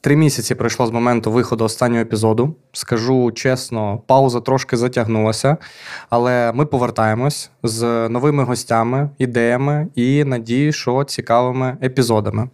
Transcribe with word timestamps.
Три 0.00 0.16
місяці 0.16 0.54
пройшло 0.54 0.86
з 0.86 0.90
моменту 0.90 1.32
виходу 1.32 1.64
останнього 1.64 2.02
епізоду. 2.02 2.54
Скажу 2.72 3.32
чесно, 3.32 4.02
пауза 4.06 4.40
трошки 4.40 4.76
затягнулася, 4.76 5.56
але 6.10 6.52
ми 6.52 6.66
повертаємось 6.66 7.50
з 7.62 8.08
новими 8.08 8.44
гостями, 8.44 9.10
ідеями 9.18 9.88
і 9.94 10.24
надію, 10.24 10.72
що 10.72 11.04
цікавими 11.04 11.76
епізодами. 11.82 12.48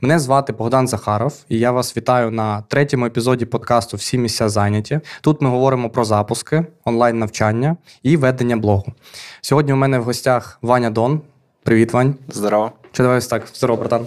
Мене 0.00 0.18
звати 0.18 0.52
Богдан 0.52 0.88
Захаров, 0.88 1.34
і 1.48 1.58
я 1.58 1.72
вас 1.72 1.96
вітаю 1.96 2.30
на 2.30 2.62
третьому 2.68 3.06
епізоді 3.06 3.44
подкасту 3.44 3.96
Всі 3.96 4.18
місця 4.18 4.48
зайняті. 4.48 5.00
Тут 5.20 5.42
ми 5.42 5.50
говоримо 5.50 5.90
про 5.90 6.04
запуски, 6.04 6.66
онлайн-навчання 6.84 7.76
і 8.02 8.16
ведення 8.16 8.56
блогу. 8.56 8.92
Сьогодні 9.40 9.72
у 9.72 9.76
мене 9.76 9.98
в 9.98 10.04
гостях 10.04 10.58
Ваня 10.62 10.90
Дон. 10.90 11.20
Привіт, 11.62 11.92
Вань. 11.92 12.14
Здорово. 12.28 12.72
Чи 12.92 13.02
давай 13.02 13.20
так, 13.20 13.42
здорово, 13.54 13.80
братан. 13.80 14.06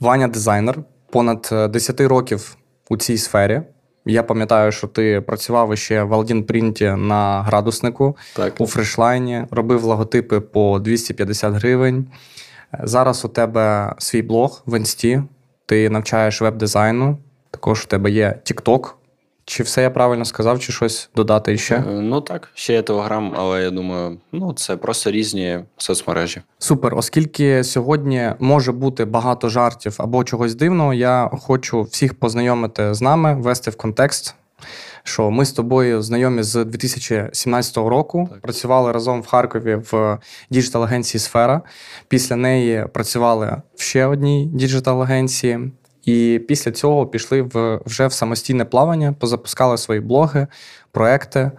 Ваня 0.00 0.28
дизайнер 0.28 0.78
понад 1.10 1.48
10 1.70 2.00
е, 2.00 2.08
років 2.08 2.56
у 2.90 2.96
цій 2.96 3.18
сфері. 3.18 3.62
Я 4.06 4.22
пам'ятаю, 4.22 4.72
що 4.72 4.86
ти 4.86 5.20
працював 5.20 5.78
ще 5.78 6.02
в 6.02 6.14
Алдінпринті 6.14 6.84
на 6.84 7.42
градуснику 7.42 8.16
так. 8.36 8.54
у 8.58 8.66
фрешлайні, 8.66 9.44
робив 9.50 9.84
логотипи 9.84 10.40
по 10.40 10.78
250 10.78 11.54
гривень. 11.54 12.06
Зараз 12.82 13.24
у 13.24 13.28
тебе 13.28 13.94
свій 13.98 14.22
блог 14.22 14.62
в 14.66 14.76
інсті, 14.78 15.22
ти 15.66 15.90
навчаєш 15.90 16.42
веб-дизайну. 16.42 17.18
Також 17.50 17.84
у 17.84 17.86
тебе 17.86 18.10
є 18.10 18.40
TikTok, 18.44 18.90
чи 19.48 19.62
все 19.62 19.82
я 19.82 19.90
правильно 19.90 20.24
сказав, 20.24 20.60
чи 20.60 20.72
щось 20.72 21.10
додати 21.16 21.58
ще? 21.58 21.74
Е, 21.74 21.84
ну 21.86 22.20
так, 22.20 22.48
ще 22.54 22.72
є 22.72 22.82
Телеграм, 22.82 23.34
але 23.36 23.62
я 23.62 23.70
думаю, 23.70 24.18
ну 24.32 24.52
це 24.52 24.76
просто 24.76 25.10
різні 25.10 25.58
соцмережі. 25.76 26.42
Супер. 26.58 26.94
Оскільки 26.94 27.64
сьогодні 27.64 28.32
може 28.38 28.72
бути 28.72 29.04
багато 29.04 29.48
жартів 29.48 29.94
або 29.98 30.24
чогось 30.24 30.54
дивного, 30.54 30.94
я 30.94 31.30
хочу 31.32 31.82
всіх 31.82 32.14
познайомити 32.14 32.94
з 32.94 33.02
нами, 33.02 33.34
ввести 33.34 33.70
в 33.70 33.76
контекст. 33.76 34.34
Що 35.02 35.30
ми 35.30 35.44
з 35.44 35.52
тобою 35.52 36.02
знайомі 36.02 36.42
з 36.42 36.64
2017 36.64 37.76
року, 37.76 38.28
так. 38.30 38.40
працювали 38.40 38.92
разом 38.92 39.20
в 39.20 39.26
Харкові 39.26 39.74
в 39.92 40.18
діджитал-агенції 40.50 41.20
Сфера. 41.20 41.60
Після 42.08 42.36
неї 42.36 42.86
працювали 42.92 43.62
в 43.74 43.82
ще 43.82 44.06
одній 44.06 44.50
діджитал-агенції. 44.54 45.70
І 46.08 46.38
після 46.38 46.72
цього 46.72 47.06
пішли 47.06 47.42
в 47.42 47.80
вже 47.86 48.06
в 48.06 48.12
самостійне 48.12 48.64
плавання, 48.64 49.14
позапускали 49.18 49.78
свої 49.78 50.00
блоги, 50.00 50.46
проекти. 50.92 51.50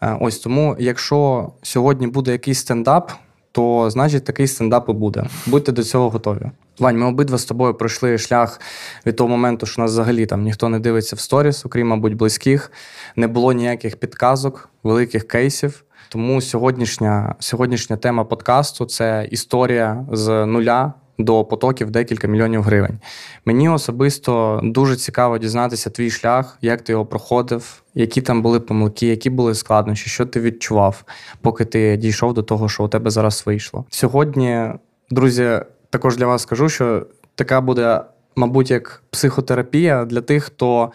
Е, 0.00 0.16
ось 0.20 0.38
тому, 0.38 0.76
якщо 0.78 1.50
сьогодні 1.62 2.06
буде 2.06 2.32
якийсь 2.32 2.58
стендап, 2.58 3.12
то 3.52 3.90
значить 3.90 4.24
такий 4.24 4.46
стендап 4.46 4.88
і 4.88 4.92
буде. 4.92 5.26
Будьте 5.46 5.72
до 5.72 5.84
цього 5.84 6.10
готові. 6.10 6.50
Вань, 6.78 6.98
ми 6.98 7.06
обидва 7.06 7.38
з 7.38 7.44
тобою 7.44 7.74
пройшли 7.74 8.18
шлях 8.18 8.60
від 9.06 9.16
того 9.16 9.28
моменту, 9.28 9.66
що 9.66 9.82
нас 9.82 9.90
взагалі 9.90 10.26
там 10.26 10.42
ніхто 10.42 10.68
не 10.68 10.78
дивиться 10.78 11.16
в 11.16 11.20
сторіс, 11.20 11.66
окрім, 11.66 11.88
мабуть, 11.88 12.14
близьких. 12.14 12.72
Не 13.16 13.26
було 13.26 13.52
ніяких 13.52 13.96
підказок, 13.96 14.70
великих 14.82 15.28
кейсів. 15.28 15.84
Тому 16.08 16.40
сьогоднішня 16.40 17.34
сьогоднішня 17.38 17.96
тема 17.96 18.24
подкасту 18.24 18.86
це 18.86 19.28
історія 19.30 20.06
з 20.12 20.46
нуля 20.46 20.92
до 21.24 21.44
потоків 21.44 21.90
декілька 21.90 22.28
мільйонів 22.28 22.62
гривень. 22.62 22.98
Мені 23.44 23.68
особисто 23.68 24.60
дуже 24.62 24.96
цікаво 24.96 25.38
дізнатися 25.38 25.90
твій 25.90 26.10
шлях, 26.10 26.58
як 26.60 26.82
ти 26.82 26.92
його 26.92 27.06
проходив, 27.06 27.82
які 27.94 28.20
там 28.20 28.42
були 28.42 28.60
помилки, 28.60 29.06
які 29.06 29.30
були 29.30 29.54
складнощі, 29.54 30.10
що 30.10 30.26
ти 30.26 30.40
відчував, 30.40 31.04
поки 31.40 31.64
ти 31.64 31.96
дійшов 31.96 32.34
до 32.34 32.42
того, 32.42 32.68
що 32.68 32.84
у 32.84 32.88
тебе 32.88 33.10
зараз 33.10 33.42
вийшло. 33.46 33.84
Сьогодні, 33.90 34.66
друзі, 35.10 35.60
також 35.90 36.16
для 36.16 36.26
вас 36.26 36.42
скажу, 36.42 36.68
що 36.68 37.06
така 37.34 37.60
буде, 37.60 38.00
мабуть, 38.36 38.70
як 38.70 39.02
психотерапія 39.10 40.04
для 40.04 40.20
тих, 40.20 40.44
хто 40.44 40.92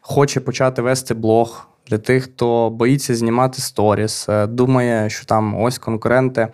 хоче 0.00 0.40
почати 0.40 0.82
вести 0.82 1.14
блог. 1.14 1.66
Для 1.86 1.98
тих, 1.98 2.24
хто 2.24 2.70
боїться 2.70 3.14
знімати 3.14 3.62
сторіс, 3.62 4.28
е, 4.28 4.46
думає, 4.46 5.10
що 5.10 5.26
там 5.26 5.62
ось 5.62 5.78
конкуренти 5.78 6.48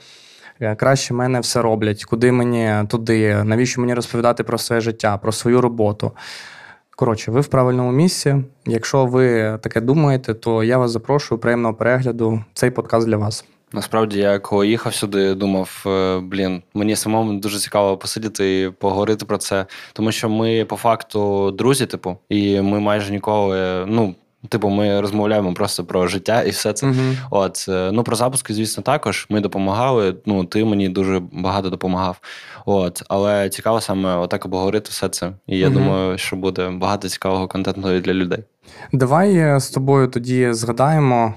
краще 0.76 1.14
мене 1.14 1.40
все 1.40 1.62
роблять, 1.62 2.04
куди 2.04 2.32
мені 2.32 2.88
туди, 2.88 3.44
навіщо 3.44 3.80
мені 3.80 3.94
розповідати 3.94 4.44
про 4.44 4.58
своє 4.58 4.80
життя, 4.80 5.16
про 5.18 5.32
свою 5.32 5.60
роботу. 5.60 6.12
Коротше, 6.96 7.30
ви 7.30 7.40
в 7.40 7.46
правильному 7.46 7.92
місці. 7.92 8.36
Якщо 8.66 9.06
ви 9.06 9.58
таке 9.62 9.80
думаєте, 9.80 10.34
то 10.34 10.64
я 10.64 10.78
вас 10.78 10.90
запрошую 10.90 11.38
приємного 11.40 11.74
перегляду. 11.74 12.44
Цей 12.54 12.70
подкаст 12.70 13.06
для 13.06 13.16
вас. 13.16 13.44
Насправді, 13.72 14.18
я 14.18 14.38
коли 14.38 14.68
їхав 14.68 14.94
сюди, 14.94 15.34
думав, 15.34 15.84
е, 15.86 16.20
блін, 16.20 16.62
мені 16.74 16.96
самому 16.96 17.40
дуже 17.40 17.58
цікаво 17.58 17.96
посидіти 17.96 18.62
і 18.62 18.70
поговорити 18.70 19.24
про 19.24 19.38
це, 19.38 19.66
тому 19.92 20.12
що 20.12 20.28
ми 20.28 20.64
по 20.64 20.76
факту 20.76 21.50
друзі, 21.50 21.86
типу, 21.86 22.16
і 22.28 22.60
ми 22.60 22.80
майже 22.80 23.12
ніколи, 23.12 23.86
ну. 23.86 24.14
Типу, 24.48 24.68
ми 24.68 25.00
розмовляємо 25.00 25.54
просто 25.54 25.84
про 25.84 26.06
життя 26.06 26.42
і 26.42 26.50
все 26.50 26.72
це. 26.72 26.86
Uh-huh. 26.86 27.16
От 27.30 27.66
е, 27.68 27.90
ну 27.92 28.02
про 28.02 28.16
запуски, 28.16 28.54
звісно, 28.54 28.82
також 28.82 29.26
ми 29.30 29.40
допомагали. 29.40 30.14
Ну, 30.26 30.44
ти 30.44 30.64
мені 30.64 30.88
дуже 30.88 31.22
багато 31.32 31.70
допомагав. 31.70 32.20
От, 32.66 33.02
але 33.08 33.48
цікаво 33.48 33.80
саме 33.80 34.16
отак 34.16 34.44
обговорити 34.44 34.88
все 34.90 35.08
це. 35.08 35.32
І 35.46 35.58
я 35.58 35.68
uh-huh. 35.68 35.72
думаю, 35.72 36.18
що 36.18 36.36
буде 36.36 36.70
багато 36.70 37.08
цікавого 37.08 37.48
контенту 37.48 38.00
для 38.00 38.14
людей. 38.14 38.44
Давай 38.92 39.36
е, 39.36 39.60
з 39.60 39.70
тобою 39.70 40.08
тоді 40.08 40.52
згадаємо. 40.52 41.34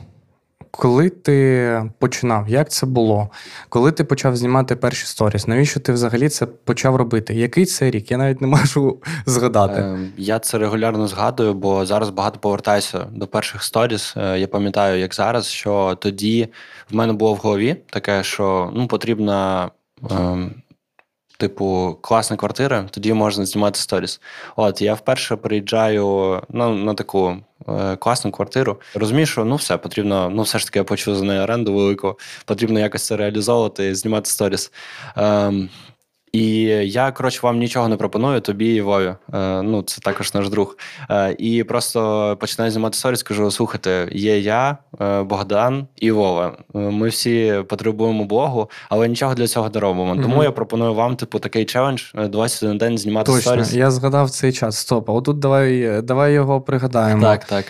Коли 0.72 1.10
ти 1.10 1.92
починав, 2.00 2.50
як 2.50 2.72
це 2.72 2.86
було? 2.86 3.30
Коли 3.70 3.92
ти 3.92 4.04
почав 4.04 4.36
знімати 4.36 4.76
перші 4.76 5.06
сторіс? 5.06 5.48
Навіщо 5.48 5.80
ти 5.80 5.94
взагалі 5.94 6.30
це 6.30 6.46
почав 6.46 6.96
робити? 6.96 7.34
Який 7.34 7.66
це 7.66 7.92
рік? 7.92 8.12
Я 8.12 8.18
навіть 8.18 8.42
не 8.42 8.48
можу 8.48 8.98
згадати. 9.26 9.82
Е, 9.82 10.00
я 10.18 10.40
це 10.40 10.58
регулярно 10.58 11.08
згадую, 11.08 11.54
бо 11.54 11.86
зараз 11.86 12.10
багато 12.10 12.40
повертаюся 12.40 13.06
до 13.12 13.28
перших 13.28 13.64
сторіс. 13.64 14.14
Е, 14.18 14.40
я 14.40 14.48
пам'ятаю, 14.48 15.00
як 15.00 15.16
зараз, 15.16 15.48
що 15.48 15.98
тоді 16.02 16.48
в 16.92 16.96
мене 16.96 17.14
було 17.14 17.34
в 17.34 17.38
голові 17.38 17.76
таке, 17.90 18.24
що 18.24 18.72
ну 18.76 18.88
потрібна. 18.88 19.72
Е, 20.12 20.50
типу, 21.42 21.98
класна 22.02 22.38
квартира, 22.38 22.86
тоді 22.92 23.14
можна 23.14 23.46
знімати 23.46 23.80
сторіс. 23.80 24.22
От 24.56 24.82
я 24.82 24.94
вперше 24.94 25.36
приїжджаю 25.36 26.42
ну, 26.50 26.76
на 26.76 26.94
таку 26.94 27.38
е, 27.68 27.96
класну 27.96 28.32
квартиру. 28.32 28.82
Розумію, 28.96 29.26
що 29.26 29.46
ну 29.46 29.56
все 29.56 29.78
потрібно, 29.78 30.30
ну 30.30 30.42
все 30.42 30.60
ж 30.60 30.66
таки 30.66 30.80
я 30.80 30.84
почув 30.84 31.16
за 31.16 31.26
неї 31.26 31.40
оренду 31.40 31.74
велику, 31.74 32.20
потрібно 32.46 32.80
якось 32.80 33.06
це 33.06 33.18
реалізовувати, 33.18 33.96
знімати 33.96 34.30
сторіс. 34.30 34.72
Е, 35.18 35.54
і 36.32 36.64
я, 36.92 37.12
коротше, 37.12 37.40
вам 37.44 37.60
нічого 37.60 37.88
не 37.88 37.96
пропоную, 37.96 38.42
тобі 38.42 38.76
і 38.76 38.82
Вові. 38.82 39.16
Е, 39.34 39.62
ну, 39.62 39.82
це 39.82 40.02
також 40.02 40.34
наш 40.34 40.50
друг. 40.50 40.78
Е, 41.10 41.36
і 41.38 41.64
просто 41.64 42.38
починаю 42.40 42.72
знімати 42.72 42.98
сторіс, 42.98 43.20
скажу: 43.20 43.52
слухайте, 43.52 44.08
є 44.12 44.40
я, 44.40 44.78
е, 45.02 45.24
Богдан 45.24 45.88
і 45.96 46.12
Вова. 46.12 46.58
Ми 46.74 47.08
всі 47.08 47.64
потребуємо 47.70 48.26
блогу, 48.26 48.70
але 48.90 49.08
нічого 49.08 49.36
для 49.36 49.48
цього 49.48 49.70
не 49.74 49.80
робимо. 49.80 50.16
Тому 50.16 50.44
я 50.44 50.52
пропоную 50.52 50.94
вам, 50.94 51.16
типу, 51.16 51.40
такий 51.40 51.66
челендж 51.66 52.04
21 52.14 52.78
день 52.78 52.98
знімати 52.98 53.32
Точно, 53.32 53.42
сторіс. 53.42 53.74
Я 53.74 53.92
згадав 53.92 54.30
цей 54.30 54.52
час. 54.54 54.78
Стоп, 54.78 55.10
а 55.10 55.14
отут 55.14 55.40
давай 55.40 56.02
давай 56.02 56.34
його 56.34 56.62
пригадаємо. 56.62 57.22
Так, 57.22 57.46
так. 57.46 57.66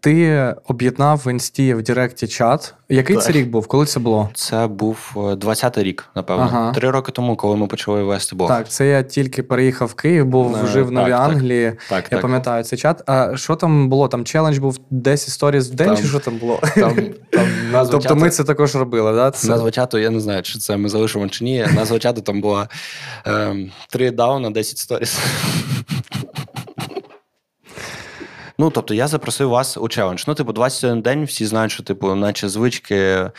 Ти 0.00 0.54
об'єднав 0.68 1.22
в 1.24 1.30
інсті 1.30 1.74
в 1.74 1.82
Директі 1.82 2.28
чат. 2.28 2.74
Який 2.88 3.16
так. 3.16 3.24
це 3.24 3.32
рік 3.32 3.48
був? 3.48 3.66
Коли 3.66 3.86
це 3.86 4.00
було? 4.00 4.30
Це 4.34 4.66
був 4.66 5.12
20-й 5.14 5.82
рік, 5.82 6.08
напевно. 6.14 6.44
Ага. 6.44 6.72
Три 6.72 6.90
роки 6.90 7.12
тому, 7.12 7.36
коли 7.36 7.56
ми 7.56 7.66
почали 7.66 8.02
вести 8.02 8.36
блог. 8.36 8.48
Так, 8.48 8.68
це 8.68 8.86
я 8.86 9.02
тільки 9.02 9.42
переїхав 9.42 9.88
в 9.88 9.94
Київ, 9.94 10.26
був 10.26 10.56
Не, 10.56 10.66
жив 10.66 10.86
в 10.86 10.90
Новій 10.90 11.12
Англії. 11.12 11.72
Так, 11.88 12.04
Я 12.04 12.08
так. 12.10 12.20
пам'ятаю 12.20 12.64
цей 12.64 12.78
чат. 12.78 13.02
А 13.06 13.36
що 13.36 13.56
там 13.56 13.88
було? 13.88 14.08
Там 14.08 14.24
челендж 14.24 14.58
був 14.58 14.78
10 14.90 15.28
сторіс 15.28 15.70
в 15.70 15.74
день, 15.74 15.86
там, 15.86 15.96
чи 15.96 16.04
що 16.04 16.18
там 16.18 16.36
було? 16.38 16.60
Там, 16.74 16.96
там 17.30 17.48
назва 17.72 17.92
Тобто 17.92 18.08
чату, 18.08 18.20
ми 18.20 18.30
це 18.30 18.44
також 18.44 18.76
робили, 18.76 19.12
да? 19.12 19.30
Це... 19.30 19.48
Назва 19.48 19.70
чату, 19.70 19.98
я 19.98 20.10
не 20.10 20.20
знаю, 20.20 20.42
чи 20.42 20.58
це 20.58 20.76
ми 20.76 20.88
залишимо 20.88 21.28
чи 21.28 21.44
ні. 21.44 21.66
Назва 21.74 21.98
чату 21.98 22.20
там 22.20 22.40
була 22.40 22.68
3 23.90 24.06
ем, 24.06 24.14
дауна, 24.14 24.50
10 24.50 24.78
сторіс. 24.78 25.18
Ну, 28.58 28.70
тобто, 28.70 28.94
я 28.94 29.08
запросив 29.08 29.48
вас 29.48 29.76
у 29.76 29.88
челендж. 29.88 30.24
Ну, 30.26 30.34
типу, 30.34 30.52
21 30.52 31.02
день, 31.02 31.24
всі 31.24 31.46
знають, 31.46 31.72
що, 31.72 31.82
типу, 31.82 32.14
наче 32.14 32.48
звички 32.48 33.30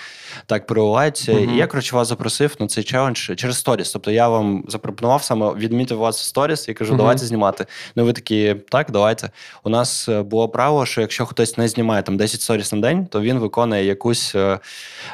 так 0.48 0.66
проявляються. 0.66 1.32
Uh-huh. 1.32 1.54
І 1.54 1.58
я, 1.58 1.68
коротше, 1.68 1.96
вас 1.96 2.08
запросив 2.08 2.56
на 2.60 2.68
цей 2.68 2.84
челендж 2.84 3.32
через 3.36 3.58
сторіс. 3.58 3.92
Тобто 3.92 4.12
я 4.12 4.30
вам 4.30 4.64
запропонував 4.68 5.24
саме 5.24 5.54
відмітив 5.54 5.98
вас 5.98 6.22
в 6.22 6.24
сторіс 6.24 6.70
і 6.70 6.74
кажу, 6.74 6.94
uh-huh. 6.94 6.98
давайте 6.98 7.26
знімати. 7.26 7.66
Ну, 7.96 8.06
ви 8.06 8.14
такі, 8.14 8.56
так, 8.70 8.92
давайте. 8.92 9.30
У 9.64 9.70
нас 9.70 10.10
е, 10.10 10.22
було 10.22 10.50
право, 10.50 10.86
що 10.86 11.02
якщо 11.02 11.26
хтось 11.26 11.58
не 11.58 11.68
знімає 11.68 12.04
там 12.04 12.18
10 12.18 12.42
сторіс 12.42 12.74
на 12.74 12.80
день, 12.80 13.06
то 13.06 13.22
він 13.22 13.40
виконує 13.40 13.86
якусь 13.86 14.36
е, 14.36 14.60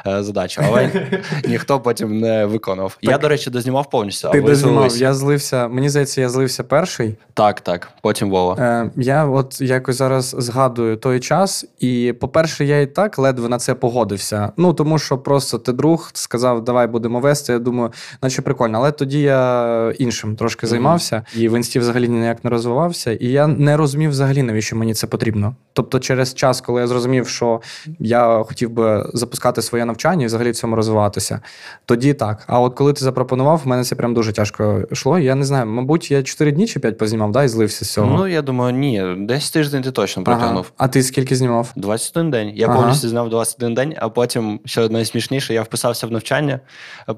е, 0.06 0.22
задачу. 0.22 0.62
Але 0.66 1.08
ніхто 1.44 1.80
потім 1.80 2.20
не 2.20 2.46
виконував. 2.46 2.98
Так. 3.00 3.10
Я, 3.10 3.18
до 3.18 3.28
речі, 3.28 3.50
дознімав 3.50 3.90
повністю. 3.90 4.30
Ти 4.30 4.40
дознімав, 4.40 4.96
я 4.96 5.14
злився. 5.14 5.68
Мені 5.68 5.88
здається, 5.88 6.20
я 6.20 6.28
злився 6.28 6.64
перший. 6.64 7.16
Так, 7.34 7.60
так. 7.60 7.92
Потім 8.02 8.30
Вова. 8.30 8.56
Е, 8.58 8.90
Я 8.96 9.24
от 9.24 9.60
якось 9.60 9.96
зараз 9.96 10.36
згадую 10.38 10.96
той 10.96 11.20
час, 11.20 11.64
і, 11.78 12.14
по-перше, 12.20 12.64
я 12.64 12.80
і 12.80 12.86
так 12.86 13.18
ледве 13.18 13.48
на 13.48 13.58
це 13.58 13.74
погодився. 13.74 14.52
Ну 14.56 14.72
тому 14.72 14.98
що 14.98 15.18
просто 15.24 15.58
ти 15.58 15.72
друг 15.72 16.10
сказав, 16.14 16.64
давай 16.64 16.86
будемо 16.86 17.20
вести. 17.20 17.52
Я 17.52 17.58
думаю, 17.58 17.92
наче 18.22 18.42
прикольно. 18.42 18.78
Але 18.78 18.92
тоді 18.92 19.20
я 19.20 19.92
іншим 19.98 20.36
трошки 20.36 20.66
займався, 20.66 21.22
і 21.36 21.48
в 21.48 21.56
інсті 21.56 21.78
взагалі 21.78 22.08
ніяк 22.08 22.44
не 22.44 22.50
розвивався. 22.50 23.12
І 23.12 23.26
я 23.26 23.46
не 23.46 23.76
розумів 23.76 24.10
взагалі, 24.10 24.42
навіщо 24.42 24.76
мені 24.76 24.94
це 24.94 25.06
потрібно. 25.06 25.54
Тобто, 25.72 25.98
через 25.98 26.34
час, 26.34 26.60
коли 26.60 26.80
я 26.80 26.86
зрозумів, 26.86 27.28
що 27.28 27.60
я 27.98 28.42
хотів 28.48 28.70
би 28.70 29.10
запускати 29.14 29.62
своє 29.62 29.84
навчання 29.84 30.22
і 30.22 30.26
взагалі 30.26 30.50
в 30.50 30.56
цьому 30.56 30.76
розвиватися, 30.76 31.40
тоді 31.84 32.14
так. 32.14 32.44
А 32.46 32.60
от 32.60 32.74
коли 32.74 32.92
ти 32.92 33.04
запропонував, 33.04 33.60
в 33.64 33.68
мене 33.68 33.84
це 33.84 33.94
прям 33.94 34.14
дуже 34.14 34.32
тяжко 34.32 34.82
йшло. 34.90 35.18
Я 35.18 35.34
не 35.34 35.44
знаю, 35.44 35.66
мабуть, 35.66 36.10
я 36.10 36.22
4 36.22 36.52
дні 36.52 36.66
чи 36.66 36.80
5 36.80 36.98
познімав, 36.98 37.32
да, 37.32 37.44
і 37.44 37.48
злився 37.48 37.84
з 37.84 37.92
цього. 37.92 38.18
Ну 38.18 38.26
я 38.26 38.42
думаю, 38.42 38.72
ні, 38.72 39.04
десь 39.18 39.50
тиждень 39.50 39.82
ти 39.82 39.90
точно 39.90 40.24
протягнув. 40.24 40.64
Ага. 40.66 40.74
А 40.76 40.88
ти 40.88 41.02
скільки 41.02 41.36
знімав? 41.36 41.72
21 41.76 42.30
день. 42.30 42.52
Я 42.54 42.66
ага. 42.66 42.76
повністю 42.76 43.08
знав 43.08 43.30
21 43.30 43.74
день, 43.74 43.94
а 43.98 44.08
потім 44.08 44.60
що 44.64 44.88
найсмішніше, 45.14 45.54
я 45.54 45.62
вписався 45.62 46.06
в 46.06 46.12
навчання 46.12 46.60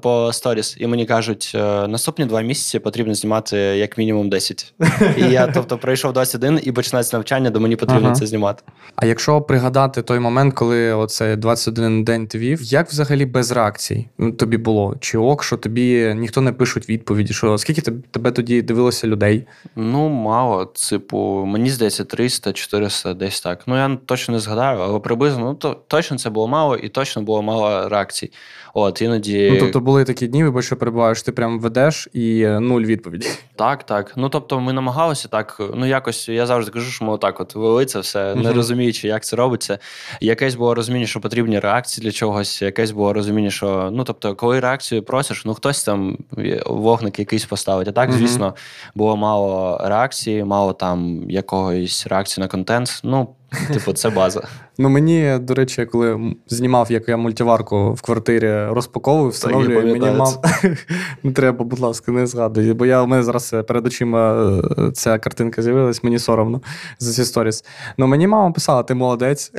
по 0.01 0.33
сторіс, 0.33 0.77
і 0.79 0.87
мені 0.87 1.05
кажуть, 1.05 1.51
«Е, 1.55 1.87
наступні 1.87 2.25
два 2.25 2.41
місяці 2.41 2.79
потрібно 2.79 3.13
знімати 3.13 3.57
як 3.57 3.97
мінімум 3.97 4.29
10. 4.29 4.73
І 5.17 5.21
я, 5.21 5.47
тобто, 5.53 5.77
пройшов 5.77 6.13
21 6.13 6.59
і 6.63 6.71
починається 6.71 7.17
навчання, 7.17 7.49
де 7.49 7.59
мені 7.59 7.75
потрібно 7.75 8.07
ага. 8.07 8.15
це 8.15 8.25
знімати. 8.25 8.63
А 8.95 9.05
якщо 9.05 9.41
пригадати 9.41 10.01
той 10.01 10.19
момент, 10.19 10.53
коли 10.53 10.93
оце 10.93 11.35
21 11.35 12.03
день 12.03 12.27
ти 12.27 12.37
вів, 12.37 12.63
як 12.63 12.89
взагалі 12.89 13.25
без 13.25 13.51
реакцій 13.51 14.09
тобі 14.39 14.57
було? 14.57 14.95
Чи 14.99 15.17
ок, 15.17 15.43
що 15.43 15.57
тобі 15.57 16.13
ніхто 16.15 16.41
не 16.41 16.51
пишуть 16.51 16.89
відповіді? 16.89 17.33
Що 17.33 17.57
скільки 17.57 17.81
тебе 17.81 18.31
тоді 18.31 18.61
дивилося 18.61 19.07
людей? 19.07 19.47
Ну, 19.75 20.09
мало. 20.09 20.65
Типу, 20.89 21.43
мені 21.47 21.69
здається, 21.69 22.03
300-400, 22.03 23.13
десь 23.13 23.41
так. 23.41 23.63
Ну 23.67 23.77
я 23.77 23.97
точно 24.05 24.33
не 24.33 24.39
згадаю, 24.39 24.79
але 24.79 24.99
приблизно 24.99 25.39
ну 25.39 25.53
то 25.53 25.77
точно 25.87 26.17
це 26.17 26.29
було 26.29 26.47
мало, 26.47 26.75
і 26.75 26.89
точно 26.89 27.21
було 27.21 27.41
мало 27.41 27.86
реакцій. 27.89 28.31
От 28.73 29.01
іноді. 29.01 29.49
Ну 29.53 29.59
тобто 29.59 29.79
були 29.79 30.03
такі 30.03 30.27
дні, 30.27 30.43
вибач, 30.43 30.65
що 30.65 30.75
перебуваєш, 30.75 31.21
ти 31.21 31.31
прям 31.31 31.59
ведеш 31.59 32.07
і 32.13 32.41
е, 32.41 32.59
нуль 32.59 32.81
відповіді. 32.81 33.27
Так, 33.55 33.83
так. 33.83 34.13
Ну 34.15 34.29
тобто, 34.29 34.59
ми 34.59 34.73
намагалися 34.73 35.27
так. 35.27 35.61
Ну 35.75 35.85
якось 35.85 36.29
я 36.29 36.45
завжди 36.45 36.71
кажу, 36.71 36.91
що 36.91 37.05
ми 37.05 37.11
отак 37.11 37.39
от 37.39 37.55
вели 37.55 37.85
це 37.85 37.99
все, 37.99 38.35
не 38.35 38.53
розуміючи, 38.53 39.07
як 39.07 39.23
це 39.23 39.35
робиться. 39.35 39.79
Якесь 40.21 40.55
було 40.55 40.75
розуміння, 40.75 41.05
що 41.05 41.21
потрібні 41.21 41.59
реакції 41.59 42.03
для 42.05 42.11
чогось, 42.11 42.61
якесь 42.61 42.91
було 42.91 43.13
розуміння, 43.13 43.49
що 43.49 43.89
ну 43.93 44.03
тобто, 44.03 44.35
коли 44.35 44.59
реакцію 44.59 45.03
просиш, 45.03 45.45
ну 45.45 45.53
хтось 45.53 45.83
там 45.83 46.17
вогник 46.65 47.19
якийсь 47.19 47.45
поставить. 47.45 47.87
А 47.87 47.91
так, 47.91 48.11
звісно, 48.11 48.55
було 48.95 49.17
мало 49.17 49.81
реакції, 49.83 50.43
мало 50.43 50.73
там 50.73 51.29
якогось 51.29 52.07
реакції 52.07 52.41
на 52.41 52.47
контент. 52.47 52.99
Ну 53.03 53.27
Типу, 53.73 53.93
це 53.93 54.09
база. 54.09 54.41
Ну 54.77 54.89
мені, 54.89 55.37
до 55.41 55.53
речі, 55.53 55.85
коли 55.85 56.33
знімав, 56.47 56.91
як 56.91 57.09
я 57.09 57.17
мультиварку 57.17 57.93
в 57.93 58.01
квартирі 58.01 58.65
розпаковую, 58.65 59.29
встановлюю, 59.29 59.87
мені 59.87 60.17
мав 60.17 60.43
не 61.23 61.31
треба, 61.31 61.65
будь 61.65 61.79
ласка, 61.79 62.11
не 62.11 62.27
згадуй. 62.27 62.73
Бо 62.73 62.85
я 62.85 63.01
у 63.01 63.07
мене 63.07 63.23
зараз 63.23 63.55
перед 63.67 63.87
очима 63.87 64.51
е, 64.77 64.91
ця 64.91 65.19
картинка 65.19 65.61
з'явилась, 65.61 66.03
мені 66.03 66.19
соромно 66.19 66.61
за 66.99 67.13
ці 67.13 67.25
сторіс. 67.25 67.63
Ну 67.97 68.07
мені 68.07 68.27
мама 68.27 68.51
писала: 68.51 68.83
ти 68.83 68.93
молодець, 68.93 69.51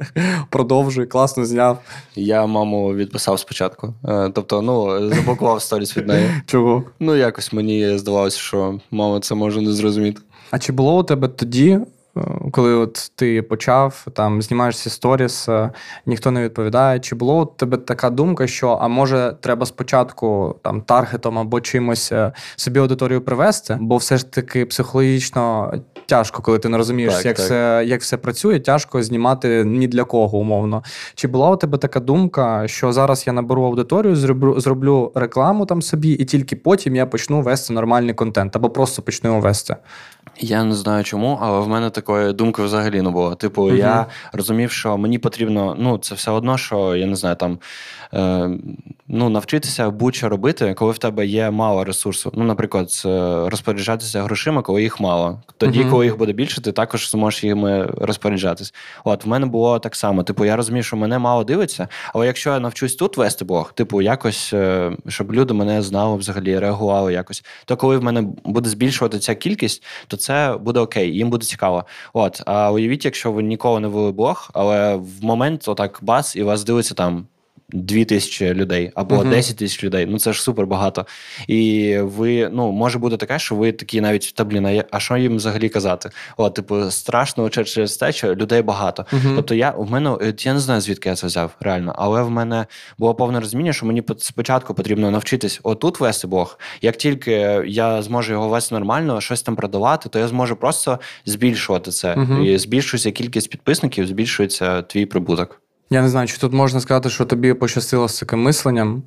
продовжуй, 0.50 1.06
класно 1.06 1.44
зняв. 1.44 1.78
Я 2.16 2.46
маму 2.46 2.94
відписав 2.94 3.38
спочатку. 3.38 3.94
Е, 4.08 4.30
тобто, 4.34 4.62
ну, 4.62 5.08
заблокував 5.14 5.62
сторіс 5.62 5.96
від 5.96 6.06
неї. 6.06 6.30
Чого? 6.46 6.82
Ну, 7.00 7.16
якось 7.16 7.52
мені 7.52 7.98
здавалося, 7.98 8.38
що 8.38 8.80
мама 8.90 9.20
це 9.20 9.34
може 9.34 9.60
не 9.60 9.72
зрозуміти. 9.72 10.20
А 10.50 10.58
чи 10.58 10.72
було 10.72 10.98
у 10.98 11.02
тебе 11.02 11.28
тоді 11.28 11.70
Е, 11.72 11.86
коли 12.52 12.74
от 12.74 13.12
ти 13.14 13.42
почав 13.42 14.06
там 14.12 14.42
знімаєшся 14.42 14.90
сторіс, 14.90 15.48
е, 15.48 15.70
ніхто 16.06 16.30
не 16.30 16.42
відповідає. 16.42 17.00
Чи 17.00 17.14
було 17.14 17.42
у 17.42 17.44
тебе 17.44 17.76
така 17.76 18.10
думка, 18.10 18.46
що 18.46 18.78
а 18.80 18.88
може 18.88 19.36
треба 19.40 19.66
спочатку 19.66 20.56
там 20.62 20.80
таргетом 20.80 21.38
або 21.38 21.60
чимось 21.60 22.12
е, 22.12 22.32
собі 22.56 22.80
аудиторію 22.80 23.20
привести? 23.20 23.78
Бо 23.80 23.96
все 23.96 24.16
ж 24.16 24.32
таки 24.32 24.66
психологічно 24.66 25.72
тяжко, 26.06 26.42
коли 26.42 26.58
ти 26.58 26.68
не 26.68 26.78
розумієш, 26.78 27.14
так, 27.14 27.24
як 27.24 27.36
так. 27.36 27.44
все 27.44 27.84
як 27.86 28.00
все 28.00 28.16
працює, 28.16 28.60
тяжко 28.60 29.02
знімати 29.02 29.64
ні 29.64 29.88
для 29.88 30.04
кого 30.04 30.38
умовно. 30.38 30.82
Чи 31.14 31.28
була 31.28 31.50
у 31.50 31.56
тебе 31.56 31.78
така 31.78 32.00
думка, 32.00 32.68
що 32.68 32.92
зараз 32.92 33.26
я 33.26 33.32
наберу 33.32 33.64
аудиторію, 33.64 34.16
зроблю 34.16 34.60
зроблю 34.60 35.12
рекламу 35.14 35.66
там 35.66 35.82
собі, 35.82 36.10
і 36.12 36.24
тільки 36.24 36.56
потім 36.56 36.96
я 36.96 37.06
почну 37.06 37.40
вести 37.40 37.72
нормальний 37.72 38.14
контент 38.14 38.56
або 38.56 38.70
просто 38.70 39.02
почну 39.02 39.30
його 39.30 39.40
вести? 39.40 39.76
Я 40.40 40.64
не 40.64 40.74
знаю 40.74 41.04
чому, 41.04 41.38
але 41.42 41.60
в 41.60 41.68
мене 41.68 41.90
такої 41.90 42.32
думки 42.32 42.62
взагалі 42.62 43.02
не 43.02 43.10
було. 43.10 43.34
Типу, 43.34 43.62
угу. 43.62 43.74
я 43.74 44.06
розумів, 44.32 44.70
що 44.70 44.98
мені 44.98 45.18
потрібно, 45.18 45.76
ну, 45.78 45.98
це 45.98 46.14
все 46.14 46.30
одно, 46.30 46.58
що 46.58 46.96
я 46.96 47.06
не 47.06 47.16
знаю, 47.16 47.36
там 47.36 47.58
е, 48.14 48.50
ну, 49.08 49.28
навчитися 49.28 49.90
будь-що 49.90 50.28
робити, 50.28 50.74
коли 50.74 50.92
в 50.92 50.98
тебе 50.98 51.26
є 51.26 51.50
мало 51.50 51.84
ресурсу. 51.84 52.32
Ну, 52.34 52.44
наприклад, 52.44 53.02
розпоряджатися 53.50 54.22
грошима, 54.22 54.62
коли 54.62 54.82
їх 54.82 55.00
мало. 55.00 55.42
Тоді, 55.56 55.80
угу. 55.80 55.90
коли 55.90 56.04
їх 56.04 56.18
буде 56.18 56.32
більше, 56.32 56.62
ти 56.62 56.72
також 56.72 57.10
зможеш 57.10 57.44
їми 57.44 57.86
розпоряджатись. 57.98 58.74
От 59.04 59.24
в 59.24 59.28
мене 59.28 59.46
було 59.46 59.78
так 59.78 59.96
само. 59.96 60.22
Типу, 60.22 60.44
я 60.44 60.56
розумів, 60.56 60.84
що 60.84 60.96
мене 60.96 61.18
мало 61.18 61.44
дивиться, 61.44 61.88
але 62.14 62.26
якщо 62.26 62.50
я 62.50 62.60
навчусь 62.60 62.94
тут 62.94 63.16
вести 63.16 63.44
блог, 63.44 63.72
типу, 63.72 64.02
якось, 64.02 64.52
е, 64.52 64.92
щоб 65.08 65.32
люди 65.32 65.54
мене 65.54 65.82
знали 65.82 66.16
взагалі, 66.16 66.58
реагували 66.58 67.12
якось, 67.12 67.44
то 67.64 67.76
коли 67.76 67.96
в 67.96 68.04
мене 68.04 68.24
буде 68.44 68.70
збільшувати 68.70 69.18
ця 69.18 69.34
кількість, 69.34 69.84
то 70.06 70.16
це 70.24 70.58
буде 70.60 70.80
окей, 70.80 71.14
їм 71.16 71.30
буде 71.30 71.46
цікаво. 71.46 71.84
От, 72.12 72.42
а 72.46 72.72
уявіть, 72.72 73.04
якщо 73.04 73.32
ви 73.32 73.42
ніколи 73.42 73.80
не 73.80 73.88
вели 73.88 74.12
блог, 74.12 74.50
але 74.54 74.96
в 74.96 75.24
момент 75.24 75.68
отак 75.68 75.98
бас, 76.02 76.36
і 76.36 76.42
вас 76.42 76.64
дивиться 76.64 76.94
там 76.94 77.26
Дві 77.72 78.04
тисячі 78.04 78.54
людей 78.54 78.92
або 78.94 79.14
uh 79.16 79.30
10 79.30 79.56
тисяч 79.56 79.84
людей. 79.84 80.06
Ну 80.06 80.18
це 80.18 80.32
ж 80.32 80.42
супер 80.42 80.66
багато. 80.66 81.06
І 81.48 81.96
ви 82.00 82.48
ну 82.52 82.72
може 82.72 82.98
бути 82.98 83.16
таке, 83.16 83.38
що 83.38 83.54
ви 83.54 83.72
такі 83.72 84.00
навіть 84.00 84.34
та 84.34 84.44
блін, 84.44 84.82
а 84.90 85.00
що 85.00 85.16
їм 85.16 85.36
взагалі 85.36 85.68
казати? 85.68 86.10
О, 86.36 86.50
типу, 86.50 86.90
страшно 86.90 87.48
через 87.48 87.96
те, 87.96 88.12
що 88.12 88.34
людей 88.34 88.62
багато. 88.62 89.06
uh 89.12 89.36
Тобто, 89.36 89.54
я 89.54 89.70
в 89.70 89.90
мене 89.90 90.34
я 90.38 90.52
не 90.54 90.60
знаю, 90.60 90.80
звідки 90.80 91.08
я 91.08 91.14
це 91.14 91.26
взяв 91.26 91.50
реально, 91.60 91.94
але 91.98 92.22
в 92.22 92.30
мене 92.30 92.66
було 92.98 93.14
повне 93.14 93.40
розуміння, 93.40 93.72
що 93.72 93.86
мені 93.86 94.02
спочатку 94.18 94.74
потрібно 94.74 95.10
навчитись 95.10 95.60
отут 95.62 96.00
вести 96.00 96.26
Бог. 96.26 96.58
Як 96.82 96.96
тільки 96.96 97.62
я 97.66 98.02
зможу 98.02 98.32
його 98.32 98.48
вести 98.48 98.74
нормально, 98.74 99.20
щось 99.20 99.42
там 99.42 99.56
продавати, 99.56 100.08
то 100.08 100.18
я 100.18 100.28
зможу 100.28 100.56
просто 100.56 100.98
збільшувати 101.26 101.90
це. 101.90 102.14
uh 102.14 102.44
І 102.44 102.58
збільшується 102.58 103.10
кількість 103.10 103.50
підписників, 103.50 104.06
збільшується 104.06 104.82
твій 104.82 105.06
прибуток. 105.06 105.63
Я 105.90 106.02
не 106.02 106.08
знаю, 106.08 106.28
чи 106.28 106.38
тут 106.38 106.52
можна 106.52 106.80
сказати, 106.80 107.10
що 107.10 107.24
тобі 107.24 107.54
пощастило 107.54 108.08
з 108.08 108.20
таким 108.20 108.42
мисленням, 108.42 109.02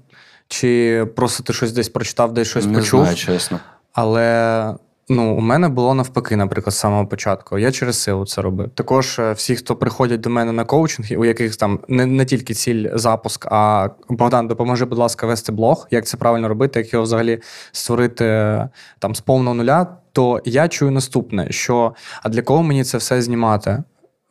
чи 0.47 1.05
просто 1.15 1.43
ти 1.43 1.53
щось 1.53 1.71
десь 1.71 1.89
прочитав, 1.89 2.33
десь 2.33 2.47
щось 2.47 2.65
не 2.65 2.79
почув. 2.79 2.99
Не 2.99 3.05
знаю, 3.05 3.17
чесно. 3.17 3.59
Але 3.93 4.75
ну, 5.09 5.35
у 5.35 5.39
мене 5.39 5.69
було 5.69 5.93
навпаки, 5.93 6.35
наприклад, 6.35 6.73
з 6.73 6.77
самого 6.77 7.07
початку. 7.07 7.57
Я 7.57 7.71
через 7.71 8.01
силу 8.01 8.25
це 8.25 8.41
робив. 8.41 8.69
Також 8.69 9.19
е, 9.19 9.31
всі, 9.31 9.55
хто 9.55 9.75
приходять 9.75 10.19
до 10.19 10.29
мене 10.29 10.51
на 10.51 10.65
коучинг, 10.65 11.19
у 11.19 11.25
яких 11.25 11.55
там 11.55 11.79
не 11.87 12.05
не 12.05 12.25
тільки 12.25 12.53
ціль 12.53 12.87
запуск, 12.93 13.47
а 13.51 13.89
Богдан, 14.09 14.47
допоможи, 14.47 14.85
будь 14.85 14.97
ласка, 14.97 15.27
вести 15.27 15.51
блог, 15.51 15.87
як 15.91 16.05
це 16.05 16.17
правильно 16.17 16.47
робити, 16.47 16.79
як 16.79 16.93
його 16.93 17.03
взагалі 17.03 17.39
створити 17.71 18.25
е, 18.25 18.69
там 18.99 19.15
з 19.15 19.21
повного 19.21 19.55
нуля. 19.55 19.87
То 20.11 20.41
я 20.45 20.67
чую 20.67 20.91
наступне: 20.91 21.51
що 21.51 21.95
а 22.23 22.29
для 22.29 22.41
кого 22.41 22.63
мені 22.63 22.83
це 22.83 22.97
все 22.97 23.21
знімати? 23.21 23.83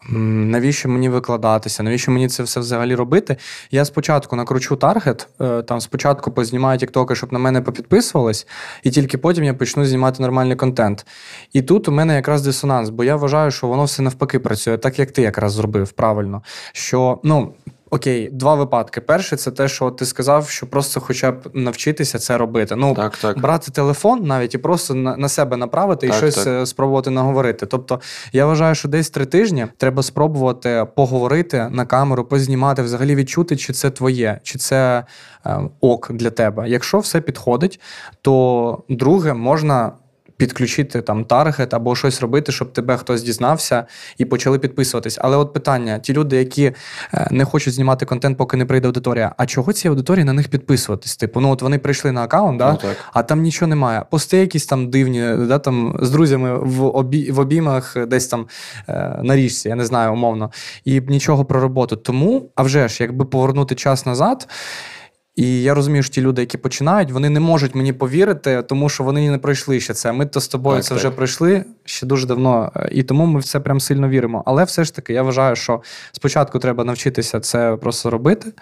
Навіщо 0.08 0.88
мені 0.88 1.08
викладатися? 1.08 1.82
Навіщо 1.82 2.12
мені 2.12 2.28
це 2.28 2.42
все 2.42 2.60
взагалі 2.60 2.94
робити? 2.94 3.36
Я 3.70 3.84
спочатку 3.84 4.36
накручу 4.36 4.76
таргет, 4.76 5.28
е, 5.40 5.62
там 5.62 5.80
спочатку 5.80 6.30
познімаю 6.30 6.78
тіктоки, 6.78 7.14
щоб 7.14 7.32
на 7.32 7.38
мене 7.38 7.60
попідписувались, 7.60 8.46
і 8.82 8.90
тільки 8.90 9.18
потім 9.18 9.44
я 9.44 9.54
почну 9.54 9.84
знімати 9.84 10.22
нормальний 10.22 10.56
контент. 10.56 11.06
І 11.52 11.62
тут 11.62 11.88
у 11.88 11.92
мене 11.92 12.14
якраз 12.14 12.42
дисонанс, 12.42 12.88
бо 12.88 13.04
я 13.04 13.16
вважаю, 13.16 13.50
що 13.50 13.66
воно 13.66 13.84
все 13.84 14.02
навпаки 14.02 14.38
працює, 14.38 14.78
так 14.78 14.98
як 14.98 15.10
ти 15.10 15.22
якраз 15.22 15.52
зробив 15.52 15.92
правильно. 15.92 16.42
Що 16.72 17.20
ну 17.24 17.54
Окей, 17.90 18.30
два 18.32 18.54
випадки. 18.54 19.00
Перший 19.00 19.38
це 19.38 19.50
те, 19.50 19.68
що 19.68 19.90
ти 19.90 20.06
сказав, 20.06 20.48
що 20.48 20.66
просто 20.66 21.00
хоча 21.00 21.32
б 21.32 21.50
навчитися 21.54 22.18
це 22.18 22.38
робити. 22.38 22.76
Ну, 22.76 22.94
так, 22.94 23.16
так. 23.16 23.40
брати 23.40 23.70
телефон 23.70 24.26
навіть 24.26 24.54
і 24.54 24.58
просто 24.58 24.94
на, 24.94 25.16
на 25.16 25.28
себе 25.28 25.56
направити 25.56 26.06
так, 26.06 26.16
і 26.16 26.18
щось 26.18 26.34
так. 26.34 26.46
Е, 26.46 26.66
спробувати 26.66 27.10
наговорити. 27.10 27.66
Тобто, 27.66 28.00
я 28.32 28.46
вважаю, 28.46 28.74
що 28.74 28.88
десь 28.88 29.10
три 29.10 29.26
тижні 29.26 29.66
треба 29.76 30.02
спробувати 30.02 30.86
поговорити 30.96 31.68
на 31.70 31.86
камеру, 31.86 32.24
познімати, 32.24 32.82
взагалі 32.82 33.14
відчути, 33.14 33.56
чи 33.56 33.72
це 33.72 33.90
твоє, 33.90 34.40
чи 34.42 34.58
це 34.58 35.04
е, 35.46 35.60
ок 35.80 36.12
для 36.12 36.30
тебе. 36.30 36.68
Якщо 36.68 36.98
все 36.98 37.20
підходить, 37.20 37.80
то 38.22 38.82
друге 38.88 39.34
можна 39.34 39.92
підключити 40.36 41.02
там 41.02 41.24
таргет 41.24 41.74
або 41.74 41.96
щось 41.96 42.20
робити, 42.20 42.52
щоб 42.52 42.72
тебе 42.72 42.96
хтось 42.96 43.22
дізнався 43.22 43.86
і 44.18 44.24
почали 44.24 44.58
підписуватись. 44.58 45.18
Але 45.22 45.36
от 45.36 45.52
питання: 45.52 45.98
ті 45.98 46.12
люди, 46.12 46.36
які 46.36 46.72
е, 47.14 47.28
не 47.30 47.44
хочуть 47.44 47.74
знімати 47.74 48.06
контент, 48.06 48.38
поки 48.38 48.56
не 48.56 48.64
прийде 48.64 48.86
аудиторія, 48.86 49.34
а 49.36 49.46
чого 49.46 49.72
цій 49.72 49.88
аудиторії 49.88 50.24
на 50.24 50.32
них 50.32 50.48
підписуватись? 50.48 51.16
Типу, 51.16 51.40
ну 51.40 51.50
от 51.50 51.62
вони 51.62 51.78
прийшли 51.78 52.12
на 52.12 52.22
аккаунт, 52.22 52.58
да? 52.58 52.78
Ну, 52.84 52.90
а 53.12 53.22
там 53.22 53.40
нічого 53.40 53.68
немає. 53.68 54.02
Пости 54.10 54.36
якісь 54.36 54.66
там 54.66 54.90
дивні, 54.90 55.46
да, 55.48 55.58
там 55.58 55.98
з 56.02 56.10
друзями 56.10 56.58
в 56.58 56.84
обі... 56.84 57.30
в 57.32 57.38
обіймах 57.38 57.96
десь 58.06 58.26
там 58.26 58.46
е, 58.88 59.20
на 59.22 59.36
річці, 59.36 59.68
я 59.68 59.74
не 59.74 59.84
знаю, 59.84 60.12
умовно, 60.12 60.50
і 60.84 61.00
нічого 61.00 61.44
про 61.44 61.60
роботу. 61.60 61.96
Тому, 61.96 62.50
а 62.54 62.62
вже 62.62 62.88
ж, 62.88 63.02
якби 63.02 63.24
повернути 63.24 63.74
час 63.74 64.06
назад. 64.06 64.48
І 65.36 65.62
я 65.62 65.74
розумію, 65.74 66.02
що 66.02 66.14
ті 66.14 66.20
люди, 66.20 66.42
які 66.42 66.58
починають, 66.58 67.10
вони 67.10 67.30
не 67.30 67.40
можуть 67.40 67.74
мені 67.74 67.92
повірити, 67.92 68.62
тому 68.62 68.88
що 68.88 69.04
вони 69.04 69.30
не 69.30 69.38
пройшли 69.38 69.80
ще 69.80 69.94
це. 69.94 70.12
Ми 70.12 70.26
то 70.26 70.40
з 70.40 70.48
тобою 70.48 70.76
так, 70.76 70.84
це 70.84 70.88
так. 70.88 70.98
вже 70.98 71.10
пройшли 71.10 71.64
ще 71.84 72.06
дуже 72.06 72.26
давно, 72.26 72.72
і 72.90 73.02
тому 73.02 73.26
ми 73.26 73.40
в 73.40 73.44
це 73.44 73.60
прям 73.60 73.80
сильно 73.80 74.08
віримо. 74.08 74.42
Але 74.46 74.64
все 74.64 74.84
ж 74.84 74.94
таки, 74.94 75.12
я 75.12 75.22
вважаю, 75.22 75.56
що 75.56 75.82
спочатку 76.12 76.58
треба 76.58 76.84
навчитися 76.84 77.40
це 77.40 77.76
просто 77.76 78.10
робити. 78.10 78.52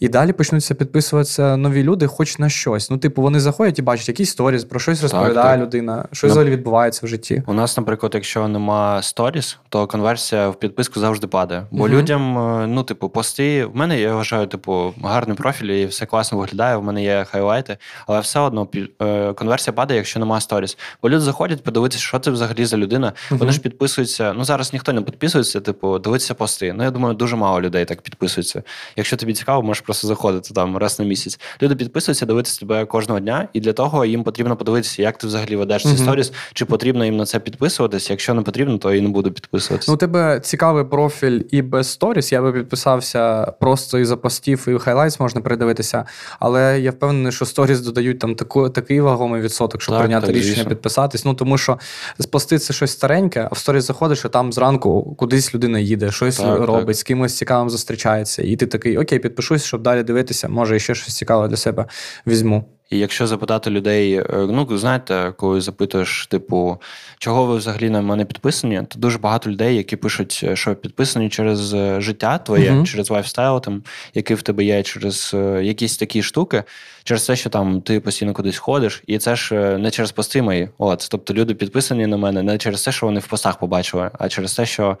І 0.00 0.08
далі 0.08 0.32
почнуться 0.32 0.74
підписуватися 0.74 1.56
нові 1.56 1.82
люди, 1.82 2.06
хоч 2.06 2.38
на 2.38 2.48
щось. 2.48 2.90
Ну, 2.90 2.98
типу, 2.98 3.22
вони 3.22 3.40
заходять 3.40 3.78
і 3.78 3.82
бачать 3.82 4.08
якісь 4.08 4.30
сторіс, 4.30 4.64
про 4.64 4.80
щось 4.80 5.02
розповідає 5.02 5.34
так, 5.34 5.60
людина, 5.60 6.08
що 6.12 6.26
ну, 6.26 6.30
взагалі 6.30 6.50
відбувається 6.50 7.06
в 7.06 7.08
житті. 7.08 7.42
У 7.46 7.52
нас, 7.52 7.76
наприклад, 7.76 8.12
якщо 8.14 8.48
нема 8.48 9.02
сторіс, 9.02 9.58
то 9.68 9.86
конверсія 9.86 10.48
в 10.48 10.58
підписку 10.58 11.00
завжди 11.00 11.26
падає. 11.26 11.66
Бо 11.70 11.84
uh 11.84 11.88
людям, 11.88 12.38
е, 12.38 12.66
ну, 12.66 12.82
типу, 12.82 13.08
пости. 13.08 13.64
В 13.64 13.76
мене 13.76 14.00
я 14.00 14.14
вважаю, 14.14 14.46
типу, 14.46 14.94
гарний 15.02 15.36
профіль, 15.36 15.66
і 15.66 15.86
все 15.86 16.06
класно 16.06 16.38
виглядає. 16.38 16.76
В 16.76 16.82
мене 16.84 17.02
є 17.02 17.26
хайлайти, 17.30 17.76
але 18.06 18.20
все 18.20 18.40
одно 18.40 18.68
е, 19.02 19.32
конверсія 19.32 19.72
падає, 19.72 19.98
якщо 19.98 20.20
нема 20.20 20.40
сторіс. 20.40 20.78
Бо 21.02 21.10
люди 21.10 21.20
заходять 21.20 21.64
подивитися, 21.64 22.02
що 22.02 22.18
це 22.18 22.30
взагалі 22.30 22.64
за 22.64 22.76
людина. 22.76 23.12
uh 23.30 23.38
Вони 23.38 23.52
ж 23.52 23.60
підписуються. 23.60 24.32
Ну 24.36 24.44
зараз 24.44 24.72
ніхто 24.72 24.92
не 24.92 25.02
підписується, 25.02 25.60
типу, 25.60 25.98
дивитися 25.98 26.34
пости. 26.34 26.72
Ну 26.72 26.84
я 26.84 26.90
думаю, 26.90 27.14
дуже 27.14 27.36
мало 27.36 27.60
людей 27.60 27.84
так 27.84 28.02
підписуються. 28.02 28.62
Якщо 28.96 29.16
тобі 29.16 29.34
цікаво, 29.34 29.62
можеш 29.62 29.89
просто 29.90 30.08
заходити 30.08 30.54
там 30.54 30.76
раз 30.76 30.98
на 30.98 31.04
місяць. 31.04 31.40
Люди 31.62 31.76
підписуються, 31.76 32.26
дивитися 32.26 32.60
тебе 32.60 32.86
кожного 32.86 33.20
дня, 33.20 33.48
і 33.52 33.60
для 33.60 33.72
того 33.72 34.04
їм 34.04 34.24
потрібно 34.24 34.56
подивитися, 34.56 35.02
як 35.02 35.18
ти 35.18 35.26
взагалі 35.26 35.56
ведеш 35.56 35.82
ці 35.82 35.96
сторіс, 35.96 36.32
чи 36.52 36.64
потрібно 36.64 37.04
їм 37.04 37.16
на 37.16 37.26
це 37.26 37.38
підписуватися. 37.38 38.12
Якщо 38.12 38.34
не 38.34 38.42
потрібно, 38.42 38.78
то 38.78 38.94
і 38.94 39.00
не 39.00 39.08
буду 39.08 39.32
підписуватися. 39.32 39.90
Ну, 39.90 39.94
у 39.94 39.98
тебе 39.98 40.40
цікавий 40.40 40.84
профіль 40.84 41.42
і 41.50 41.62
без 41.62 41.88
сторіс. 41.88 42.32
Я 42.32 42.42
би 42.42 42.52
підписався 42.52 43.44
просто 43.60 43.98
і 43.98 44.04
за 44.04 44.16
постів, 44.16 44.68
і 44.68 44.78
highlights 44.78 45.20
можна 45.20 45.40
передивитися. 45.40 46.04
Але 46.40 46.80
я 46.80 46.90
впевнений, 46.90 47.32
що 47.32 47.44
сторіс 47.44 47.80
додають 47.80 48.18
там 48.18 48.34
таку, 48.34 48.68
такий 48.68 49.00
вагомий 49.00 49.42
відсоток, 49.42 49.82
щоб 49.82 49.94
так, 49.94 50.02
прийняти 50.02 50.26
так, 50.26 50.36
рішення 50.36 50.54
звісно. 50.54 50.70
підписатись. 50.70 51.24
Ну 51.24 51.34
тому 51.34 51.58
що 51.58 51.78
з 52.18 52.26
пости 52.26 52.58
це 52.58 52.72
щось 52.74 52.90
стареньке, 52.90 53.48
а 53.50 53.54
в 53.54 53.58
сторіс 53.58 53.84
заходиш, 53.84 54.24
а 54.24 54.28
там 54.28 54.52
зранку 54.52 55.14
кудись 55.18 55.54
людина 55.54 55.78
їде, 55.78 56.10
щось 56.10 56.36
так, 56.36 56.60
робить, 56.60 56.98
з 56.98 57.02
кимось 57.02 57.36
цікавим 57.36 57.70
зустрічається. 57.70 58.42
І 58.42 58.56
ти 58.56 58.66
такий, 58.66 58.98
okay, 58.98 59.18
підпишусь, 59.18 59.64
щоб 59.64 59.79
далі 59.80 60.02
дивитися, 60.02 60.48
може 60.48 60.78
ще 60.78 60.94
щось 60.94 61.16
цікаве 61.16 61.48
для 61.48 61.56
себе 61.56 61.86
візьму. 62.26 62.64
І 62.90 62.98
якщо 62.98 63.26
запитати 63.26 63.70
людей, 63.70 64.14
е, 64.14 64.26
ну 64.30 64.78
знаєте, 64.78 65.32
коли 65.36 65.60
запитуєш, 65.60 66.26
типу, 66.26 66.78
чого 67.18 67.46
ви 67.46 67.56
взагалі 67.56 67.90
на 67.90 68.00
мене 68.00 68.24
підписані, 68.24 68.82
то 68.88 68.98
дуже 68.98 69.18
багато 69.18 69.50
людей, 69.50 69.76
які 69.76 69.96
пишуть, 69.96 70.40
е, 70.44 70.56
що 70.56 70.74
підписані 70.74 71.28
через 71.28 71.74
е, 71.74 72.00
життя 72.00 72.38
твоє, 72.38 72.70
uh-huh. 72.70 72.84
через 72.84 73.10
лайфстайл, 73.10 73.60
там, 73.60 73.82
який 74.14 74.36
в 74.36 74.42
тебе 74.42 74.64
є, 74.64 74.82
через 74.82 75.36
якісь 75.62 75.96
такі 75.96 76.22
штуки, 76.22 76.62
через 77.04 77.26
те, 77.26 77.36
що 77.36 77.50
там 77.50 77.80
ти 77.80 78.00
постійно 78.00 78.32
кудись 78.32 78.58
ходиш, 78.58 79.02
і 79.06 79.18
це 79.18 79.36
ж 79.36 79.78
не 79.78 79.90
через 79.90 80.12
пости 80.12 80.42
мої. 80.42 80.68
От, 80.78 81.08
тобто 81.10 81.34
люди 81.34 81.54
підписані 81.54 82.06
на 82.06 82.16
мене 82.16 82.42
не 82.42 82.58
через 82.58 82.84
те, 82.84 82.92
що 82.92 83.06
вони 83.06 83.20
в 83.20 83.26
постах 83.26 83.58
побачили, 83.58 84.10
а 84.18 84.28
через 84.28 84.54
те, 84.54 84.66
що 84.66 84.98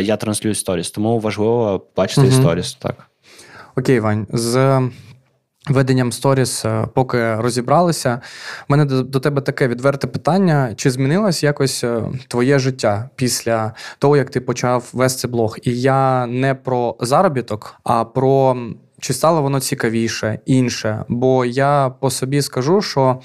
я 0.00 0.16
транслюю 0.16 0.54
сторіс. 0.54 0.90
Тому 0.90 1.18
важливо 1.18 1.86
бачити 1.96 2.20
uh-huh. 2.20 2.40
сторіс. 2.40 2.74
Так. 2.74 3.08
Окей, 3.78 4.00
Вань, 4.00 4.26
з 4.32 4.80
веденням 5.68 6.12
сторіс, 6.12 6.64
е, 6.64 6.86
поки 6.94 7.34
розібралися, 7.34 8.20
в 8.68 8.72
мене 8.72 8.84
до, 8.84 9.02
до 9.02 9.20
тебе 9.20 9.40
таке 9.40 9.68
відверте 9.68 10.06
питання: 10.06 10.74
чи 10.76 10.90
змінилось 10.90 11.42
якось 11.42 11.84
е, 11.84 12.02
твоє 12.28 12.58
життя 12.58 13.10
після 13.16 13.72
того, 13.98 14.16
як 14.16 14.30
ти 14.30 14.40
почав 14.40 14.90
вести 14.92 15.28
блог? 15.28 15.56
І 15.62 15.80
я 15.80 16.26
не 16.26 16.54
про 16.54 16.96
заробіток, 17.00 17.74
а 17.84 18.04
про 18.04 18.56
чи 19.00 19.12
стало 19.12 19.42
воно 19.42 19.60
цікавіше, 19.60 20.38
інше. 20.46 21.04
Бо 21.08 21.44
я 21.44 21.94
по 22.00 22.10
собі 22.10 22.42
скажу, 22.42 22.82
що 22.82 23.20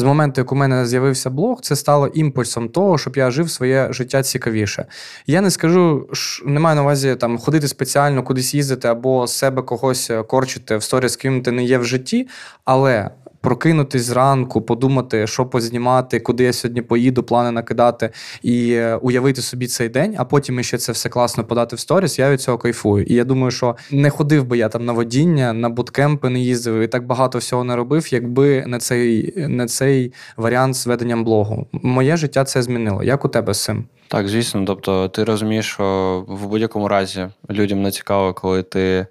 з 0.00 0.02
моменту, 0.02 0.40
як 0.40 0.52
у 0.52 0.54
мене 0.54 0.86
з'явився 0.86 1.30
блог, 1.30 1.60
це 1.60 1.76
стало 1.76 2.06
імпульсом 2.06 2.68
того, 2.68 2.98
щоб 2.98 3.16
я 3.16 3.30
жив 3.30 3.50
своє 3.50 3.92
життя 3.92 4.22
цікавіше. 4.22 4.86
Я 5.26 5.40
не 5.40 5.50
скажу, 5.50 6.08
не 6.44 6.60
маю 6.60 6.76
на 6.76 6.82
увазі 6.82 7.16
там 7.16 7.38
ходити 7.38 7.68
спеціально, 7.68 8.22
кудись 8.22 8.54
їздити 8.54 8.88
або 8.88 9.26
себе 9.26 9.62
когось 9.62 10.10
корчити 10.26 10.76
в 10.76 10.82
сторіс, 10.82 11.12
з 11.12 11.16
ким 11.16 11.42
ти 11.42 11.50
не 11.50 11.64
є 11.64 11.78
в 11.78 11.84
житті, 11.84 12.28
але 12.64 13.10
прокинутись 13.40 14.02
зранку, 14.02 14.62
подумати, 14.62 15.26
що 15.26 15.46
познімати, 15.46 16.20
куди 16.20 16.44
я 16.44 16.52
сьогодні 16.52 16.82
поїду, 16.82 17.22
плани 17.22 17.50
накидати 17.50 18.10
і 18.42 18.72
е, 18.72 18.96
уявити 18.96 19.42
собі 19.42 19.66
цей 19.66 19.88
день, 19.88 20.14
а 20.18 20.24
потім 20.24 20.62
ще 20.62 20.78
це 20.78 20.92
все 20.92 21.08
класно 21.08 21.44
подати 21.44 21.76
в 21.76 21.80
сторіс. 21.80 22.18
Я 22.18 22.30
від 22.30 22.40
цього 22.40 22.58
кайфую. 22.58 23.04
І 23.04 23.14
я 23.14 23.24
думаю, 23.24 23.50
що 23.50 23.76
не 23.90 24.10
ходив 24.10 24.44
би 24.44 24.58
я 24.58 24.68
там 24.68 24.84
на 24.84 24.92
водіння, 24.92 25.52
на 25.52 25.68
буткемпи 25.68 26.28
не 26.28 26.40
їздив 26.40 26.80
і 26.80 26.88
так 26.88 27.06
багато 27.06 27.38
всього 27.38 27.64
не 27.64 27.76
робив, 27.76 28.12
якби 28.12 28.64
не 28.66 28.78
цей 28.78 29.34
не 29.48 29.66
цей 29.66 30.12
варіант 30.36 30.76
з 30.76 30.86
веденням 30.86 31.24
блогу. 31.24 31.66
Моє 31.72 32.16
життя 32.16 32.44
це 32.44 32.62
змінило. 32.62 33.02
Як 33.02 33.24
у 33.24 33.28
тебе 33.28 33.54
з 33.54 33.64
цим? 33.64 33.84
Так, 34.08 34.28
звісно. 34.28 34.64
Тобто, 34.66 35.08
ти 35.08 35.24
розумієш, 35.24 35.66
що 35.66 36.24
в 36.28 36.46
будь-якому 36.46 36.88
разі 36.88 37.28
людям 37.50 37.82
не 37.82 37.90
цікаво, 37.90 38.34
коли 38.34 38.62
ти 38.62 39.06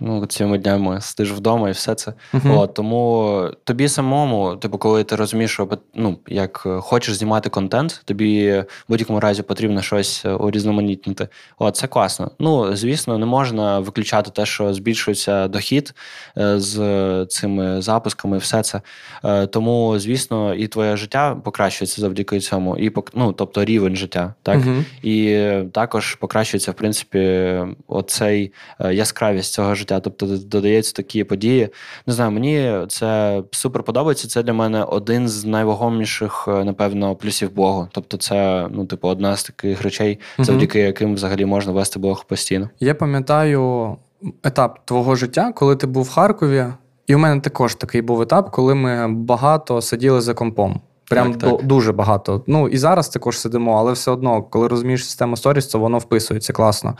ну, 0.00 0.26
цими 0.26 0.58
днями 0.58 1.00
сидиш 1.00 1.32
вдома 1.32 1.68
і 1.68 1.72
все 1.72 1.94
це. 1.94 2.12
Uh-huh. 2.32 2.58
От, 2.58 2.74
Тому 2.74 3.50
тобі 3.64 3.88
самому, 3.88 4.56
типу, 4.56 4.78
коли 4.78 5.04
ти 5.04 5.16
розумієш, 5.16 5.50
що 5.50 5.68
ну, 5.94 6.18
як 6.28 6.66
хочеш 6.80 7.14
знімати 7.14 7.50
контент, 7.50 8.02
тобі 8.04 8.52
в 8.52 8.66
будь-якому 8.88 9.20
разі 9.20 9.42
потрібно 9.42 9.82
щось 9.82 10.24
урізноманітнити. 10.24 11.28
От, 11.58 11.76
Це 11.76 11.86
класно. 11.86 12.30
Ну, 12.38 12.76
звісно, 12.76 13.18
не 13.18 13.26
можна 13.26 13.80
виключати 13.80 14.30
те, 14.30 14.46
що 14.46 14.74
збільшується 14.74 15.48
дохід 15.48 15.94
е, 16.38 16.60
з 16.60 17.26
цими 17.26 17.82
запусками 17.82 18.36
і 18.36 18.40
все 18.40 18.62
це. 18.62 18.80
Е, 19.24 19.46
тому, 19.46 19.98
звісно, 19.98 20.54
і 20.54 20.68
твоє 20.68 20.96
життя 20.96 21.36
покращується 21.44 22.00
завдяки 22.00 22.40
цьому, 22.40 22.76
і 22.76 22.92
ну, 23.14 23.32
тобто 23.32 23.64
рівень 23.64 23.96
життя. 23.96 24.34
так? 24.42 24.58
Uh-huh. 24.58 24.84
І 25.02 25.48
також 25.72 26.14
покращується, 26.14 26.70
в 26.70 26.74
принципі, 26.74 27.58
оцей 27.88 28.52
е, 28.80 28.94
яскравість 28.94 29.52
цього 29.52 29.74
життя 29.74 29.83
життя. 29.84 30.00
Тобто 30.00 30.26
додаються 30.26 30.92
такі 30.92 31.24
події. 31.24 31.68
Не 32.06 32.12
знаю, 32.12 32.30
мені 32.30 32.86
це 32.88 33.42
супер 33.50 33.82
подобається. 33.82 34.28
Це 34.28 34.42
для 34.42 34.52
мене 34.52 34.84
один 34.84 35.28
з 35.28 35.44
найвагоміших, 35.44 36.44
е, 36.48 36.64
напевно, 36.64 37.16
плюсів 37.16 37.54
блогу. 37.54 37.88
Тобто, 37.92 38.16
це 38.16 38.68
ну, 38.70 38.86
типу, 38.86 39.08
одна 39.08 39.36
з 39.36 39.44
таких 39.44 39.82
речей, 39.82 40.18
завдяки 40.38 40.80
яким 40.80 41.14
взагалі 41.14 41.44
можна 41.44 41.72
вести 41.72 41.98
блог 41.98 42.24
постійно. 42.24 42.70
Я 42.80 42.94
пам'ятаю 42.94 43.96
етап 44.42 44.78
твого 44.84 45.14
життя, 45.14 45.52
коли 45.52 45.76
ти 45.76 45.86
був 45.86 46.04
в 46.04 46.10
Харкові, 46.10 46.66
і 47.06 47.14
у 47.14 47.18
мене 47.18 47.40
також 47.40 47.74
такий 47.74 48.02
був 48.02 48.22
етап, 48.22 48.50
коли 48.50 48.74
ми 48.74 49.08
багато 49.08 49.82
сиділи 49.82 50.20
за 50.20 50.34
компом. 50.34 50.80
Прям 51.10 51.34
так, 51.34 51.50
так. 51.50 51.66
дуже 51.66 51.92
багато. 51.92 52.42
Ну 52.46 52.68
і 52.68 52.78
зараз 52.78 53.08
також 53.08 53.38
сидимо, 53.38 53.78
але 53.78 53.92
все 53.92 54.10
одно, 54.10 54.42
коли 54.42 54.68
розумієш 54.68 55.04
систему 55.04 55.36
сторіс, 55.36 55.66
то 55.66 55.78
воно 55.78 55.98
вписується 55.98 56.52
класно. 56.52 56.96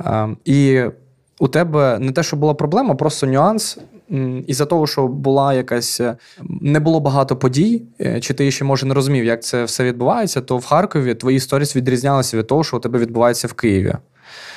Е, 0.00 0.28
і 0.44 0.84
у 1.38 1.48
тебе 1.48 1.98
не 1.98 2.12
те, 2.12 2.22
що 2.22 2.36
була 2.36 2.54
проблема, 2.54 2.94
просто 2.94 3.26
нюанс. 3.26 3.78
Із-за 4.46 4.66
того, 4.66 4.86
що 4.86 5.08
була 5.08 5.54
якась 5.54 6.00
е, 6.00 6.16
не 6.60 6.80
було 6.80 7.00
багато 7.00 7.36
подій, 7.36 7.82
е, 8.00 8.20
чи 8.20 8.34
ти 8.34 8.50
ще 8.50 8.64
може 8.64 8.86
не 8.86 8.94
розумів, 8.94 9.24
як 9.24 9.42
це 9.42 9.64
все 9.64 9.84
відбувається, 9.84 10.40
то 10.40 10.56
в 10.56 10.64
Харкові 10.64 11.14
твої 11.14 11.40
сторіс 11.40 11.76
відрізнялися 11.76 12.38
від 12.38 12.46
того, 12.46 12.64
що 12.64 12.76
у 12.76 12.80
тебе 12.80 12.98
відбувається 12.98 13.48
в 13.48 13.52
Києві. 13.52 13.94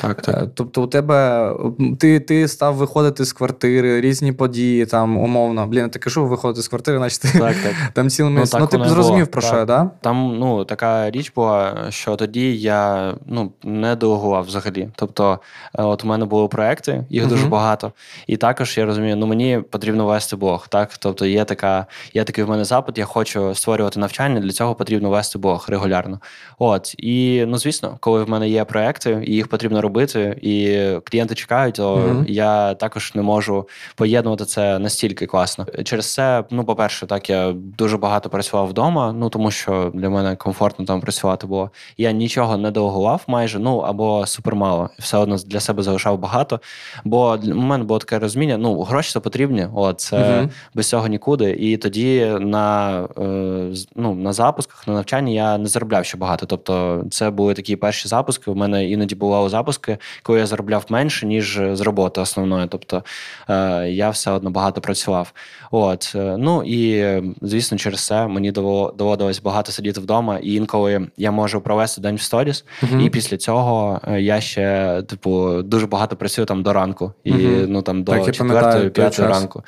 Так, 0.01 0.21
так. 0.21 0.43
Е, 0.43 0.49
тобто, 0.53 0.83
у 0.83 0.87
тебе 0.87 1.51
ти 1.99 2.19
ти 2.19 2.47
став 2.47 2.75
виходити 2.75 3.25
з 3.25 3.33
квартири, 3.33 4.01
різні 4.01 4.31
події, 4.31 4.85
там 4.85 5.17
умовно. 5.17 5.67
Блін, 5.67 5.89
ти 5.89 5.99
кажу, 5.99 6.27
виходити 6.27 6.61
з 6.61 6.67
квартири, 6.67 6.97
значить 6.97 7.21
ти 7.21 7.39
так, 7.39 7.55
так. 7.63 7.73
там 7.93 8.09
цілими. 8.09 8.43
Ну, 8.53 8.59
ну 8.59 8.67
ти 8.67 8.89
зрозумів 8.89 9.25
було. 9.25 9.31
про 9.31 9.41
так. 9.41 9.51
що, 9.51 9.65
да? 9.65 9.89
Там 10.01 10.37
ну, 10.39 10.65
така 10.65 11.11
річ 11.11 11.31
була, 11.35 11.85
що 11.89 12.15
тоді 12.15 12.57
я 12.57 13.13
ну, 13.25 13.51
не 13.63 13.95
делегував 13.95 14.45
взагалі. 14.45 14.89
Тобто, 14.95 15.39
е, 15.75 15.83
от 15.83 16.03
у 16.03 16.07
мене 16.07 16.25
були 16.25 16.47
проекти, 16.47 17.05
їх 17.09 17.23
uh 17.23 17.27
дуже 17.27 17.47
багато. 17.47 17.91
І 18.27 18.37
також 18.37 18.77
я 18.77 18.85
розумію, 18.85 19.15
ну 19.15 19.27
мені 19.27 19.59
потрібно 19.69 20.05
вести 20.05 20.35
блог. 20.35 20.67
Так? 20.67 20.97
Тобто 20.97 21.25
є 21.25 21.45
така, 21.45 21.85
є 22.13 22.23
такий 22.23 22.43
в 22.43 22.49
мене 22.49 22.65
запит, 22.65 22.97
я 22.97 23.05
хочу 23.05 23.55
створювати 23.55 23.99
навчання, 23.99 24.39
для 24.39 24.51
цього 24.51 24.75
потрібно 24.75 25.09
вести 25.09 25.39
блог 25.39 25.65
регулярно. 25.69 26.19
От. 26.59 26.95
І 26.97 27.45
ну, 27.47 27.57
звісно, 27.57 27.97
коли 27.99 28.23
в 28.23 28.29
мене 28.29 28.49
є 28.49 28.63
проекти, 28.63 29.23
і 29.25 29.33
їх 29.33 29.47
потрібно 29.47 29.66
потрібно 29.67 29.81
робити, 29.81 30.39
і 30.41 30.79
клієнти 31.03 31.35
чекають, 31.35 31.75
то 31.75 31.95
mm-hmm. 31.95 32.25
я 32.27 32.73
також 32.73 33.11
не 33.15 33.21
можу 33.21 33.67
поєднувати 33.95 34.45
це 34.45 34.79
настільки 34.79 35.25
класно. 35.25 35.65
Через 35.83 36.13
це, 36.13 36.43
ну, 36.51 36.63
по-перше, 36.63 37.05
так 37.05 37.29
я 37.29 37.53
дуже 37.55 37.97
багато 37.97 38.29
працював 38.29 38.67
вдома, 38.67 39.13
ну 39.13 39.29
тому 39.29 39.51
що 39.51 39.91
для 39.93 40.09
мене 40.09 40.35
комфортно 40.35 40.85
там 40.85 41.01
працювати 41.01 41.47
було. 41.47 41.71
Я 41.97 42.11
нічого 42.11 42.57
не 42.57 42.71
делегував 42.71 43.23
майже, 43.27 43.59
ну 43.59 43.77
або 43.77 44.25
супермало. 44.25 44.89
Все 44.99 45.17
одно 45.17 45.35
для 45.35 45.59
себе 45.59 45.83
залишав 45.83 46.19
багато. 46.19 46.59
Бо 47.03 47.39
у 47.43 47.55
мене 47.55 47.83
було 47.83 47.99
таке 47.99 48.19
розуміння, 48.19 48.57
ну, 48.57 48.81
гроші 48.81 49.13
це 49.13 49.19
потрібні, 49.19 49.67
от 49.73 49.99
це 49.99 50.17
mm-hmm. 50.17 50.49
без 50.73 50.89
цього 50.89 51.07
нікуди. 51.07 51.51
І 51.51 51.77
тоді 51.77 52.37
на 52.39 52.99
е, 53.17 53.75
ну, 53.95 54.15
на 54.15 54.33
запусках, 54.33 54.87
на 54.87 54.93
навчанні 54.93 55.35
я 55.35 55.57
не 55.57 55.67
заробляв 55.67 56.05
ще 56.05 56.17
багато. 56.17 56.45
Тобто, 56.45 57.03
це 57.11 57.29
були 57.29 57.53
такі 57.53 57.75
перші 57.75 58.07
запуски. 58.07 58.51
У 58.51 58.55
мене 58.55 58.89
іноді 58.89 59.15
бували 59.15 59.49
запуски, 59.57 59.97
коли 60.23 60.39
я 60.39 60.45
заробляв 60.45 60.85
менше, 60.89 61.25
ніж 61.25 61.61
з 61.73 61.81
роботи 61.81 62.21
основної. 62.21 62.67
Тобто 62.67 63.03
е, 63.49 63.89
я 63.89 64.09
все 64.09 64.31
одно 64.31 64.49
багато 64.49 64.81
працював. 64.81 65.33
От 65.71 66.13
е, 66.15 66.35
ну 66.37 66.63
і 66.63 67.05
звісно, 67.41 67.77
через 67.77 68.05
це 68.05 68.27
мені 68.27 68.51
доводилось 68.51 69.41
багато 69.41 69.71
сидіти 69.71 70.01
вдома, 70.01 70.39
і 70.43 70.53
інколи 70.53 71.07
я 71.17 71.31
можу 71.31 71.61
провести 71.61 72.01
день 72.01 72.15
в 72.15 72.21
сторіс, 72.21 72.65
uh 72.83 73.01
і 73.01 73.09
після 73.09 73.37
цього 73.37 74.01
е, 74.07 74.21
я 74.21 74.41
ще 74.41 75.01
типу 75.07 75.61
дуже 75.61 75.87
багато 75.87 76.15
працюю 76.15 76.45
там 76.45 76.63
до 76.63 76.73
ранку, 76.73 77.13
і 77.23 77.31
uh 77.31 77.65
ну 77.67 77.81
там 77.81 78.03
до 78.03 78.31
четвертої, 78.31 78.89
п'ятої 78.89 79.27
ранку. 79.27 79.63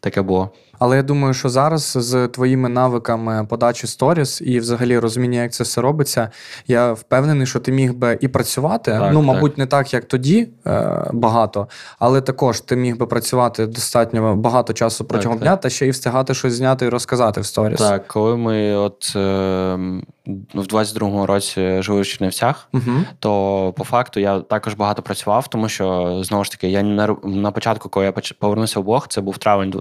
Таке 0.00 0.22
було. 0.22 0.50
Але 0.78 0.96
я 0.96 1.02
думаю, 1.02 1.34
що 1.34 1.48
зараз 1.48 1.96
з 2.00 2.28
твоїми 2.28 2.68
навиками 2.68 3.46
подачі 3.48 3.86
сторіс 3.86 4.40
і 4.40 4.58
взагалі 4.58 4.98
розуміння, 4.98 5.42
як 5.42 5.52
це 5.52 5.64
все 5.64 5.80
робиться, 5.80 6.30
я 6.66 6.92
впевнений, 6.92 7.46
що 7.46 7.60
ти 7.60 7.72
міг 7.72 7.94
би 7.94 8.18
і 8.20 8.28
працювати. 8.28 8.90
Так, 8.90 9.12
ну, 9.12 9.22
мабуть, 9.22 9.52
так. 9.52 9.58
не 9.58 9.66
так, 9.66 9.94
як 9.94 10.04
тоді 10.04 10.48
е, 10.66 11.10
багато, 11.12 11.68
але 11.98 12.20
також 12.20 12.60
ти 12.60 12.76
міг 12.76 12.96
би 12.96 13.06
працювати 13.06 13.66
достатньо 13.66 14.36
багато 14.36 14.72
часу 14.72 15.04
протягом 15.04 15.38
так, 15.38 15.48
дня 15.48 15.56
та 15.56 15.70
ще 15.70 15.86
й 15.86 15.90
встигати 15.90 16.34
щось 16.34 16.52
зняти 16.52 16.86
і 16.86 16.88
розказати 16.88 17.40
в 17.40 17.46
сторіс. 17.46 17.78
Так, 17.78 18.08
коли 18.08 18.36
ми 18.36 18.74
от 18.74 19.12
е, 19.16 19.20
в 20.54 20.66
22-му 20.66 21.26
році 21.26 21.82
жили 21.82 22.00
в 22.00 22.06
Чернівцях, 22.06 22.68
угу. 22.72 22.82
то 23.18 23.72
по 23.76 23.84
факту 23.84 24.20
я 24.20 24.40
також 24.40 24.74
багато 24.74 25.02
працював, 25.02 25.48
тому 25.48 25.68
що 25.68 26.18
знову 26.24 26.44
ж 26.44 26.50
таки 26.50 26.68
я 26.68 26.82
на, 26.82 27.16
на 27.24 27.50
початку, 27.50 27.88
коли 27.88 28.06
я 28.06 28.12
повернувся 28.38 28.80
в 28.80 28.84
Бог, 28.84 29.08
це 29.08 29.20
був 29.20 29.38
травень 29.38 29.74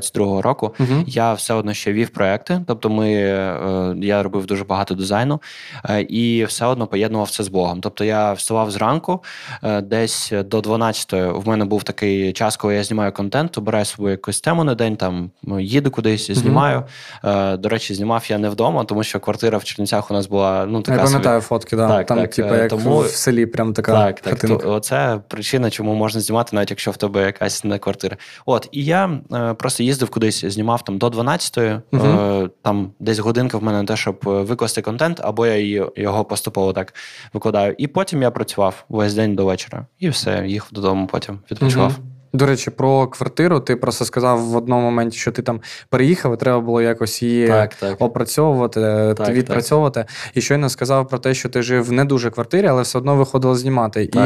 22-го 0.00 0.42
року. 0.42 0.74
Uh-huh. 0.80 1.04
Я 1.06 1.32
все 1.32 1.54
одно 1.54 1.74
ще 1.74 1.92
вів 1.92 2.08
проекти. 2.08 2.60
Тобто, 2.66 2.90
ми 2.90 3.12
е, 3.12 3.94
я 4.00 4.22
робив 4.22 4.46
дуже 4.46 4.64
багато 4.64 4.94
дизайну 4.94 5.40
е, 5.88 6.02
і 6.02 6.44
все 6.44 6.66
одно 6.66 6.86
поєднував 6.86 7.30
це 7.30 7.44
з 7.44 7.48
Богом. 7.48 7.80
Тобто 7.80 8.04
я 8.04 8.32
вставав 8.32 8.70
зранку, 8.70 9.22
е, 9.62 9.80
десь 9.80 10.32
до 10.44 10.60
12-ї 10.60 11.40
в 11.40 11.48
мене 11.48 11.64
був 11.64 11.82
такий 11.82 12.32
час, 12.32 12.56
коли 12.56 12.74
я 12.74 12.84
знімаю 12.84 13.12
контент, 13.12 13.58
обираю 13.58 13.84
собою 13.84 14.10
якусь 14.10 14.40
тему 14.40 14.64
на 14.64 14.74
день, 14.74 14.96
там 14.96 15.30
їду 15.60 15.90
кудись, 15.90 16.30
знімаю. 16.30 16.84
Uh-huh. 17.24 17.58
До 17.58 17.68
речі, 17.68 17.94
знімав 17.94 18.24
я 18.28 18.38
не 18.38 18.48
вдома, 18.48 18.84
тому 18.84 19.02
що 19.02 19.20
квартира 19.20 19.58
в 19.58 19.64
Чернівцях 19.64 20.10
у 20.10 20.14
нас 20.14 20.26
була 20.26 20.66
ну 20.68 20.82
така. 20.82 20.98
Я 20.98 21.04
пам'ятаю 21.04 21.40
собі... 21.40 21.48
фотки, 21.48 21.76
да. 21.76 21.88
Так, 21.88 22.06
там, 22.06 22.18
так, 22.18 22.34
типу, 22.34 22.54
як 22.54 22.68
тому... 22.68 22.98
в 22.98 23.06
селі, 23.06 23.46
прям 23.46 23.72
така. 23.72 23.92
Так, 23.92 24.20
так. 24.20 24.38
То, 24.38 24.60
оце 24.64 25.20
причина, 25.28 25.70
чому 25.70 25.94
можна 25.94 26.20
знімати, 26.20 26.56
навіть 26.56 26.70
якщо 26.70 26.90
в 26.90 26.96
тебе 26.96 27.22
якась 27.22 27.64
не 27.64 27.78
квартира. 27.78 28.16
От, 28.46 28.68
і 28.72 28.84
я 28.84 29.10
просто 29.58 29.82
їздив 29.90 30.10
кудись, 30.10 30.44
знімав 30.44 30.84
там 30.84 30.98
до 30.98 31.06
12-ї, 31.08 31.80
uh-huh. 31.92 32.44
е, 32.44 32.50
там 32.62 32.92
десь 33.00 33.18
годинка 33.18 33.58
в 33.58 33.62
мене 33.62 33.78
на 33.78 33.84
те, 33.84 33.96
щоб 33.96 34.20
викласти 34.24 34.82
контент, 34.82 35.20
або 35.22 35.46
я 35.46 35.88
його 35.96 36.24
поступово 36.24 36.72
так 36.72 36.94
викладаю. 37.32 37.74
І 37.78 37.86
потім 37.86 38.22
я 38.22 38.30
працював 38.30 38.84
весь 38.88 39.14
день 39.14 39.34
до 39.34 39.44
вечора. 39.44 39.86
І 39.98 40.08
все, 40.08 40.44
їхав 40.46 40.68
додому, 40.72 41.06
потім 41.06 41.38
відпочивав. 41.50 41.90
Uh-huh. 41.90 42.09
До 42.32 42.46
речі, 42.46 42.70
про 42.70 43.06
квартиру. 43.06 43.60
Ти 43.60 43.76
просто 43.76 44.04
сказав 44.04 44.40
в 44.40 44.56
одному 44.56 44.82
моменті, 44.82 45.18
що 45.18 45.32
ти 45.32 45.42
там 45.42 45.60
переїхав, 45.88 46.34
і 46.34 46.36
треба 46.36 46.60
було 46.60 46.82
якось 46.82 47.22
її 47.22 47.46
так, 47.46 47.74
так. 47.74 47.96
опрацьовувати, 47.98 48.80
так, 49.16 49.28
відпрацьовувати. 49.30 50.04
І 50.34 50.40
щойно 50.40 50.68
сказав 50.68 51.08
про 51.08 51.18
те, 51.18 51.34
що 51.34 51.48
ти 51.48 51.62
жив 51.62 51.84
в 51.84 51.92
не 51.92 52.04
дуже 52.04 52.30
квартирі, 52.30 52.66
але 52.66 52.82
все 52.82 52.98
одно 52.98 53.16
виходило 53.16 53.54
знімати. 53.54 54.04
і 54.04 54.18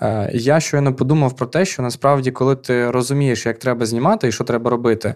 е, 0.00 0.30
я 0.34 0.60
щойно 0.60 0.94
подумав 0.94 1.36
про 1.36 1.46
те, 1.46 1.64
що 1.64 1.82
насправді, 1.82 2.30
коли 2.30 2.56
ти 2.56 2.90
розумієш, 2.90 3.46
як 3.46 3.58
треба 3.58 3.86
знімати 3.86 4.28
і 4.28 4.32
що 4.32 4.44
треба 4.44 4.70
робити, 4.70 5.14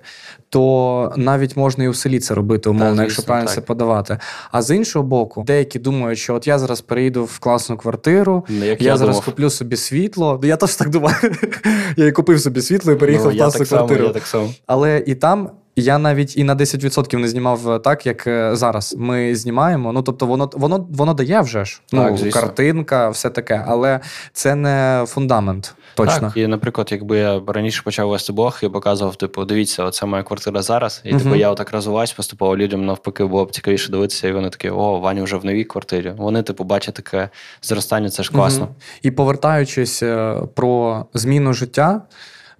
то 0.49 1.13
навіть 1.17 1.57
можна 1.57 1.85
і 1.85 1.89
у 1.89 1.95
селі 1.95 2.19
це 2.19 2.35
робити, 2.35 2.71
умовно, 2.71 2.91
звісно, 2.91 3.03
якщо 3.03 3.23
правильно 3.23 3.49
це 3.51 3.61
подавати. 3.61 4.19
А 4.53 4.63
з 4.63 4.77
іншого 4.77 5.05
боку, 5.05 5.45
деякі 5.47 5.79
думають, 5.79 6.19
що 6.19 6.35
от 6.35 6.47
я 6.47 6.59
зараз 6.59 6.81
переїду 6.81 7.25
в 7.25 7.39
класну 7.39 7.77
квартиру, 7.77 8.47
як 8.49 8.83
я, 8.83 8.91
я 8.91 8.97
зараз 8.97 9.21
куплю 9.21 9.51
собі 9.51 9.77
світло. 9.77 10.41
Я 10.43 10.57
теж 10.57 10.77
так 10.77 10.89
думаю 10.89 11.17
купив 12.13 12.41
собі 12.41 12.63
світло 12.63 12.93
і 12.93 12.97
переїхав 12.97 13.27
ну, 13.27 13.33
в 13.33 13.37
власну 13.37 13.67
квартиру. 13.67 13.99
Само, 13.99 14.09
я 14.09 14.15
так 14.15 14.27
само. 14.27 14.55
Але 14.67 15.03
і 15.07 15.15
там. 15.15 15.51
Я 15.77 15.99
навіть 15.99 16.37
і 16.37 16.45
на 16.45 16.57
10% 16.57 17.17
не 17.17 17.29
знімав 17.29 17.71
е, 17.71 17.79
так, 17.79 18.07
як 18.07 18.27
е, 18.27 18.57
зараз. 18.57 18.95
Ми 18.99 19.35
знімаємо. 19.37 19.93
Ну 19.93 20.03
тобто, 20.03 20.27
воно 20.27 20.51
воно 20.53 20.87
воно 20.91 21.15
дає 21.15 21.41
вже 21.41 21.65
ж 21.65 21.81
так, 21.91 22.13
ну, 22.23 22.31
картинка, 22.31 23.09
все 23.09 23.31
таке, 23.31 23.65
але 23.69 24.01
це 24.33 24.55
не 24.55 25.05
фундамент. 25.07 25.75
Точно. 25.95 26.21
Так, 26.21 26.37
І, 26.37 26.47
наприклад, 26.47 26.89
якби 26.93 27.19
я 27.19 27.41
раніше 27.47 27.83
почав 27.85 28.09
вести 28.09 28.33
блог 28.33 28.59
і 28.63 28.69
показував, 28.69 29.17
типу, 29.17 29.45
дивіться, 29.45 29.85
оце 29.85 30.07
моя 30.07 30.23
квартира 30.23 30.63
зараз. 30.63 31.03
І 31.05 31.15
uh 31.15 31.23
типу 31.23 31.35
я 31.35 31.51
отак 31.51 31.73
розвиваюсь, 31.73 32.13
поступово 32.13 32.57
людям 32.57 32.87
навпаки 32.87 33.25
було 33.25 33.45
б 33.45 33.51
цікавіше 33.51 33.91
дивитися, 33.91 34.29
і 34.29 34.33
вони 34.33 34.51
такі, 34.51 34.71
о, 34.71 34.99
Ваня 34.99 35.23
вже 35.23 35.37
в 35.37 35.45
новій 35.45 35.65
квартирі. 35.65 36.13
Вони, 36.17 36.43
типу, 36.43 36.65
бачать 36.65 36.95
таке 36.95 37.29
зростання, 37.63 38.11
це 38.11 38.23
ж 38.23 38.33
класно. 38.33 38.65
uh 38.65 38.85
І 39.03 39.11
повертаючись 39.11 40.03
е, 40.03 40.37
про 40.55 41.05
зміну 41.15 41.53
життя. 41.53 42.03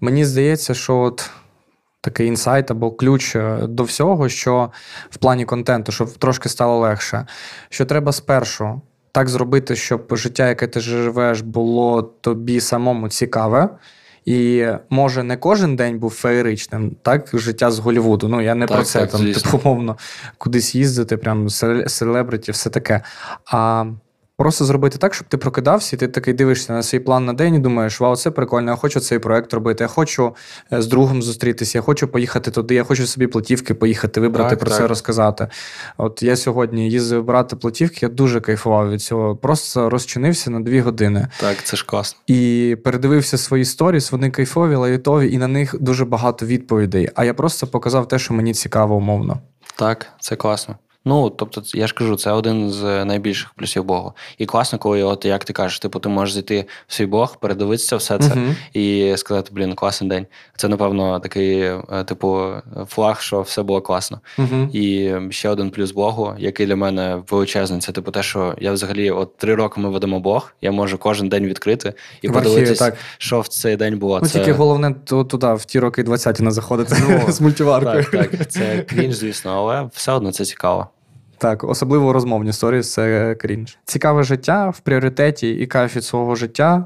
Мені 0.01 0.25
здається, 0.25 0.75
що 0.75 0.99
от 0.99 1.31
такий 2.01 2.27
інсайт 2.27 2.71
або 2.71 2.91
ключ 2.91 3.37
е, 3.37 3.59
до 3.69 3.83
всього, 3.83 4.29
що 4.29 4.71
в 5.11 5.17
плані 5.17 5.45
контенту, 5.45 5.93
щоб 5.93 6.19
трошки 6.19 6.49
стало 6.49 6.79
легше, 6.79 7.27
що 7.69 7.85
треба 7.85 8.13
спершу 8.13 8.81
так 9.13 9.29
зробити, 9.29 9.77
щоб 9.77 10.17
життя, 10.17 10.49
яке 10.49 10.67
ти 10.67 10.81
живеш, 10.81 11.41
було 11.41 12.03
тобі 12.03 12.61
самому 12.61 13.09
цікаве. 13.09 13.69
І 14.25 14.67
може 14.91 15.23
не 15.23 15.37
кожен 15.37 15.77
день 15.77 15.99
був 15.99 16.11
феєричним, 16.11 16.97
так, 17.03 17.31
життя 17.33 17.71
з 17.71 17.79
Голівуду. 17.79 18.29
Ну, 18.29 18.41
я 18.41 18.55
не 18.55 18.67
так, 18.67 18.77
про 18.77 18.85
це 18.85 19.01
так, 19.01 19.11
там, 19.11 19.33
типу, 19.33 19.61
умовно, 19.65 19.97
кудись 20.39 20.75
їздити, 20.75 21.17
прям 21.17 21.49
селебриті, 21.87 22.53
все 22.53 22.71
таке. 22.71 23.03
А 23.47 23.85
Просто 24.41 24.65
зробити 24.65 24.99
так, 24.99 25.15
щоб 25.15 25.29
ти 25.29 25.37
прокидався, 25.37 25.97
і 25.97 25.99
ти 25.99 26.09
такий 26.09 26.35
дивишся 26.35 26.73
на 26.73 26.83
свій 26.83 26.99
план 26.99 27.25
на 27.25 27.33
день 27.33 27.55
і 27.55 27.59
думаєш, 27.59 28.01
вау, 28.01 28.17
це 28.17 28.31
прикольно, 28.31 28.71
я 28.71 28.77
хочу 28.77 29.01
цей 29.01 29.19
проект 29.19 29.55
робити, 29.55 29.85
я 29.85 29.89
хочу 29.89 30.35
е, 30.73 30.83
з 30.83 30.87
другом 30.87 31.23
зустрітися, 31.23 31.79
я 31.79 31.83
хочу 31.83 32.09
поїхати 32.09 32.51
туди, 32.51 32.75
я 32.75 32.85
хочу 32.85 33.07
собі 33.07 33.27
платівки 33.27 33.75
поїхати, 33.75 34.21
вибрати 34.21 34.51
так, 34.51 34.59
про 34.59 34.69
так. 34.69 34.79
це 34.79 34.87
розказати. 34.87 35.49
От 35.97 36.23
я 36.23 36.37
сьогодні 36.37 36.91
їздив 36.91 37.25
брати 37.25 37.57
платівки, 37.57 37.99
я 38.03 38.09
дуже 38.09 38.41
кайфував 38.41 38.91
від 38.91 39.03
цього. 39.03 39.37
Просто 39.37 39.91
розчинився 39.91 40.51
на 40.51 40.61
дві 40.61 40.81
години. 40.81 41.29
Так, 41.41 41.63
це 41.65 41.77
ж 41.77 41.87
класно. 41.87 42.21
І 42.27 42.77
передивився 42.85 43.39
свої 43.39 43.65
сторіс, 43.65 44.13
вони 44.13 44.31
кайфові, 44.31 44.75
лайтові, 44.75 45.33
і 45.33 45.39
на 45.39 45.49
них 45.49 45.75
дуже 45.81 46.05
багато 46.05 46.47
відповідей. 46.47 47.09
А 47.15 47.25
я 47.25 47.35
просто 47.35 47.67
показав 47.67 48.09
те, 48.09 48.19
що 48.19 48.35
мені 48.35 48.55
цікаво, 48.55 48.95
умовно. 48.95 49.41
Так, 49.77 50.07
це 50.21 50.37
класно. 50.37 50.77
Ну, 51.05 51.31
тобто, 51.31 51.63
я 51.75 51.87
ж 51.87 51.95
кажу, 51.95 52.17
це 52.17 52.33
один 52.33 52.71
з 52.71 53.05
найбільших 53.05 53.51
плюсів 53.55 53.85
Богу. 53.85 54.13
І 54.39 54.47
класно, 54.47 54.79
коли, 54.79 55.03
от 55.03 55.25
як 55.25 55.45
ти 55.45 55.53
кажеш, 55.53 55.79
типу, 55.79 55.99
ти 55.99 56.09
можеш 56.09 56.35
зайти 56.35 56.67
в 56.87 56.95
свій 56.95 57.07
Бог, 57.07 57.37
передивитися 57.37 57.97
все 57.97 58.19
це 58.19 58.29
uh-huh. 58.29 58.55
і 58.73 59.17
сказати, 59.17 59.51
блін, 59.53 59.75
класний 59.75 60.11
день. 60.11 60.27
Це, 60.57 60.69
напевно, 60.69 61.21
такий, 61.21 61.61
е, 61.61 62.05
типу, 62.07 62.47
флаг, 62.89 63.21
що 63.21 63.41
все 63.41 63.63
було 63.63 63.81
класно. 63.81 64.21
Uh-huh. 64.39 64.71
І 64.71 65.15
ще 65.33 65.49
один 65.49 65.71
плюс 65.71 65.93
Богу, 65.93 66.35
який 66.39 66.67
для 66.67 66.77
мене 66.77 67.23
величезний, 67.31 67.81
це 67.81 67.93
типу 67.93 68.11
те, 68.11 68.23
що 68.23 68.55
я 68.59 68.73
взагалі 68.73 69.11
от 69.11 69.37
три 69.37 69.55
роки 69.55 69.81
ми 69.81 69.91
ведемо 69.91 70.21
Бог, 70.21 70.53
я 70.61 70.73
можу 70.73 70.99
кожен 70.99 71.29
день 71.29 71.47
відкрити 71.47 71.95
і 72.23 72.29
в 72.29 72.33
подивитися, 72.33 72.85
архіві, 72.85 73.01
що 73.19 73.41
в 73.41 73.49
цей 73.49 73.77
день 73.77 73.99
було. 73.99 74.21
Ну, 74.23 74.29
це... 74.29 74.39
Тільки 74.39 74.53
головне 74.53 74.95
то 75.05 75.25
туди, 75.25 75.55
в 75.55 75.65
ті 75.65 75.81
роки 75.81 76.03
20 76.03 76.41
не 76.41 76.51
заходити 76.51 76.97
ну, 77.09 77.21
з 77.33 77.41
мультиваркою. 77.41 78.07
Так, 78.13 78.31
так, 78.31 78.51
це 78.51 78.83
крінж, 78.89 79.15
звісно, 79.15 79.51
але 79.51 79.89
все 79.95 80.13
одно 80.13 80.33
це 80.33 80.45
цікаво. 80.45 80.90
Так, 81.41 81.65
особливо 81.65 82.13
розмовні 82.13 82.53
сторіс 82.53 82.93
це 82.93 83.35
крінж. 83.35 83.79
Цікаве 83.85 84.23
життя 84.23 84.69
в 84.69 84.81
пріоритеті 84.81 85.51
і 85.51 85.67
кайф 85.67 85.97
від 85.97 86.05
свого 86.05 86.35
життя 86.35 86.85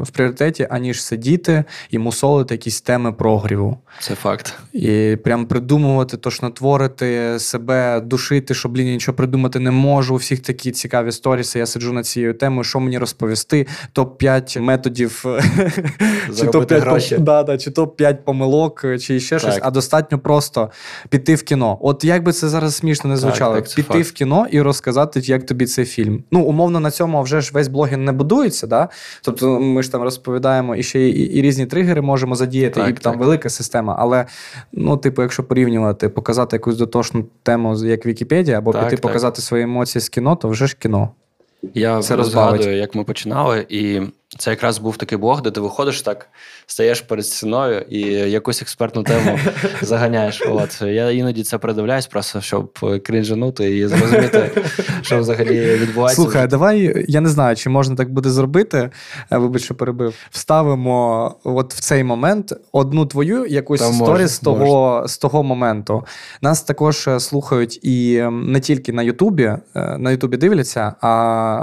в 0.00 0.10
пріоритеті, 0.12 0.66
аніж 0.70 1.02
сидіти 1.02 1.64
і 1.90 1.98
мусолити 1.98 2.54
якісь 2.54 2.80
теми 2.80 3.12
прогріву. 3.12 3.78
Це 4.00 4.14
факт. 4.14 4.54
І 4.72 5.16
прям 5.24 5.46
придумувати, 5.46 6.16
тошнотворити 6.16 7.38
себе, 7.38 8.00
душити, 8.00 8.54
що 8.54 8.68
блін, 8.68 8.86
нічого 8.86 9.16
придумати 9.16 9.58
не 9.58 9.70
можу. 9.70 10.14
У 10.14 10.16
всіх 10.16 10.40
такі 10.40 10.70
цікаві 10.70 11.12
сторіси. 11.12 11.58
Я 11.58 11.66
сиджу 11.66 11.92
над 11.92 12.06
цією 12.06 12.34
темою, 12.34 12.64
що 12.64 12.80
мені 12.80 12.98
розповісти. 12.98 13.66
Топ-5 13.94 14.60
методів 14.60 15.24
чи 16.38 16.46
топ-5 16.46 17.18
да, 17.18 17.42
да, 17.42 17.58
чи 17.58 17.70
топ-5 17.70 18.14
помилок, 18.14 18.84
чи 19.00 19.20
ще 19.20 19.38
так. 19.38 19.40
щось. 19.40 19.58
А 19.62 19.70
достатньо 19.70 20.18
просто 20.18 20.70
піти 21.08 21.34
в 21.34 21.42
кіно. 21.42 21.78
От 21.80 22.04
як 22.04 22.22
би 22.22 22.32
це 22.32 22.48
зараз 22.48 22.76
смішно 22.76 23.10
не 23.10 23.16
звучало, 23.16 23.54
так, 23.54 23.64
так, 23.64 23.74
піти 23.74 23.88
факт. 23.88 24.06
в 24.06 24.12
кіно 24.12 24.46
і 24.50 24.60
розказати, 24.60 25.20
як 25.20 25.46
тобі 25.46 25.66
цей 25.66 25.84
фільм. 25.84 26.24
Ну, 26.30 26.40
умовно, 26.40 26.80
на 26.80 26.90
цьому 26.90 27.22
вже 27.22 27.40
ж 27.40 27.50
весь 27.54 27.68
блогінг 27.68 28.02
не 28.02 28.12
будується. 28.12 28.66
да? 28.66 28.88
Тобто 29.22 29.47
ми 29.48 29.82
ж 29.82 29.92
там 29.92 30.02
розповідаємо 30.02 30.76
і 30.76 30.82
ще 30.82 31.08
і, 31.08 31.22
і 31.22 31.42
різні 31.42 31.66
тригери 31.66 32.00
можемо 32.00 32.34
задіяти, 32.34 32.80
і 32.88 32.92
там 32.92 33.18
велика 33.18 33.48
система. 33.48 33.96
Але, 33.98 34.26
ну, 34.72 34.96
типу, 34.96 35.22
якщо 35.22 35.44
порівнювати, 35.44 36.08
показати 36.08 36.56
якусь 36.56 36.76
дотошну 36.76 37.24
тему, 37.42 37.76
як 37.84 38.06
Вікіпедія, 38.06 38.58
або 38.58 38.72
піти 38.72 38.96
показати 38.96 39.42
свої 39.42 39.64
емоції 39.64 40.02
з 40.02 40.08
кіно, 40.08 40.36
то 40.36 40.48
вже 40.48 40.66
ж 40.66 40.76
кіно. 40.78 41.10
Я 41.74 42.02
це 42.02 42.24
згадую, 42.24 42.76
як 42.76 42.94
ми 42.94 43.04
починали, 43.04 43.66
і 43.68 44.00
це 44.38 44.50
якраз 44.50 44.78
був 44.78 44.96
такий 44.96 45.18
блог, 45.18 45.42
де 45.42 45.50
ти 45.50 45.60
виходиш 45.60 46.02
так, 46.02 46.28
стаєш 46.66 47.00
перед 47.00 47.26
стіною 47.26 47.80
і 47.80 48.00
якусь 48.10 48.62
експертну 48.62 49.02
тему 49.02 49.38
заганяєш. 49.82 50.42
От 50.48 50.82
я 50.82 51.10
іноді 51.10 51.42
це 51.42 51.58
передивляюсь, 51.58 52.06
просто 52.06 52.40
щоб 52.40 52.78
крінжанути 53.04 53.78
і 53.78 53.86
зрозуміти, 53.86 54.50
що 55.02 55.18
взагалі 55.18 55.60
відбувається. 55.60 56.22
Слухай, 56.22 56.46
давай 56.46 57.04
я 57.08 57.20
не 57.20 57.28
знаю, 57.28 57.56
чи 57.56 57.70
можна 57.70 57.96
так 57.96 58.12
буде 58.12 58.30
зробити. 58.30 58.90
Е, 59.32 59.38
вибач, 59.38 59.62
що 59.62 59.74
перебив. 59.74 60.14
Вставимо 60.30 61.34
от 61.44 61.74
в 61.74 61.80
цей 61.80 62.04
момент 62.04 62.52
одну 62.72 63.06
твою 63.06 63.46
якусь 63.46 63.94
сторіс 63.94 64.30
з 64.30 64.38
того 64.38 65.04
з 65.08 65.18
того 65.18 65.42
моменту. 65.42 66.04
Нас 66.42 66.62
також 66.62 67.08
е, 67.08 67.20
слухають 67.20 67.84
і 67.84 68.22
не 68.30 68.60
тільки 68.60 68.92
на 68.92 69.02
Ютубі, 69.02 69.44
е, 69.44 69.60
на 69.98 70.10
Ютубі 70.10 70.36
дивляться, 70.36 70.94
а 71.00 71.08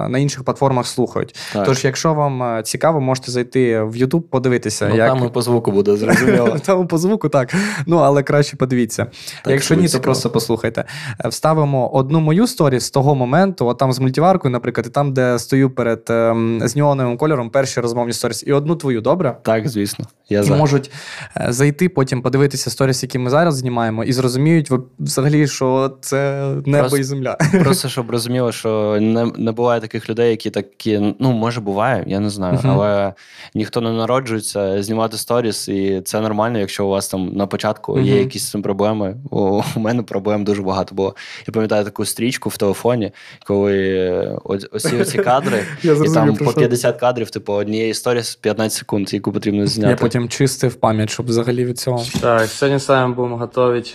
на 0.09 0.19
інших 0.19 0.43
платформах 0.43 0.87
слухають. 0.87 1.35
Так. 1.53 1.65
Тож, 1.65 1.85
якщо 1.85 2.13
вам 2.13 2.63
цікаво, 2.65 3.01
можете 3.01 3.31
зайти 3.31 3.81
в 3.81 3.95
YouTube, 3.95 4.21
подивитися. 4.21 4.87
Ну, 4.89 4.95
як... 4.95 5.09
Там 5.09 5.25
і 5.25 5.29
по 5.29 5.41
звуку 5.41 5.71
буде 5.71 5.95
зрозуміло. 5.95 6.57
Там 6.65 6.87
по 6.87 6.97
звуку, 6.97 7.29
так. 7.29 7.55
Ну, 7.85 7.97
але 7.97 8.23
краще 8.23 8.57
подивіться. 8.57 9.05
Так, 9.43 9.53
Якщо 9.53 9.75
ні, 9.75 9.87
то 9.87 9.99
просто 9.99 10.29
послухайте. 10.29 10.85
Е, 11.25 11.29
вставимо 11.29 11.89
одну 11.93 12.19
мою 12.19 12.47
сторіс 12.47 12.85
з 12.85 12.91
того 12.91 13.15
моменту, 13.15 13.67
от 13.67 13.77
там 13.77 13.93
з 13.93 13.99
мультиваркою, 13.99 14.51
наприклад, 14.51 14.87
і 14.87 14.89
там, 14.89 15.13
де 15.13 15.39
стою 15.39 15.69
перед 15.69 16.03
ем, 16.09 16.61
з 16.63 16.75
неоновим 16.75 17.17
кольором, 17.17 17.49
перші 17.49 17.81
розмовні 17.81 18.13
сторіс, 18.13 18.43
і 18.47 18.51
одну 18.51 18.75
твою, 18.75 19.01
добре? 19.01 19.37
Так, 19.41 19.67
звісно. 19.69 20.05
Я 20.29 20.39
І 20.39 20.43
за. 20.43 20.55
можуть 20.55 20.91
е, 21.37 21.47
зайти, 21.49 21.89
потім 21.89 22.21
подивитися 22.21 22.69
сторіс, 22.69 23.03
які 23.03 23.19
ми 23.19 23.29
зараз 23.29 23.55
знімаємо, 23.55 24.03
і 24.03 24.13
зрозуміють 24.13 24.71
взагалі, 24.99 25.47
що 25.47 25.97
це 26.01 26.49
небо 26.65 26.79
просто, 26.79 26.97
і 26.97 27.03
земля. 27.03 27.37
Просто 27.63 27.89
щоб 27.89 28.11
розуміло, 28.11 28.51
що 28.51 28.97
не 29.01 29.25
не 29.37 29.51
буває 29.51 29.81
таких 29.81 30.09
людей, 30.09 30.29
які 30.29 30.49
такі, 30.49 31.15
ну 31.19 31.31
може 31.31 31.61
буває, 31.61 32.03
я 32.07 32.19
не 32.19 32.29
знаю, 32.29 32.44
uh-huh. 32.53 32.71
але 32.71 33.13
ніхто 33.53 33.81
не 33.81 33.91
народжується 33.91 34.83
знімати 34.83 35.17
сторіс, 35.17 35.67
і 35.67 36.01
це 36.01 36.21
нормально, 36.21 36.59
якщо 36.59 36.85
у 36.85 36.89
вас 36.89 37.07
там 37.07 37.27
на 37.33 37.47
початку 37.47 37.93
uh-huh. 37.93 38.01
є 38.01 38.19
якісь 38.19 38.49
цим 38.49 38.61
проблеми. 38.61 39.15
У, 39.31 39.61
у 39.75 39.79
мене 39.79 40.03
проблем 40.03 40.43
дуже 40.43 40.61
багато 40.61 40.95
було. 40.95 41.15
Я 41.47 41.51
пам'ятаю 41.53 41.85
таку 41.85 42.05
стрічку 42.05 42.49
в 42.49 42.57
телефоні, 42.57 43.11
коли 43.45 44.39
ось 44.43 45.09
ці 45.11 45.17
кадри, 45.17 45.63
і 45.83 45.87
там 46.13 46.35
по 46.35 46.53
50 46.53 46.97
кадрів, 46.99 47.29
типу, 47.29 47.53
однієї 47.53 47.93
сторіс 47.93 48.35
15 48.35 48.77
секунд, 48.77 49.13
яку 49.13 49.31
потрібно 49.31 49.67
зняти 49.67 49.89
Я 49.89 49.95
потім 49.95 50.29
чистив 50.29 50.75
пам'ять, 50.75 51.09
щоб 51.09 51.25
взагалі 51.25 51.65
від 51.65 51.79
цього. 51.79 52.05
Так, 52.21 52.49
сьогодні 52.49 52.79
з 52.79 52.89
вами 52.89 53.13
будемо 53.13 53.37
готувати 53.37 53.89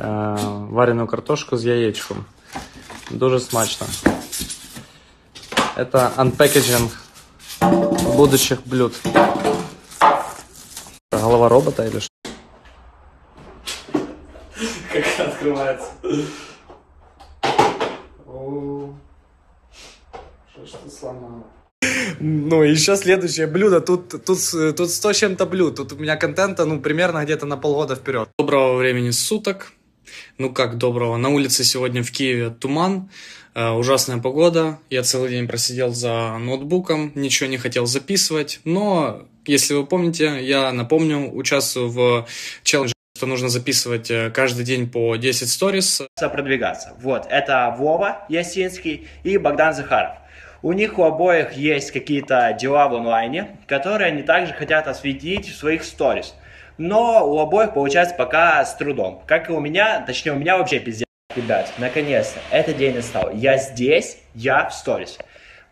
е, 0.00 0.36
варену 0.70 1.06
картошку 1.06 1.56
з 1.56 1.64
яєчком. 1.64 2.16
Дуже 3.10 3.40
смачно. 3.40 3.86
Это 5.76 6.12
unpackaging 6.16 6.90
будущих 7.60 8.62
блюд. 8.66 8.94
Голова 11.12 11.48
робота 11.48 11.86
или 11.86 11.98
что? 11.98 12.10
Как 14.92 15.28
открывается. 15.28 15.86
Что 20.66 20.90
сломала? 20.90 21.44
Ну, 22.20 22.62
еще 22.62 22.96
следующее 22.96 23.46
блюдо. 23.46 23.80
Тут, 23.80 24.24
тут, 24.24 24.38
тут 24.76 24.90
100 24.90 25.12
чем-то 25.12 25.46
блюд. 25.46 25.76
Тут 25.76 25.92
у 25.92 25.96
меня 25.96 26.16
контента, 26.16 26.64
ну, 26.64 26.80
примерно 26.80 27.24
где-то 27.24 27.46
на 27.46 27.56
полгода 27.56 27.96
вперед. 27.96 28.28
Доброго 28.38 28.76
времени 28.76 29.10
суток. 29.10 29.72
Ну, 30.38 30.52
как 30.52 30.76
доброго. 30.76 31.16
На 31.16 31.30
улице 31.30 31.64
сегодня 31.64 32.02
в 32.02 32.10
Киеве 32.10 32.50
туман. 32.50 33.08
Э, 33.54 33.70
ужасная 33.70 34.18
погода. 34.18 34.78
Я 34.90 35.02
целый 35.02 35.30
день 35.30 35.48
просидел 35.48 35.92
за 35.92 36.38
ноутбуком, 36.38 37.12
ничего 37.14 37.48
не 37.48 37.58
хотел 37.58 37.86
записывать. 37.86 38.60
Но, 38.64 39.22
если 39.44 39.74
вы 39.74 39.86
помните, 39.86 40.38
я 40.42 40.72
напомню, 40.72 41.30
участвую 41.34 41.88
в 41.88 42.26
челлендже 42.62 42.94
что 43.16 43.26
нужно 43.26 43.50
записывать 43.50 44.10
э, 44.10 44.30
каждый 44.30 44.64
день 44.64 44.88
по 44.88 45.14
10 45.16 45.50
сторис. 45.50 46.00
Продвигаться. 46.18 46.94
Вот, 47.02 47.26
это 47.28 47.74
Вова 47.76 48.24
Ясинский 48.30 49.08
и 49.24 49.36
Богдан 49.36 49.74
Захаров. 49.74 50.12
У 50.62 50.72
них 50.72 50.98
у 50.98 51.04
обоих 51.04 51.52
есть 51.52 51.90
какие-то 51.90 52.56
дела 52.58 52.88
в 52.88 52.94
онлайне, 52.94 53.58
которые 53.66 54.08
они 54.08 54.22
также 54.22 54.54
хотят 54.54 54.88
осветить 54.88 55.48
в 55.48 55.54
своих 55.54 55.84
сторис. 55.84 56.34
Но 56.78 57.30
у 57.30 57.38
обоих 57.40 57.74
получается 57.74 58.14
пока 58.14 58.64
с 58.64 58.74
трудом. 58.76 59.22
Как 59.26 59.50
и 59.50 59.52
у 59.52 59.60
меня, 59.60 60.02
точнее 60.06 60.32
у 60.32 60.36
меня 60.36 60.56
вообще 60.56 60.78
пиздец. 60.78 61.09
Ребят, 61.36 61.72
наконец-то, 61.78 62.40
этот 62.50 62.76
день 62.76 62.96
настал. 62.96 63.30
Я 63.32 63.56
здесь, 63.56 64.18
я 64.34 64.68
в 64.68 64.74
сторис. 64.74 65.16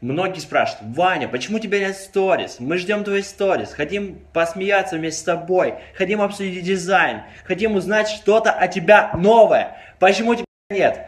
Многие 0.00 0.38
спрашивают, 0.38 0.96
Ваня, 0.96 1.26
почему 1.26 1.58
тебя 1.58 1.80
нет 1.80 1.96
сторис? 1.96 2.60
Мы 2.60 2.78
ждем 2.78 3.02
твои 3.02 3.22
сторис, 3.22 3.72
хотим 3.72 4.20
посмеяться 4.32 4.94
вместе 4.96 5.20
с 5.20 5.24
тобой, 5.24 5.74
хотим 5.96 6.22
обсудить 6.22 6.62
дизайн, 6.62 7.22
хотим 7.44 7.74
узнать 7.74 8.08
что-то 8.08 8.52
о 8.52 8.68
тебя 8.68 9.10
новое. 9.14 9.76
Почему 9.98 10.36
тебя 10.36 10.44
нет? 10.70 11.06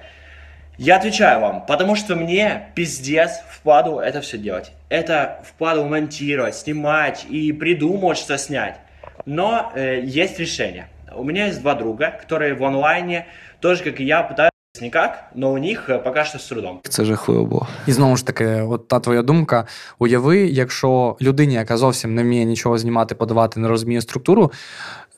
Я 0.79 0.97
отвечаю 0.97 1.41
вам, 1.41 1.65
потому 1.67 1.95
что 1.95 2.17
мне 2.17 2.73
пиздец 2.75 3.43
впаду 3.49 4.01
это 4.01 4.21
все 4.21 4.37
делать. 4.37 4.73
Это 4.89 5.45
впаду 5.47 5.85
монтировать, 5.85 6.57
снимать 6.57 7.25
и 7.31 7.53
придумывать, 7.53 8.19
что 8.19 8.37
снять. 8.37 8.81
Но 9.27 9.71
э, 9.77 10.01
есть 10.03 10.41
решение. 10.41 10.89
У 11.15 11.23
меня 11.23 11.47
есть 11.47 11.61
два 11.61 11.75
друга, 11.75 12.11
которые 12.21 12.55
в 12.55 12.65
онлайне, 12.65 13.27
тоже 13.61 13.85
как 13.85 14.01
и 14.01 14.05
я, 14.05 14.23
пытаются 14.23 14.51
Никак, 14.81 15.25
но 15.35 15.53
у 15.53 15.59
них 15.59 15.87
пока 15.87 15.99
поки 15.99 16.25
що 16.25 16.38
з 16.38 16.49
трудом. 16.49 16.81
Це 16.88 17.05
жахливо 17.05 17.44
було. 17.44 17.66
І 17.87 17.92
знову 17.92 18.16
ж 18.16 18.27
таки, 18.27 18.46
от 18.46 18.88
та 18.88 19.01
твоя 19.01 19.23
думка. 19.23 19.66
Уяви, 19.99 20.38
якщо 20.38 21.16
людині, 21.20 21.55
яка 21.55 21.77
зовсім 21.77 22.14
не 22.14 22.23
вміє 22.23 22.44
нічого 22.44 22.79
знімати, 22.79 23.14
подавати, 23.14 23.61
не 23.61 23.68
розуміє 23.68 24.01
структуру, 24.01 24.53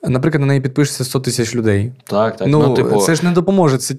наприклад, 0.02 0.40
на 0.40 0.46
неї 0.46 0.60
підпишеться 0.60 1.04
100 1.04 1.20
тисяч 1.20 1.54
людей. 1.54 1.92
Так, 2.04 2.36
так. 2.36 2.48
Ну, 2.48 2.58
ну 2.68 2.74
типу, 2.74 3.00
це 3.00 3.14
ж 3.14 3.24
не 3.24 3.32
допоможе. 3.32 3.78
Це... 3.78 3.94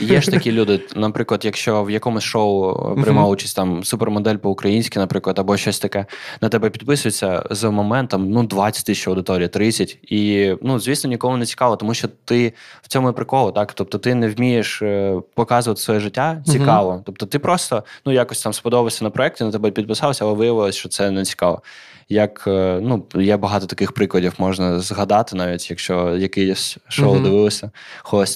Є 0.00 0.20
ж 0.20 0.30
такі 0.30 0.52
люди, 0.52 0.80
наприклад, 0.96 1.44
якщо 1.44 1.84
в 1.84 1.90
якомусь 1.90 2.24
шоу 2.24 2.74
приймав 3.02 3.28
участь 3.28 3.56
там 3.56 3.84
супермодель 3.84 4.36
по-українськи, 4.36 4.98
наприклад, 4.98 5.38
або 5.38 5.56
щось 5.56 5.78
таке, 5.78 6.06
на 6.40 6.48
тебе 6.48 6.70
підписуються 6.70 7.42
з 7.50 7.70
моментом 7.70 8.30
ну, 8.30 8.42
20 8.42 8.86
тисяч 8.86 9.08
аудиторії, 9.08 9.48
30. 9.48 9.98
І, 10.02 10.54
ну, 10.62 10.78
звісно, 10.78 11.10
нікому 11.10 11.36
не 11.36 11.46
цікаво, 11.46 11.76
тому 11.76 11.94
що 11.94 12.08
ти 12.24 12.52
в 12.82 12.88
цьому 12.88 13.10
і 13.10 13.12
прикол, 13.12 13.54
так? 13.54 13.72
Тобто 13.72 13.98
ти 13.98 14.14
не 14.14 14.28
вмієш 14.28 14.82
е, 14.82 15.20
показувати 15.34 15.80
своє 15.80 16.00
життя 16.00 16.42
цікаво. 16.46 17.02
Тобто 17.06 17.26
ти 17.26 17.38
просто 17.38 17.84
ну, 18.06 18.12
якось 18.12 18.42
там 18.42 18.52
сподобався 18.52 19.04
на 19.04 19.10
проєкті, 19.10 19.44
на 19.44 19.50
тебе 19.50 19.70
підписався, 19.70 20.24
але 20.24 20.34
виявилось, 20.34 20.74
що 20.76 20.88
це 20.88 21.10
не 21.10 21.24
цікаво 21.24 21.62
як 22.08 22.44
е, 22.46 22.80
ну, 22.82 23.04
є 23.14 23.36
багато 23.36 23.66
таких 23.66 23.92
прикладів, 23.92 24.32
можна 24.38 24.80
згадати, 24.80 25.36
навіть 25.36 25.70
якщо 25.70 26.16
якийсь 26.16 26.76
шоу 26.88 27.14
mm-hmm. 27.14 27.22
дивилися, 27.22 27.70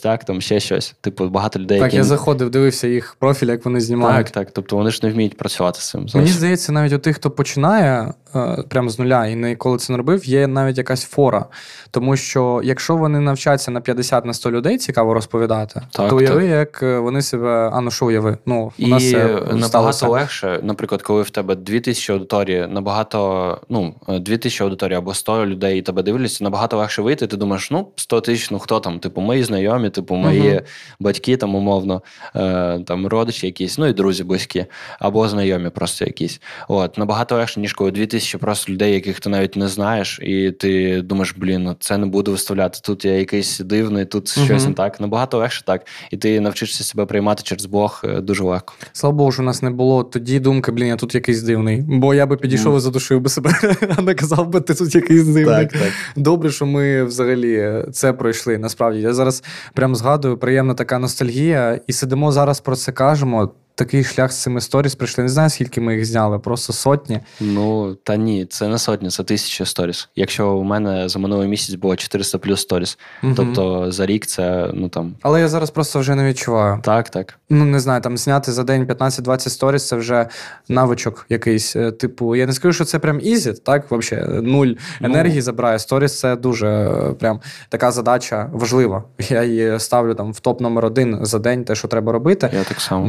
так, 0.02 0.24
там 0.24 0.40
ще 0.40 0.61
щось. 0.61 0.94
Типу, 1.00 1.28
багато 1.28 1.59
людей. 1.59 1.78
Так, 1.78 1.87
які... 1.87 1.96
я 1.96 2.04
заходив, 2.04 2.50
дивився 2.50 2.88
їх 2.88 3.16
профіль, 3.18 3.46
як 3.46 3.64
вони 3.64 3.81
знімають. 3.81 4.26
Так, 4.26 4.35
так. 4.35 4.50
Тобто 4.54 4.76
вони 4.76 4.90
ж 4.90 5.00
не 5.02 5.11
вміють 5.11 5.37
працювати 5.37 5.81
з 5.81 5.90
цим. 5.90 6.07
Мені 6.14 6.28
здається, 6.28 6.72
навіть 6.72 6.92
у 6.92 6.98
тих, 6.98 7.16
хто 7.16 7.31
починає 7.31 8.12
е, 8.35 8.64
прямо 8.68 8.88
з 8.88 8.98
нуля 8.98 9.26
і 9.26 9.35
ніколи 9.35 9.78
це 9.78 9.92
не 9.92 9.96
робив, 9.96 10.24
є 10.24 10.46
навіть 10.46 10.78
якась 10.78 11.04
фора. 11.04 11.46
Тому 11.90 12.16
що 12.16 12.61
якщо 12.64 12.96
вони 12.96 13.20
навчаться 13.20 13.70
на 13.70 13.81
50 13.81 14.24
на 14.24 14.35
100 14.35 14.50
людей 14.50 14.78
цікаво 14.78 15.14
розповідати, 15.14 15.83
так, 15.90 16.11
то 16.11 16.16
уяви, 16.16 16.46
як 16.46 16.83
е, 16.83 16.98
вони 16.98 17.22
себе, 17.22 17.70
а 17.72 17.81
ну 17.81 17.90
що 17.90 18.07
уяви? 18.07 18.38
Ну, 18.46 18.72
у 18.78 18.87
нас 18.87 19.02
І 19.02 19.16
набагато 19.52 20.09
легше, 20.09 20.61
наприклад, 20.62 21.02
коли 21.02 21.22
в 21.22 21.31
тебе 21.31 21.54
2000 21.54 22.12
аудиторії, 22.12 22.66
набагато 22.66 23.58
ну, 23.68 23.94
2000 24.09 24.64
аудиторії 24.64 24.99
або 24.99 25.14
100 25.14 25.47
людей 25.47 25.79
і 25.79 25.83
тебе 25.83 26.03
дивляться, 26.03 26.44
набагато 26.44 26.79
легше 26.79 27.03
вийти. 27.03 27.27
Ти 27.27 27.37
думаєш, 27.37 27.71
ну 27.71 27.88
100 27.97 28.21
тисяч, 28.21 28.51
ну 28.51 28.59
хто 28.59 28.81
там? 28.81 28.99
Типу, 28.99 29.21
мої 29.21 29.44
знайомі, 29.44 29.90
типу, 29.90 30.14
мої 30.14 30.42
uh-huh. 30.42 30.62
батьки, 31.01 31.37
там, 31.37 31.55
умовно, 31.55 32.03
е, 32.37 32.81
там 32.87 33.07
родичі 33.07 33.47
якісь, 33.47 33.79
ну 33.79 33.87
і 33.87 33.92
друзі 33.92 34.25
близькі, 34.25 34.66
або 34.99 35.29
знайомі 35.29 35.71
просто 35.71 36.05
якісь. 36.05 36.40
От, 36.68 36.99
Набагато 36.99 37.37
легше, 37.37 37.61
ніж 37.61 37.73
коли 37.73 37.90
2000 37.90 38.38
просто 38.38 38.73
людей, 38.73 38.94
яких 38.94 39.21
ти 39.21 39.31
навіть 39.31 39.57
не 39.57 39.68
знаєш, 39.68 40.21
і 40.23 40.51
ти 40.51 41.03
думаєш, 41.03 41.35
блін, 41.37 41.62
ну 41.62 41.77
це 41.81 41.99
не 41.99 42.07
буду 42.07 42.31
виставляти. 42.31 42.79
Тут 42.85 43.05
я 43.05 43.12
якийсь 43.12 43.59
дивний, 43.59 44.05
тут 44.05 44.27
uh-huh. 44.27 44.44
щось 44.44 44.66
не 44.66 44.75
так. 44.75 45.01
Набагато 45.01 45.38
легше 45.38 45.64
так. 45.64 45.87
І 46.11 46.16
ти 46.16 46.40
навчишся 46.40 46.85
себе 46.85 47.07
приймати 47.07 47.42
через 47.42 47.66
Бог 47.66 48.03
е, 48.05 48.21
дуже 48.21 48.44
легко. 48.44 48.75
Слава 48.92 49.16
Богу, 49.16 49.33
що 49.33 49.42
у 49.42 49.44
нас 49.44 49.62
не 49.62 49.71
було 49.71 50.05
тоді 50.05 50.40
думки, 50.40 50.73
блін, 50.73 50.87
я 50.87 50.97
тут 50.97 51.14
якийсь 51.14 51.42
дивний. 51.42 51.83
Бо 51.88 52.14
я 52.14 52.27
би 52.27 52.37
підійшов 52.37 52.77
і 52.77 52.81
задушив 52.81 53.21
би 53.21 53.29
себе, 53.29 53.47
а 53.96 54.02
не 54.02 54.14
казав 54.14 54.48
би, 54.48 54.61
ти 54.61 54.74
тут 54.74 54.94
якийсь 54.94 55.24
дивний. 55.24 55.66
Так, 55.66 55.72
так. 55.72 55.92
Добре, 56.16 56.50
що 56.50 56.66
ми 56.66 57.04
взагалі 57.04 57.84
це 57.92 58.12
пройшли. 58.12 58.58
Насправді 58.58 59.00
я 59.00 59.14
зараз 59.14 59.42
прям 59.74 59.96
згадую, 59.96 60.37
приємна 60.37 60.74
така 60.74 60.98
ностальгія, 60.98 61.80
і 61.87 61.92
сидимо 61.92 62.32
зараз 62.32 62.61
про 62.61 62.76
це 62.76 62.92
кажемо 62.92 63.50
такий 63.78 64.04
шлях 64.04 64.32
з 64.32 64.42
цими 64.42 64.60
сторіс 64.60 64.94
прийшли. 64.94 65.24
Не 65.24 65.28
знаю, 65.28 65.50
скільки 65.50 65.80
ми 65.80 65.94
їх 65.94 66.04
зняли, 66.04 66.38
просто 66.38 66.72
сотні. 66.72 67.20
Ну 67.40 67.94
та 67.94 68.16
ні, 68.16 68.46
це 68.46 68.68
не 68.68 68.78
сотні, 68.78 69.08
це 69.08 69.24
тисяча 69.24 69.64
сторіс. 69.64 70.08
Якщо 70.16 70.50
у 70.50 70.62
мене 70.62 71.08
за 71.08 71.18
минулий 71.18 71.48
місяць 71.48 71.74
було 71.74 71.96
400 71.96 72.38
плюс 72.38 72.60
сторіс, 72.60 72.98
угу. 73.22 73.32
тобто 73.36 73.92
за 73.92 74.06
рік 74.06 74.26
це 74.26 74.70
ну 74.74 74.88
там. 74.88 75.14
Але 75.22 75.40
я 75.40 75.48
зараз 75.48 75.70
просто 75.70 75.98
вже 75.98 76.14
не 76.14 76.24
відчуваю. 76.24 76.80
Так, 76.82 77.10
так. 77.10 77.38
Ну 77.50 77.64
не 77.64 77.80
знаю, 77.80 78.00
там 78.00 78.18
зняти 78.18 78.52
за 78.52 78.64
день 78.64 78.84
15-20 78.84 79.38
сторіс 79.48 79.88
це 79.88 79.96
вже 79.96 80.26
навичок 80.68 81.26
якийсь. 81.28 81.76
Е, 81.76 81.92
типу, 81.92 82.36
я 82.36 82.46
не 82.46 82.52
скажу, 82.52 82.72
що 82.72 82.84
це 82.84 82.98
прям 82.98 83.20
easy, 83.22 83.52
так 83.52 83.90
взагалі 83.90 84.42
нуль 84.42 84.66
ну. 85.00 85.08
енергії 85.08 85.36
ну. 85.36 85.42
забирає. 85.42 85.78
Сторіс 85.78 86.18
це 86.18 86.36
дуже 86.36 86.68
е, 86.68 87.12
прям 87.12 87.40
така 87.68 87.90
задача 87.90 88.50
важлива. 88.52 89.04
Я 89.28 89.44
її 89.44 89.80
ставлю 89.80 90.14
там 90.14 90.32
в 90.32 90.40
топ 90.40 90.60
номер 90.60 90.84
один 90.84 91.18
за 91.22 91.38
день, 91.38 91.64
те, 91.64 91.74
що 91.74 91.88
треба 91.88 92.12
робити. 92.12 92.50
Я 92.54 92.64
так 92.64 92.80
само 92.80 93.08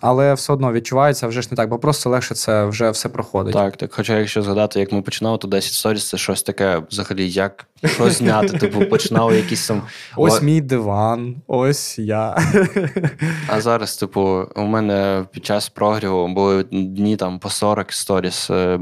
але 0.00 0.34
все 0.34 0.52
одно 0.52 0.72
відчувається 0.72 1.26
вже 1.26 1.42
ж 1.42 1.48
не 1.50 1.56
так, 1.56 1.68
бо 1.68 1.78
просто 1.78 2.10
легше 2.10 2.34
це 2.34 2.64
вже 2.64 2.90
все 2.90 3.08
проходить. 3.08 3.54
Так, 3.54 3.76
так. 3.76 3.94
Хоча, 3.94 4.18
якщо 4.18 4.42
згадати, 4.42 4.80
як 4.80 4.92
ми 4.92 5.02
починали, 5.02 5.38
то 5.38 5.48
10 5.48 5.72
сторіс 5.72 6.08
це 6.08 6.16
щось 6.16 6.42
таке 6.42 6.82
взагалі, 6.90 7.30
як 7.30 7.66
що 7.84 8.10
зняти. 8.10 8.48
Типу, 8.58 8.84
починали 8.84 9.36
якісь 9.36 9.68
там. 9.68 9.82
Ось 10.16 10.42
мій 10.42 10.60
диван, 10.60 11.36
ось 11.46 11.98
я. 11.98 12.38
А 13.48 13.60
зараз, 13.60 13.96
типу, 13.96 14.46
у 14.56 14.62
мене 14.62 15.24
під 15.32 15.46
час 15.46 15.68
прогріву 15.68 16.28
були 16.28 16.64
дні 16.72 17.16
там 17.16 17.38
по 17.38 17.50
40 17.50 17.92
сторіс 17.92 18.50
е, 18.50 18.80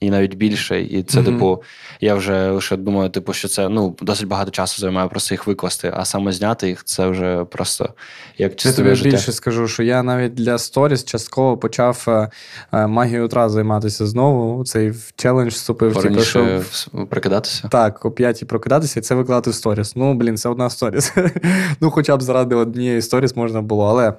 і 0.00 0.10
навіть 0.10 0.34
більше. 0.34 0.82
І 0.82 1.02
це, 1.02 1.20
mm-hmm. 1.20 1.24
типу, 1.24 1.62
я 2.00 2.14
вже 2.14 2.50
лише 2.50 2.76
думаю, 2.76 3.10
типу, 3.10 3.32
що 3.32 3.48
це 3.48 3.68
ну, 3.68 3.96
досить 4.00 4.28
багато 4.28 4.50
часу 4.50 4.80
займає 4.80 5.08
просто 5.08 5.34
їх 5.34 5.46
викласти, 5.46 5.92
а 5.96 6.04
саме 6.04 6.32
зняти 6.32 6.68
їх 6.68 6.84
це 6.84 7.08
вже 7.08 7.44
просто 7.44 7.94
як 8.38 8.56
частина 8.56 8.88
Я 8.88 8.96
тобі 8.96 9.10
більше 9.10 9.32
скажу, 9.32 9.68
що 9.68 9.82
я 9.82 10.02
навіть 10.02 10.25
для 10.28 10.58
сторіс 10.58 11.04
частково 11.04 11.56
почав 11.56 12.04
е, 12.08 12.28
е, 12.72 12.86
магію 12.86 13.24
утра 13.24 13.48
займатися 13.48 14.06
знову. 14.06 14.64
Цей 14.64 14.92
челендж 15.16 15.52
вступив. 15.52 16.02
Типу, 16.02 16.20
щоб... 16.20 16.64
прокидатися? 17.08 17.68
Так, 17.68 18.04
о 18.04 18.10
п'ятій 18.10 18.44
прокидатися 18.44 19.00
і 19.00 19.02
це 19.02 19.14
викладати 19.14 19.50
в 19.50 19.54
сторіс. 19.54 19.96
Ну, 19.96 20.14
блін, 20.14 20.36
це 20.36 20.48
одна 20.48 20.70
сторіс. 20.70 21.14
ну, 21.80 21.90
хоча 21.90 22.16
б 22.16 22.22
заради 22.22 22.54
однієї 22.54 23.02
сторіс 23.02 23.36
можна 23.36 23.62
було, 23.62 23.86
але 23.86 24.14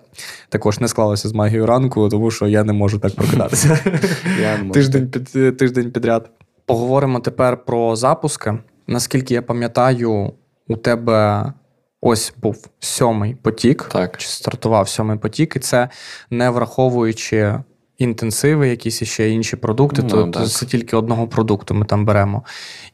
також 0.50 0.80
не 0.80 0.88
склалося 0.88 1.30
з 1.30 1.34
магією 1.34 1.66
ранку, 1.66 2.10
тому 2.10 2.32
що 2.32 2.48
я 2.48 2.64
не 2.64 2.74
можу 2.74 3.00
так 3.00 3.16
прокидатися. 3.16 3.80
Тиждень 4.74 5.10
під 5.12 5.58
тиждень 5.58 5.92
підряд. 5.92 6.30
Поговоримо 6.66 7.20
тепер 7.20 7.66
про 7.66 7.96
запуски. 7.96 8.58
Наскільки 8.88 9.34
я 9.34 9.42
пам'ятаю, 9.42 10.34
у 10.68 10.76
тебе 10.76 11.46
ось 12.02 12.34
був 12.42 12.68
сьомий 12.80 13.36
потік, 13.36 13.90
так. 13.92 14.18
чи 14.18 14.28
стартував 14.28 14.90
сьомий 14.90 15.18
потік, 15.18 15.56
і 15.56 15.60
це 15.60 15.90
не 16.30 16.50
враховуючи 16.50 17.60
інтенсиви, 17.98 18.70
якісь 18.70 19.04
ще 19.04 19.30
інші 19.30 19.56
продукти, 19.56 20.02
ну, 20.04 20.10
то, 20.10 20.28
то 20.28 20.48
це 20.48 20.66
тільки 20.66 20.96
одного 20.96 21.28
продукту 21.28 21.74
ми 21.74 21.86
там 21.86 22.06
беремо. 22.06 22.44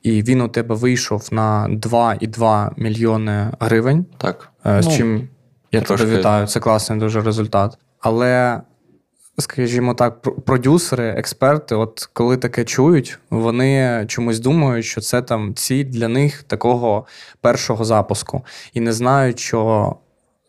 І 0.03 0.23
він 0.23 0.41
у 0.41 0.47
тебе 0.47 0.75
вийшов 0.75 1.27
на 1.31 1.67
2,2 1.69 2.71
мільйони 2.77 3.51
гривень. 3.59 4.05
Так. 4.17 4.51
Е, 4.65 4.81
з 4.81 4.87
ну, 4.87 4.97
чим 4.97 5.29
я 5.71 5.81
тебе 5.81 6.05
вітаю, 6.05 6.47
це 6.47 6.59
класний 6.59 6.99
дуже 6.99 7.21
результат. 7.21 7.77
Але 7.99 8.61
скажімо 9.39 9.93
так, 9.93 10.21
продюсери, 10.21 11.07
експерти, 11.07 11.75
от 11.75 12.09
коли 12.13 12.37
таке 12.37 12.65
чують, 12.65 13.19
вони 13.29 14.05
чомусь 14.07 14.39
думають, 14.39 14.85
що 14.85 15.01
це 15.01 15.21
там 15.21 15.53
ціль 15.53 15.85
для 15.85 16.07
них 16.07 16.43
такого 16.43 17.05
першого 17.41 17.85
запуску, 17.85 18.45
і 18.73 18.79
не 18.79 18.93
знають, 18.93 19.39
що. 19.39 19.95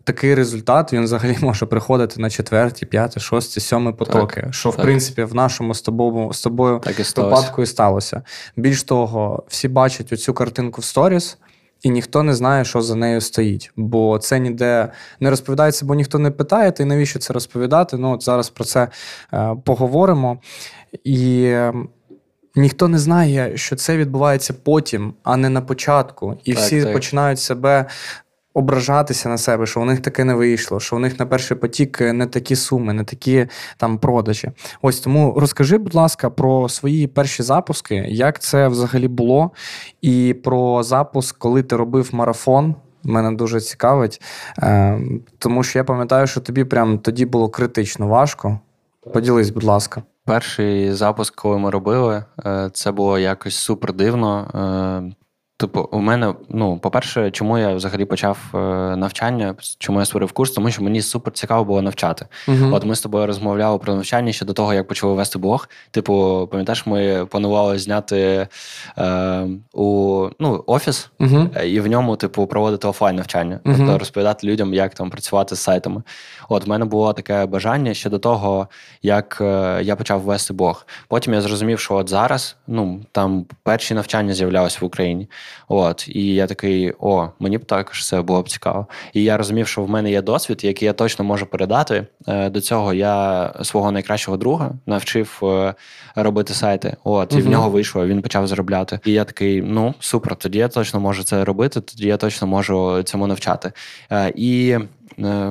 Такий 0.06 0.34
результат 0.34 0.92
він 0.92 1.04
взагалі 1.04 1.36
може 1.40 1.66
приходити 1.66 2.20
на 2.20 2.30
четверті, 2.30 2.86
п'яті, 2.86 3.20
шості, 3.20 3.60
сьомі 3.60 3.92
потоки. 3.92 4.40
Так, 4.40 4.54
що, 4.54 4.70
в 4.70 4.76
так. 4.76 4.84
принципі, 4.84 5.22
в 5.24 5.34
нашому 5.34 5.74
з 5.74 5.82
тобою 5.82 6.32
з 6.32 6.42
тобою 6.42 6.80
випадку 7.16 7.62
і 7.62 7.66
сталося. 7.66 8.22
Більш 8.56 8.82
того, 8.82 9.42
всі 9.48 9.68
бачать 9.68 10.12
оцю 10.12 10.34
картинку 10.34 10.80
в 10.80 10.84
сторіс, 10.84 11.38
і 11.84 11.90
ніхто 11.90 12.22
не 12.22 12.34
знає, 12.34 12.64
що 12.64 12.82
за 12.82 12.94
нею 12.94 13.20
стоїть. 13.20 13.72
Бо 13.76 14.18
це 14.18 14.38
ніде 14.38 14.88
не 15.20 15.30
розповідається, 15.30 15.86
бо 15.86 15.94
ніхто 15.94 16.18
не 16.18 16.30
питає, 16.30 16.72
ти 16.72 16.84
навіщо 16.84 17.18
це 17.18 17.32
розповідати? 17.32 17.96
Ну, 17.96 18.12
от 18.12 18.22
зараз 18.22 18.50
про 18.50 18.64
це 18.64 18.88
е, 19.32 19.56
поговоримо. 19.64 20.38
І 21.04 21.44
ем, 21.46 21.88
ніхто 22.54 22.88
не 22.88 22.98
знає, 22.98 23.56
що 23.56 23.76
це 23.76 23.96
відбувається 23.96 24.54
потім, 24.62 25.14
а 25.22 25.36
не 25.36 25.48
на 25.48 25.60
початку. 25.60 26.36
І 26.44 26.54
так, 26.54 26.62
всі 26.62 26.82
так. 26.82 26.92
починають 26.92 27.40
себе 27.40 27.86
ображатися 28.54 29.28
на 29.28 29.38
себе, 29.38 29.66
що 29.66 29.80
у 29.80 29.84
них 29.84 30.00
таке 30.00 30.24
не 30.24 30.34
вийшло, 30.34 30.80
що 30.80 30.96
у 30.96 30.98
них 30.98 31.18
на 31.18 31.26
перший 31.26 31.56
потік 31.56 32.00
не 32.00 32.26
такі 32.26 32.56
суми, 32.56 32.92
не 32.92 33.04
такі 33.04 33.46
там 33.76 33.98
продажі. 33.98 34.50
Ось 34.82 35.00
тому 35.00 35.34
розкажи, 35.40 35.78
будь 35.78 35.94
ласка, 35.94 36.30
про 36.30 36.68
свої 36.68 37.06
перші 37.06 37.42
запуски, 37.42 37.94
як 38.08 38.38
це 38.38 38.68
взагалі 38.68 39.08
було, 39.08 39.50
і 40.02 40.34
про 40.44 40.82
запуск, 40.82 41.38
коли 41.38 41.62
ти 41.62 41.76
робив 41.76 42.08
марафон. 42.12 42.74
Мене 43.06 43.32
дуже 43.32 43.60
цікавить, 43.60 44.22
е, 44.58 45.00
тому 45.38 45.62
що 45.62 45.78
я 45.78 45.84
пам'ятаю, 45.84 46.26
що 46.26 46.40
тобі 46.40 46.64
прям 46.64 46.98
тоді 46.98 47.26
було 47.26 47.48
критично 47.48 48.08
важко. 48.08 48.58
Поділись, 49.12 49.50
будь 49.50 49.64
ласка. 49.64 50.02
Перший 50.24 50.92
запуск, 50.92 51.34
коли 51.34 51.58
ми 51.58 51.70
робили, 51.70 52.24
е, 52.46 52.70
це 52.72 52.92
було 52.92 53.18
якось 53.18 53.54
супер 53.54 53.92
дивно. 53.92 55.12
Типу, 55.56 55.88
у 55.92 55.98
мене, 55.98 56.34
ну, 56.48 56.78
по-перше, 56.78 57.30
чому 57.30 57.58
я 57.58 57.74
взагалі 57.74 58.04
почав 58.04 58.38
е, 58.54 58.58
навчання, 58.96 59.54
чому 59.78 59.98
я 59.98 60.04
створив 60.04 60.32
курс, 60.32 60.50
тому 60.50 60.70
що 60.70 60.82
мені 60.82 61.02
супер 61.02 61.32
цікаво 61.32 61.64
було 61.64 61.82
навчати. 61.82 62.26
Uh-huh. 62.48 62.74
От 62.74 62.84
ми 62.84 62.94
з 62.94 63.00
тобою 63.00 63.26
розмовляли 63.26 63.78
про 63.78 63.94
навчання 63.94 64.32
ще 64.32 64.44
до 64.44 64.52
того, 64.52 64.74
як 64.74 64.88
почали 64.88 65.14
вести 65.14 65.38
блог. 65.38 65.68
Типу, 65.90 66.48
пам'ятаєш, 66.50 66.86
ми 66.86 67.26
планували 67.26 67.78
зняти 67.78 68.48
е, 68.98 69.46
у 69.72 70.28
ну, 70.40 70.64
офіс 70.66 71.10
uh-huh. 71.20 71.62
і 71.62 71.80
в 71.80 71.86
ньому, 71.86 72.16
типу, 72.16 72.46
проводити 72.46 72.88
офлайн 72.88 73.16
навчання, 73.16 73.60
uh-huh. 73.64 73.76
тобто 73.76 73.98
розповідати 73.98 74.46
людям, 74.46 74.74
як 74.74 74.94
там 74.94 75.10
працювати 75.10 75.56
з 75.56 75.60
сайтами. 75.60 76.02
От 76.48 76.66
в 76.66 76.68
мене 76.68 76.85
було 76.85 77.12
таке 77.12 77.46
бажання 77.46 77.94
ще 77.94 78.11
до 78.11 78.18
того, 78.18 78.68
як 79.02 79.38
е, 79.40 79.80
я 79.83 79.96
почав 79.96 80.20
вести 80.20 80.52
блог. 80.54 80.87
Потім 81.09 81.35
я 81.35 81.40
зрозумів, 81.40 81.80
що 81.80 81.94
от 81.94 82.09
зараз 82.09 82.57
ну 82.66 83.00
там 83.12 83.46
перші 83.62 83.94
навчання 83.94 84.35
з'являлись 84.35 84.80
в 84.80 84.85
Україні. 84.85 85.30
От, 85.68 86.09
І 86.09 86.35
я 86.35 86.46
такий, 86.46 86.92
о, 87.00 87.28
мені 87.38 87.59
б 87.59 87.64
також 87.64 88.07
це 88.07 88.22
було 88.22 88.42
б 88.42 88.48
цікаво. 88.48 88.87
І 89.12 89.22
я 89.22 89.37
розумів, 89.37 89.68
що 89.68 89.83
в 89.83 89.90
мене 89.90 90.11
є 90.11 90.22
досвід, 90.22 90.64
який 90.64 90.87
я 90.87 90.92
точно 90.92 91.24
можу 91.24 91.46
передати. 91.46 92.07
Е, 92.28 92.50
до 92.50 92.61
цього 92.61 92.94
я 92.94 93.52
свого 93.62 93.92
найкращого 93.92 94.37
друга 94.37 94.72
навчив 94.87 95.40
е, 95.42 95.74
робити 96.14 96.54
сайти. 96.54 96.96
От, 97.04 97.33
І 97.33 97.40
в 97.40 97.48
нього 97.48 97.70
вийшло, 97.70 98.07
він 98.07 98.22
почав 98.22 98.46
заробляти. 98.46 99.00
І 99.04 99.12
я 99.12 99.24
такий, 99.24 99.62
ну 99.62 99.94
супер, 100.00 100.37
тоді 100.37 100.59
я 100.59 100.68
точно 100.68 101.00
можу 101.00 101.24
це 101.24 101.44
робити, 101.44 101.80
тоді 101.80 102.07
я 102.07 102.16
точно 102.16 102.46
можу 102.46 103.02
цьому 103.02 103.26
навчати. 103.26 103.72
І 104.35 104.78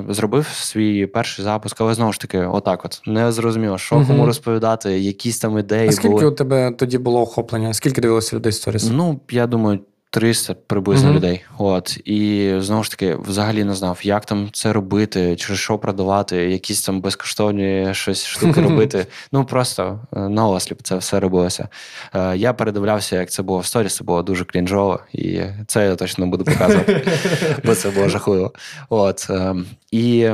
Зробив 0.10 0.48
свій 0.48 1.06
перший 1.06 1.46
запуск, 1.46 1.82
але 1.82 1.94
знову 1.94 2.14
ж 2.14 2.20
таки, 2.20 2.40
отак, 2.40 2.86
от 2.86 3.02
не 3.06 3.32
зрозуміло, 3.32 3.78
що 3.78 3.96
угу. 3.96 4.06
кому 4.08 4.26
розповідати, 4.26 5.00
якісь 5.00 5.40
там 5.40 5.58
ідеї. 5.58 5.90
А 5.90 5.92
скільки 5.92 6.10
були. 6.10 6.26
у 6.26 6.32
тебе 6.32 6.72
тоді 6.72 6.98
було 6.98 7.22
охоплення? 7.22 7.74
Скільки 7.74 8.02
дивилося 8.02 8.36
людей 8.36 8.52
сторіс? 8.52 8.90
Ну 8.92 9.20
я 9.30 9.48
думаю, 9.48 9.80
300 10.14 10.56
приблизно 10.68 11.10
mm-hmm. 11.10 11.14
людей. 11.14 11.42
От 11.58 11.98
і 12.06 12.54
знову 12.60 12.84
ж 12.84 12.92
таки, 12.92 13.16
взагалі 13.16 13.64
не 13.64 13.74
знав, 13.74 14.00
як 14.04 14.26
там 14.26 14.50
це 14.52 14.74
робити, 14.74 15.36
чи 15.36 15.56
що 15.56 15.78
продавати, 15.78 16.38
якісь 16.38 16.82
там 16.82 17.02
безкоштовні 17.02 17.88
щось 17.92 18.26
штуки 18.26 18.62
робити. 18.62 19.06
Ну 19.32 19.46
просто 19.46 20.00
е, 20.16 20.20
на 20.20 20.48
осліп 20.48 20.82
це 20.84 20.96
все 20.96 21.20
робилося. 21.20 21.68
Е, 22.16 22.38
я 22.38 22.54
передивлявся, 22.54 23.16
як 23.16 23.32
це 23.32 23.44
було 23.44 23.60
в 23.60 23.66
сторіс, 23.66 23.96
це 23.96 24.04
було 24.04 24.24
дуже 24.24 24.46
клінжово, 24.46 25.00
і 25.14 25.42
це 25.68 25.86
я 25.86 25.96
точно 25.96 26.26
не 26.26 26.32
буду 26.32 26.44
показувати, 26.44 27.08
бо 27.64 27.76
це 27.76 27.90
було 27.90 28.10
жахливо. 28.10 28.54
От 28.90 29.28
ем, 29.30 29.66
і. 29.92 30.30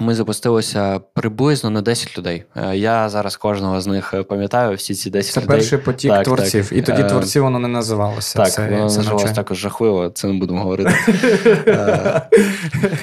Ми 0.00 0.14
запустилися 0.14 1.00
приблизно 1.14 1.70
на 1.70 1.82
10 1.82 2.18
людей. 2.18 2.44
Е, 2.56 2.76
я 2.76 3.08
зараз 3.08 3.36
кожного 3.36 3.80
з 3.80 3.86
них 3.86 4.14
пам'ятаю, 4.28 4.76
всі 4.76 4.94
ці 4.94 5.10
10 5.10 5.32
це 5.32 5.40
людей. 5.40 5.48
Це 5.48 5.56
перший 5.56 5.78
потік 5.78 6.10
так, 6.10 6.24
творців. 6.24 6.68
Так. 6.68 6.78
І 6.78 6.82
тоді 6.82 7.04
творці 7.04 7.40
воно 7.40 7.58
не 7.58 7.68
називалося. 7.68 8.38
Так, 8.38 8.52
це, 8.52 8.68
воно 8.68 8.82
називалося 8.82 9.34
також 9.34 9.58
жахливо, 9.58 10.08
це 10.08 10.26
не 10.26 10.32
будемо 10.32 10.62
говорити. 10.62 10.94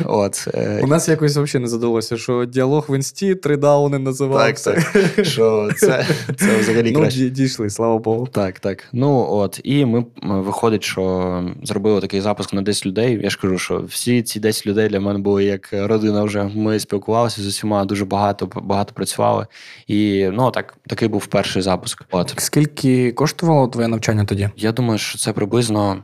От. 0.06 0.48
У 0.82 0.88
нас 0.88 1.10
якось 1.10 1.32
взагалі 1.38 1.62
не 1.64 1.68
задалося, 1.68 2.18
що 2.18 2.46
діалог 2.46 2.86
в 2.90 2.96
інсті 2.96 3.36
три 3.36 3.58
дауни 3.58 4.00
називався. 4.00 4.72
Так, 4.72 4.94
так. 4.94 5.26
Що 5.26 5.70
це, 5.78 6.06
це 6.38 6.58
взагалі 6.60 6.92
ну, 6.92 7.00
краще. 7.00 7.30
Дійшли, 7.30 7.70
слава 7.70 7.98
Богу. 7.98 8.28
Так, 8.32 8.60
так. 8.60 8.84
Ну 8.94 9.28
от, 9.30 9.62
і 9.64 9.86
ми 9.86 10.06
виходить, 10.22 10.84
що 10.84 11.44
зробили 11.64 12.02
такий 12.02 12.22
запуск 12.22 12.54
на 12.54 12.62
10 12.62 12.86
людей. 12.86 13.20
Я 13.24 13.30
ж 13.30 13.40
кажу, 13.42 13.58
що 13.58 13.84
всі 13.88 14.22
ці 14.22 14.40
10 14.40 14.68
людей 14.68 14.90
для 14.90 15.00
мене 15.00 15.20
були 15.20 15.44
як 15.44 15.70
родина 15.72 16.24
вже. 16.24 16.50
Ми 16.56 16.80
спілкувалися 16.86 17.42
з 17.42 17.46
усіма, 17.46 17.86
дуже 17.86 18.06
багато 18.06 18.50
багато 18.56 18.94
працювали. 18.94 19.48
І 19.88 20.30
ну 20.34 20.52
так, 20.52 20.78
такий 20.88 21.08
був 21.08 21.26
перший 21.26 21.62
запуск. 21.62 22.04
От. 22.12 22.34
Скільки 22.38 23.12
коштувало 23.12 23.68
твоє 23.68 23.88
навчання 23.88 24.26
тоді? 24.26 24.50
Я 24.58 24.72
думаю, 24.72 25.00
що 25.00 25.18
це 25.18 25.34
приблизно 25.34 26.04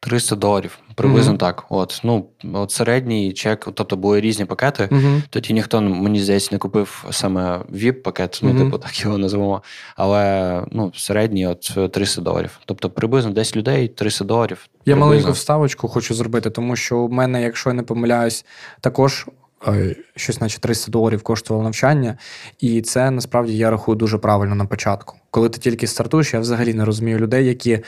300 0.00 0.36
доларів. 0.36 0.78
Приблизно 0.94 1.32
mm-hmm. 1.32 1.38
так. 1.38 1.64
От 1.68 2.00
ну 2.04 2.26
от 2.54 2.70
середній 2.70 3.32
чек, 3.32 3.68
тобто 3.74 3.96
були 3.96 4.20
різні 4.20 4.44
пакети. 4.44 4.88
Mm-hmm. 4.92 5.22
Тоді 5.30 5.54
ніхто 5.54 5.80
мені 5.80 6.20
здається 6.20 6.48
не 6.52 6.58
купив 6.58 7.04
саме 7.10 7.58
vip 7.72 7.92
пакет 7.92 8.40
ну 8.42 8.50
mm-hmm. 8.50 8.58
типу 8.58 8.78
так 8.78 9.00
його 9.00 9.18
називаємо. 9.18 9.62
Але 9.96 10.62
ну 10.72 10.92
середній 10.96 11.46
от 11.46 11.92
300 11.92 12.22
доларів. 12.22 12.60
Тобто 12.64 12.90
приблизно 12.90 13.30
10 13.30 13.56
людей, 13.56 13.88
300 13.88 14.24
доларів. 14.24 14.66
Я 14.68 14.94
приблизно. 14.94 15.06
маленьку 15.06 15.32
вставочку 15.32 15.88
хочу 15.88 16.14
зробити, 16.14 16.50
тому 16.50 16.76
що 16.76 16.98
у 16.98 17.08
мене, 17.08 17.42
якщо 17.42 17.70
я 17.70 17.74
не 17.74 17.82
помиляюсь, 17.82 18.44
також. 18.80 19.26
Щось, 20.16 20.40
наче 20.40 20.60
300 20.60 20.90
доларів 20.90 21.22
коштувало 21.22 21.64
навчання, 21.64 22.18
і 22.60 22.82
це 22.82 23.10
насправді 23.10 23.56
я 23.56 23.70
рахую 23.70 23.96
дуже 23.96 24.18
правильно 24.18 24.54
на 24.54 24.64
початку. 24.64 25.16
Коли 25.30 25.48
ти 25.48 25.58
тільки 25.58 25.86
стартуєш, 25.86 26.34
я 26.34 26.40
взагалі 26.40 26.74
не 26.74 26.84
розумію 26.84 27.18
людей, 27.18 27.46
які 27.46 27.78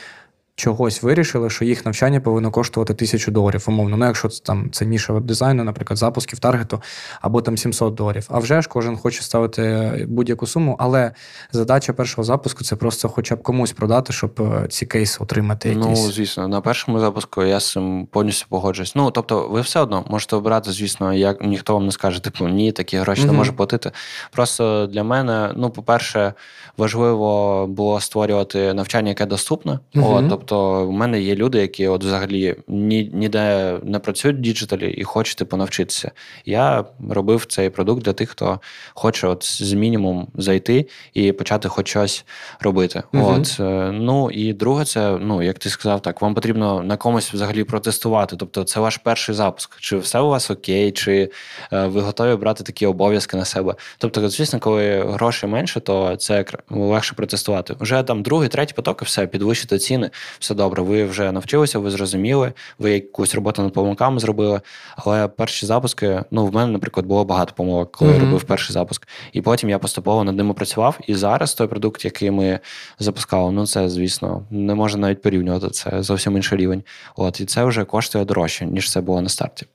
чогось 0.59 1.03
вирішили, 1.03 1.51
що 1.51 1.65
їх 1.65 1.87
навчання 1.87 2.21
повинно 2.21 2.51
коштувати 2.51 2.95
тисячу 2.95 3.31
доларів, 3.31 3.65
умовно. 3.69 3.97
Ну, 3.97 4.07
якщо 4.07 4.29
це 4.29 4.43
там 4.43 4.71
це 4.73 4.87
ніша 4.87 5.13
веб-дизайну, 5.13 5.65
наприклад, 5.65 5.99
запусків 5.99 6.39
таргету, 6.39 6.83
або 7.21 7.43
там 7.43 7.57
700 7.57 7.95
доларів. 7.95 8.29
А 8.31 8.39
вже 8.39 8.63
ж 8.63 8.69
кожен 8.69 8.97
хоче 8.97 9.23
ставити 9.23 10.07
будь-яку 10.09 10.47
суму, 10.47 10.77
але 10.79 11.13
задача 11.53 11.93
першого 11.93 12.25
запуску 12.25 12.65
це 12.65 12.77
просто 12.77 13.09
хоча 13.09 13.37
б 13.37 13.43
комусь 13.43 13.73
продати, 13.73 14.13
щоб 14.13 14.41
е, 14.41 14.69
ці 14.69 14.87
кейси 14.87 15.19
отримати. 15.21 15.75
Ну, 15.75 15.89
якісь. 15.89 16.05
Ну, 16.05 16.13
звісно, 16.13 16.49
на 16.49 16.61
першому 16.61 17.01
запуску 17.01 17.43
я 17.43 17.61
з 17.61 17.73
цим 17.73 18.09
повністю 18.11 18.47
погоджуюсь. 18.49 18.95
Ну, 18.95 19.11
тобто, 19.11 19.49
ви 19.49 19.61
все 19.61 19.81
одно 19.81 20.05
можете 20.09 20.37
обирати, 20.37 20.73
звісно, 20.73 21.15
як 21.15 21.45
ніхто 21.45 21.75
вам 21.75 21.87
не 21.87 21.93
скаже, 21.93 22.23
типу, 22.23 22.49
ні, 22.49 22.73
такі 22.73 22.99
гроші 22.99 23.23
mm-hmm. 23.23 23.27
не 23.27 23.33
може 23.33 23.53
платити. 23.53 23.93
Просто 24.31 24.87
для 24.87 25.05
мене, 25.05 25.53
ну, 25.57 25.71
по-перше, 25.71 26.33
важливо 26.77 27.67
було 27.67 28.01
створювати 28.01 28.75
навчання, 28.75 29.09
яке 29.09 29.27
доступне. 29.27 29.73
Mm-hmm. 29.95 30.15
От, 30.15 30.29
тобто, 30.29 30.48
Тобто, 30.49 30.87
в 30.87 30.93
мене 30.93 31.21
є 31.21 31.35
люди, 31.35 31.59
які 31.59 31.89
от 31.89 32.05
взагалі 32.05 32.57
ні, 32.69 33.11
ніде 33.15 33.77
не 33.83 33.99
працюють 33.99 34.37
в 34.37 34.41
діджиталі 34.41 34.91
і 34.91 35.05
хочуть 35.05 35.37
типу, 35.37 35.57
навчитися. 35.57 36.11
Я 36.45 36.85
робив 37.11 37.47
цей 37.47 37.71
продукт 37.71 38.03
для 38.03 38.13
тих, 38.13 38.31
хто 38.31 38.61
хоче 38.95 39.27
от 39.27 39.45
з 39.45 39.73
мінімум 39.73 40.29
зайти 40.35 40.89
і 41.15 41.33
почати 41.33 41.69
хоч 41.69 41.89
щось 41.89 42.25
робити. 42.61 43.03
Угу. 43.13 43.35
От 43.37 43.57
е, 43.61 43.91
ну 43.93 44.31
і 44.31 44.53
друге, 44.53 44.85
це 44.85 45.19
ну 45.21 45.43
як 45.43 45.59
ти 45.59 45.71
сказав, 45.71 46.03
так 46.03 46.23
вам 46.23 46.35
потрібно 46.35 46.83
на 46.83 46.97
комусь 46.97 47.35
взагалі 47.35 47.65
протестувати. 47.65 48.37
Тобто, 48.37 48.65
це 48.65 48.81
ваш 48.81 48.97
перший 48.97 49.35
запуск. 49.35 49.81
Чи 49.81 49.97
все 49.99 50.21
у 50.21 50.29
вас 50.29 50.51
окей, 50.51 50.93
чи 50.93 51.31
е, 51.73 51.87
ви 51.87 52.01
готові 52.01 52.37
брати 52.37 52.65
такі 52.65 52.87
обов'язки 52.87 53.37
на 53.37 53.45
себе? 53.45 53.75
Тобто, 53.99 54.29
звісно, 54.29 54.59
коли 54.59 55.05
грошей 55.09 55.51
менше, 55.51 55.81
то 55.81 56.17
це 56.17 56.45
легше 56.71 57.15
протестувати. 57.15 57.77
Вже 57.81 58.03
там 58.03 58.23
другий, 58.23 58.49
третій 58.49 58.75
поток, 58.75 59.03
і 59.03 59.05
все 59.05 59.27
підвищити 59.27 59.79
ціни 59.79 60.11
все 60.39 60.55
добре. 60.55 60.83
Ви 60.83 61.05
вже 61.05 61.33
навчилися, 61.33 61.79
ви 61.79 61.91
зрозуміли, 61.91 62.53
ви 62.79 62.93
якусь 62.93 63.35
роботу 63.35 63.63
над 63.63 63.73
помилками 63.73 64.21
зробили. 64.21 64.61
Але 64.97 65.29
перші 65.29 65.67
запуски, 65.67 66.23
ну 66.31 66.47
в 66.47 66.55
мене, 66.55 66.73
наприклад, 66.73 67.07
було 67.07 67.25
багато 67.25 67.53
помилок, 67.57 67.93
коли 67.93 68.11
mm-hmm. 68.11 68.15
я 68.15 68.21
робив 68.21 68.43
перший 68.43 68.75
запуск. 68.75 69.09
І 69.33 69.43
потім 69.43 69.71
я 69.71 69.79
поступово 69.79 70.25
над 70.25 70.37
ними 70.37 70.55
працював. 70.55 70.99
І 71.07 71.15
зараз 71.15 71.55
той 71.55 71.67
продукт, 71.67 72.05
який 72.05 72.31
ми 72.31 72.61
запускали, 72.99 73.53
ну 73.53 73.67
це 73.67 73.89
звісно 73.89 74.47
не 74.51 74.75
можна 74.75 75.01
навіть 75.01 75.23
порівнювати. 75.23 75.71
Це 75.71 76.03
зовсім 76.03 76.37
інший 76.37 76.59
рівень. 76.59 76.83
От 77.17 77.41
і 77.41 77.45
це 77.45 77.65
вже 77.65 77.85
коштує 77.85 78.25
дорожче 78.25 78.67
ніж 78.67 78.91
це 78.91 79.01
було 79.01 79.21
на 79.21 79.29
старті. 79.29 79.67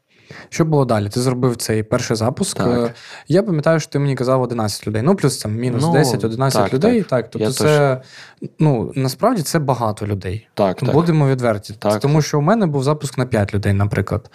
Що 0.50 0.65
було 0.65 0.86
далі? 0.86 1.10
Ти 1.10 1.22
зробив 1.22 1.56
цей 1.56 1.84
перший 1.84 2.17
запуск. 2.17 2.58
Так. 2.58 2.67
Е, 2.67 2.93
я 3.28 3.43
пам'ятаю, 3.43 3.80
що 3.80 3.89
ти 3.91 4.00
мені 4.00 4.15
казав 4.15 4.41
11 4.41 4.88
людей. 4.88 5.02
Ну, 5.02 5.15
плюс 5.15 5.38
там 5.38 5.56
мінус 5.56 5.84
ну, 5.84 5.93
10-11 5.93 6.54
так, 6.54 6.74
людей. 6.74 7.02
Так, 7.02 7.10
так. 7.10 7.30
тобто, 7.32 7.48
Я 7.48 7.54
це 7.54 8.02
ну 8.60 8.91
насправді 8.96 9.41
це 9.41 9.60
багато 9.60 10.08
людей. 10.08 10.48
Так, 10.54 10.84
Будемо 10.84 11.28
відверті. 11.28 11.74
Так. 11.80 12.00
Тому 12.00 12.22
що 12.22 12.39
у 12.39 12.41
мене 12.41 12.65
був 12.65 12.84
запуск 12.84 13.17
на 13.17 13.26
5 13.26 13.54
людей, 13.54 13.74
наприклад. 13.74 14.30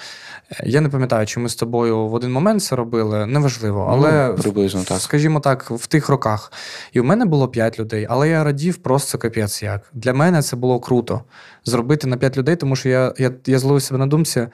Е, 0.52 0.62
я 0.66 0.80
не 0.80 0.88
пам'ятаю, 0.88 1.26
чи 1.26 1.40
ми 1.40 1.48
з 1.48 1.54
тобою 1.54 2.06
в 2.06 2.14
один 2.14 2.32
момент 2.32 2.62
це 2.62 2.76
робили. 2.76 3.26
Неважливо, 3.26 3.86
ну, 3.90 3.96
але 3.96 4.28
ну, 4.28 4.42
приблизно 4.42 4.84
так. 4.84 5.00
скажімо 5.00 5.40
так, 5.40 5.70
в 5.70 5.86
тих 5.86 6.08
роках. 6.08 6.52
І 6.92 7.00
у 7.00 7.04
мене 7.04 7.24
було 7.24 7.48
5 7.48 7.78
людей, 7.78 8.06
але 8.10 8.28
я 8.28 8.44
радів 8.44 8.76
просто 8.76 9.18
капець 9.18 9.62
як. 9.62 9.90
Для 9.92 10.12
мене 10.12 10.42
це 10.42 10.56
було 10.56 10.80
круто 10.80 11.22
зробити 11.64 12.06
на 12.06 12.16
5 12.16 12.36
людей, 12.36 12.56
тому 12.56 12.76
що 12.76 12.88
я, 12.88 13.14
я, 13.18 13.30
я 13.46 13.58
зловив 13.58 13.82
себе 13.82 13.98
на 13.98 14.06
думці 14.06 14.46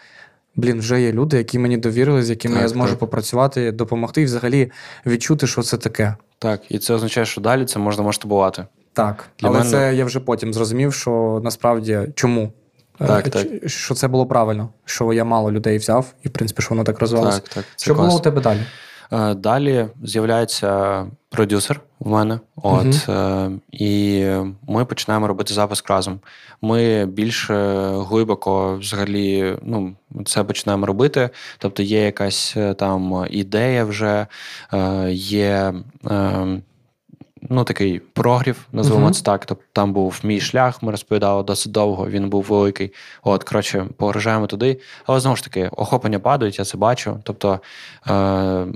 блін, 0.56 0.78
вже 0.78 1.02
є 1.02 1.12
люди, 1.12 1.36
які 1.36 1.58
мені 1.58 1.76
довірили, 1.76 2.22
з 2.22 2.30
якими 2.30 2.54
так, 2.54 2.62
я 2.62 2.68
зможу 2.68 2.90
так. 2.90 2.98
попрацювати, 2.98 3.72
допомогти 3.72 4.22
і 4.22 4.24
взагалі 4.24 4.70
відчути, 5.06 5.46
що 5.46 5.62
це 5.62 5.76
таке. 5.76 6.16
Так, 6.38 6.60
і 6.68 6.78
це 6.78 6.94
означає, 6.94 7.26
що 7.26 7.40
далі 7.40 7.64
це 7.64 7.78
можна 7.78 8.02
масштабувати. 8.02 8.66
Так, 8.92 9.28
Для 9.40 9.48
але 9.48 9.58
мене... 9.58 9.70
це 9.70 9.94
я 9.94 10.04
вже 10.04 10.20
потім 10.20 10.54
зрозумів, 10.54 10.94
що 10.94 11.40
насправді 11.44 12.00
чому. 12.14 12.52
Так, 12.98 13.28
так. 13.28 13.46
Що 13.66 13.94
це 13.94 14.08
було 14.08 14.26
правильно, 14.26 14.68
що 14.84 15.12
я 15.12 15.24
мало 15.24 15.52
людей 15.52 15.78
взяв, 15.78 16.14
і 16.22 16.28
в 16.28 16.30
принципі, 16.30 16.62
що 16.62 16.68
воно 16.70 16.84
так 16.84 16.98
розвивалося. 16.98 17.40
Так, 17.40 17.48
так. 17.48 17.64
Що 17.76 17.94
класно. 17.94 18.08
було 18.08 18.20
у 18.20 18.22
тебе 18.22 18.40
далі? 18.40 18.60
Е, 19.12 19.34
далі 19.34 19.86
з'являється 20.02 21.06
продюсер 21.34 21.80
в 22.00 22.10
мене, 22.10 22.40
от 22.56 22.86
uh 22.86 23.58
і 23.72 24.24
ми 24.68 24.84
починаємо 24.84 25.26
робити 25.26 25.54
запуск 25.54 25.90
разом. 25.90 26.20
Ми 26.62 27.06
більш 27.06 27.50
глибоко 27.50 28.76
взагалі 28.76 29.56
ну, 29.62 29.94
це 30.26 30.44
починаємо 30.44 30.86
робити. 30.86 31.30
Тобто 31.58 31.82
є 31.82 32.04
якась 32.04 32.56
там 32.76 33.26
ідея 33.30 33.84
вже, 33.84 34.26
є. 35.10 35.74
Ем, 36.10 36.62
ну, 37.50 37.64
такий 37.64 37.98
прогрів, 37.98 38.66
називаємо 38.72 39.08
uh-huh. 39.08 39.12
це 39.14 39.22
так. 39.22 39.46
Тобто 39.46 39.64
там 39.72 39.92
був 39.92 40.20
мій 40.22 40.40
шлях, 40.40 40.82
ми 40.82 40.90
розповідали 40.90 41.42
досить 41.42 41.72
довго, 41.72 42.08
він 42.08 42.28
був 42.28 42.44
великий. 42.44 42.92
От, 43.22 43.44
коротше, 43.44 43.86
погружаємо 43.96 44.46
туди. 44.46 44.80
Але 45.06 45.20
знову 45.20 45.36
ж 45.36 45.44
таки, 45.44 45.70
охоплення 45.76 46.18
падають, 46.18 46.58
я 46.58 46.64
це 46.64 46.76
бачу. 46.76 47.20
Тобто 47.22 47.60
е, 48.08 48.66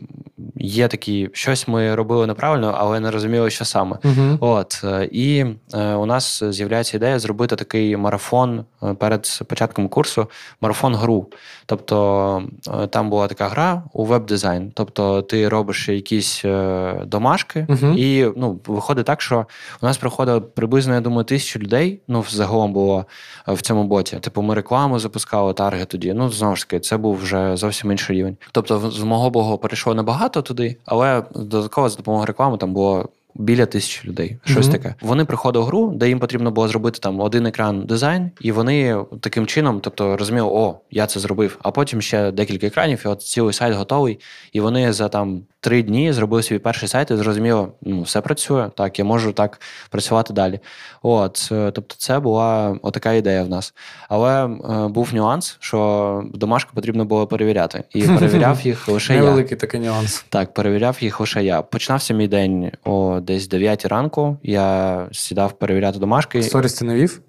є 0.57 0.89
такі, 0.89 1.31
щось 1.33 1.69
ми 1.69 1.95
робили 1.95 2.27
неправильно, 2.27 2.75
але 2.79 3.01
не 3.01 3.11
розуміли, 3.11 3.51
що 3.51 3.65
саме. 3.65 3.97
Uh-huh. 3.97 4.39
От, 4.41 4.81
е, 4.85 5.09
І 5.13 5.45
е, 5.75 5.95
у 5.95 6.07
нас 6.07 6.45
з'являється 6.45 6.97
ідея 6.97 7.19
зробити 7.19 7.57
такий 7.57 7.97
марафон 7.97 8.65
е, 8.83 8.95
перед 8.95 9.41
початком 9.47 9.89
курсу, 9.89 10.27
марафон 10.61 10.95
гру. 10.95 11.27
Тобто 11.67 12.43
е, 12.83 12.87
там 12.87 13.11
була 13.11 13.27
така 13.27 13.49
гра 13.49 13.83
у 13.93 14.05
веб-дизайн. 14.05 14.73
Тобто 14.75 15.23
ти 15.23 15.49
робиш 15.49 15.89
якісь 15.89 16.45
е, 16.45 17.03
домашки 17.07 17.67
uh-huh. 17.69 17.97
і 17.97 18.33
ну, 18.37 18.61
виходить 18.67 19.07
так, 19.07 19.21
що 19.21 19.47
у 19.83 19.87
нас 19.87 19.99
приходило 19.99 20.41
приблизно, 20.41 20.95
я 20.95 21.01
думаю, 21.01 21.25
тисячу 21.25 21.59
людей. 21.59 22.01
Ну, 22.09 22.25
загалом 22.29 22.73
було 22.73 23.07
в 23.47 23.63
цьому 23.63 23.85
боті. 23.85 24.17
Типу, 24.17 24.43
ми 24.43 24.55
рекламу 24.55 24.99
запускали, 24.99 25.53
таргет 25.53 25.89
тоді. 25.89 26.13
Ну, 26.13 26.31
знову 26.31 26.57
ж 26.57 26.69
таки, 26.69 26.81
це 26.81 26.97
був 26.97 27.17
вже 27.17 27.57
зовсім 27.57 27.91
інший 27.93 28.17
рівень. 28.17 28.37
Тобто, 28.53 28.91
з 28.91 29.03
мого 29.03 29.18
богу 29.31 29.59
перейшло 29.59 29.95
небагато 29.95 30.43
туди, 30.43 30.77
але 30.85 31.23
додатково 31.35 31.89
за 31.89 31.97
допомогою 31.97 32.27
реклами 32.27 32.57
там 32.59 32.73
було 32.73 33.09
біля 33.35 33.67
тисячі 33.67 34.09
людей. 34.09 34.37
Щось 34.45 34.67
mm-hmm. 34.67 34.73
таке. 34.73 34.95
Вони 35.01 35.25
приходили 35.25 35.65
в 35.65 35.69
гру, 35.69 35.93
де 35.95 36.09
їм 36.09 36.19
потрібно 36.19 36.51
було 36.51 36.69
зробити 36.69 36.99
там 36.99 37.21
один 37.21 37.47
екран 37.47 37.83
дизайн, 37.83 38.31
і 38.41 38.53
вони 38.53 39.05
таким 39.21 39.47
чином, 39.47 39.81
тобто 39.81 40.17
розуміли, 40.17 40.49
о, 40.53 40.75
я 40.91 41.07
це 41.07 41.21
зробив. 41.21 41.59
А 41.63 41.71
потім 41.71 42.03
ще 42.03 42.31
декілька 42.33 42.67
екранів, 42.67 43.03
і 43.05 43.09
от 43.09 43.23
цілий 43.23 43.53
сайт 43.53 43.75
готовий. 43.75 44.21
І 44.53 44.61
вони 44.61 44.93
за 44.93 45.09
там 45.09 45.43
три 45.61 45.83
дні 45.83 46.13
зробили 46.13 46.43
свій 46.43 46.59
перший 46.59 46.89
сайт 46.89 47.11
і 47.11 47.17
зрозуміло, 47.17 47.73
ну 47.83 48.03
все 48.03 48.21
працює. 48.21 48.71
Так, 48.77 48.99
я 48.99 49.05
можу 49.05 49.33
так 49.33 49.61
працювати 49.91 50.33
далі. 50.33 50.61
От, 51.03 51.49
е, 51.53 51.71
тобто, 51.71 51.95
це 51.99 52.21
була 52.21 52.79
отака 52.83 53.13
ідея 53.13 53.43
в 53.43 53.49
нас. 53.49 53.75
Але 54.09 54.45
е, 54.45 54.49
був 54.89 55.15
нюанс, 55.15 55.57
що 55.61 56.23
домашку 56.35 56.71
потрібно 56.75 57.05
було 57.05 57.27
перевіряти. 57.27 57.85
І 57.95 58.03
перевіряв 58.19 58.61
їх 58.61 58.89
лише 58.89 59.15
я. 59.15 59.21
Невеликий 59.21 59.57
такий 59.57 59.81
нюанс. 59.81 60.25
Так, 60.29 60.55
перевіряв 60.55 60.97
їх 61.01 61.21
лише 61.21 61.45
я. 61.45 61.63
Починався 61.63 62.15
мій 62.15 62.29
день 62.29 62.71
о 62.85 63.21
десь 63.21 63.49
9 63.49 63.87
ранку. 63.87 64.37
Я 64.43 65.07
сідав 65.13 65.53
перевіряти 65.53 65.99
домашки. 65.99 66.43
Сторіс 66.43 66.75
ти 66.75 66.85
не 66.85 66.95
вів? 66.95 67.21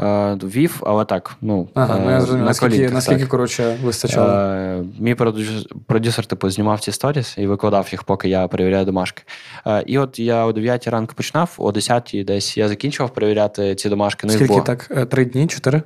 Е, 0.00 0.34
вів, 0.34 0.82
але 0.86 1.04
так. 1.04 1.36
ну, 1.40 1.68
Ага, 1.74 2.00
ну 2.04 2.10
я 2.10 2.20
зрозумів, 2.20 2.40
на 2.42 2.46
наскільки, 2.46 2.90
наскільки 2.90 3.20
так. 3.20 3.28
коротше, 3.28 3.76
вистачало. 3.82 4.30
Е, 4.30 4.84
Мій 4.98 5.14
продюсер, 5.14 5.62
продюсер 5.86 6.26
типу, 6.26 6.50
знімав 6.50 6.80
ці 6.80 6.92
сторіс 6.92 7.38
і 7.38 7.46
викладав 7.46 7.88
їх, 7.92 8.04
поки 8.04 8.28
я 8.28 8.48
перевіряю 8.48 8.84
домашки. 8.84 9.22
Е, 9.66 9.84
І 9.86 9.98
от 9.98 10.18
я 10.18 10.44
о 10.44 10.52
9 10.52 10.88
ранку 10.88 11.14
починав, 11.16 11.54
о 11.58 11.72
10 11.72 12.16
десь 12.26 12.56
я 12.56 12.68
закінчував 12.68 13.14
перевіряти 13.14 13.74
ці 13.74 13.88
домашки. 13.88 14.26
Ну, 14.26 14.32
Скільки 14.32 14.60
так? 14.60 14.88
Е, 14.96 15.04
Три 15.06 15.24
дні, 15.24 15.46
чотири? 15.46 15.82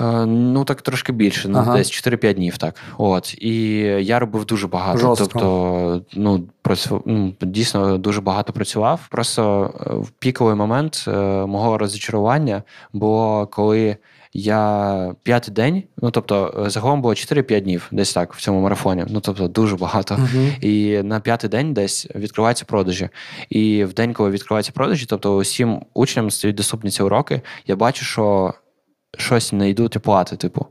Е, 0.00 0.26
Ну, 0.26 0.64
так 0.64 0.82
трошки 0.82 1.12
більше, 1.12 1.48
ну, 1.48 1.58
Ага. 1.58 1.76
десь 1.76 1.90
4-5 1.90 2.34
днів, 2.34 2.58
так. 2.58 2.74
От. 2.98 3.34
І 3.38 3.74
я 4.00 4.18
робив 4.18 4.44
дуже 4.44 4.66
багато. 4.66 4.98
Жорстко. 4.98 5.28
Тобто, 5.32 6.02
ну, 6.14 6.44
працю... 6.62 7.02
ну, 7.06 7.34
дійсно 7.40 7.98
дуже 7.98 8.20
багато 8.20 8.52
працював. 8.52 9.00
Просто 9.10 9.74
е, 9.80 9.94
в 9.94 10.10
піковий 10.10 10.54
момент 10.54 11.04
е, 11.08 11.10
мого 11.46 11.78
розчарування 11.78 12.62
було, 12.92 13.46
коли 13.46 13.96
я 14.34 15.14
п'ятий 15.22 15.54
день, 15.54 15.82
ну 16.02 16.10
тобто, 16.10 16.64
загалом 16.66 17.02
було 17.02 17.14
4-5 17.14 17.60
днів, 17.60 17.88
десь 17.90 18.12
так, 18.12 18.34
в 18.34 18.40
цьому 18.40 18.60
марафоні. 18.60 19.04
Ну, 19.08 19.20
тобто, 19.20 19.48
дуже 19.48 19.76
багато. 19.76 20.14
Угу. 20.14 20.44
І 20.60 21.02
на 21.02 21.20
п'ятий 21.20 21.50
день 21.50 21.74
десь 21.74 22.08
відкриваються 22.14 22.64
продажі. 22.64 23.08
І 23.50 23.84
в 23.84 23.92
день, 23.94 24.12
коли 24.12 24.30
відкриваються 24.30 24.72
продажі, 24.72 25.06
тобто 25.08 25.36
усім 25.36 25.80
учням 25.94 26.30
стають 26.30 26.56
доступні 26.56 26.90
ці 26.90 27.02
уроки, 27.02 27.40
я 27.66 27.76
бачу, 27.76 28.04
що 28.04 28.54
щось 29.18 29.52
не 29.52 29.70
оплати, 29.96 30.36
типу. 30.36 30.60
Е, 30.60 30.66
Типу, 30.66 30.68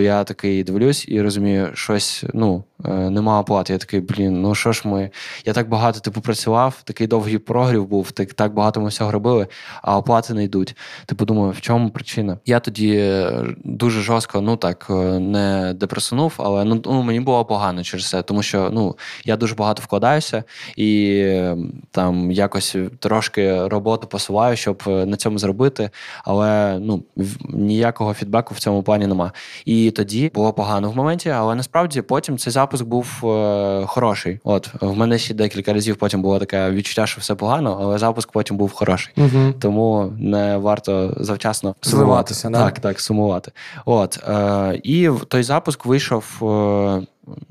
я 0.00 0.24
такий 0.24 0.64
дивлюсь 0.64 1.04
і 1.08 1.22
розумію, 1.22 1.70
щось 1.74 2.24
ну, 2.34 2.64
е, 2.84 3.10
нема 3.10 3.40
оплати. 3.40 3.72
Я 3.72 3.78
такий, 3.78 4.00
блін, 4.00 4.42
ну 4.42 4.54
що 4.54 4.72
ж 4.72 4.82
ми. 4.84 5.10
Я 5.44 5.52
так 5.52 5.68
багато 5.68 6.00
типу, 6.00 6.20
працював, 6.20 6.82
такий 6.84 7.06
довгий 7.06 7.38
прогрів 7.38 7.86
був, 7.86 8.10
так, 8.10 8.34
так 8.34 8.54
багато 8.54 8.80
ми 8.80 8.88
всього 8.88 9.10
робили, 9.10 9.46
а 9.82 9.98
оплати 9.98 10.34
не 10.34 10.44
йдуть. 10.44 10.76
Типу, 11.06 11.24
думаю, 11.24 11.52
в 11.52 11.60
чому 11.60 11.90
причина? 11.90 12.38
Я 12.46 12.60
тоді 12.60 12.96
е, 12.96 13.44
дуже 13.64 14.00
жорстко, 14.00 14.40
ну 14.40 14.56
так, 14.56 14.86
е, 14.90 14.94
не 15.18 15.74
депресанув, 15.74 16.34
але 16.36 16.64
ну, 16.64 16.82
ну, 16.84 17.02
мені 17.02 17.20
було 17.20 17.44
погано 17.44 17.82
через 17.82 18.08
це, 18.08 18.22
тому 18.22 18.42
що 18.42 18.70
ну, 18.72 18.96
я 19.24 19.36
дуже 19.36 19.54
багато 19.54 19.82
вкладаюся 19.82 20.44
і 20.76 21.16
е, 21.16 21.56
там 21.90 22.32
якось 22.32 22.76
трошки 22.98 23.68
роботу 23.68 24.06
посуваю, 24.06 24.56
щоб 24.56 24.82
е, 24.86 25.06
на 25.06 25.16
цьому 25.16 25.38
зробити, 25.38 25.90
але 26.24 26.78
ну, 26.78 27.04
ніякого 27.48 28.14
фідбеку 28.14 28.54
в 28.54 28.58
цьому 28.58 28.82
плані 28.82 29.06
нема. 29.06 29.32
І 29.64 29.90
тоді 29.90 30.30
було 30.34 30.52
погано 30.52 30.90
в 30.90 30.96
моменті, 30.96 31.28
але 31.28 31.54
насправді 31.54 32.02
потім 32.02 32.38
цей 32.38 32.52
запуск 32.52 32.84
був 32.84 33.20
е, 33.24 33.86
хороший. 33.86 34.40
От 34.44 34.70
в 34.80 34.96
мене 34.96 35.18
ще 35.18 35.34
декілька 35.34 35.72
разів 35.72 35.96
потім 35.96 36.22
було 36.22 36.38
таке 36.38 36.70
відчуття, 36.70 37.06
що 37.06 37.20
все 37.20 37.34
погано, 37.34 37.78
але 37.82 37.98
запуск 37.98 38.32
потім 38.32 38.56
був 38.56 38.72
хороший. 38.72 39.14
Угу. 39.16 39.54
Тому 39.60 40.12
не 40.18 40.56
варто 40.56 41.14
завчасно 41.16 41.74
Зливатися? 41.82 42.50
Так, 42.50 42.78
так, 42.78 43.00
сумувати. 43.00 43.52
От 43.84 44.18
е, 44.28 44.80
і 44.84 45.10
той 45.28 45.42
запуск 45.42 45.86
вийшов. 45.86 46.24
Е, 46.42 47.06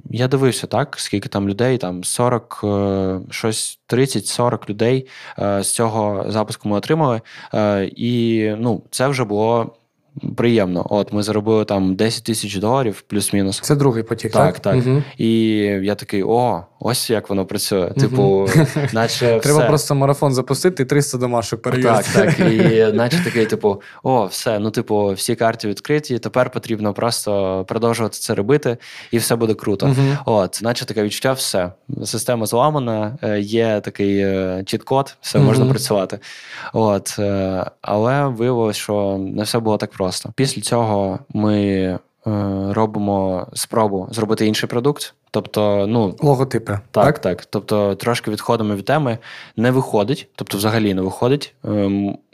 я 0.09 0.27
дивився, 0.27 0.67
так, 0.67 0.95
скільки 0.99 1.29
там 1.29 1.49
людей, 1.49 1.77
там 1.77 2.03
40, 2.03 2.61
е, 2.63 3.19
щось 3.29 3.79
30-40 3.89 4.69
людей 4.69 5.07
е, 5.39 5.63
з 5.63 5.71
цього 5.73 6.25
запуску 6.27 6.69
ми 6.69 6.77
отримали. 6.77 7.21
Е, 7.53 7.91
і 7.95 8.49
ну, 8.57 8.83
це 8.91 9.07
вже 9.07 9.23
було 9.23 9.75
приємно. 10.37 10.87
От 10.89 11.13
ми 11.13 11.23
заробили 11.23 11.65
там 11.65 11.95
10 11.95 12.23
тисяч 12.23 12.55
доларів, 12.55 13.03
плюс-мінус. 13.07 13.59
Це 13.63 13.75
другий 13.75 14.03
потік, 14.03 14.31
Так, 14.31 14.59
так? 14.59 14.59
так. 14.59 14.85
Угу. 14.87 15.03
І 15.17 15.29
я 15.83 15.95
такий: 15.95 16.23
о, 16.23 16.63
ось 16.79 17.09
як 17.09 17.29
воно 17.29 17.45
працює. 17.45 17.89
Типу, 17.89 18.47
наче 18.93 19.39
Треба 19.39 19.59
все. 19.59 19.67
просто 19.67 19.95
марафон 19.95 20.33
запустити 20.33 20.83
і 20.83 20.85
300 20.85 21.17
домашок 21.17 21.61
перевірити. 21.61 22.03
Так, 22.13 22.33
так. 22.33 22.39
І 22.51 22.85
наче 22.93 23.23
такий, 23.23 23.45
типу, 23.45 23.81
о, 24.03 24.25
все, 24.25 24.59
ну, 24.59 24.71
типу, 24.71 25.13
всі 25.13 25.35
карти 25.35 25.67
відкриті, 25.67 26.19
тепер 26.19 26.49
потрібно 26.49 26.93
просто 26.93 27.65
продовжувати 27.67 28.17
це 28.19 28.35
робити, 28.35 28.77
і 29.11 29.17
все 29.17 29.35
буде 29.35 29.53
круто. 29.53 29.87
Мгм. 29.87 30.17
От, 30.25 30.59
наче 30.63 30.85
таке 30.85 31.03
відчуття, 31.03 31.33
все. 31.33 31.71
Система 32.05 32.45
зламана, 32.45 33.17
е, 33.23 33.39
є 33.39 33.81
такий 33.83 34.17
е, 34.19 34.63
чіт-код, 34.65 35.15
все 35.21 35.37
Мгм. 35.37 35.47
можна 35.47 35.65
працювати. 35.65 36.19
От, 36.73 37.15
е, 37.19 37.65
але 37.81 38.27
виявилось, 38.27 38.77
що 38.77 39.17
не 39.19 39.43
все 39.43 39.59
було 39.59 39.77
так 39.77 39.91
просто. 39.91 40.02
Після 40.35 40.61
цього 40.61 41.19
ми 41.29 41.63
е, 41.65 41.99
робимо 42.69 43.47
спробу 43.53 44.07
зробити 44.11 44.47
інший 44.47 44.69
продукт. 44.69 45.13
Тобто, 45.31 45.87
ну, 45.87 46.15
Логотипи. 46.21 46.79
так, 46.91 47.19
так. 47.19 47.45
Тобто 47.45 47.95
трошки 47.95 48.31
відходимо 48.31 48.75
від 48.75 48.85
теми, 48.85 49.17
не 49.57 49.71
виходить, 49.71 50.27
тобто 50.35 50.57
взагалі 50.57 50.93
не 50.93 51.01
виходить. 51.01 51.55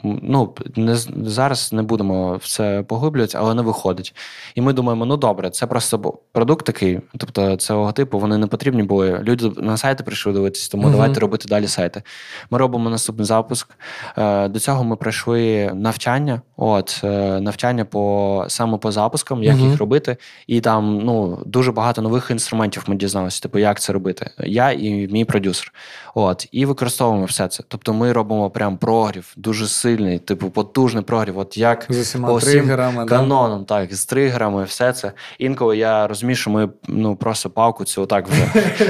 Ну, 0.02 0.54
не, 0.76 0.94
зараз 1.24 1.72
не 1.72 1.82
будемо 1.82 2.36
в 2.36 2.48
це 2.48 2.82
поглиблювати, 2.82 3.38
але 3.40 3.54
не 3.54 3.62
виходить. 3.62 4.14
І 4.54 4.60
ми 4.60 4.72
думаємо, 4.72 5.06
ну 5.06 5.16
добре, 5.16 5.50
це 5.50 5.66
просто 5.66 6.18
продукт 6.32 6.66
такий, 6.66 7.00
тобто 7.18 7.56
це 7.56 7.74
логотипу, 7.74 8.18
вони 8.18 8.38
не 8.38 8.46
потрібні 8.46 8.82
були. 8.82 9.20
Люди 9.22 9.50
на 9.56 9.76
сайти 9.76 10.04
прийшли 10.04 10.32
дивитися, 10.32 10.70
тому 10.70 10.82
Мгм. 10.82 10.92
давайте 10.92 11.20
робити 11.20 11.48
далі 11.48 11.66
сайти. 11.66 12.02
Ми 12.50 12.58
робимо 12.58 12.90
наступний 12.90 13.26
запуск. 13.26 13.74
Е, 14.18 14.48
До 14.48 14.60
цього 14.60 14.84
ми 14.84 14.96
пройшли 14.96 15.70
навчання, 15.74 16.42
от 16.56 17.00
е, 17.04 17.40
навчання 17.40 17.84
по 17.84 18.44
саме 18.48 18.78
по 18.78 18.92
запускам, 18.92 19.42
як 19.42 19.56
Мгм. 19.56 19.70
їх 19.70 19.78
робити. 19.80 20.16
І 20.46 20.60
там 20.60 20.98
ну, 21.04 21.38
дуже 21.46 21.72
багато 21.72 22.02
нових 22.02 22.30
інструментів 22.30 22.84
ми 22.86 22.94
дізналися, 22.96 23.42
типу, 23.42 23.58
як 23.58 23.80
це 23.80 23.92
робити. 23.92 24.30
Я 24.38 24.70
і 24.72 25.08
мій 25.08 25.24
продюсер. 25.24 25.72
От, 26.14 26.48
і 26.52 26.66
використовуємо 26.66 27.24
все 27.24 27.48
це. 27.48 27.62
Тобто 27.68 27.92
ми 27.92 28.12
робимо 28.12 28.50
прям 28.50 28.76
прогрів, 28.76 29.32
дуже 29.36 29.66
сильний, 29.90 30.18
типу, 30.18 30.50
потужний 30.50 31.04
прогрів. 31.04 31.38
От 31.38 31.56
як 31.56 31.86
З 31.88 31.98
усіма 31.98 32.40
тригерами. 32.40 33.04
да? 33.04 33.16
каноном, 33.16 33.64
так, 33.64 33.94
з 33.94 34.06
тригерами, 34.06 34.64
все 34.64 34.92
це. 34.92 35.12
Інколи 35.38 35.76
я 35.76 36.06
розумію, 36.06 36.36
що 36.36 36.50
ми 36.50 36.68
ну, 36.88 37.16
просто 37.16 37.50
палку 37.50 37.84
цю 37.84 38.02
отак 38.02 38.28
вже 38.28 38.48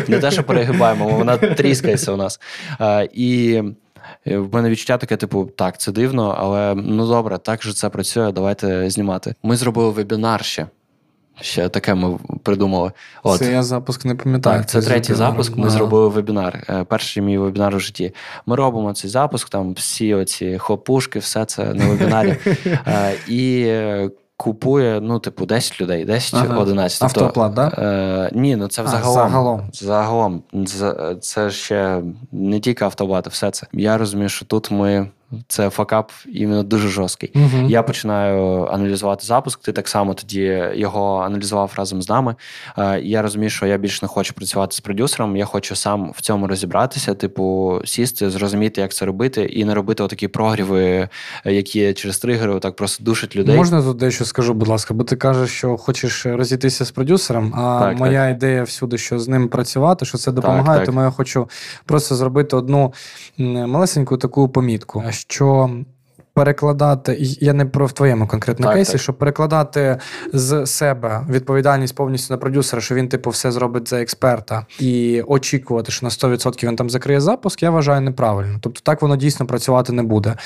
не 0.09 0.19
те, 0.19 0.31
що 0.31 0.43
перегибаємо, 0.43 1.09
вона 1.09 1.37
тріскається 1.37 2.13
у 2.13 2.17
нас. 2.17 2.41
А, 2.79 3.07
і 3.13 3.63
е, 4.27 4.39
в 4.39 4.55
мене 4.55 4.71
відчуття 4.71 4.99
таке, 4.99 5.17
типу, 5.17 5.51
так, 5.57 5.81
це 5.81 5.93
дивно, 5.93 6.37
але 6.39 6.75
ну 6.75 7.07
добре, 7.09 7.39
так 7.39 7.63
же 7.63 7.73
це 7.73 7.89
працює, 7.89 8.33
давайте 8.33 8.91
знімати. 8.91 9.35
Ми 9.43 9.57
зробили 9.57 9.91
вебінар 9.91 10.45
ще. 10.45 10.67
Ще 11.41 11.69
таке 11.69 11.95
ми 11.95 12.19
придумали. 12.43 12.93
От. 13.23 13.39
Це 13.39 13.53
я 13.53 13.63
запуск 13.63 14.05
не 14.05 14.15
пам'ятаю. 14.15 14.59
Так, 14.59 14.69
це 14.69 14.81
з 14.81 14.87
третій 14.87 15.15
запуск. 15.15 15.57
Ми 15.57 15.63
Ага. 15.67 15.71
зробили 15.71 16.09
вебінар. 16.09 16.65
Е, 16.69 16.85
Перший 16.85 17.23
мій 17.23 17.39
вебінар 17.39 17.75
у 17.75 17.79
житті. 17.81 18.15
Ми 18.47 18.57
робимо 18.57 18.93
цей 18.93 19.11
запуск, 19.11 19.49
там 19.49 19.73
всі 19.73 20.15
оці 20.15 20.59
хлопушки, 20.59 21.19
все 21.19 21.45
це 21.45 21.75
на 21.75 21.87
вебінарі. 21.89 22.37
Е, 22.87 23.15
І 23.29 23.73
купує, 24.37 25.01
ну, 25.01 25.19
типу, 25.19 25.47
10 25.47 25.81
людей, 25.81 26.07
10-11. 26.07 26.35
Ага. 26.79 26.89
Автооплат, 27.01 27.55
да? 27.55 27.69
Е, 27.69 28.31
ні, 28.35 28.57
ну 28.57 28.69
це 28.69 28.83
А, 28.83 28.87
загалом. 28.87 29.63
Загалом. 29.73 30.43
Це 31.21 31.51
ще 31.51 32.03
не 32.33 32.61
тільки 32.61 32.85
автобат, 32.85 33.29
все 33.29 33.51
це. 33.51 33.67
Я 33.73 33.99
розумію, 33.99 34.29
що 34.29 34.45
тут 34.45 34.71
ми. 34.71 35.09
Це 35.49 35.71
факап 35.71 36.13
іменно 36.27 36.63
дуже 36.63 36.89
жорсткий. 36.89 37.31
Мгм. 37.35 37.67
Я 37.69 37.83
починаю 37.83 38.67
аналізувати 38.67 39.27
запуск. 39.27 39.63
Ти 39.63 39.73
так 39.73 39.89
само 39.89 40.15
тоді 40.15 40.65
його 40.75 41.19
аналізував 41.19 41.73
разом 41.77 42.03
з 42.03 42.09
нами. 42.09 42.35
Е, 42.79 43.01
Я 43.01 43.23
розумію, 43.23 43.51
що 43.51 43.67
я 43.67 43.79
більше 43.79 43.99
не 44.03 44.09
хочу 44.09 44.35
працювати 44.35 44.77
з 44.77 44.81
продюсером. 44.81 45.37
Я 45.37 45.45
хочу 45.45 45.77
сам 45.77 46.13
в 46.17 46.21
цьому 46.21 46.47
розібратися, 46.47 47.15
типу, 47.15 47.79
сісти, 47.85 48.31
зрозуміти, 48.31 48.81
як 48.81 48.93
це 48.93 49.05
робити, 49.05 49.43
і 49.43 49.65
не 49.65 49.75
робити 49.75 50.03
отакі 50.03 50.29
прогріви, 50.29 51.09
е, 51.47 51.53
які 51.53 51.93
через 51.93 52.19
тригери 52.19 52.59
так 52.59 52.77
просто 52.77 53.05
душать 53.05 53.37
людей. 53.37 53.57
Можна 53.57 53.83
тут 53.83 53.97
дещо 53.97 54.25
скажу, 54.25 54.55
будь 54.55 54.69
ласка, 54.69 54.95
бо 54.95 55.05
ти 55.05 55.17
кажеш, 55.17 55.51
що 55.51 55.77
хочеш 55.77 56.27
розійтися 56.27 56.85
з 56.85 56.91
продюсером, 56.91 57.55
а 57.55 57.81
Так, 57.81 57.99
моя 57.99 58.29
ідея 58.29 58.63
всюди, 58.63 58.99
що 58.99 59.19
з 59.19 59.29
ним 59.29 59.49
працювати, 59.49 60.05
що 60.05 60.19
це 60.19 60.33
допомагає, 60.33 60.79
так. 60.79 60.87
тому 60.87 61.03
я 61.03 61.11
хочу 61.11 61.49
просто 61.85 62.15
зробити 62.15 62.57
одну 62.57 62.93
малесеньку 63.39 64.17
таку 64.17 64.49
помітку, 64.49 65.03
що. 65.29 65.71
Перекладати, 66.35 67.17
я 67.21 67.53
не 67.53 67.67
про 67.67 67.87
в 67.87 67.93
твоєму 67.93 68.27
конкретно 68.27 68.67
Так, 68.67 68.75
кейсі, 68.75 68.93
так. 68.93 69.01
щоб 69.01 69.19
перекладати 69.19 69.99
з 70.33 70.67
себе 70.67 71.27
відповідальність 71.31 71.95
повністю 71.95 72.35
на 72.35 72.39
продюсера, 72.39 72.83
що 72.83 72.95
він, 72.95 73.09
типу, 73.09 73.31
все 73.31 73.53
зробить 73.53 73.89
за 73.89 74.01
експерта, 74.01 74.67
і 74.79 75.23
очікувати, 75.27 75.93
що 75.93 76.07
на 76.07 76.11
100% 76.11 76.69
він 76.69 76.77
там 76.77 76.91
закриє 76.91 77.21
запуск, 77.21 77.63
я 77.63 77.71
вважаю 77.71 78.01
неправильно. 78.01 78.59
Тобто 78.61 78.81
так 78.85 79.03
воно 79.03 79.17
дійсно 79.17 79.47
працювати 79.47 79.93
не 79.93 80.03
буде. 80.03 80.37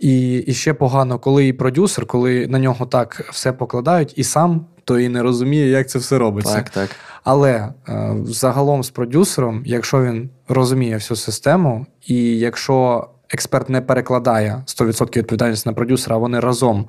І, 0.00 0.36
і 0.36 0.54
ще 0.54 0.74
погано, 0.74 1.18
коли 1.18 1.46
і 1.46 1.52
продюсер, 1.52 2.06
коли 2.06 2.46
на 2.46 2.58
нього 2.58 2.86
так 2.86 3.28
все 3.32 3.52
покладають, 3.52 4.12
і 4.16 4.24
сам 4.24 4.66
то 4.84 5.00
і 5.00 5.08
не 5.08 5.22
розуміє, 5.22 5.68
як 5.68 5.88
це 5.88 5.98
все 5.98 6.18
робиться. 6.18 6.54
Так, 6.54 6.70
так. 6.70 6.90
Але 7.24 7.68
е, 7.88 8.16
загалом 8.24 8.84
з 8.84 8.90
продюсером, 8.90 9.62
якщо 9.66 10.02
він 10.02 10.30
розуміє 10.48 10.94
всю 10.94 11.16
систему, 11.16 11.86
і 12.06 12.38
якщо 12.38 13.08
експерт 13.30 13.68
не 13.68 13.80
перекладає 13.80 14.62
100% 14.66 15.16
відповідальність 15.18 15.66
на 15.66 15.72
продюсера, 15.72 16.16
а 16.16 16.18
вони 16.18 16.40
разом 16.40 16.88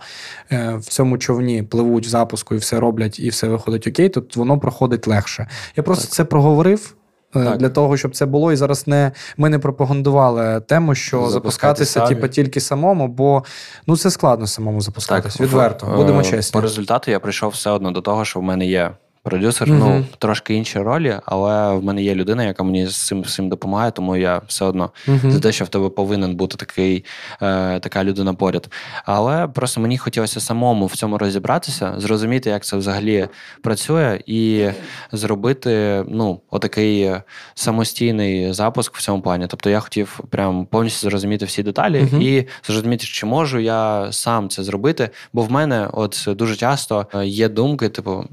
е, 0.51 0.75
в 0.79 0.85
цьому 0.85 1.17
човні 1.17 1.63
пливуть 1.63 2.05
в 2.05 2.09
запуску 2.09 2.55
і 2.55 2.57
все 2.57 2.79
роблять, 2.79 3.19
і 3.19 3.29
все 3.29 3.47
виходить 3.47 3.87
окей, 3.87 4.09
то 4.09 4.23
воно 4.35 4.59
проходить 4.59 5.07
легше. 5.07 5.47
Я 5.75 5.83
просто 5.83 6.07
це 6.07 6.23
проговорив. 6.25 6.95
е, 7.35 7.43
Так. 7.43 7.57
для 7.57 7.69
того, 7.69 7.97
щоб 7.97 8.15
це 8.15 8.25
було. 8.25 8.51
І 8.51 8.55
зараз 8.55 8.87
не 8.87 9.11
ми 9.37 9.49
не 9.49 9.59
пропагандували 9.59 10.61
тему, 10.61 10.95
що 10.95 11.17
Запускати 11.17 11.33
запускатися 11.33 11.99
типу, 12.15 12.27
тільки 12.27 12.59
самому, 12.59 13.07
бо 13.07 13.43
ну 13.87 13.97
це 13.97 14.11
складно 14.11 14.47
самому 14.47 14.81
запускатись. 14.81 15.41
Відверто, 15.41 15.85
в- 15.85 15.95
будемо 15.95 16.19
е, 16.19 16.23
чесні. 16.23 16.53
По 16.53 16.61
результату 16.61 17.11
я 17.11 17.19
прийшов 17.19 17.51
все 17.51 17.69
одно 17.69 17.91
до 17.91 18.01
того, 18.01 18.25
що 18.25 18.39
в 18.39 18.43
мене 18.43 18.65
є 18.65 18.91
продюсер, 19.29 19.67
Мгм. 19.69 19.79
ну 19.79 20.05
трошки 20.19 20.53
інші 20.53 20.79
ролі, 20.79 21.15
але 21.25 21.73
в 21.75 21.83
мене 21.83 22.03
є 22.03 22.15
людина, 22.15 22.43
яка 22.43 22.63
мені 22.63 22.87
з 22.87 23.07
цим 23.07 23.21
всім 23.21 23.49
допомагає, 23.49 23.91
тому 23.91 24.15
я 24.17 24.41
все 24.47 24.65
одно 24.65 24.89
Мгм. 25.07 25.31
за 25.31 25.39
те, 25.39 25.51
що 25.51 25.65
в 25.65 25.67
тебе 25.67 25.89
повинен 25.89 26.35
бути 26.35 26.57
такий, 26.57 27.05
е, 27.41 27.79
така 27.79 28.03
людина 28.03 28.33
поряд. 28.33 28.67
Але 29.05 29.47
просто 29.47 29.81
мені 29.81 29.97
хотілося 29.97 30.39
самому 30.39 30.85
в 30.85 30.95
цьому 30.95 31.17
розібратися, 31.17 31.93
зрозуміти, 31.97 32.49
як 32.49 32.65
це 32.65 32.77
взагалі 32.77 33.27
працює, 33.61 34.19
і 34.25 34.65
зробити 35.11 36.03
ну, 36.07 36.41
отакий 36.51 37.11
самостійний 37.55 38.53
запуск 38.53 38.95
в 38.97 39.01
цьому 39.01 39.21
плані. 39.21 39.45
Тобто 39.47 39.69
я 39.69 39.79
хотів 39.79 40.19
прям 40.29 40.65
повністю 40.65 41.09
зрозуміти 41.09 41.45
всі 41.45 41.63
деталі 41.63 42.01
Мгм. 42.01 42.21
і 42.21 42.47
зрозуміти, 42.67 43.05
чи 43.05 43.25
можу 43.25 43.59
я 43.59 44.07
сам 44.11 44.49
це 44.49 44.63
зробити. 44.63 45.09
Бо 45.33 45.41
в 45.41 45.51
мене 45.51 45.89
от 45.93 46.23
дуже 46.27 46.55
часто 46.55 47.05
е, 47.15 47.25
є 47.25 47.49
думки, 47.49 47.89
типу, 47.89 48.23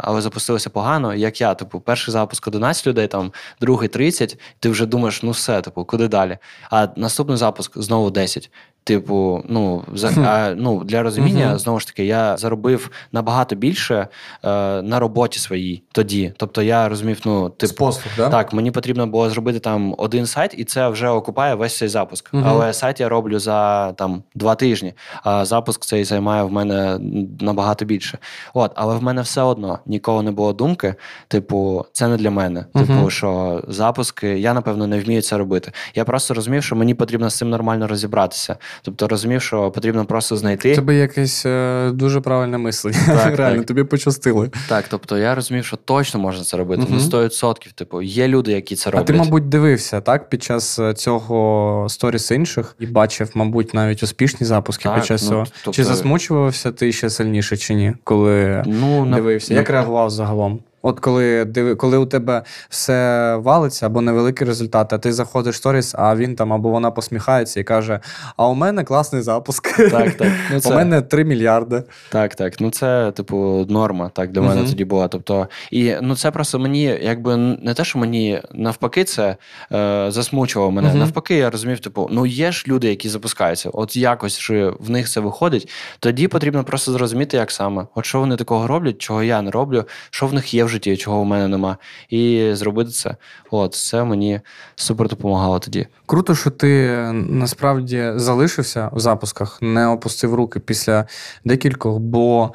але 0.00 0.20
запустилося 0.20 0.70
погано. 0.70 1.14
Як 1.14 1.40
я, 1.40 1.54
типу, 1.54 1.80
перший 1.80 2.12
запуск 2.12 2.46
11 2.46 2.86
людей, 2.86 3.06
там 3.06 3.32
другий 3.60 3.88
30, 3.88 4.38
ти 4.58 4.68
вже 4.68 4.86
думаєш, 4.86 5.22
ну 5.22 5.30
все, 5.30 5.60
типу, 5.60 5.84
куди 5.84 6.08
далі? 6.08 6.38
А 6.70 6.88
наступний 6.96 7.36
запуск 7.36 7.78
знову 7.78 8.10
10. 8.10 8.50
Типу, 8.84 9.44
ну, 9.48 9.84
за, 9.94 10.08
а, 10.08 10.54
ну 10.56 10.84
для 10.84 11.02
розуміння, 11.02 11.58
знову 11.58 11.80
ж 11.80 11.86
таки, 11.86 12.04
я 12.04 12.36
заробив 12.36 12.90
набагато 13.12 13.56
більше 13.56 14.08
е, 14.44 14.48
на 14.82 15.00
роботі 15.00 15.38
своїй 15.38 15.82
тоді. 15.92 16.32
Тобто 16.36 16.62
я 16.62 16.88
розумів, 16.88 17.20
ну, 17.24 17.50
типу, 17.50 17.74
послуг, 17.74 18.12
да? 18.16 18.28
так, 18.28 18.52
мені 18.52 18.70
потрібно 18.70 19.06
було 19.06 19.30
зробити 19.30 19.58
там 19.58 19.94
один 19.98 20.26
сайт, 20.26 20.54
і 20.56 20.64
це 20.64 20.88
вже 20.88 21.08
окупає 21.08 21.54
весь 21.54 21.76
цей 21.76 21.88
запуск. 21.88 22.34
Мгм. 22.34 22.44
Але 22.46 22.72
сайт 22.72 23.00
я 23.00 23.08
роблю 23.08 23.38
за 23.38 23.92
там 23.92 24.22
два 24.34 24.54
тижні, 24.54 24.94
а 25.22 25.44
запуск 25.44 25.84
цей 25.84 26.04
займає 26.04 26.42
в 26.42 26.52
мене 26.52 26.98
набагато 27.40 27.84
більше. 27.84 28.18
От, 28.54 28.72
але 28.74 28.96
в 28.96 29.02
мене 29.02 29.22
все 29.22 29.42
одно 29.42 29.78
ніколи 29.86 30.22
не 30.22 30.30
було 30.30 30.52
думки, 30.52 30.94
типу, 31.28 31.84
це 31.92 32.08
не 32.08 32.16
для 32.16 32.30
мене. 32.30 32.64
Мгм. 32.74 32.86
Типу, 32.86 33.10
що 33.10 33.62
запуски, 33.68 34.38
я 34.38 34.54
напевно 34.54 34.86
не 34.86 35.00
вмію 35.00 35.22
це 35.22 35.38
робити. 35.38 35.72
Я 35.94 36.04
просто 36.04 36.34
розумів, 36.34 36.64
що 36.64 36.76
мені 36.76 36.94
потрібно 36.94 37.30
з 37.30 37.36
цим 37.36 37.50
нормально 37.50 37.86
розібратися. 37.86 38.56
Тобто 38.82 39.08
розумів, 39.08 39.42
що 39.42 39.70
потрібно 39.70 40.04
просто 40.04 40.36
знайти. 40.36 40.72
У 40.72 40.74
тебе 40.74 40.94
якесь 40.94 41.46
е, 41.46 41.90
дуже 41.94 42.20
правильне 42.20 42.58
мислення. 42.58 42.98
Так, 43.06 43.36
Реально, 43.36 43.56
так. 43.56 43.66
тобі 43.66 43.84
почастили. 43.84 44.50
Так, 44.68 44.84
тобто 44.90 45.18
я 45.18 45.34
розумів, 45.34 45.64
що 45.64 45.76
точно 45.76 46.20
можна 46.20 46.44
це 46.44 46.56
робити. 46.56 46.82
Мгм. 46.82 47.00
Ну, 47.12 47.18
100%. 47.18 47.72
Типу, 47.74 48.02
є 48.02 48.28
люди, 48.28 48.52
які 48.52 48.76
це 48.76 48.90
роблять. 48.90 49.10
А 49.10 49.12
ти, 49.12 49.18
мабуть, 49.18 49.48
дивився 49.48 50.00
так 50.00 50.28
під 50.28 50.42
час 50.42 50.78
е, 50.78 50.94
цього 50.94 51.86
сторіс 51.90 52.30
інших 52.30 52.76
і 52.78 52.86
бачив, 52.86 53.30
мабуть, 53.34 53.74
навіть 53.74 54.02
успішні 54.02 54.46
запуски 54.46 54.84
Так, 54.84 54.94
під 54.94 55.04
час 55.04 55.22
ну, 55.22 55.28
цього. 55.28 55.44
тобто- 55.64 55.76
Чи 55.76 55.84
засмучувався 55.84 56.72
ти 56.72 56.92
ще 56.92 57.10
сильніше, 57.10 57.56
чи 57.56 57.74
ні, 57.74 57.92
коли 58.04 58.62
ну, 58.66 59.06
дивився? 59.14 59.48
ну, 59.54 59.58
Як 59.58 59.70
реагував 59.70 60.10
загалом? 60.10 60.60
От 60.82 61.00
коли 61.00 61.44
диви, 61.44 61.74
коли 61.74 61.98
у 61.98 62.06
тебе 62.06 62.42
все 62.68 63.36
валиться 63.36 63.86
або 63.86 64.00
невеликий 64.00 64.46
результат, 64.46 64.92
а 64.92 64.98
ти 64.98 65.12
заходиш 65.12 65.54
в 65.54 65.58
сторіс, 65.58 65.94
а 65.98 66.16
він 66.16 66.36
там 66.36 66.52
або 66.52 66.68
вона 66.68 66.90
посміхається 66.90 67.60
і 67.60 67.64
каже: 67.64 68.00
А 68.36 68.48
у 68.48 68.54
мене 68.54 68.84
класний 68.84 69.22
запуск. 69.22 69.76
Так, 69.90 70.14
так. 70.14 70.28
Ну, 70.52 70.60
У 70.70 70.70
мене 70.74 71.02
3 71.02 71.24
мільярди. 71.24 71.82
Так, 72.08 72.34
так. 72.34 72.60
Ну 72.60 72.70
це, 72.70 73.12
типу, 73.12 73.66
норма 73.68 74.10
так 74.14 74.32
для 74.32 74.40
мене 74.40 74.62
тоді 74.64 74.84
була. 74.84 75.08
Тобто, 75.08 75.48
і 75.70 75.94
ну 76.02 76.16
це 76.16 76.30
просто 76.30 76.58
мені, 76.58 76.98
якби 77.02 77.36
не 77.36 77.74
те, 77.74 77.84
що 77.84 77.98
мені 77.98 78.42
навпаки, 78.52 79.04
це 79.04 79.36
е, 79.72 80.06
засмучувало 80.10 80.70
мене. 80.70 80.88
Мгм. 80.88 80.98
Навпаки, 80.98 81.34
я 81.34 81.50
розумів, 81.50 81.80
типу, 81.80 82.08
ну 82.12 82.26
є 82.26 82.52
ж 82.52 82.64
люди, 82.68 82.88
які 82.88 83.08
запускаються. 83.08 83.70
От 83.72 83.96
якось 83.96 84.40
ж 84.40 84.72
в 84.80 84.90
них 84.90 85.08
це 85.08 85.20
виходить. 85.20 85.68
Тоді 85.98 86.28
потрібно 86.28 86.64
просто 86.64 86.92
зрозуміти, 86.92 87.36
як 87.36 87.50
саме. 87.50 87.86
От 87.94 88.06
що 88.06 88.20
вони 88.20 88.36
такого 88.36 88.66
роблять, 88.66 88.98
чого 88.98 89.22
я 89.22 89.42
не 89.42 89.50
роблю, 89.50 89.84
що 90.10 90.26
в 90.26 90.34
них 90.34 90.54
є 90.54 90.64
в 90.64 90.69
житті, 90.70 90.96
чого 90.96 91.22
в 91.22 91.24
мене 91.24 91.48
нема. 91.48 91.76
І 92.08 92.50
зробити 92.52 92.90
це. 92.90 93.16
От 93.50 93.74
це 93.74 94.04
мені 94.04 94.40
супер 94.76 95.08
допомагало 95.08 95.58
тоді. 95.58 95.86
Круто, 96.06 96.34
що 96.34 96.50
ти 96.50 96.88
насправді 97.12 98.12
залишився 98.16 98.90
в 98.92 99.00
запусках, 99.00 99.58
не 99.62 99.86
опустив 99.86 100.34
руки 100.34 100.60
після 100.60 101.06
декількох, 101.44 101.98
бо 101.98 102.52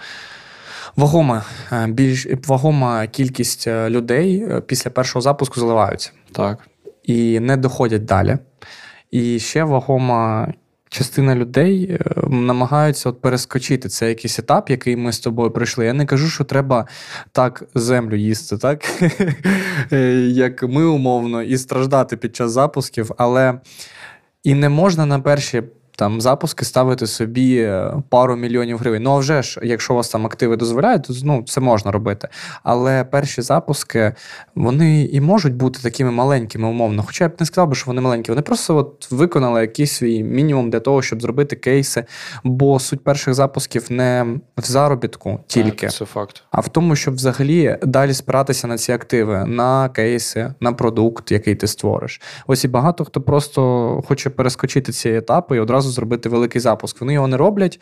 вагома, 0.96 1.44
е, 1.72 1.88
більш 1.88 2.28
вагома 2.48 3.08
кількість 3.08 3.68
е, 3.68 3.90
людей 3.90 4.48
е, 4.50 4.62
після 4.62 4.92
першого 4.92 5.22
запуску 5.22 5.60
заливаються 5.60 6.12
Так. 6.32 6.68
і 7.04 7.40
не 7.40 7.58
доходять 7.58 8.06
далі. 8.06 8.38
І 9.12 9.40
ще 9.40 9.64
вагома 9.64 10.54
частина 10.98 11.36
людей 11.36 11.92
е, 11.92 12.00
намагаються 12.30 13.10
от 13.10 13.22
перескочити. 13.22 13.90
Це 13.90 14.10
якийсь 14.10 14.40
етап, 14.40 14.70
який 14.70 14.96
ми 14.96 15.12
з 15.12 15.20
тобою 15.20 15.52
пройшли. 15.52 15.86
Я 15.86 15.94
не 15.94 16.06
кажу, 16.06 16.30
що 16.30 16.44
треба 16.44 16.88
так 17.32 17.64
землю 17.76 18.16
їсти, 18.16 18.58
так 18.58 18.86
Е, 19.92 20.00
як 20.30 20.64
ми 20.64 20.86
умовно, 20.86 21.44
і 21.44 21.58
страждати 21.58 22.18
під 22.18 22.36
час 22.36 22.52
запусків, 22.52 23.12
але 23.18 23.60
і 24.44 24.54
не 24.54 24.70
можна 24.70 25.06
на 25.06 25.20
перші. 25.20 25.64
Там 25.96 26.22
запуски 26.22 26.66
ставити 26.66 27.08
собі 27.08 27.58
е, 27.58 27.94
пару 28.10 28.36
мільйонів 28.36 28.78
гривень. 28.78 29.04
Ну, 29.04 29.12
а 29.12 29.18
вже 29.18 29.42
ж, 29.42 29.60
якщо 29.64 29.94
у 29.94 29.96
вас 29.96 30.10
там 30.10 30.26
активи 30.26 30.58
дозволяють, 30.58 31.04
то 31.04 31.14
ну, 31.24 31.44
це 31.48 31.62
можна 31.62 31.92
робити. 31.92 32.28
Але 32.64 33.04
перші 33.04 33.42
запуски 33.42 34.14
вони 34.56 35.04
і 35.06 35.22
можуть 35.22 35.56
бути 35.56 35.80
такими 35.80 36.12
маленькими, 36.12 36.68
умовно. 36.68 37.04
Хоча 37.06 37.24
я 37.24 37.30
б 37.30 37.34
не 37.40 37.46
сказав 37.46 37.70
би, 37.70 37.76
що 37.76 37.86
вони 37.88 38.02
маленькі. 38.02 38.32
Вони 38.32 38.42
просто 38.42 38.76
от 38.78 39.12
виконали 39.12 39.62
якийсь 39.62 39.92
свій 39.92 40.24
мінімум 40.24 40.70
для 40.70 40.80
того, 40.80 41.02
щоб 41.02 41.22
зробити 41.22 41.56
кейси. 41.56 42.06
Бо 42.44 42.80
суть 42.80 43.04
перших 43.04 43.34
запусків 43.34 43.86
не 43.90 44.26
в 44.58 44.66
заробітку 44.66 45.40
тільки, 45.48 45.88
це 45.88 46.06
факт. 46.06 46.44
а 46.52 46.62
в 46.62 46.70
тому, 46.70 46.96
щоб 46.96 47.16
взагалі 47.16 47.78
далі 47.84 48.14
спиратися 48.14 48.68
на 48.68 48.78
ці 48.78 48.92
активи, 48.92 49.46
на 49.46 49.90
кейси, 49.90 50.54
на 50.60 50.74
продукт, 50.74 51.32
який 51.32 51.56
ти 51.56 51.68
створиш. 51.68 52.22
Ось 52.48 52.64
і 52.64 52.68
багато 52.68 53.06
хто 53.06 53.22
просто 53.22 54.02
хоче 54.08 54.30
перескочити 54.30 54.92
ці 54.92 55.10
етапи 55.10 55.58
і 55.58 55.60
одразу 55.60 55.85
зробити 55.90 56.30
великий 56.30 56.62
запуск. 56.62 57.02
Вони 57.02 57.14
його 57.14 57.28
не 57.28 57.38
роблять, 57.38 57.80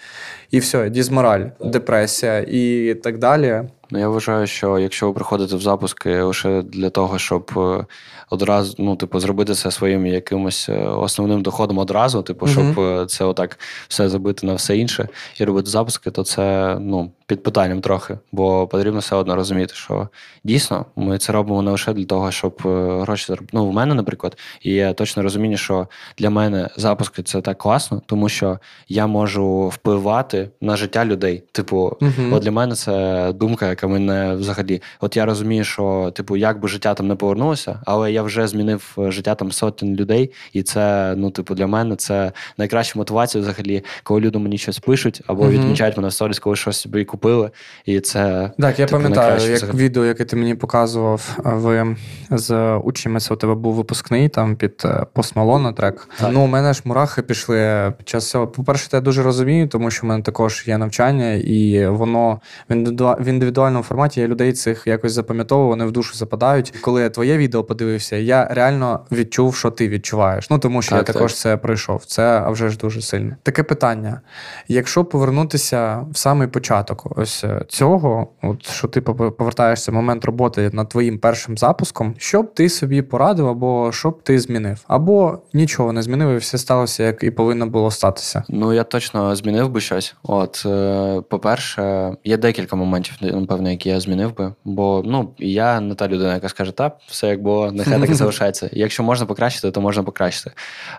і 0.51 0.59
все, 0.59 0.89
дізмораль, 0.89 1.45
депресія 1.59 2.39
і 2.39 2.95
так 3.03 3.17
далі. 3.17 3.61
Ну, 3.91 3.99
я 3.99 4.09
вважаю, 4.09 4.47
що 4.47 4.79
якщо 4.79 5.07
ви 5.07 5.13
приходите 5.13 5.55
в 5.55 5.61
запуски 5.61 6.21
лише 6.21 6.61
для 6.61 6.89
того, 6.89 7.17
щоб 7.17 7.51
е, 7.57 7.85
одразу, 8.29 8.75
ну, 8.77 8.95
типу, 8.95 9.19
зробити 9.19 9.53
це 9.53 9.71
своїм 9.71 10.05
якимось 10.05 10.69
е, 10.69 10.77
основним 10.77 11.41
доходом 11.41 11.77
одразу, 11.77 12.21
типу, 12.21 12.47
щоб 12.47 12.79
е, 12.79 13.05
це 13.05 13.25
отак 13.25 13.59
все 13.87 14.09
забити 14.09 14.47
на 14.47 14.53
все 14.53 14.77
інше 14.77 15.07
і 15.39 15.43
робити 15.43 15.69
запуски, 15.69 16.11
то 16.11 16.23
це 16.23 16.77
ну, 16.79 17.11
під 17.25 17.43
питанням 17.43 17.81
трохи. 17.81 18.17
Бо 18.31 18.67
потрібно 18.67 18.99
все 18.99 19.15
одно 19.15 19.35
розуміти, 19.35 19.73
що 19.75 20.07
дійсно 20.43 20.85
ми 20.95 21.17
це 21.17 21.33
робимо 21.33 21.61
не 21.61 21.71
лише 21.71 21.93
для 21.93 22.05
того, 22.05 22.31
щоб 22.31 22.61
е, 22.65 22.99
гроші 23.01 23.25
заробити. 23.27 23.51
Ну, 23.53 23.69
в 23.69 23.73
мене, 23.73 23.95
наприклад, 23.95 24.37
і 24.61 24.71
є 24.71 24.93
точне 24.93 25.23
розуміння, 25.23 25.57
що 25.57 25.87
для 26.17 26.29
мене 26.29 26.69
запуски 26.77 27.23
це 27.23 27.41
так 27.41 27.57
класно, 27.57 28.01
тому 28.05 28.29
що 28.29 28.59
я 28.87 29.07
можу 29.07 29.67
впливати 29.67 30.49
на 30.61 30.75
життя 30.75 31.05
людей. 31.05 31.43
Типу, 31.51 31.97
Мгм. 32.01 32.33
От 32.33 32.43
для 32.43 32.51
мене 32.51 32.75
це 32.75 33.33
думка, 33.33 33.69
яка 33.69 33.87
мене 33.87 34.35
взагалі. 34.35 34.81
От 34.99 35.17
я 35.17 35.25
розумію, 35.25 35.63
що 35.63 36.11
типу, 36.15 36.37
як 36.37 36.59
би 36.59 36.67
життя 36.67 36.93
там 36.93 37.07
не 37.07 37.15
повернулося, 37.15 37.79
але 37.85 38.11
я 38.13 38.23
вже 38.23 38.47
змінив 38.47 38.95
е, 38.97 39.11
життя 39.11 39.35
там 39.35 39.51
сотень 39.51 39.95
людей, 39.95 40.31
і 40.53 40.63
це, 40.63 41.13
ну, 41.17 41.31
типу, 41.31 41.55
для 41.55 41.67
мене 41.67 41.95
це 41.95 42.31
найкраща 42.57 42.99
мотивація 42.99 43.41
взагалі, 43.41 43.83
коли 44.03 44.19
люди 44.21 44.39
мені 44.39 44.57
щось 44.57 44.79
пишуть 44.79 45.21
або 45.27 45.43
Мгм. 45.43 45.51
відмічають 45.51 45.97
мене 45.97 46.09
в 46.09 46.13
сторіс, 46.13 46.39
коли 46.39 46.55
щось 46.55 46.77
собі 46.79 47.05
купили. 47.05 47.51
І 47.85 47.99
це 47.99 48.51
Так, 48.59 48.79
я 48.79 48.85
типу, 48.85 49.01
пам'ятаю, 49.01 49.41
як 49.51 49.57
взагалі. 49.57 49.77
відео, 49.77 50.05
яке 50.05 50.25
ти 50.25 50.35
мені 50.35 50.55
показував, 50.55 51.37
ви 51.43 51.95
з 52.31 52.75
учнями, 52.77 53.19
це 53.19 53.33
у 53.33 53.37
тебе 53.37 53.55
був 53.55 53.73
випускний 53.73 54.29
там 54.29 54.55
під 54.55 54.81
е, 54.85 55.05
Post 55.15 55.33
Malone 55.33 55.73
трек. 55.73 56.09
Так. 56.19 56.29
Ну, 56.33 56.43
у 56.43 56.47
мене 56.47 56.73
ж 56.73 56.81
мурахи 56.85 57.21
пішли 57.21 57.93
під 57.97 58.09
час 58.09 58.29
цього. 58.29 58.47
По-перше, 58.47 58.89
я 58.93 59.01
дуже 59.01 59.23
розумію, 59.23 59.67
тому 59.67 59.91
що 59.91 60.01
в 60.07 60.09
мене 60.09 60.23
також 60.23 60.63
є 60.67 60.77
навчання, 60.77 61.33
і 61.33 61.87
воно 61.87 62.41
в 62.69 63.15
в 63.19 63.25
індивідуальному 63.27 63.83
форматі 63.83 64.21
я 64.21 64.27
людей 64.27 64.53
цих 64.53 64.83
якось 64.87 65.11
запам'ятовував, 65.11 65.69
вони 65.69 65.85
в 65.85 65.91
душу 65.91 66.15
западають. 66.15 66.73
Коли 66.81 67.01
я 67.01 67.09
твоє 67.09 67.37
відео 67.37 67.63
подивився. 67.63 68.02
Подивився. 68.03 68.15
Я 68.15 68.45
реально 68.45 68.99
відчув, 69.11 69.55
що 69.55 69.69
ти 69.69 69.89
відчуваєш. 69.89 70.49
Ну 70.49 70.59
тому 70.59 70.81
що 70.81 70.95
Так, 70.95 71.07
я 71.07 71.13
також 71.13 71.35
це 71.35 71.57
пройшов. 71.57 72.05
Це 72.05 72.23
а 72.23 72.49
вже 72.49 72.69
ж 72.69 72.77
дуже 72.77 73.01
сильно. 73.01 73.35
Таке 73.43 73.63
питання: 73.63 74.21
якщо 74.67 75.05
повернутися 75.05 76.05
в 76.11 76.17
самий 76.17 76.47
початок, 76.47 77.17
ось 77.17 77.43
е, 77.43 77.61
цього, 77.67 78.27
от 78.41 78.69
що 78.69 78.87
ти 78.87 79.01
повертаєшся 79.01 79.91
в 79.91 79.93
момент 79.93 80.25
роботи 80.25 80.69
над 80.73 80.89
твоїм 80.89 81.19
першим 81.19 81.57
запуском, 81.57 82.15
що 82.17 82.43
б 82.43 82.53
ти 82.53 82.69
собі 82.69 83.01
порадив, 83.01 83.47
або 83.47 83.91
що 83.91 84.09
б 84.09 84.23
ти 84.23 84.39
змінив, 84.39 84.83
або 84.87 85.39
нічого 85.53 85.93
не 85.93 86.01
змінив, 86.01 86.29
і 86.29 86.37
все 86.37 86.57
сталося, 86.57 87.03
як 87.03 87.23
і 87.23 87.31
повинно 87.31 87.67
було 87.67 87.91
статися. 87.91 88.43
Ну, 88.49 88.73
я 88.73 88.83
точно 88.83 89.35
змінив 89.35 89.69
би 89.69 89.81
щось. 89.81 90.15
От, 90.23 90.63
е, 90.65 91.21
по-перше, 91.29 92.11
є 92.23 92.37
декілька 92.37 92.75
моментів, 92.75 93.17
напевно, 93.21 93.71
які 93.71 93.89
я 93.89 93.99
змінив 93.99 94.35
би. 94.37 94.53
Бо 94.65 95.01
ну, 95.05 95.29
я 95.37 95.79
не 95.79 95.95
та 95.95 96.07
людина, 96.07 96.33
яка 96.33 96.49
скаже, 96.49 96.71
та 96.71 96.91
все 97.07 97.27
як 97.27 97.41
було, 97.41 97.71
нехай 97.71 97.92
так 97.99 98.09
і 98.09 98.13
залишається. 98.23 98.69
Якщо 98.73 99.03
можна 99.03 99.25
покращити, 99.25 99.71
то 99.71 99.81
можна 99.81 100.03
покращити. 100.03 100.51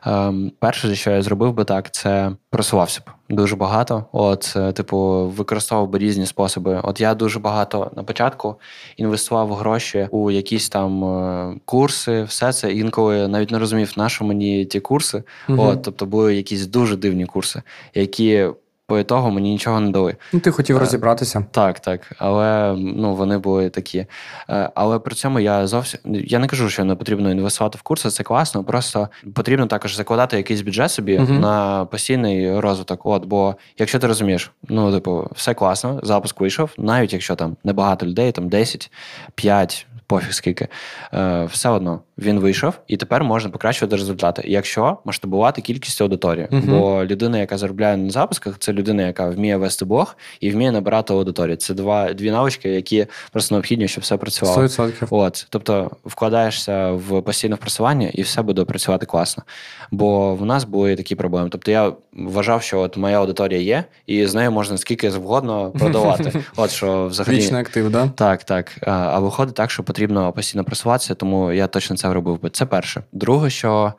Ем, 0.06 0.52
перше, 0.58 0.94
що 0.94 1.10
я 1.10 1.22
зробив 1.22 1.52
би 1.52 1.64
так, 1.64 1.90
це 1.90 2.30
просувався 2.50 3.00
б 3.00 3.10
дуже 3.28 3.56
багато. 3.56 4.04
От, 4.12 4.52
е, 4.56 4.72
типу, 4.72 5.28
використовував 5.36 5.90
би 5.90 5.98
різні 5.98 6.26
способи. 6.26 6.80
От 6.82 7.00
я 7.00 7.14
дуже 7.14 7.38
багато 7.38 7.90
на 7.96 8.02
початку 8.02 8.56
інвестував 8.96 9.54
гроші 9.54 10.08
у 10.10 10.30
якісь 10.30 10.68
там 10.68 11.04
е, 11.04 11.56
курси, 11.64 12.22
все 12.22 12.52
це 12.52 12.72
інколи 12.72 13.28
навіть 13.28 13.50
не 13.50 13.58
розумів, 13.58 13.92
на 13.96 14.08
що 14.08 14.24
мені 14.24 14.64
ті 14.64 14.80
курси. 14.80 15.22
От, 15.48 15.82
тобто 15.82 16.06
були 16.06 16.36
якісь 16.36 16.66
дуже 16.66 16.96
дивні 16.96 17.26
курси, 17.26 17.62
які 17.94 18.46
по 18.86 18.98
ітогу 18.98 19.30
мені 19.30 19.50
нічого 19.50 19.80
не 19.80 19.90
дали. 19.90 20.16
Ну, 20.32 20.40
ти 20.40 20.50
хотів 20.50 20.76
Е, 20.76 20.78
розібратися. 20.78 21.44
Так, 21.50 21.80
так. 21.80 22.12
Але 22.18 22.74
ну, 22.78 23.14
вони 23.14 23.38
були 23.38 23.70
такі. 23.70 24.06
Е, 24.50 24.70
Але 24.74 24.98
при 24.98 25.14
цьому 25.14 25.40
я 25.40 25.66
зовсім 25.66 26.00
я 26.04 26.38
не 26.38 26.46
кажу, 26.46 26.68
що 26.70 26.84
не 26.84 26.94
потрібно 26.94 27.30
інвестувати 27.30 27.78
в 27.78 27.82
курси, 27.82 28.10
це 28.10 28.22
класно. 28.22 28.64
Просто 28.64 29.08
потрібно 29.34 29.66
також 29.66 29.96
закладати 29.96 30.36
якийсь 30.36 30.60
бюджет 30.60 30.90
собі 30.90 31.18
Мгм. 31.18 31.40
на 31.40 31.84
постійний 31.84 32.60
розвиток. 32.60 33.06
От, 33.06 33.24
бо 33.24 33.54
якщо 33.78 33.98
ти 33.98 34.06
розумієш, 34.06 34.50
ну, 34.68 34.92
типу, 34.92 35.28
все 35.34 35.54
класно, 35.54 36.00
запуск 36.02 36.40
вийшов, 36.40 36.70
навіть 36.78 37.12
якщо 37.12 37.34
там 37.34 37.56
небагато 37.64 38.06
людей, 38.06 38.32
там 38.32 38.48
10, 38.48 38.90
5, 39.34 39.86
пофіг 40.06 40.32
скільки, 40.32 40.68
е, 41.14 41.44
все 41.44 41.68
одно 41.68 42.00
він 42.18 42.38
вийшов, 42.40 42.74
і 42.86 42.96
тепер 42.96 43.24
можна 43.24 43.50
покращувати 43.50 43.96
результати. 43.96 44.42
Якщо 44.46 44.98
масштабувати 45.04 45.60
кількість 45.62 46.00
аудиторії, 46.02 46.48
Мгм. 46.50 46.62
бо 46.66 47.04
людина, 47.04 47.38
яка 47.38 47.58
заробляє 47.58 47.96
на 47.96 48.10
запусках, 48.10 48.56
це 48.58 48.72
людина, 48.72 49.02
яка 49.06 49.28
вміє 49.30 49.56
вести 49.56 49.84
блог 49.84 50.16
і 50.40 50.50
вміє 50.50 50.72
набирати 50.72 51.12
аудиторію. 51.14 51.56
Це 51.56 51.74
два 51.74 52.12
дві 52.12 52.30
навички, 52.30 52.68
які 52.68 53.06
просто 53.32 53.54
необхідні, 53.54 53.88
щоб 53.88 54.02
все 54.02 54.16
працювало. 54.16 54.62
100%. 54.62 55.06
От, 55.10 55.46
тобто 55.50 55.90
вкладаєшся 56.04 56.90
в 56.92 57.22
постійне 57.22 57.56
просування, 57.56 58.08
і 58.14 58.22
все 58.22 58.42
буде 58.42 58.64
працювати 58.64 59.06
класно. 59.06 59.42
Бо 59.90 60.34
в 60.34 60.44
нас 60.44 60.64
були 60.64 60.96
такі 60.96 61.14
проблеми. 61.14 61.48
Тобто 61.52 61.70
я 61.70 61.92
вважав, 62.12 62.62
що 62.62 62.80
от 62.80 62.96
моя 62.96 63.18
аудиторія 63.18 63.60
є, 63.60 63.84
і 64.06 64.26
з 64.26 64.34
нею 64.34 64.52
можна 64.52 64.78
скільки 64.78 65.10
завгодно 65.10 65.70
продавати. 65.78 66.32
От 66.56 66.70
що 66.70 67.06
взагалі 67.06 67.36
Вічний 67.36 67.60
актив, 67.60 67.90
да? 67.90 68.08
так, 68.16 68.44
так. 68.44 68.72
А, 68.82 69.18
виходить 69.18 69.54
так, 69.54 69.70
що 69.70 69.82
потрібно 69.82 70.32
постійно 70.32 70.64
просуватися, 70.64 71.14
тому 71.14 71.52
я 71.52 71.66
точно 71.66 71.96
це 71.96 72.03
робив 72.12 72.42
би. 72.42 72.50
Це 72.50 72.66
перше. 72.66 73.02
Друге, 73.12 73.50
що 73.50 73.92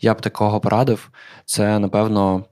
я 0.00 0.14
б 0.14 0.20
такого 0.20 0.60
порадив, 0.60 1.10
це 1.44 1.78
напевно. 1.78 2.44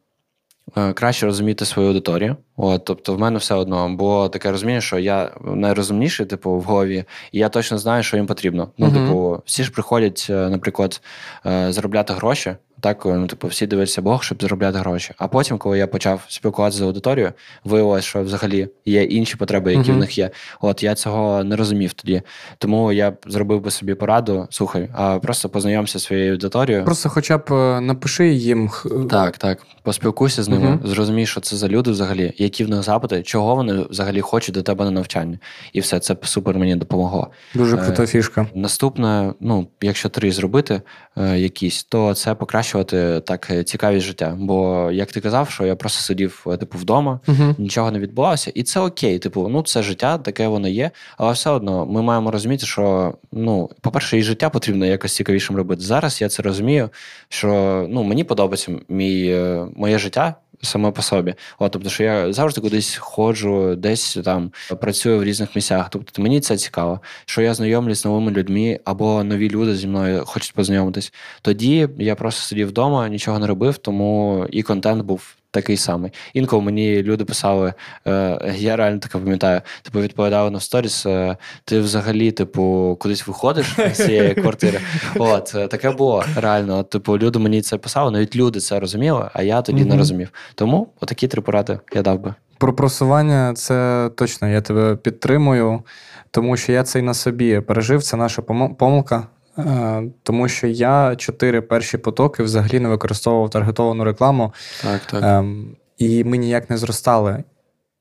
е, 0.77 0.93
Краще 0.93 1.27
розуміти 1.27 1.65
свою 1.65 1.89
аудиторію. 1.89 2.37
От, 2.57 2.85
тобто, 2.85 3.15
в 3.15 3.19
мене 3.19 3.39
все 3.39 3.55
одно 3.55 3.89
було 3.89 4.29
таке 4.29 4.51
розуміння, 4.51 4.81
що 4.81 4.99
я 4.99 5.31
найрозумніший, 5.45 6.27
типу, 6.27 6.51
в 6.51 6.63
голові, 6.63 7.05
і 7.33 7.39
я 7.39 7.49
точно 7.49 7.79
знаю, 7.79 8.03
що 8.03 8.17
їм 8.17 8.27
потрібно. 8.27 8.69
Ну, 8.79 8.87
Мгм. 8.87 9.07
типу, 9.07 9.43
всі 9.47 9.65
ж 9.65 9.71
приходять, 9.71 10.27
е, 10.31 10.49
наприклад, 10.49 11.01
е, 11.47 11.73
заробляти 11.73 12.13
гроші. 12.13 12.57
Так, 12.85 13.03
ну, 13.07 13.27
типу, 13.27 13.49
всі 13.49 13.67
дивляться 13.67 14.03
Бог, 14.03 14.23
щоб 14.23 14.43
заробляти 14.43 14.79
гроші. 14.79 15.15
А 15.19 15.29
потім, 15.29 15.59
коли 15.59 15.79
я 15.79 15.87
почав 15.87 16.25
спілкуватися 16.29 16.79
з 16.79 16.83
аудиторією, 16.83 17.33
виявилось, 17.65 18.05
що 18.05 18.23
взагалі 18.23 18.69
є 18.85 19.03
інші 19.05 19.37
потреби, 19.37 19.71
які 19.75 19.89
Мгм. 19.91 19.97
в 19.97 20.01
них 20.01 20.19
є. 20.19 20.31
От 20.61 20.83
я 20.83 20.95
цього 20.95 21.45
не 21.45 21.57
розумів 21.57 21.93
тоді. 21.93 22.23
Тому 22.59 22.93
я 22.93 23.13
зробив 23.27 23.61
би 23.61 23.71
собі 23.71 23.95
пораду. 23.95 24.47
Слухай, 24.51 24.89
а 24.95 25.19
просто 25.19 25.49
познайомся 25.49 25.99
зі 25.99 26.05
своєю 26.05 26.33
аудиторією. 26.33 26.85
Просто 26.85 27.09
хоча 27.09 27.39
б 27.39 27.43
е, 27.53 27.81
напиши 27.81 28.29
їм. 28.29 28.71
Так, 29.11 29.39
так. 29.39 29.59
Поспілкуйся 29.83 30.43
з 30.43 30.49
ними, 30.49 30.69
Мгм. 30.69 30.81
зрозумій, 30.85 31.27
що 31.27 31.41
це 31.41 31.57
за 31.57 31.69
люди 31.69 31.91
взагалі, 31.91 32.33
які 32.37 32.65
в 32.65 32.69
них 32.69 32.83
запити, 32.83 33.23
чого 33.23 33.55
вони 33.55 33.73
взагалі 33.91 34.21
хочуть 34.21 34.55
до 34.55 34.63
тебе 34.63 34.85
на 34.85 34.91
навчання. 34.91 35.39
І 35.73 35.81
все 35.81 35.99
це 36.01 36.17
супер 36.23 36.59
мені 36.59 36.77
допомогло. 36.77 37.31
Дуже 37.55 37.77
Е, 37.77 37.81
крута 37.85 38.07
фішка. 38.07 38.47
Наступне, 38.55 39.35
ну, 39.41 39.67
якщо 39.81 40.09
три 40.09 40.33
зробити 40.33 40.83
е, 41.19 41.39
якісь, 41.39 41.85
то 41.85 42.15
це 42.15 42.35
покращувати 42.75 43.21
так 43.21 43.51
е, 43.51 43.65
цікавість 43.65 44.07
життя. 44.07 44.37
Бо, 44.39 44.91
як 44.93 45.13
ти 45.13 45.21
казав, 45.21 45.51
що 45.51 45.67
я 45.67 45.77
просто 45.77 46.01
сидів 46.03 46.45
е, 46.47 46.57
типу 46.57 46.79
вдома, 46.79 47.21
Угу. 47.29 47.55
нічого 47.59 47.91
не 47.91 47.99
відбувалося, 47.99 48.53
і 48.55 48.63
це 48.63 48.81
окей. 48.81 49.19
Типу, 49.19 49.49
ну 49.49 49.63
це 49.63 49.83
життя, 49.83 50.19
таке 50.19 50.49
воно 50.49 50.69
є. 50.69 50.91
Але 51.17 51.33
все 51.33 51.51
одно 51.51 51.87
ми 51.87 52.03
маємо 52.03 52.31
розуміти, 52.31 52.67
що 52.67 53.15
ну, 53.33 53.71
по-перше, 53.81 54.19
і 54.19 54.23
життя 54.23 54.51
потрібно 54.51 54.87
якось 54.87 55.15
цікавішим 55.15 55.57
робити. 55.57 55.83
Зараз 55.83 56.21
я 56.21 56.29
це 56.29 56.43
розумію, 56.43 56.91
що 57.29 57.87
ну 57.91 58.03
мені 58.03 58.25
подобається 58.25 58.73
мій, 58.89 59.27
е, 59.29 59.67
моє 59.77 59.99
життя. 59.99 60.35
Саме 60.63 60.91
по 60.91 61.03
собі, 61.03 61.35
От, 61.59 61.73
тобто, 61.73 61.91
що 61.91 62.05
я 62.05 62.33
завжди 62.33 62.61
кудись 62.61 62.97
ходжу, 62.97 63.75
десь 63.77 64.19
там 64.25 64.53
працюю 64.81 65.19
в 65.19 65.25
різних 65.25 65.57
місцях. 65.57 65.91
Тобто 65.91 66.23
мені 66.23 66.41
це 66.41 66.57
цікаво, 66.57 67.01
що 67.27 67.43
я 67.43 67.55
знайомлюсь 67.55 67.99
з 67.99 68.05
новими 68.05 68.31
людьми 68.31 68.81
або 68.85 69.25
нові 69.25 69.51
люди 69.51 69.77
зі 69.77 69.87
мною 69.87 70.25
хочуть 70.27 70.55
познайомитись. 70.55 71.13
Тоді 71.43 71.89
я 71.99 72.15
просто 72.15 72.43
сидів 72.43 72.69
вдома, 72.69 73.09
нічого 73.09 73.39
не 73.39 73.47
робив, 73.47 73.79
тому 73.79 74.47
і 74.51 74.63
контент 74.63 75.05
був 75.05 75.37
такий 75.55 75.77
самий. 75.77 76.13
Інколи 76.35 76.63
мені 76.63 77.03
люди 77.03 77.25
писали, 77.25 77.75
е, 78.07 78.55
я 78.57 78.77
реально 78.77 78.99
таке 78.99 79.19
пам'ятаю, 79.19 79.61
типу 79.83 80.01
відповідали 80.01 80.51
на 80.51 80.61
сторіс, 80.61 81.07
е, 81.07 81.37
ти 81.65 81.81
взагалі, 81.81 82.33
типу, 82.33 82.97
кудись 83.01 83.27
виходиш 83.27 83.77
з 83.93 84.07
цієї 84.07 84.35
квартири. 84.35 84.81
От, 85.17 85.53
е, 85.55 85.69
таке 85.69 85.91
було 85.91 86.25
реально. 86.37 86.83
Типу, 86.83 87.19
люди 87.19 87.39
мені 87.39 87.63
це 87.63 87.77
писали, 87.77 88.11
навіть 88.11 88.37
люди 88.37 88.61
це 88.61 88.81
розуміли, 88.81 89.31
а 89.33 89.43
я 89.43 89.63
тоді 89.63 89.85
не 89.85 89.97
розумів. 89.97 90.29
Тому 90.55 90.89
отакі 91.01 91.29
три 91.29 91.43
поради 91.43 91.79
я 91.95 92.03
дав 92.03 92.21
би. 92.21 92.35
Про 92.59 92.75
просування 92.75 93.53
це 93.57 94.11
точно, 94.17 94.49
я 94.49 94.61
тебе 94.61 94.97
підтримую, 94.97 95.83
тому 96.31 96.57
що 96.57 96.73
я 96.73 96.83
це 96.83 96.99
і 96.99 97.03
на 97.03 97.15
собі 97.15 97.61
пережив. 97.61 98.03
Це 98.03 98.17
наша 98.17 98.43
помилка. 98.43 99.27
Е, 99.59 100.03
Тому 100.23 100.49
що 100.49 100.67
я 100.67 101.17
чотири 101.17 101.61
перші 101.61 101.99
потоки 101.99 102.43
взагалі 102.43 102.81
не 102.81 102.89
використовував 102.89 103.51
таргетовану 103.51 104.05
рекламу, 104.05 104.53
Так, 104.83 105.01
так. 105.11 105.23
ем, 105.25 105.77
і 105.99 106.25
ми 106.25 106.37
ніяк 106.37 106.71
не 106.71 106.77
зростали. 106.77 107.45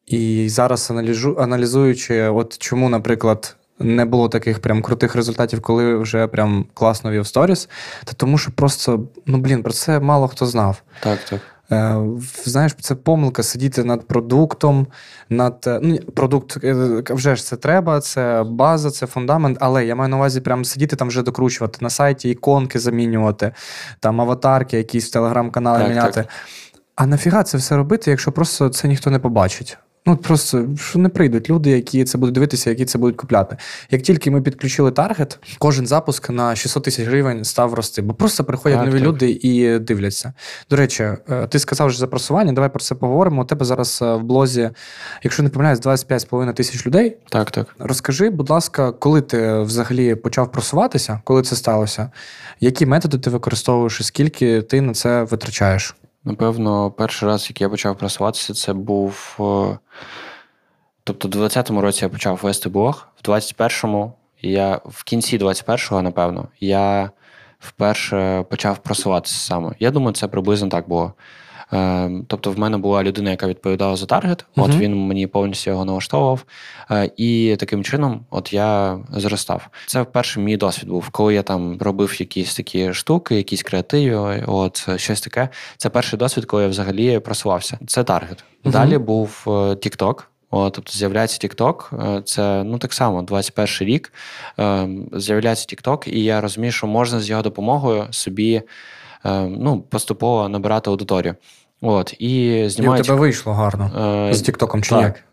І 0.06 0.50
зараз 0.50 0.92
аналізу, 0.92 1.38
аналізуючи, 1.40 2.24
от 2.24 2.58
чому, 2.58 2.90
наприклад, 2.90 3.56
не 3.80 4.06
було 4.06 4.30
таких 4.30 4.60
прям 4.60 4.82
крутих 4.82 5.16
результатів, 5.16 5.62
коли 5.62 5.96
вже 5.98 6.28
прям 6.28 6.66
класно 6.74 7.12
вів 7.12 7.28
сторіс, 7.28 7.70
то 8.06 8.14
тому 8.14 8.38
що 8.38 8.52
просто, 8.52 9.04
ну 9.26 9.38
блін, 9.38 9.64
про 9.64 9.74
це 9.74 10.00
мало 10.00 10.28
хто 10.28 10.46
знав. 10.46 10.82
Так, 11.00 11.20
так. 11.30 11.40
Е, 11.72 11.98
Знаєш, 12.44 12.76
це 12.80 12.96
помилка 12.96 13.44
сидіти 13.44 13.84
над 13.84 14.08
продуктом, 14.08 14.88
над 15.30 15.64
е, 15.68 15.80
ну, 15.84 15.98
продукт 15.98 16.64
е, 16.64 17.04
вже 17.10 17.36
ж 17.36 17.44
це 17.46 17.56
треба, 17.56 18.00
це 18.00 18.44
база, 18.48 18.92
це 18.92 19.08
фундамент. 19.08 19.58
Але 19.62 19.86
я 19.86 19.96
маю 19.96 20.10
на 20.10 20.18
увазі 20.18 20.42
прям 20.42 20.66
сидіти 20.66 20.96
там 20.96 21.08
вже 21.08 21.22
докручувати 21.22 21.78
на 21.82 21.90
сайті, 21.90 22.30
іконки 22.30 22.80
замінювати, 22.80 23.52
там 24.00 24.22
аватарки, 24.22 24.78
якісь 24.78 25.10
в 25.10 25.12
телеграм-канали 25.12 25.88
міняти. 25.90 26.12
так. 26.12 26.28
А 26.96 27.06
нафіга 27.06 27.44
це 27.44 27.58
все 27.58 27.78
робити, 27.78 28.12
якщо 28.12 28.32
просто 28.32 28.70
це 28.70 28.88
ніхто 28.88 29.10
не 29.10 29.20
побачить? 29.20 29.78
Ну 30.06 30.18
просто 30.18 30.68
що 30.78 31.00
не 31.00 31.10
прийдуть 31.10 31.50
люди, 31.50 31.70
які 31.70 32.04
це 32.04 32.18
будуть 32.18 32.34
дивитися, 32.34 32.70
які 32.70 32.86
це 32.86 32.98
будуть 32.98 33.16
купляти. 33.16 33.58
Як 33.92 34.02
тільки 34.02 34.32
ми 34.32 34.42
підключили 34.42 34.92
таргет, 34.92 35.40
кожен 35.60 35.88
запуск 35.88 36.30
на 36.30 36.56
600 36.56 36.84
тисяч 36.84 37.08
гривень 37.08 37.44
став 37.44 37.74
рости, 37.74 38.02
бо 38.02 38.14
просто 38.14 38.44
приходять 38.44 38.78
Так, 38.80 38.88
нові 38.88 39.00
так. 39.00 39.08
люди 39.08 39.40
і 39.42 39.80
дивляться. 39.80 40.34
До 40.70 40.76
речі, 40.76 41.04
е, 41.30 41.48
ти 41.48 41.60
сказав 41.60 41.88
вже 41.88 42.00
за 42.00 42.08
просування, 42.08 42.54
давай 42.54 42.70
про 42.70 42.80
це 42.80 42.96
поговоримо. 42.96 43.42
У 43.42 43.46
тебе 43.46 43.66
зараз 43.66 44.00
е, 44.02 44.14
в 44.14 44.24
блозі, 44.24 44.70
якщо 45.24 45.44
не 45.44 45.50
помиляюсь, 45.50 45.80
25,5 45.80 46.54
тисяч 46.54 46.88
людей. 46.88 47.18
Так, 47.30 47.52
так. 47.52 47.76
Розкажи, 47.80 48.30
будь 48.30 48.50
ласка, 48.50 48.92
коли 48.92 49.22
ти 49.22 49.60
взагалі 49.60 50.16
почав 50.16 50.52
просуватися, 50.52 51.22
коли 51.24 51.42
це 51.42 51.56
сталося? 51.56 52.12
Які 52.60 52.86
методи 52.86 53.18
ти 53.18 53.30
використовуєш 53.30 54.00
і 54.00 54.04
скільки 54.04 54.62
ти 54.62 54.82
на 54.82 54.94
це 54.94 55.24
витрачаєш? 55.24 55.96
Напевно, 56.26 56.92
перший 56.92 57.28
раз, 57.28 57.50
як 57.50 57.62
я 57.62 57.70
почав 57.70 57.98
просуватися, 57.98 58.54
це 58.54 58.74
був. 58.74 59.38
е, 59.40 59.78
Тобто, 61.04 61.28
в 61.28 61.32
20-му 61.32 61.82
році 61.82 62.06
я 62.06 62.10
почав 62.10 62.40
вести 62.44 62.70
блог, 62.70 63.08
в 63.24 63.30
21-му 63.30 64.14
я 64.42 64.82
в 64.86 65.04
кінці 65.04 65.38
21-го, 65.38 66.02
напевно, 66.02 66.48
я 66.60 67.12
вперше 67.60 68.46
почав 68.50 68.78
просуватися 68.78 69.36
саме. 69.36 69.76
Я 69.80 69.92
думаю, 69.92 70.14
це 70.14 70.28
приблизно 70.28 70.70
так 70.70 70.88
було. 70.90 71.14
Е, 71.74 72.12
тобто, 72.28 72.52
в 72.52 72.60
мене 72.60 72.78
була 72.78 73.04
людина, 73.04 73.30
яка 73.32 73.48
відповідала 73.48 73.96
за 73.96 74.06
таргет. 74.06 74.46
От 74.56 74.72
uh 74.72 74.78
він 74.78 74.96
мені 74.96 75.28
повністю 75.28 75.72
його 75.72 75.86
налаштовував. 75.86 76.46
Е, 76.92 77.10
і 77.18 77.56
таким 77.60 77.84
чином, 77.84 78.26
от 78.30 78.54
я 78.54 79.00
зростав. 79.12 79.68
Це 79.86 80.04
перший 80.04 80.44
мій 80.44 80.58
досвід 80.58 80.90
був, 80.90 81.10
коли 81.10 81.34
я 81.34 81.44
там 81.44 81.78
робив 81.82 82.16
якісь 82.20 82.56
такі 82.56 82.94
штуки, 82.94 83.36
якісь 83.36 83.64
креативи, 83.64 84.44
от 84.48 85.00
щось 85.00 85.22
таке. 85.22 85.50
Це 85.78 85.90
перший 85.90 86.20
досвід, 86.20 86.46
коли 86.46 86.64
я 86.64 86.70
взагалі 86.70 87.20
просувався. 87.20 87.80
Це 87.88 88.04
таргет. 88.04 88.44
uh 88.66 88.72
Далі 88.72 88.98
був 88.98 89.44
TikTok. 89.46 90.24
О, 90.56 90.70
тобто 90.70 90.94
з'являється 90.94 91.48
TikTok, 91.48 92.06
е, 92.18 92.22
це 92.22 92.64
ну 92.64 92.78
так 92.78 92.94
само 92.94 93.22
21 93.22 93.88
рік. 93.88 94.14
Е, 94.60 94.88
з'являється 95.14 95.66
TikTok, 95.76 96.10
і 96.10 96.24
я 96.24 96.42
розумію, 96.42 96.72
що 96.72 96.88
можна 96.88 97.20
з 97.20 97.30
його 97.30 97.42
допомогою 97.42 98.08
собі 98.12 98.54
е, 98.54 98.64
ну, 99.50 99.84
поступово 99.90 100.50
набирати 100.50 100.90
аудиторію. 100.90 101.36
От, 101.86 102.14
І 102.20 102.64
знімають... 102.68 103.00
І 103.00 103.02
у 103.02 103.06
тебе 103.06 103.20
вийшло 103.20 103.54
гарно 103.54 104.30
з 104.34 104.42
Тіктоком 104.42 104.82
чи 104.82 104.90
так, 104.90 105.02
як? 105.02 105.24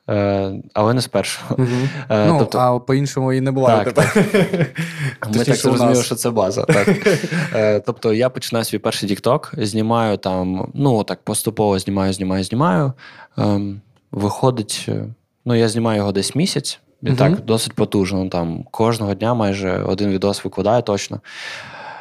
Але 0.74 0.95
не 0.95 1.01
спершу. 1.01 1.41
Угу. 1.51 1.68
Ну, 2.11 2.36
тобто... 2.38 2.59
А 2.59 2.78
по-іншому 2.78 3.32
і 3.32 3.41
не 3.41 3.51
буває. 3.51 3.84
Так, 3.84 3.95
так. 3.95 4.16
Ми 5.34 5.45
так 5.45 5.57
зрозуміли, 5.57 6.03
що 6.03 6.14
це 6.14 6.30
база. 6.30 6.64
Так. 6.64 7.82
Тобто 7.86 8.12
я 8.12 8.30
починаю 8.30 8.64
свій 8.64 8.78
перший 8.78 9.09
TikTok, 9.09 9.64
знімаю 9.64 10.16
там, 10.16 10.70
ну 10.74 11.05
так 11.05 11.22
поступово 11.24 11.78
знімаю, 11.78 12.12
знімаю, 12.12 12.45
знімаю. 12.45 12.93
Ем, 13.38 13.80
виходить, 14.12 14.86
е, 14.88 15.05
ну 15.45 15.55
я 15.55 15.68
знімаю 15.68 15.99
його 15.99 16.12
десь 16.12 16.34
місяць, 16.34 16.80
і 17.03 17.07
uh 17.07 17.16
так 17.16 17.41
досить 17.41 17.72
потужно. 17.72 18.28
Там 18.28 18.64
Кожного 18.70 19.14
дня 19.14 19.34
майже 19.34 19.82
один 19.82 20.11
відос 20.11 20.45
викладаю 20.45 20.82
точно. 20.82 21.20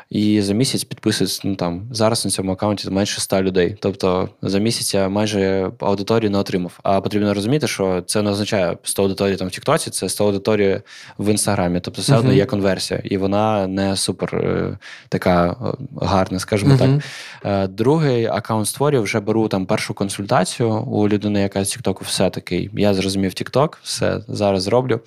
І 0.09 0.41
за 0.41 0.53
місяць 0.53 0.83
підписується, 0.83 1.41
ну 1.43 1.55
там 1.55 1.87
зараз 1.91 2.25
на 2.25 2.31
цьому 2.31 2.51
аккаунті 2.51 2.89
менше 2.89 3.21
100 3.21 3.43
людей. 3.43 3.77
Тобто 3.79 4.29
за 4.41 4.59
місяць 4.59 4.93
я 4.93 5.09
майже 5.09 5.71
аудиторію 5.79 6.31
не 6.31 6.37
отримав. 6.37 6.79
А 6.83 7.01
потрібно 7.01 7.33
розуміти, 7.33 7.67
що 7.67 8.03
це 8.05 8.21
не 8.21 8.29
означає 8.29 8.77
100 8.83 9.03
аудиторії 9.03 9.37
там 9.37 9.47
в 9.47 9.51
Тіктоці, 9.51 9.89
це 9.89 10.09
100 10.09 10.25
аудиторії 10.25 10.81
в 11.17 11.31
інстаграмі. 11.31 11.79
Тобто 11.79 12.01
все 12.01 12.17
одно 12.17 12.31
uh-huh. 12.31 12.35
є 12.35 12.45
конверсія, 12.45 13.01
і 13.03 13.17
вона 13.17 13.67
не 13.67 13.95
супер 13.95 14.35
е, 14.35 14.77
така 15.09 15.47
е, 15.49 15.85
гарна, 16.01 16.39
скажімо 16.39 16.73
uh-huh. 16.73 17.01
так. 17.41 17.63
Е, 17.63 17.67
другий 17.67 18.25
аккаунт 18.25 18.67
створюю, 18.67 19.03
вже 19.03 19.19
беру 19.19 19.47
там 19.47 19.65
першу 19.65 19.93
консультацію 19.93 20.69
у 20.69 21.09
людини, 21.09 21.41
яка 21.41 21.65
з 21.65 21.69
Тіктоку 21.69 22.03
все 22.05 22.29
таки. 22.29 22.69
Я 22.73 22.93
зрозумів 22.93 23.33
Тікток, 23.33 23.79
все 23.83 24.21
зараз 24.27 24.63
зроблю. 24.63 24.99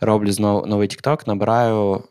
Роблю 0.00 0.32
знову 0.32 0.66
новий 0.66 0.88
Тікток, 0.88 1.26
набираю, 1.26 2.02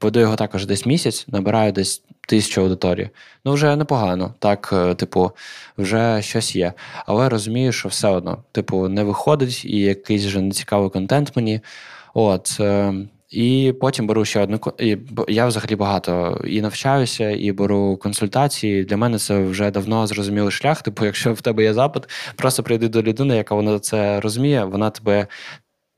веду 0.00 0.20
його 0.20 0.36
також 0.36 0.66
десь 0.66 0.86
місяць, 0.86 1.24
набираю 1.28 1.72
десь 1.78 2.02
тисячу 2.28 2.60
аудиторії. 2.60 3.10
Ну, 3.44 3.52
вже 3.52 3.76
непогано. 3.76 4.34
Так, 4.38 4.70
е, 4.72 4.94
типу, 4.94 5.30
вже 5.78 6.22
щось 6.22 6.56
є. 6.56 6.72
Але 7.06 7.28
розумію, 7.28 7.72
що 7.72 7.88
все 7.88 8.08
одно, 8.08 8.44
типу, 8.52 8.88
не 8.88 9.04
виходить, 9.04 9.64
і 9.64 9.78
якийсь 9.78 10.24
вже 10.24 10.40
нецікавий 10.40 10.90
контент 10.90 11.36
мені. 11.36 11.60
От. 12.14 12.56
Е, 12.60 12.94
і 13.30 13.74
потім 13.80 14.06
беру 14.06 14.24
ще 14.24 14.40
одну 14.40 14.60
і 14.78 14.96
я 15.28 15.46
взагалі 15.46 15.76
багато 15.76 16.40
і 16.44 16.60
навчаюся, 16.60 17.30
і 17.30 17.52
беру 17.52 17.96
консультації. 17.96 18.84
Для 18.84 18.96
мене 18.96 19.18
це 19.18 19.42
вже 19.42 19.70
давно 19.70 20.06
зрозумілий 20.06 20.50
шлях. 20.50 20.82
Типу, 20.82 21.04
якщо 21.04 21.32
в 21.32 21.40
тебе 21.40 21.62
є 21.62 21.74
запит, 21.74 22.02
просто 22.36 22.62
прийди 22.62 22.88
до 22.88 23.02
людини, 23.02 23.36
яка 23.36 23.54
вона 23.54 23.78
це 23.78 24.20
розуміє, 24.20 24.64
вона 24.64 24.90
тебе 24.90 25.26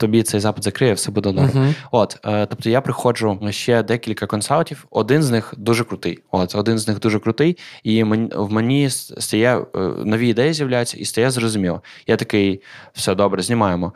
тобі 0.01 0.23
цей 0.23 0.41
запит 0.41 0.65
закриє, 0.65 0.93
все 0.93 1.11
буде 1.11 1.33
норм. 1.33 1.49
Uh-huh. 1.49 1.75
От, 1.91 2.19
е, 2.25 2.47
тобто 2.47 2.71
я 2.71 2.81
приходжу 2.81 3.39
ще 3.51 3.83
декілька 3.83 4.27
консалтів. 4.27 4.87
Один 4.91 5.23
з 5.23 5.31
них 5.31 5.55
дуже 5.57 5.85
крутий. 5.85 6.19
От 6.31 6.55
один 6.55 6.79
з 6.79 6.89
них 6.89 7.01
дуже 7.01 7.19
крутий, 7.19 7.59
і 7.85 8.05
мені 8.05 8.31
в 8.37 8.53
мені 8.53 8.91
стає 8.91 9.59
е, 9.59 9.79
нові 10.05 10.29
ідеї 10.29 10.53
з'являються, 10.53 10.97
і 10.97 11.05
стає 11.05 11.31
зрозуміло. 11.31 11.83
Я 12.07 12.17
такий, 12.17 12.63
все 12.93 13.15
добре, 13.15 13.43
знімаємо. 13.43 13.93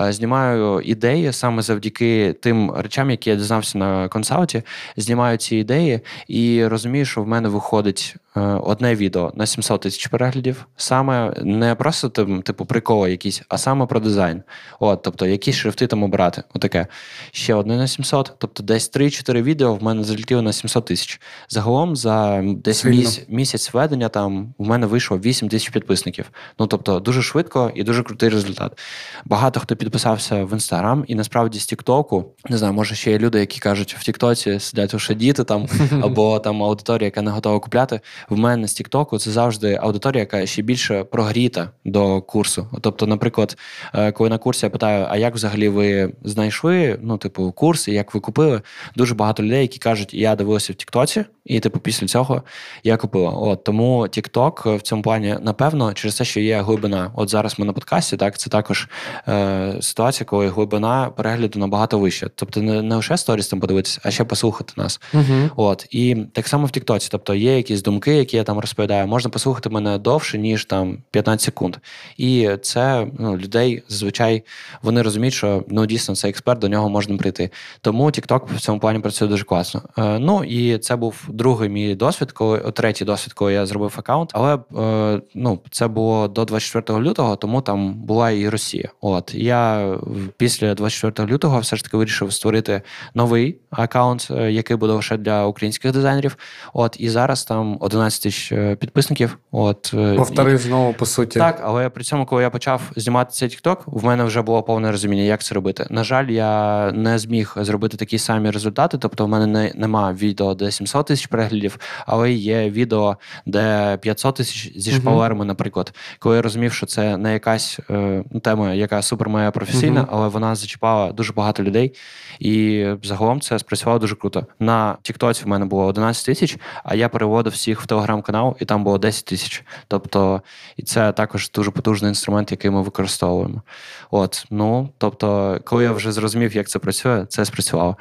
Е, 0.00 0.12
знімаю 0.12 0.80
ідеї 0.80 1.32
саме 1.32 1.62
завдяки 1.62 2.32
тим 2.32 2.70
речам, 2.70 3.10
які 3.10 3.30
я 3.30 3.36
дізнався 3.36 3.78
на 3.78 4.08
консалті. 4.08 4.62
Знімаю 4.96 5.38
ці 5.38 5.56
ідеї 5.56 6.00
і 6.28 6.66
розумію, 6.66 7.04
що 7.04 7.22
в 7.22 7.28
мене 7.28 7.48
виходить 7.48 8.16
Е, 8.36 8.40
одне 8.40 8.94
відео 8.94 9.32
на 9.34 9.46
700 9.46 9.80
тисяч 9.80 10.06
переглядів, 10.06 10.66
саме 10.76 11.34
не 11.42 11.74
просто 11.74 12.08
типу 12.44 12.64
приколи 12.64 13.10
якісь, 13.10 13.42
а 13.48 13.58
саме 13.58 13.86
про 13.86 14.00
дизайн. 14.00 14.42
От, 14.80 15.02
Тобто, 15.02 15.26
які 15.26 15.43
шрифти 15.52 15.86
там 15.86 16.02
обрати. 16.02 16.42
Отаке. 16.54 16.86
Ще 17.32 17.54
одне 17.54 17.76
на 17.76 17.86
700, 17.86 18.32
тобто 18.38 18.62
десь 18.62 18.92
3-4 18.92 19.42
відео 19.42 19.74
в 19.74 19.82
мене 19.82 20.04
залетіло 20.04 20.42
на 20.42 20.52
700 20.52 20.84
тисяч. 20.84 21.20
Загалом 21.48 21.96
за 21.96 22.42
десь 22.44 22.84
місяць, 22.84 23.26
місяць 23.28 23.74
ведення 23.74 24.08
там 24.08 24.54
в 24.58 24.66
мене 24.66 24.86
вийшло 24.86 25.18
8 25.18 25.48
тисяч 25.48 25.68
підписників. 25.68 26.30
Ну 26.58 26.66
тобто 26.66 27.00
дуже 27.00 27.22
швидко 27.22 27.72
і 27.74 27.82
дуже 27.82 28.02
крутий 28.02 28.28
результат. 28.28 28.78
Багато 29.24 29.60
хто 29.60 29.76
підписався 29.76 30.44
в 30.44 30.52
інстаграм, 30.52 31.04
і 31.06 31.14
насправді 31.14 31.58
з 31.58 31.66
Тіктоку, 31.66 32.24
не 32.48 32.58
знаю, 32.58 32.74
може 32.74 32.94
ще 32.94 33.10
є 33.10 33.18
люди, 33.18 33.40
які 33.40 33.60
кажуть, 33.60 33.96
в 33.98 34.04
Тіктоці 34.04 34.60
сидять 34.60 34.94
уже 34.94 35.14
діти 35.14 35.44
там, 35.44 35.66
або 36.02 36.38
там 36.38 36.62
аудиторія, 36.62 37.06
яка 37.06 37.22
не 37.22 37.30
готова 37.30 37.60
купляти 37.60 38.00
в 38.28 38.38
мене 38.38 38.68
з 38.68 38.74
Тіктоку 38.74 39.18
це 39.18 39.30
завжди 39.30 39.78
аудиторія, 39.82 40.20
яка 40.20 40.46
ще 40.46 40.62
більше 40.62 41.04
прогріта 41.04 41.70
до 41.84 42.22
курсу. 42.22 42.66
Тобто, 42.80 43.06
наприклад, 43.06 43.56
е, 43.94 44.12
коли 44.12 44.30
на 44.30 44.38
курсі 44.38 44.66
я 44.66 44.70
питаю, 44.70 45.06
а 45.10 45.16
як 45.16 45.33
взагалі 45.34 45.68
ви 45.68 46.12
знайшли 46.24 46.98
ну, 47.02 47.18
типу, 47.18 47.52
курс 47.52 47.88
і 47.88 47.92
як 47.92 48.14
ви 48.14 48.20
купили, 48.20 48.62
дуже 48.96 49.14
багато 49.14 49.42
людей, 49.42 49.62
які 49.62 49.78
кажуть, 49.78 50.14
я 50.14 50.36
дивився 50.36 50.72
в 50.72 50.76
Тіктоці, 50.76 51.24
і 51.44 51.60
типу 51.60 51.78
після 51.78 52.06
цього 52.06 52.42
я 52.84 52.96
купила. 52.96 53.30
От 53.30 53.64
тому 53.64 54.08
Тікток 54.08 54.66
в 54.66 54.80
цьому 54.80 55.02
плані, 55.02 55.36
напевно, 55.42 55.92
через 55.94 56.14
те, 56.14 56.24
що 56.24 56.40
є 56.40 56.62
глибина. 56.62 57.10
От 57.14 57.30
зараз 57.30 57.58
ми 57.58 57.66
на 57.66 57.72
подкасті, 57.72 58.16
так 58.16 58.38
це 58.38 58.50
також 58.50 58.88
е, 59.28 59.74
ситуація, 59.80 60.26
коли 60.26 60.48
глибина 60.48 61.10
перегляду 61.16 61.58
набагато 61.58 61.98
вища. 61.98 62.30
Тобто, 62.34 62.62
не 62.62 62.82
не 62.82 62.96
лише 62.96 63.16
сторіс 63.16 63.48
там 63.48 63.60
подивитися, 63.60 64.00
а 64.04 64.10
ще 64.10 64.24
послухати 64.24 64.72
нас. 64.76 65.00
Угу. 65.14 65.50
От 65.56 65.86
і 65.90 66.16
так 66.32 66.48
само 66.48 66.66
в 66.66 66.70
Тіктоці. 66.70 67.08
Тобто 67.10 67.34
є 67.34 67.56
якісь 67.56 67.82
думки 67.82 68.24
які 68.24 68.36
я 68.36 68.44
там 68.44 68.58
розповідаю, 68.58 69.06
можна 69.06 69.30
послухати 69.30 69.68
мене 69.68 69.98
довше, 69.98 70.38
ніж 70.38 70.64
там 70.64 70.98
15 71.10 71.44
секунд. 71.44 71.76
І 72.16 72.50
це 72.62 73.06
ну, 73.18 73.36
людей 73.36 73.82
зазвичай 73.88 74.42
вони 74.82 75.02
розуміють, 75.02 75.13
що 75.32 75.64
ну 75.68 75.86
дійсно 75.86 76.14
це 76.14 76.28
експерт, 76.28 76.58
до 76.58 76.68
нього 76.68 76.88
можна 76.88 77.16
прийти. 77.16 77.50
Тому 77.80 78.04
TikTok 78.04 78.56
в 78.56 78.60
цьому 78.60 78.80
плані 78.80 78.98
працює 78.98 79.28
дуже 79.28 79.44
класно. 79.44 79.82
Е, 79.98 80.18
ну 80.18 80.44
і 80.44 80.78
це 80.78 80.96
був 80.96 81.24
другий 81.28 81.68
мій 81.68 81.94
досвід, 81.94 82.32
коли 82.32 82.58
третій 82.58 83.04
досвід, 83.04 83.32
коли 83.32 83.52
я 83.52 83.66
зробив 83.66 83.94
аккаунт. 83.96 84.30
Але 84.32 84.58
е, 84.78 85.20
ну 85.34 85.58
це 85.70 85.88
було 85.88 86.28
до 86.28 86.44
24 86.44 87.00
лютого, 87.00 87.36
тому 87.36 87.60
там 87.60 87.94
була 87.94 88.30
і 88.30 88.48
Росія. 88.48 88.88
От 89.00 89.34
я 89.34 89.94
після 90.36 90.74
24 90.74 91.32
лютого 91.32 91.58
все 91.58 91.76
ж 91.76 91.84
таки 91.84 91.96
вирішив 91.96 92.32
створити 92.32 92.82
новий 93.14 93.58
аккаунт, 93.70 94.28
е, 94.30 94.52
який 94.52 94.76
буде 94.76 94.92
лише 94.92 95.16
для 95.16 95.46
українських 95.46 95.92
дизайнерів. 95.92 96.36
От 96.72 96.96
і 96.98 97.08
зараз 97.08 97.44
там 97.44 97.76
11 97.80 98.22
тисяч 98.22 98.52
е, 98.52 98.76
підписників. 98.76 99.38
От 99.52 99.90
е, 99.94 100.14
Повтори 100.16 100.58
знову 100.58 100.92
по 100.92 101.06
суті. 101.06 101.38
Так, 101.38 101.60
але 101.64 101.88
при 101.88 102.04
цьому, 102.04 102.26
коли 102.26 102.42
я 102.42 102.50
почав 102.50 102.80
знімати 102.96 103.30
цей 103.32 103.48
TikTok, 103.48 103.76
в 103.86 104.04
мене 104.04 104.24
вже 104.24 104.42
було 104.42 104.62
повне 104.62 104.90
розуміння, 104.90 105.03
як 105.12 105.42
це 105.42 105.54
робити. 105.54 105.86
На 105.90 106.04
жаль, 106.04 106.26
я 106.26 106.92
не 106.92 107.18
зміг 107.18 107.54
зробити 107.56 107.96
такі 107.96 108.18
самі 108.18 108.50
результати. 108.50 108.98
Тобто, 108.98 109.26
в 109.26 109.28
мене 109.28 109.46
не 109.46 109.72
нема 109.74 110.12
відео, 110.12 110.54
де 110.54 110.70
700 110.70 111.06
тисяч 111.06 111.26
переглядів, 111.26 111.78
але 112.06 112.32
є 112.32 112.70
відео, 112.70 113.16
де 113.46 113.96
500 113.96 114.34
тисяч 114.34 114.72
зі 114.76 114.92
шпалерами, 114.92 115.44
uh-huh. 115.44 115.48
наприклад. 115.48 115.94
Коли 116.18 116.36
я 116.36 116.42
розумів, 116.42 116.72
що 116.72 116.86
це 116.86 117.16
не 117.16 117.32
якась 117.32 117.80
е, 117.90 118.24
тема, 118.42 118.72
яка 118.72 119.02
супер 119.02 119.28
моя 119.28 119.50
професійна, 119.50 120.00
uh-huh. 120.00 120.08
але 120.10 120.28
вона 120.28 120.54
зачіпала 120.54 121.12
дуже 121.12 121.32
багато 121.32 121.62
людей. 121.62 121.94
І 122.38 122.86
загалом 123.02 123.40
це 123.40 123.58
спрацювало 123.58 123.98
дуже 123.98 124.16
круто. 124.16 124.46
На 124.60 124.96
Тіктоці 125.02 125.44
в 125.44 125.48
мене 125.48 125.64
було 125.64 125.84
11 125.84 126.26
тисяч, 126.26 126.58
а 126.84 126.94
я 126.94 127.08
переводив 127.08 127.52
всіх 127.52 127.80
в 127.80 127.86
телеграм-канал, 127.86 128.56
і 128.60 128.64
там 128.64 128.84
було 128.84 128.98
10 128.98 129.24
тисяч. 129.24 129.64
Тобто, 129.88 130.42
і 130.76 130.82
це 130.82 131.12
також 131.12 131.50
дуже 131.50 131.70
потужний 131.70 132.08
інструмент, 132.08 132.50
який 132.50 132.70
ми 132.70 132.82
використовуємо. 132.82 133.62
От, 134.10 134.46
ну 134.50 134.88
тобто, 134.98 135.60
коли 135.64 135.84
я 135.84 135.92
вже 135.92 136.12
зрозумів, 136.12 136.56
як 136.56 136.68
це 136.68 136.78
працює, 136.78 137.26
це 137.28 137.44
спрацювало. 137.44 137.96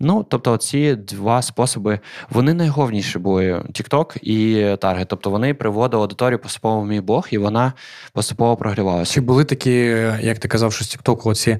Ну, 0.00 0.26
тобто, 0.28 0.56
ці 0.56 0.94
два 0.94 1.42
способи 1.42 2.00
вони 2.30 2.54
найголовніші 2.54 3.18
були 3.18 3.52
TikTok 3.54 4.18
і 4.22 4.56
Target. 4.56 5.06
Тобто 5.08 5.30
вони 5.30 5.54
приводили 5.54 6.02
аудиторію 6.02 6.38
поступово 6.38 6.80
в 6.80 6.86
мій 6.86 7.00
блог, 7.00 7.26
і 7.30 7.38
вона 7.38 7.72
поступово 8.12 8.56
прогрівалася. 8.56 9.12
Чи 9.12 9.20
були 9.20 9.44
такі, 9.44 9.74
як 10.20 10.38
ти 10.38 10.48
казав, 10.48 10.72
що 10.72 10.84
з 10.84 10.96
TikTok 10.96 11.28
оці 11.28 11.58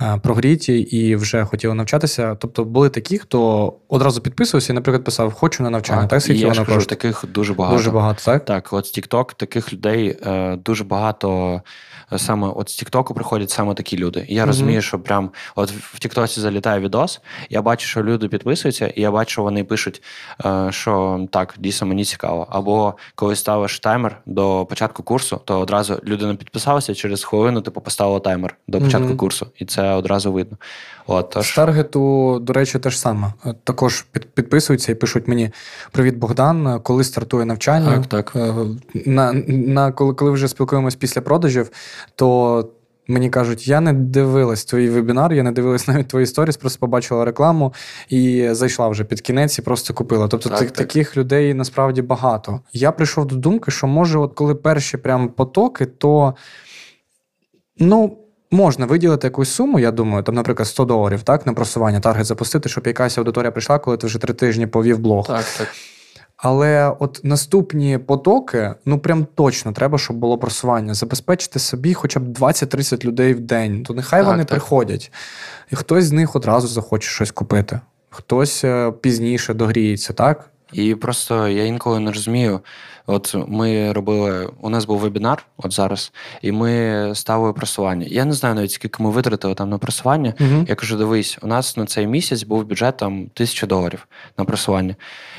е, 0.00 0.20
прогріті 0.22 0.78
і 0.78 1.16
вже 1.16 1.44
хотіли 1.44 1.74
навчатися? 1.74 2.34
Тобто 2.34 2.64
були 2.64 2.88
такі, 2.88 3.18
хто 3.18 3.72
одразу 3.88 4.20
підписувався 4.20 4.72
і, 4.72 4.74
наприклад, 4.74 5.04
писав 5.04 5.32
Хочу 5.32 5.62
на 5.62 5.70
навчання. 5.70 6.02
А, 6.04 6.06
так, 6.06 6.22
скільки 6.22 6.40
я 6.40 6.48
вона 6.48 6.64
кажу, 6.64 6.86
таких 6.86 7.24
дуже 7.28 7.54
багато. 7.54 7.76
Дуже 7.76 7.90
багато, 7.90 8.22
так? 8.24 8.44
Так, 8.44 8.72
от 8.72 8.86
з 8.86 8.98
TikTok 8.98 9.34
таких 9.36 9.72
людей 9.72 10.18
е, 10.26 10.56
дуже 10.56 10.84
багато 10.84 11.60
саме 12.16 12.48
от 12.48 12.68
з 12.68 12.76
Тіктоку 12.76 13.14
приходять 13.14 13.50
саме 13.50 13.74
такі 13.74 13.98
люди. 13.98 14.26
І 14.28 14.34
я 14.34 14.42
mm-hmm. 14.42 14.46
розумію, 14.46 14.82
що 14.82 14.98
прям 14.98 15.30
от 15.54 15.70
в 15.70 15.98
Тіктоці 15.98 16.40
залітає 16.40 16.80
відос. 16.80 17.20
Я 17.50 17.62
бачу 17.62 17.75
бачу, 17.76 17.86
що 17.86 18.02
люди 18.02 18.28
підписуються, 18.28 18.86
і 18.86 19.00
я 19.00 19.10
бачу, 19.10 19.42
вони 19.42 19.64
пишуть, 19.64 20.02
е, 20.44 20.68
що 20.70 21.20
так, 21.30 21.54
дійсно 21.58 21.86
мені 21.86 22.04
цікаво. 22.04 22.46
Або 22.50 22.94
коли 23.14 23.36
ставиш 23.36 23.80
таймер 23.80 24.20
до 24.26 24.66
початку 24.68 25.02
курсу, 25.02 25.40
то 25.44 25.60
одразу 25.60 26.00
людина 26.04 26.34
підписалася 26.34 26.94
через 26.94 27.24
хвилину, 27.24 27.60
типу 27.60 27.80
поставила 27.80 28.20
таймер 28.20 28.56
до 28.68 28.80
початку 28.80 29.08
mm 29.08 29.16
курсу, 29.16 29.46
і 29.56 29.64
це 29.64 29.92
одразу 29.92 30.32
видно. 30.32 30.56
От, 31.06 31.30
тож... 31.30 31.46
З 31.52 31.54
таргету, 31.54 32.38
до 32.42 32.52
речі, 32.52 32.78
те 32.78 32.90
ж 32.90 32.98
саме. 32.98 33.32
Також 33.64 34.02
підписуються 34.34 34.92
і 34.92 34.94
пишуть 34.94 35.28
мені: 35.28 35.50
Привіт, 35.92 36.16
Богдан, 36.16 36.80
коли 36.82 37.04
стартує 37.04 37.44
навчання. 37.44 38.04
Так, 38.08 38.32
так. 38.32 38.54
На, 39.06 39.32
на, 39.48 39.92
Коли 39.92 40.14
коли 40.14 40.30
вже 40.30 40.48
спілкуємось 40.48 40.94
після 40.94 41.20
продажів, 41.20 41.70
то 42.14 42.68
Мені 43.08 43.30
кажуть, 43.30 43.68
я 43.68 43.80
не 43.80 43.92
дивилась 43.92 44.64
твій 44.64 44.90
вебінар, 44.90 45.32
я 45.32 45.42
не 45.42 45.52
дивилась 45.52 45.88
навіть 45.88 46.08
твої 46.08 46.26
сторіс, 46.26 46.56
просто 46.56 46.80
побачила 46.80 47.24
рекламу 47.24 47.74
і 48.08 48.48
зайшла 48.50 48.88
вже 48.88 49.04
під 49.04 49.20
кінець 49.20 49.58
і 49.58 49.62
просто 49.62 49.94
купила. 49.94 50.28
Тобто 50.28 50.48
так, 50.48 50.58
так. 50.58 50.70
таких 50.70 51.16
людей 51.16 51.54
насправді 51.54 52.02
багато. 52.02 52.60
Я 52.72 52.92
прийшов 52.92 53.26
до 53.26 53.36
думки, 53.36 53.70
що 53.70 53.86
може, 53.86 54.18
от 54.18 54.34
коли 54.34 54.54
перші 54.54 54.96
прям 54.96 55.28
потоки, 55.28 55.86
то 55.86 56.34
ну. 57.78 58.18
Можна 58.50 58.86
виділити 58.86 59.26
якусь 59.26 59.50
суму, 59.50 59.78
я 59.78 59.90
думаю, 59.90 60.22
там, 60.22 60.34
наприклад, 60.34 60.68
100 60.68 60.84
доларів 60.84 61.22
так, 61.22 61.46
на 61.46 61.52
просування, 61.52 62.00
таргет 62.00 62.26
запустити, 62.26 62.68
щоб 62.68 62.86
якась 62.86 63.18
аудиторія 63.18 63.50
прийшла, 63.50 63.78
коли 63.78 63.96
ти 63.96 64.06
вже 64.06 64.18
три 64.18 64.34
тижні 64.34 64.66
повів 64.66 64.98
блог. 64.98 65.26
Так, 65.26 65.44
так. 65.58 65.68
Але 66.36 66.96
от 66.98 67.20
наступні 67.22 67.98
потоки, 67.98 68.74
ну 68.84 68.98
прям 68.98 69.26
точно 69.34 69.72
треба, 69.72 69.98
щоб 69.98 70.16
було 70.16 70.38
просування. 70.38 70.94
Забезпечити 70.94 71.58
собі 71.58 71.94
хоча 71.94 72.20
б 72.20 72.22
20-30 72.22 73.04
людей 73.04 73.34
в 73.34 73.40
день. 73.40 73.82
То 73.82 73.94
нехай 73.94 74.20
так, 74.20 74.28
вони 74.28 74.44
так. 74.44 74.50
приходять, 74.50 75.12
і 75.70 75.76
хтось 75.76 76.04
з 76.04 76.12
них 76.12 76.36
одразу 76.36 76.68
захоче 76.68 77.08
щось 77.08 77.30
купити, 77.30 77.80
хтось 78.10 78.64
е, 78.64 78.92
пізніше 79.00 79.54
догріється, 79.54 80.12
так? 80.12 80.50
І 80.72 80.94
просто 80.94 81.48
я 81.48 81.64
інколи 81.64 82.00
не 82.00 82.12
розумію. 82.12 82.60
От 83.06 83.34
ми 83.48 83.92
робили, 83.92 84.50
у 84.60 84.70
нас 84.70 84.84
був 84.84 84.98
вебінар, 84.98 85.46
от 85.56 85.72
зараз, 85.72 86.12
і 86.42 86.52
ми 86.52 87.12
ставили 87.14 87.52
просування. 87.52 88.06
Я 88.10 88.24
не 88.24 88.32
знаю 88.32 88.54
навіть 88.54 88.72
скільки 88.72 89.02
ми 89.02 89.10
витратили 89.10 89.54
там 89.54 89.70
на 89.70 89.78
просування. 89.78 90.34
uh 90.40 90.68
Я 90.68 90.74
кажу: 90.74 90.96
дивись, 90.96 91.38
у 91.42 91.46
нас 91.46 91.76
на 91.76 91.86
цей 91.86 92.06
місяць 92.06 92.42
був 92.42 92.64
бюджет 92.64 92.96
там 92.96 93.26
тисяча 93.34 93.66
доларів 93.66 94.08
на 94.38 94.44
просування. 94.44 94.96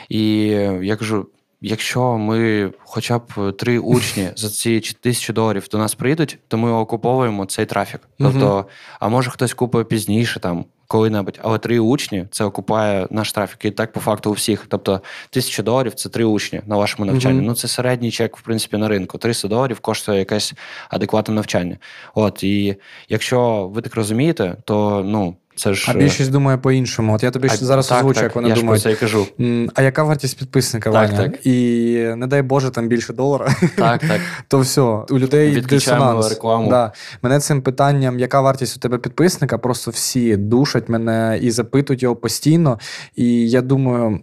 І 0.10 0.38
я 0.82 0.96
кажу. 0.96 1.28
Якщо 1.62 2.18
ми 2.18 2.72
хоча 2.80 3.20
б 3.20 3.52
три 3.58 3.80
учні 3.80 4.30
за 4.36 4.50
ці 4.50 4.80
тисячі 4.80 5.34
доларів 5.34 5.68
до 5.72 5.78
нас 5.78 5.96
прийдуть, 5.96 6.40
то 6.48 6.58
ми 6.58 6.72
окуповуємо 6.72 7.46
цей 7.46 7.66
трафік. 7.66 8.02
Тобто, 8.20 8.66
а 9.00 9.08
може 9.08 9.30
хтось 9.30 9.54
купить 9.54 9.88
пізніше 9.88 10.40
там 10.40 10.66
коли-небудь, 10.88 11.40
але 11.44 11.58
три 11.58 11.80
учні 11.80 12.26
це 12.32 12.44
окупає 12.44 13.08
наш 13.10 13.32
трафік. 13.32 13.66
І 13.66 13.72
так 13.72 13.94
по 13.94 14.00
факту 14.00 14.30
у 14.30 14.34
всіх. 14.34 14.66
Тобто 14.70 15.02
тисяча 15.30 15.64
доларів 15.64 15.94
це 15.94 16.10
три 16.10 16.26
учні 16.26 16.62
на 16.66 16.76
вашому 16.76 17.12
навчанні. 17.12 17.42
Ну 17.42 17.56
це 17.56 17.68
середній 17.68 18.12
чек, 18.12 18.38
в 18.38 18.42
принципі, 18.42 18.78
на 18.78 18.88
ринку. 18.88 19.18
300 19.18 19.48
доларів 19.48 19.80
коштує 19.80 20.20
якесь 20.20 20.54
адекватне 20.90 21.34
навчання. 21.34 21.78
От 22.16 22.44
і 22.44 22.76
якщо 23.10 23.68
ви 23.68 23.82
так 23.82 23.96
розумієте, 23.96 24.58
то 24.66 25.04
ну. 25.06 25.36
Це 25.58 25.74
ж... 25.74 25.92
А 25.92 25.98
більшість 25.98 26.32
думає 26.32 26.58
по-іншому. 26.58 27.14
От 27.14 27.24
я 27.24 27.32
тобі 27.32 27.48
а, 27.52 27.58
зараз 27.58 27.88
так, 27.88 27.98
озвучу, 27.98 28.24
як 28.24 28.36
вони 28.36 28.50
я 28.50 28.56
думають. 28.56 28.82
Ж 28.82 28.84
про 28.84 28.92
це 28.92 28.98
і 28.98 29.00
кажу. 29.00 29.28
А 29.74 29.82
яка 29.82 30.04
вартість 30.04 30.40
підписника, 30.40 30.92
так, 30.92 31.12
Ваня? 31.12 31.24
Так. 31.24 31.46
І 31.46 31.94
не 32.16 32.28
дай 32.28 32.42
Боже, 32.42 32.70
там 32.70 32.88
більше 32.88 33.14
долара. 33.14 33.56
Так, 33.76 34.02
так. 34.02 34.22
То 34.48 34.60
все, 34.60 34.82
у 34.82 35.20
людей 35.20 35.62
дисонанс. 35.62 36.30
рекламу. 36.30 36.70
Да. 36.70 36.92
Мене 37.22 37.40
цим 37.40 37.62
питанням, 37.62 38.20
яка 38.20 38.42
вартість 38.42 38.78
у 38.78 38.80
тебе 38.80 38.98
підписника, 38.98 39.58
просто 39.58 39.92
всі 39.92 40.36
душать 40.36 40.90
мене 40.90 41.40
і 41.42 41.52
запитують 41.52 42.04
його 42.04 42.16
постійно. 42.16 42.80
І 43.16 43.50
я 43.50 43.62
думаю. 43.62 44.20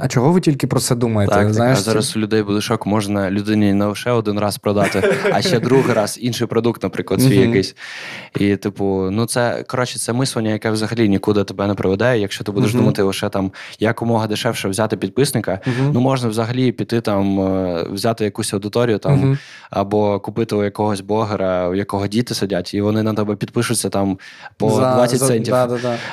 А 0.00 0.08
чого 0.08 0.32
ви 0.32 0.40
тільки 0.40 0.66
про 0.66 0.80
це 0.80 0.94
думаєте? 0.94 1.34
Так, 1.34 1.54
Знаєш, 1.54 1.78
так, 1.78 1.88
а 1.88 1.90
зараз 1.90 2.16
у 2.16 2.20
людей 2.20 2.42
буде 2.42 2.60
шок, 2.60 2.86
можна 2.86 3.30
людині 3.30 3.72
не 3.72 3.84
лише 3.84 4.10
один 4.10 4.38
раз 4.38 4.58
продати, 4.58 5.14
а 5.32 5.42
ще 5.42 5.60
другий 5.60 5.94
раз 5.94 6.18
інший 6.20 6.46
продукт, 6.46 6.82
наприклад, 6.82 7.22
свій 7.22 7.36
якийсь. 7.36 7.76
І, 8.38 8.56
типу, 8.56 9.08
ну 9.10 9.26
це 9.26 9.64
коротше, 9.66 9.98
це 9.98 10.12
мислення, 10.12 10.50
яке 10.50 10.70
взагалі 10.70 11.08
нікуди 11.08 11.44
тебе 11.44 11.66
не 11.66 11.74
приведе. 11.74 12.18
Якщо 12.18 12.44
ти 12.44 12.52
будеш 12.52 12.74
думати 12.74 13.02
лише 13.02 13.28
там 13.28 13.52
якомога 13.78 14.26
дешевше 14.26 14.68
взяти 14.68 14.96
підписника, 14.96 15.60
ну 15.92 16.00
можна 16.00 16.28
взагалі 16.28 16.72
піти 16.72 17.00
там, 17.00 17.40
е, 17.40 17.86
взяти 17.90 18.24
якусь 18.24 18.54
аудиторію 18.54 18.98
там, 18.98 19.38
або 19.70 20.20
купити 20.20 20.54
у 20.56 20.64
якогось 20.64 21.00
блогера, 21.00 21.68
у 21.68 21.74
якого 21.74 22.06
діти 22.06 22.34
сидять, 22.34 22.74
і 22.74 22.80
вони 22.80 23.02
на 23.02 23.14
тебе 23.14 23.36
підпишуться 23.36 23.88
там 23.88 24.18
по 24.56 24.66
20 24.80 25.20
центів. 25.20 25.54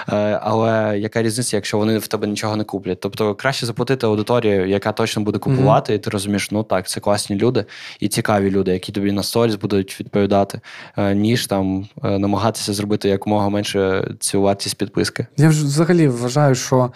Е, 0.09 0.39
але 0.43 0.99
яка 0.99 1.21
різниця, 1.23 1.57
якщо 1.57 1.77
вони 1.77 1.97
в 1.97 2.07
тебе 2.07 2.27
нічого 2.27 2.55
не 2.55 2.63
куплять? 2.63 2.99
Тобто 2.99 3.35
краще 3.47 3.65
заплатити 3.65 4.05
аудиторію, 4.05 4.67
яка 4.67 4.91
точно 4.91 5.23
буде 5.23 5.39
купувати, 5.39 5.93
mm-hmm. 5.93 5.95
і 5.95 5.99
ти 5.99 6.09
розумієш, 6.09 6.51
ну 6.51 6.63
так, 6.63 6.87
це 6.87 6.99
класні 6.99 7.35
люди 7.35 7.65
і 7.99 8.07
цікаві 8.07 8.51
люди, 8.51 8.71
які 8.71 8.91
тобі 8.91 9.11
на 9.11 9.23
сторіс 9.23 9.55
будуть 9.55 9.99
відповідати, 9.99 10.61
е, 10.97 11.15
ніж 11.15 11.47
там 11.47 11.87
е, 12.03 12.19
намагатися 12.19 12.73
зробити 12.73 13.09
якомога 13.09 13.49
менше 13.49 14.11
цю 14.19 14.41
вартість 14.41 14.77
підписки. 14.77 15.27
Я 15.37 15.49
взагалі 15.49 16.07
вважаю, 16.07 16.55
що 16.55 16.91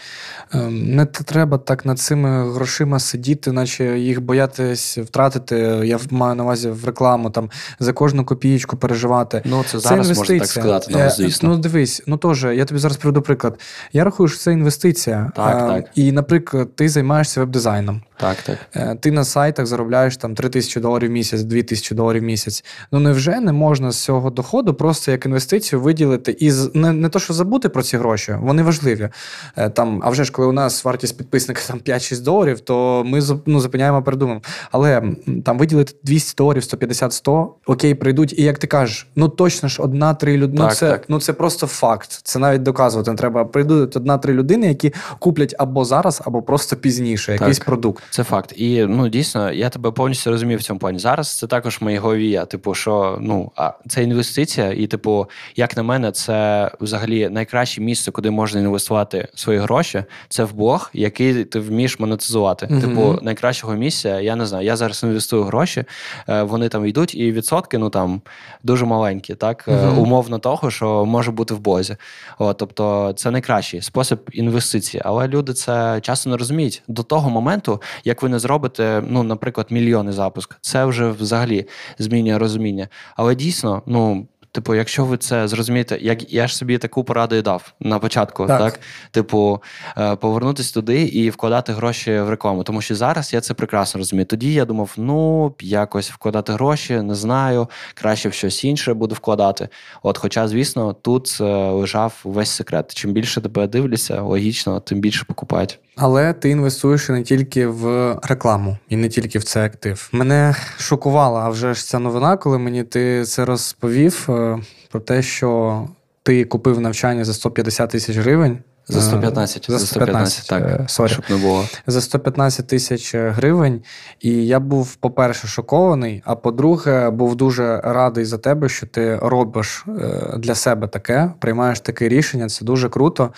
ем, 0.53 0.95
не 0.95 1.05
треба 1.05 1.57
так 1.57 1.85
над 1.85 1.99
цими 1.99 2.53
грошима 2.53 2.99
сидіти, 2.99 3.51
наче 3.51 3.99
їх 3.99 4.21
боятись 4.21 4.97
втратити. 4.97 5.55
Я 5.85 5.99
маю 6.09 6.35
на 6.35 6.43
увазі 6.43 6.69
в 6.69 6.85
рекламу 6.85 7.29
там 7.29 7.49
за 7.79 7.93
кожну 7.93 8.25
копієчку 8.25 8.77
переживати. 8.77 9.41
Ну 9.45 9.63
це 9.63 9.79
зараз 9.79 10.07
це 10.07 10.13
можна 10.13 10.37
так 10.37 10.47
сказати. 10.47 10.93
Там, 10.93 11.09
звісно. 11.09 11.49
Ну 11.49 11.57
дивись, 11.57 12.03
ну 12.07 12.17
теж 12.17 12.43
я 12.43 12.65
тобі 12.65 12.79
зараз 12.79 12.97
приведу 12.97 13.21
приклад. 13.21 13.59
Я 13.93 14.03
рахую, 14.03 14.29
що 14.29 14.39
це 14.39 14.53
інвестиція. 14.53 15.31
Так, 15.35 15.57
а, 15.57 15.67
так. 15.67 15.85
І, 15.95 16.11
наприклад, 16.11 16.40
ти 16.75 16.89
займаєшся 16.89 17.39
веб-дизайном. 17.39 18.01
Так, 18.17 18.37
так. 18.41 18.57
Е, 18.75 18.95
ти 18.95 19.11
на 19.11 19.23
сайтах 19.23 19.65
заробляєш 19.65 20.17
там 20.17 20.35
3 20.35 20.49
тисячі 20.49 20.81
доларів 20.81 21.09
в 21.09 21.11
місяць, 21.11 21.41
2 21.41 21.61
тисячі 21.61 21.95
доларів 21.95 22.21
в 22.21 22.25
місяць. 22.25 22.63
Ну 22.91 22.99
невже 22.99 23.39
не 23.39 23.51
можна 23.51 23.91
з 23.91 24.03
цього 24.03 24.29
доходу 24.29 24.73
просто 24.73 25.11
як 25.11 25.25
інвестицію 25.25 25.81
виділити 25.81 26.31
і 26.31 26.51
не 26.73 26.91
не 26.91 27.09
то, 27.09 27.19
що 27.19 27.33
забути 27.33 27.69
про 27.69 27.83
ці 27.83 27.97
гроші, 27.97 28.35
вони 28.41 28.63
важливі. 28.63 29.09
Е, 29.57 29.69
там, 29.69 30.01
А 30.03 30.09
вже 30.09 30.23
ж 30.23 30.31
коли 30.31 30.47
у 30.47 30.51
нас 30.51 30.85
вартість 30.85 31.17
підписника 31.17 31.61
там 31.67 31.79
5-6 31.79 32.23
доларів, 32.23 32.59
то 32.59 33.03
ми 33.05 33.19
ну, 33.45 33.59
зупиняємо 33.59 34.03
передумаємо. 34.03 34.41
Але 34.71 35.03
там 35.45 35.57
виділити 35.57 35.93
200 36.03 36.35
доларів, 36.37 36.61
150-100, 36.61 37.47
окей, 37.65 37.95
прийдуть. 37.95 38.33
І 38.39 38.43
як 38.43 38.57
ти 38.57 38.67
кажеш, 38.67 39.07
ну 39.15 39.29
точно 39.29 39.69
ж 39.69 39.81
одна-три 39.81 40.37
людини. 40.37 40.63
Ну, 40.63 40.75
це 40.75 40.89
так. 40.89 41.03
ну 41.07 41.19
це 41.19 41.33
просто 41.33 41.67
факт. 41.67 42.19
Це 42.23 42.39
навіть 42.39 42.63
доказувати 42.63 43.11
не 43.11 43.17
треба. 43.17 43.45
Прийдуть 43.45 43.95
одна-три 43.95 44.33
людини, 44.33 44.67
які 44.67 44.93
куплять 45.19 45.55
або 45.57 45.85
зараз, 45.85 46.21
або 46.25 46.30
просто 46.39 46.75
пізніше 46.75 47.32
якийсь 47.32 47.57
так. 47.57 47.65
продукт. 47.65 48.03
Це 48.09 48.23
факт. 48.23 48.53
І 48.55 48.86
ну 48.86 49.07
дійсно, 49.07 49.51
я 49.51 49.69
тебе 49.69 49.91
повністю 49.91 50.32
розумію 50.32 50.59
в 50.59 50.63
цьому 50.63 50.79
плані. 50.79 50.99
Зараз 50.99 51.38
це 51.38 51.47
також 51.47 51.77
в 51.82 51.84
моїй 51.84 51.97
голові. 51.97 52.41
Типу, 52.49 52.73
що 52.73 53.17
ну 53.21 53.51
а 53.55 53.71
це 53.88 54.03
інвестиція, 54.03 54.71
і 54.71 54.88
типу, 54.88 55.27
як 55.55 55.77
на 55.77 55.84
мене, 55.84 56.11
це 56.11 56.71
взагалі 56.82 57.29
найкраще 57.29 57.82
місце, 57.82 58.11
куди 58.11 58.32
можна 58.32 58.59
інвестувати 58.59 59.27
свої 59.36 59.59
гроші. 59.59 60.03
Це 60.29 60.43
в 60.43 60.53
блог, 60.53 60.89
який 60.93 61.43
ти 61.43 61.59
вмієш 61.59 61.99
монетизувати. 61.99 62.65
Mm-hmm. 62.65 62.82
Типу, 62.82 63.19
найкращого 63.21 63.75
місця, 63.75 64.19
я 64.19 64.36
не 64.36 64.45
знаю. 64.45 64.65
Я 64.65 64.75
зараз 64.75 65.03
інвестую 65.03 65.43
гроші, 65.43 65.84
е, 66.29 66.43
вони 66.43 66.69
там 66.69 66.86
йдуть, 66.86 67.15
і 67.15 67.32
відсотки 67.32 67.77
ну 67.77 67.89
там 67.89 68.21
дуже 68.63 68.86
маленькі, 68.86 69.36
так 69.36 69.67
mm-hmm. 69.67 69.99
умовно 69.99 70.39
того, 70.39 70.71
що 70.71 71.05
може 71.05 71.32
бути 71.32 71.53
в 71.53 71.59
бозі. 71.59 71.95
О, 72.39 72.53
тобто, 72.53 73.13
це 73.15 73.32
найкращий 73.32 73.82
спосіб 73.82 74.19
інвестиції, 74.32 75.01
але 75.05 75.27
люди 75.27 75.53
це 75.53 75.99
часто 76.01 76.20
не 76.30 76.38
розуміють 76.38 76.84
до 76.88 77.03
того 77.03 77.30
моменту 77.30 77.82
як 78.03 78.22
ви 78.22 78.30
не 78.30 78.39
зробите, 78.39 79.03
ну, 79.07 79.24
наприклад, 79.24 79.67
мільйони 79.69 80.11
запуск. 80.11 80.57
Це 80.61 80.86
вже 80.86 81.09
взагалі 81.09 81.67
змінює 81.99 82.38
розуміння. 82.38 82.88
Але 83.15 83.36
дійсно, 83.36 83.82
ну. 83.86 84.28
Типу, 84.53 84.76
якщо 84.76 85.05
ви 85.05 85.17
це 85.17 85.47
зрозумієте, 85.47 85.97
як 86.01 86.34
я 86.34 86.47
ж 86.47 86.57
собі 86.57 86.78
таку 86.78 87.03
пораду 87.03 87.36
і 87.36 87.41
дав 87.41 87.74
на 87.80 87.99
початку, 87.99 88.47
так, 88.47 88.59
так? 88.59 88.80
типу, 89.11 89.61
е, 89.97 90.15
повернутися 90.15 90.74
туди 90.74 91.01
і 91.01 91.30
вкладати 91.30 91.74
гроші 91.74 92.19
в 92.19 92.30
рекламу. 92.30 92.63
Тому 92.63 92.82
що 92.82 92.95
зараз 92.95 93.34
я 93.34 93.41
це 93.41 93.53
прекрасно 93.53 93.97
розумію. 93.97 94.26
Тоді 94.26 94.53
я 94.53 94.65
думав, 94.65 94.93
ну 94.97 95.53
якось 95.61 96.11
вкладати 96.11 96.53
гроші, 96.53 97.01
не 97.01 97.15
знаю, 97.15 97.69
краще 97.93 98.30
в 98.30 98.34
щось 98.34 98.63
інше 98.63 98.93
буду 98.93 99.15
вкладати. 99.15 99.69
От, 100.03 100.17
хоча, 100.17 100.47
звісно, 100.47 100.93
тут 100.93 101.38
е, 101.41 101.43
лежав 101.72 102.19
весь 102.24 102.51
секрет. 102.51 102.93
Чим 102.93 103.13
більше 103.13 103.41
тебе 103.41 103.67
дивляться, 103.67 104.22
логічно, 104.22 104.80
тим 104.80 104.99
більше 104.99 105.26
покупають. 105.26 105.80
Але 105.95 106.33
ти 106.33 106.49
інвестуєш 106.49 107.09
не 107.09 107.23
тільки 107.23 107.67
в 107.67 108.15
рекламу, 108.23 108.77
і 108.89 108.95
не 108.95 109.09
тільки 109.09 109.39
в 109.39 109.43
цей 109.43 109.63
актив. 109.63 110.09
Мене 110.11 110.55
шокувала 110.77 111.49
вже 111.49 111.73
ж 111.73 111.85
ця 111.85 111.99
новина, 111.99 112.37
коли 112.37 112.57
мені 112.57 112.83
ти 112.83 113.25
це 113.25 113.45
розповів 113.45 114.27
е, 114.29 114.59
про 114.91 114.99
те, 114.99 115.21
що 115.21 115.81
ти 116.23 116.45
купив 116.45 116.79
навчання 116.79 117.25
за 117.25 117.33
150 117.33 117.89
тисяч 117.89 118.17
гривень 118.17 118.59
За 118.91 119.01
115. 119.01 119.65
За 119.71 119.79
115, 119.79 120.47
так. 120.47 120.63
е. 120.63 121.07
Щоб 121.07 121.25
не 121.29 121.35
було. 121.35 121.65
За 121.87 122.01
115 122.01 122.67
тисяч 122.67 123.15
гривень. 123.15 123.81
І 124.19 124.45
я 124.45 124.59
був, 124.59 124.95
по-перше, 124.95 125.47
шокований, 125.47 126.21
а 126.25 126.35
по-друге, 126.35 127.09
був 127.09 127.35
дуже 127.35 127.81
радий 127.83 128.25
за 128.25 128.37
тебе, 128.37 128.69
що 128.69 128.87
ти 128.87 129.15
робиш 129.15 129.85
е, 129.87 130.37
для 130.37 130.55
себе 130.55 130.87
таке, 130.87 131.31
приймаєш 131.39 131.79
таке 131.79 132.09
рішення. 132.09 132.49
Це 132.49 132.65
дуже 132.65 132.89
круто. 132.89 133.29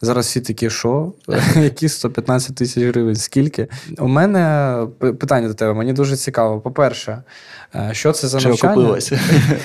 Зараз 0.00 0.26
всі 0.26 0.40
такі, 0.40 0.70
що? 0.70 1.12
Які 1.56 1.88
115 1.88 2.56
тисяч 2.56 2.84
гривень? 2.84 3.16
Скільки? 3.16 3.68
У 3.98 4.08
мене 4.08 4.76
питання 4.98 5.48
до 5.48 5.54
тебе, 5.54 5.74
мені 5.74 5.92
дуже 5.92 6.16
цікаво. 6.16 6.60
По-перше, 6.60 7.12
е, 7.12 7.22
що 7.92 8.12
це 8.12 8.28
за 8.28 8.40
Чи 8.40 8.48
навчання? 8.48 8.98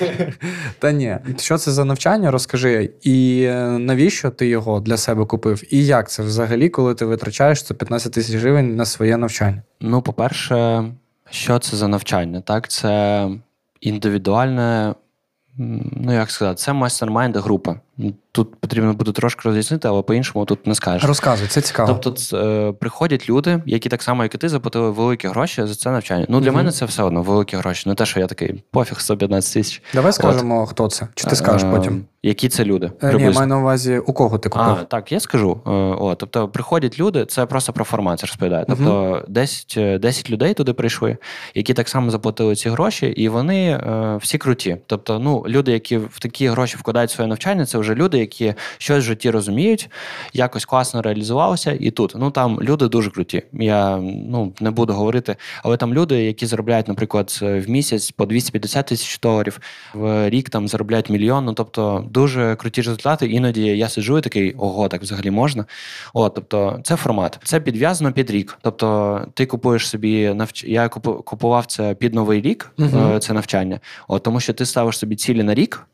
Та 0.80 0.92
ні, 0.92 1.18
що 1.38 1.58
це 1.58 1.72
за 1.72 1.86
навчання? 1.86 2.32
Розкажи, 2.32 2.90
і 3.02 3.44
е, 3.44 3.66
навіщо 3.66 4.30
ти 4.30 4.48
його 4.48 4.80
для 4.80 4.98
себе 4.98 5.26
купив? 5.26 5.64
І 5.74 5.86
як 5.86 6.10
це 6.10 6.24
взагалі, 6.24 6.70
коли 6.70 6.96
ти 6.96 7.06
витрачаєш 7.06 7.60
115 7.60 8.14
тисяч 8.14 8.36
гривень 8.36 8.76
на 8.76 8.86
своє 8.86 9.18
навчання? 9.18 9.62
Ну, 9.82 10.02
по-перше, 10.02 10.86
що 11.30 11.60
це 11.60 11.78
за 11.78 11.88
навчання? 11.88 12.42
Так, 12.42 12.68
це 12.68 13.30
індивідуальне, 13.82 14.96
ну 15.92 16.14
як 16.14 16.32
сказати, 16.32 16.58
це 16.58 16.74
майстер-майнд 16.74 17.38
група. 17.38 17.80
Тут 18.32 18.56
потрібно 18.56 18.94
буде 18.94 19.12
трошки 19.12 19.42
роз'яснити, 19.46 19.88
але 19.88 20.02
по-іншому 20.02 20.46
тут 20.46 20.68
не 20.68 20.76
скажеш. 20.76 21.04
Розказуй, 21.04 21.48
це 21.48 21.62
цікаво. 21.62 22.00
Тобто 22.04 22.38
е, 22.38 22.72
приходять 22.72 23.30
люди, 23.30 23.62
які 23.66 23.90
так 23.90 24.04
само, 24.04 24.24
як 24.24 24.36
і 24.36 24.38
ти, 24.38 24.50
заплатили 24.50 24.90
великі 24.92 25.28
гроші 25.28 25.66
за 25.66 25.76
це 25.76 25.92
навчання. 25.92 26.26
Ну, 26.30 26.40
для 26.40 26.48
Мгм. 26.50 26.58
мене 26.58 26.72
це 26.72 26.86
все 26.86 27.04
одно 27.04 27.22
великі 27.22 27.58
гроші. 27.58 27.90
Не 27.90 27.96
те, 27.96 28.06
що 28.06 28.20
я 28.20 28.28
такий 28.28 28.64
пофіг 28.72 29.00
115 29.00 29.54
тисяч. 29.54 29.82
Давай 29.94 30.14
скажемо, 30.14 30.66
хто 30.66 30.88
це. 30.88 31.08
Чи 31.16 31.28
ти 31.28 31.36
скажеш 31.36 31.64
Е, 31.64 31.72
потім? 31.72 32.06
Які 32.24 32.50
це 32.50 32.66
люди? 32.66 32.92
Е, 33.04 33.14
Ні, 33.14 33.30
маю 33.30 33.48
на 33.48 33.58
увазі, 33.60 33.98
у 34.00 34.14
кого 34.14 34.38
ти 34.38 34.50
купив. 34.50 34.68
А, 34.68 34.84
так, 34.84 35.12
я 35.12 35.20
скажу. 35.20 35.62
Е, 35.68 35.70
О, 35.70 36.16
тобто 36.16 36.48
приходять 36.48 37.00
люди, 37.00 37.26
це 37.26 37.46
просто 37.46 37.74
про 37.74 37.86
формат 37.86 38.22
розповідає. 38.22 38.66
Тобто 38.70 39.24
10, 39.28 39.74
е, 39.78 40.00
10 40.00 40.30
людей 40.30 40.54
туди 40.54 40.74
прийшли, 40.74 41.18
які 41.56 41.74
так 41.74 41.90
само 41.90 42.12
заплатили 42.12 42.56
ці 42.56 42.70
гроші, 42.70 43.06
і 43.08 43.30
вони 43.30 43.70
е, 43.70 44.18
всі 44.22 44.38
круті. 44.38 44.78
Тобто, 44.86 45.20
ну, 45.20 45.46
люди, 45.48 45.72
які 45.72 45.98
в 45.98 46.20
такі 46.20 46.48
гроші 46.48 46.78
вкладають 46.78 47.12
своє 47.12 47.28
навчання, 47.28 47.66
це 47.66 47.78
вже 47.78 47.87
люди, 47.96 48.20
які 48.20 48.54
щось 48.78 49.04
в 49.04 49.08
житті 49.08 49.30
розуміють, 49.30 49.90
якось 50.34 50.66
класно 50.66 51.02
реалізувалися. 51.02 51.78
І 51.80 51.92
тут 51.92 52.14
ну 52.18 52.32
там 52.32 52.62
люди 52.62 52.88
дуже 52.88 53.12
круті. 53.12 53.44
Я 53.54 53.98
ну 54.30 54.54
не 54.60 54.72
буду 54.72 54.94
говорити, 54.94 55.36
але 55.64 55.78
там 55.78 55.94
люди, 55.94 56.24
які 56.24 56.46
заробляють, 56.46 56.88
наприклад, 56.88 57.40
в 57.42 57.70
місяць 57.70 58.12
по 58.12 58.26
250 58.26 58.86
тисяч 58.86 59.20
доларів, 59.20 59.60
в 59.94 60.30
рік 60.30 60.50
там 60.50 60.68
заробляють 60.68 61.10
мільйон. 61.10 61.46
Ну 61.46 61.54
тобто 61.54 62.06
дуже 62.10 62.56
круті 62.56 62.82
результати. 62.82 63.28
Іноді 63.28 63.62
я 63.62 63.90
сиджу 63.90 64.18
і 64.18 64.22
такий, 64.22 64.54
ого, 64.54 64.88
так 64.88 65.02
взагалі 65.02 65.32
можна. 65.32 65.66
От, 66.14 66.34
тобто, 66.34 66.80
це 66.84 66.96
формат. 66.96 67.40
Це 67.44 67.60
підв'язано 67.60 68.12
під 68.12 68.32
рік. 68.32 68.58
Тобто, 68.62 69.22
ти 69.34 69.46
купуєш 69.46 69.90
собі 69.90 70.34
навч... 70.34 70.64
Я 70.64 70.88
купу- 70.88 71.24
купував 71.24 71.66
це 71.66 71.96
під 71.96 72.14
новий 72.14 72.42
рік, 72.42 72.72
е, 72.80 73.20
це 73.20 73.34
навчання. 73.34 73.80
От 74.08 74.24
тому, 74.24 74.40
що 74.40 74.54
ти 74.54 74.66
ставиш 74.66 74.98
собі 74.98 75.16
цілі 75.16 75.44
на 75.44 75.54
рік. 75.54 75.88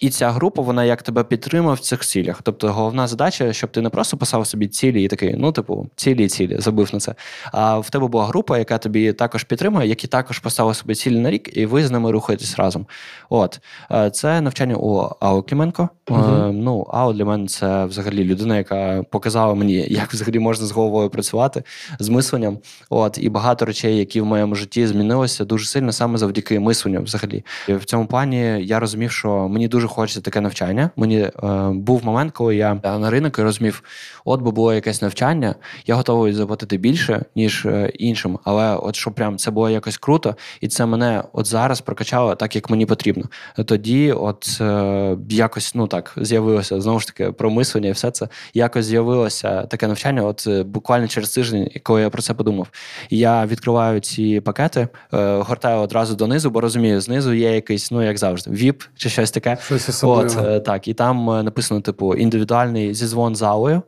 І 0.00 0.10
ця 0.10 0.30
група, 0.30 0.62
вона 0.62 0.84
як 0.84 1.02
тебе 1.02 1.24
підтримує 1.24 1.74
в 1.74 1.80
цих 1.80 2.00
цілях. 2.00 2.40
Тобто, 2.42 2.72
головна 2.72 3.06
задача, 3.06 3.52
щоб 3.52 3.70
ти 3.70 3.80
не 3.80 3.88
просто 3.88 4.16
писав 4.16 4.46
собі 4.46 4.68
цілі 4.68 5.04
і 5.04 5.08
такий, 5.08 5.34
ну, 5.38 5.52
типу, 5.52 5.86
цілі 5.96 6.24
і 6.24 6.28
цілі, 6.28 6.56
забив 6.58 6.90
на 6.92 7.00
це. 7.00 7.14
А 7.52 7.78
в 7.78 7.90
тебе 7.90 8.08
була 8.08 8.26
група, 8.26 8.58
яка 8.58 8.78
тобі 8.78 9.12
також 9.12 9.44
підтримує, 9.44 9.88
які 9.88 10.06
також 10.06 10.38
поставили 10.38 10.74
собі 10.74 10.94
цілі 10.94 11.18
на 11.18 11.30
рік, 11.30 11.56
і 11.56 11.66
ви 11.66 11.86
з 11.86 11.90
ними 11.90 12.10
рухаєтесь 12.10 12.56
разом. 12.56 12.86
От 13.30 13.60
Е, 13.90 14.10
це 14.10 14.40
навчання 14.40 14.76
у 14.76 15.10
Ао 15.20 15.42
Кліменко. 15.42 15.88
Мгм. 16.08 16.60
Ну, 16.60 16.86
Ао 16.90 17.12
для 17.12 17.24
мене 17.24 17.46
це 17.46 17.84
взагалі 17.84 18.24
людина, 18.24 18.56
яка 18.56 19.02
показала 19.10 19.54
мені, 19.54 19.86
як 19.90 20.12
взагалі 20.12 20.38
можна 20.38 20.66
з 20.66 20.70
головою 20.70 21.10
працювати, 21.10 21.62
з 21.98 22.08
мисленням. 22.08 22.58
От 22.90 23.18
і 23.20 23.28
багато 23.28 23.64
речей, 23.64 23.96
які 23.96 24.20
в 24.20 24.26
моєму 24.26 24.54
житті 24.54 24.86
змінилися 24.86 25.44
дуже 25.44 25.66
сильно 25.66 25.92
саме 25.92 26.18
завдяки 26.18 26.60
мисленню. 26.60 27.02
Взагалі, 27.02 27.44
і 27.68 27.74
в 27.74 27.84
цьому 27.84 28.06
плані 28.06 28.36
я 28.66 28.80
розумів, 28.80 29.10
що 29.10 29.48
мені 29.48 29.68
дуже 29.74 29.88
хочеться 29.88 30.20
таке 30.20 30.40
навчання. 30.40 30.90
Мені 30.96 31.18
е, 31.20 31.32
був 31.72 32.04
момент, 32.04 32.32
коли 32.32 32.56
я 32.56 32.80
е, 32.82 32.98
на 32.98 33.10
ринок 33.10 33.38
і 33.38 33.42
розумів, 33.42 33.82
от 34.24 34.42
би 34.42 34.50
було 34.50 34.74
якесь 34.74 35.02
навчання, 35.02 35.54
я 35.86 35.94
готовий 35.94 36.32
заплатити 36.32 36.76
більше 36.76 37.24
ніж 37.36 37.66
е, 37.66 37.90
іншим. 37.94 38.38
Але 38.44 38.76
от 38.76 38.96
що 38.96 39.10
прям 39.10 39.38
це 39.38 39.50
було 39.50 39.70
якось 39.70 39.98
круто, 39.98 40.36
і 40.60 40.68
це 40.68 40.86
мене 40.86 41.22
от 41.32 41.46
зараз 41.46 41.80
прокачало 41.80 42.34
так, 42.34 42.56
як 42.56 42.70
мені 42.70 42.86
потрібно. 42.86 43.24
Тоді, 43.64 44.12
от 44.12 44.58
е, 44.60 45.16
якось 45.28 45.74
ну 45.74 45.86
так 45.86 46.14
з'явилося 46.16 46.80
знову 46.80 47.00
ж 47.00 47.06
таки 47.06 47.32
про 47.32 47.50
мислення 47.50 47.88
і 47.88 47.92
все 47.92 48.10
це 48.10 48.28
якось 48.54 48.86
з'явилося 48.86 49.62
таке 49.62 49.88
навчання. 49.88 50.22
От 50.22 50.44
е, 50.46 50.62
буквально 50.62 51.08
через 51.08 51.30
тиждень, 51.30 51.70
коли 51.82 52.00
я 52.00 52.10
про 52.10 52.22
це 52.22 52.34
подумав, 52.34 52.68
я 53.10 53.46
відкриваю 53.46 54.00
ці 54.00 54.40
пакети, 54.40 54.88
е, 55.14 55.36
гортаю 55.36 55.78
одразу 55.78 56.14
донизу, 56.14 56.50
бо 56.50 56.60
розумію, 56.60 57.00
знизу 57.00 57.32
є 57.32 57.54
якийсь, 57.54 57.90
ну 57.90 58.02
як 58.02 58.18
завжди, 58.18 58.50
ВІП 58.50 58.82
чи 58.96 59.08
щось 59.08 59.30
таке. 59.30 59.56
Щось. 59.64 60.04
От, 60.04 60.36
е, 60.44 60.60
так, 60.60 60.88
і 60.88 60.94
там 60.94 61.30
е, 61.30 61.42
написано, 61.42 61.80
типу, 61.80 62.14
індивідуальний 62.14 62.94
зізвон 62.94 63.36
залою. 63.36 63.82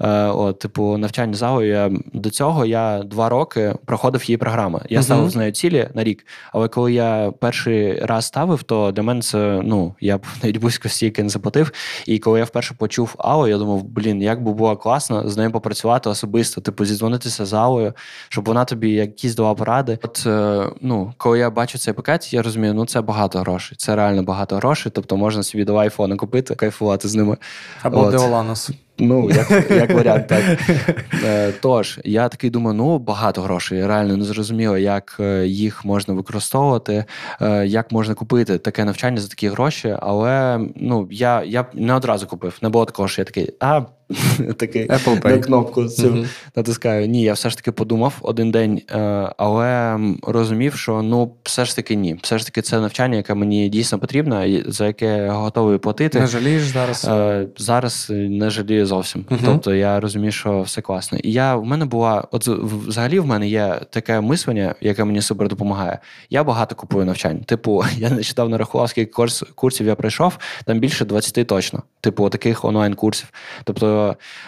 Е, 0.00 0.26
От, 0.26 0.58
типу, 0.58 0.96
навчання. 0.98 1.62
Я 1.62 1.90
до 2.12 2.30
цього 2.30 2.66
я 2.66 3.02
два 3.02 3.28
роки 3.28 3.74
проходив 3.84 4.24
її 4.24 4.36
програму. 4.36 4.80
Я 4.88 4.98
Мгм. 4.98 5.04
ставив 5.04 5.30
з 5.30 5.36
нею 5.36 5.52
цілі 5.52 5.88
на 5.94 6.04
рік. 6.04 6.26
Але 6.52 6.68
коли 6.68 6.92
я 6.92 7.32
перший 7.40 8.00
раз 8.00 8.24
ставив, 8.26 8.62
то 8.62 8.92
для 8.92 9.02
мене 9.02 9.22
це 9.22 9.60
ну 9.64 9.94
я 10.00 10.18
б 10.18 10.26
навіть 10.42 10.56
близько 10.56 10.88
стільки 10.88 11.22
не 11.22 11.28
заплатив. 11.28 11.72
І 12.06 12.18
коли 12.18 12.38
я 12.38 12.44
вперше 12.44 12.74
почув 12.78 13.14
Аллу, 13.18 13.48
я 13.48 13.58
думав, 13.58 13.82
блін, 13.82 14.22
як 14.22 14.42
би 14.44 14.52
було 14.52 14.76
класно 14.76 15.28
з 15.28 15.36
нею 15.36 15.50
попрацювати 15.50 16.10
особисто, 16.10 16.60
типу, 16.60 16.84
зідзвонитися 16.84 17.46
з 17.46 17.52
Аллою, 17.52 17.92
щоб 18.28 18.44
вона 18.44 18.64
тобі 18.64 18.90
якісь 18.90 19.34
дала 19.34 19.54
поради. 19.54 19.98
От 20.02 20.24
е, 20.26 20.66
ну, 20.80 21.12
коли 21.16 21.38
я 21.38 21.50
бачу 21.50 21.78
цей 21.78 21.94
пакет, 21.94 22.32
я 22.32 22.42
розумію, 22.42 22.74
ну 22.74 22.86
це 22.86 23.00
багато 23.00 23.38
грошей. 23.38 23.76
Це 23.78 23.96
реально 23.96 24.22
багато 24.22 24.56
грошей. 24.56 24.92
Тобто 24.94 25.16
можна 25.16 25.42
собі 25.42 25.64
два 25.64 25.82
айфони 25.82 26.16
купити, 26.16 26.54
кайфувати 26.54 27.08
з 27.08 27.14
ними. 27.14 27.36
Або. 27.82 28.10
Деоланос. 28.10 28.70
Ну, 28.98 29.30
як, 29.30 29.70
як 29.70 29.90
варіант, 29.90 30.26
так. 30.26 30.42
Е, 31.24 31.52
тож, 31.60 32.00
я 32.04 32.28
такий 32.28 32.50
думаю, 32.50 32.76
ну 32.76 32.98
багато 32.98 33.42
грошей. 33.42 33.86
Реально 33.86 34.16
не 34.16 34.24
зрозуміло, 34.24 34.78
як 34.78 35.16
е, 35.20 35.46
їх 35.46 35.84
можна 35.84 36.14
використовувати, 36.14 37.04
е, 37.40 37.66
як 37.66 37.92
можна 37.92 38.14
купити 38.14 38.58
таке 38.58 38.84
навчання 38.84 39.20
за 39.20 39.28
такі 39.28 39.48
гроші. 39.48 39.96
Але 40.00 40.60
ну, 40.76 41.08
я, 41.10 41.42
я 41.44 41.66
не 41.74 41.94
одразу 41.94 42.26
купив. 42.26 42.58
Не 42.62 42.68
було 42.68 42.84
такого, 42.84 43.08
що 43.08 43.20
я 43.20 43.24
такий, 43.24 43.54
а 43.60 43.82
такий 44.56 44.88
Apple 44.88 45.30
на 45.30 45.38
кнопку 45.38 45.84
цю 45.84 46.10
Мгм. 46.10 46.26
натискаю. 46.56 47.06
Ні, 47.06 47.22
я 47.22 47.32
все 47.32 47.50
ж 47.50 47.56
таки 47.56 47.72
подумав 47.72 48.14
один 48.22 48.50
день, 48.50 48.82
е, 48.90 48.98
але 49.36 49.98
розумів, 50.22 50.74
що 50.74 51.02
ну 51.02 51.32
все 51.42 51.64
ж 51.64 51.76
таки 51.76 51.94
ні. 51.94 52.16
Все 52.22 52.38
ж 52.38 52.46
таки, 52.46 52.62
це 52.62 52.80
навчання, 52.80 53.16
яке 53.16 53.34
мені 53.34 53.68
дійсно 53.68 53.98
потрібно, 53.98 54.44
за 54.66 54.86
яке 54.86 55.06
я 55.16 55.32
готовий 55.32 55.78
платити. 55.78 56.20
Не 56.20 56.26
жалієш 56.26 56.62
зараз? 56.62 57.04
Е, 57.10 57.46
зараз 57.56 58.06
не 58.10 58.50
жалію 58.50 58.86
зовсім. 58.86 59.24
Мгм. 59.30 59.40
Тобто 59.44 59.74
я 59.74 60.00
розумію, 60.00 60.32
що 60.32 60.62
все 60.62 60.80
класно. 60.80 61.18
І 61.18 61.32
я 61.32 61.56
в 61.56 61.64
мене 61.64 61.84
була, 61.84 62.24
от 62.30 62.48
взагалі 62.48 63.18
в 63.18 63.26
мене 63.26 63.48
є 63.48 63.80
таке 63.90 64.20
мислення, 64.20 64.74
яке 64.80 65.04
мені 65.04 65.22
супер 65.22 65.48
допомагає. 65.48 65.98
Я 66.30 66.44
багато 66.44 66.74
купую 66.74 67.04
навчань. 67.04 67.38
Типу, 67.38 67.84
я 67.96 68.10
нещодавно 68.10 68.58
рахував, 68.58 68.88
скільки 68.88 69.12
курс, 69.12 69.44
курсів 69.54 69.86
я 69.86 69.94
пройшов, 69.94 70.38
там 70.64 70.78
більше 70.78 71.04
20 71.04 71.46
точно. 71.46 71.82
Типу, 72.00 72.28
таких 72.28 72.64
онлайн-курсів. 72.64 73.32
Тобто 73.64 74.01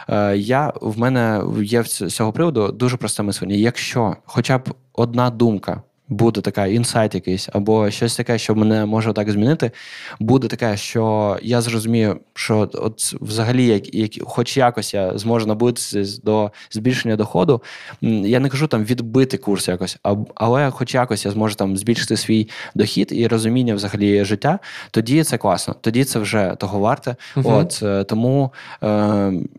е, 0.09 0.37
я 0.37 0.73
в 0.81 0.99
мене 0.99 1.43
є 1.63 1.85
з 1.85 2.09
цього 2.09 2.33
приводу 2.33 2.73
дуже 2.73 2.97
просте 2.97 3.23
мислення. 3.23 3.55
Якщо 3.55 4.17
хоча 4.25 4.59
б 4.59 4.75
одна 4.93 5.31
думка. 5.31 5.83
Буде 6.09 6.41
така 6.41 6.67
інсайт 6.67 7.15
якийсь, 7.15 7.49
або 7.53 7.91
щось 7.91 8.17
таке, 8.17 8.39
що 8.39 8.55
мене 8.55 8.87
може 8.87 9.13
так 9.13 9.31
змінити. 9.31 9.71
Буде 10.21 10.49
таке, 10.49 10.77
що 10.77 11.37
я 11.43 11.61
зрозумію, 11.61 12.21
що 12.35 12.71
от 12.75 13.15
взагалі, 13.21 13.67
як, 13.67 13.95
як 13.95 14.11
хоч 14.25 14.57
якось 14.57 14.95
я 14.95 15.19
зможу 15.19 15.47
наблизитися 15.47 16.21
до 16.25 16.51
збільшення 16.71 17.17
доходу. 17.17 17.63
Я 18.03 18.41
не 18.41 18.49
кажу 18.49 18.67
там 18.67 18.85
відбити 18.85 19.37
курс 19.37 19.69
якось, 19.69 19.99
а, 20.03 20.15
але 20.35 20.71
хоч 20.71 20.95
якось 20.95 21.25
я 21.25 21.31
зможу 21.31 21.55
там 21.55 21.77
збільшити 21.77 22.17
свій 22.17 22.49
дохід 22.75 23.09
і 23.13 23.27
розуміння 23.27 23.75
взагалі 23.75 24.25
життя. 24.25 24.59
Тоді 24.91 25.25
це 25.25 25.39
класно, 25.39 25.75
тоді 25.81 26.05
це 26.05 26.19
вже 26.19 26.57
того 26.59 26.79
варте. 26.79 27.17
Мгм. 27.37 27.53
От 27.53 27.81
е, 27.83 28.05
тому 28.05 28.53
е, 28.83 28.87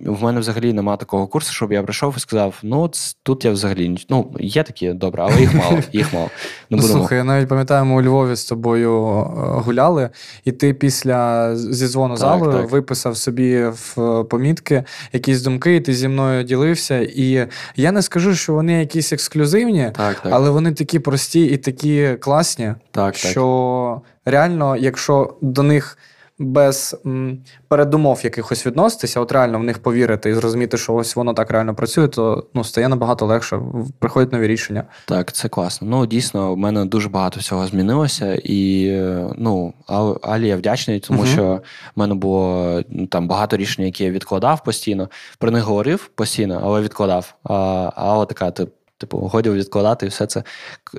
в 0.06 0.24
мене 0.24 0.40
взагалі 0.40 0.74
нема 0.74 0.98
такого 0.98 1.28
курсу, 1.28 1.54
щоб 1.54 1.72
я 1.72 1.84
прийшов 1.84 2.14
і 2.18 2.20
сказав: 2.20 2.60
ну 2.64 2.92
тут 3.24 3.46
я 3.46 3.52
взагалі 3.52 3.98
ну 4.10 4.36
є 4.40 4.64
такі 4.64 4.94
добре, 4.94 5.24
але 5.24 5.42
їх 5.42 5.54
мало, 5.54 5.80
їх 5.94 6.14
мало. 6.14 6.30
Не 6.70 6.78
Ну, 6.78 6.82
будемо. 6.82 7.00
слухай, 7.00 7.18
я 7.18 7.24
навіть 7.24 7.48
пам'ятаю, 7.48 7.86
ми 7.86 7.96
у 7.96 8.02
Львові 8.02 8.36
з 8.36 8.46
тобою 8.46 8.92
е, 9.08 9.32
гуляли, 9.62 10.10
і 10.46 10.52
ти 10.52 10.74
після 10.74 11.56
зі 11.56 11.88
дзвону 11.88 12.18
залу 12.18 12.52
так. 12.52 12.72
виписав 12.72 13.18
собі 13.18 13.64
в 13.66 13.96
е, 13.98 14.24
помітки 14.24 14.84
якісь 15.14 15.42
думки, 15.42 15.76
і 15.76 15.80
ти 15.82 15.94
зі 15.94 16.08
мною 16.08 16.44
ділився. 16.44 17.00
І 17.00 17.48
я 17.76 17.92
не 17.92 18.02
скажу, 18.02 18.36
що 18.36 18.54
вони 18.54 18.74
якісь 18.80 19.14
ексклюзивні, 19.14 19.92
Так, 19.96 20.20
так, 20.20 20.32
але 20.36 20.50
вони 20.50 20.72
такі 20.72 21.00
прості 21.00 21.46
і 21.46 21.58
такі 21.58 22.10
класні, 22.20 22.66
так, 22.66 22.76
так. 22.92 23.16
що 23.16 24.02
реально, 24.26 24.76
якщо 24.78 25.34
до 25.42 25.64
них 25.64 25.98
без 26.40 27.02
м, 27.06 27.38
передумов 27.68 28.20
якихось 28.24 28.66
відноситися, 28.68 29.20
от 29.20 29.32
реально 29.32 29.60
в 29.60 29.64
них 29.64 29.80
повірити 29.80 30.30
і 30.30 30.34
зрозуміти, 30.34 30.78
що 30.78 30.94
ось 30.94 31.16
воно 31.16 31.34
так 31.34 31.52
реально 31.52 31.76
працює, 31.76 32.08
то 32.08 32.48
ну, 32.54 32.64
стає 32.64 32.88
набагато 32.88 33.26
легше, 33.26 33.60
приходять 34.00 34.34
нові 34.34 34.48
рішення. 34.48 34.84
Так, 35.06 35.32
це 35.32 35.50
класно. 35.50 35.88
Ну, 35.88 36.06
дійсно, 36.06 36.54
в 36.54 36.58
мене 36.58 36.86
дуже 36.86 37.10
багато 37.10 37.40
всього 37.40 37.68
змінилося, 37.68 38.40
і 38.44 38.92
ну, 39.38 39.74
Алі 40.22 40.48
я 40.48 40.58
вдячний, 40.58 41.00
тому 41.00 41.24
uh 41.24 41.26
що 41.26 41.62
в 41.96 42.00
мене 42.00 42.16
було 42.16 42.82
ну, 42.90 43.08
там 43.08 43.28
багато 43.28 43.58
рішень, 43.58 43.86
які 43.86 44.04
я 44.04 44.12
відкладав 44.12 44.64
постійно. 44.64 45.10
Про 45.40 45.52
них 45.52 45.64
говорив 45.64 46.10
постійно, 46.16 46.62
але 46.64 46.82
відкладав. 46.82 47.36
А 47.44 47.54
Алла 47.96 48.26
така, 48.26 48.52
тип. 48.52 48.70
Типу, 48.98 49.18
годі 49.18 49.50
відкладати 49.50 50.06
і 50.06 50.10
все 50.10 50.26
це. 50.26 50.44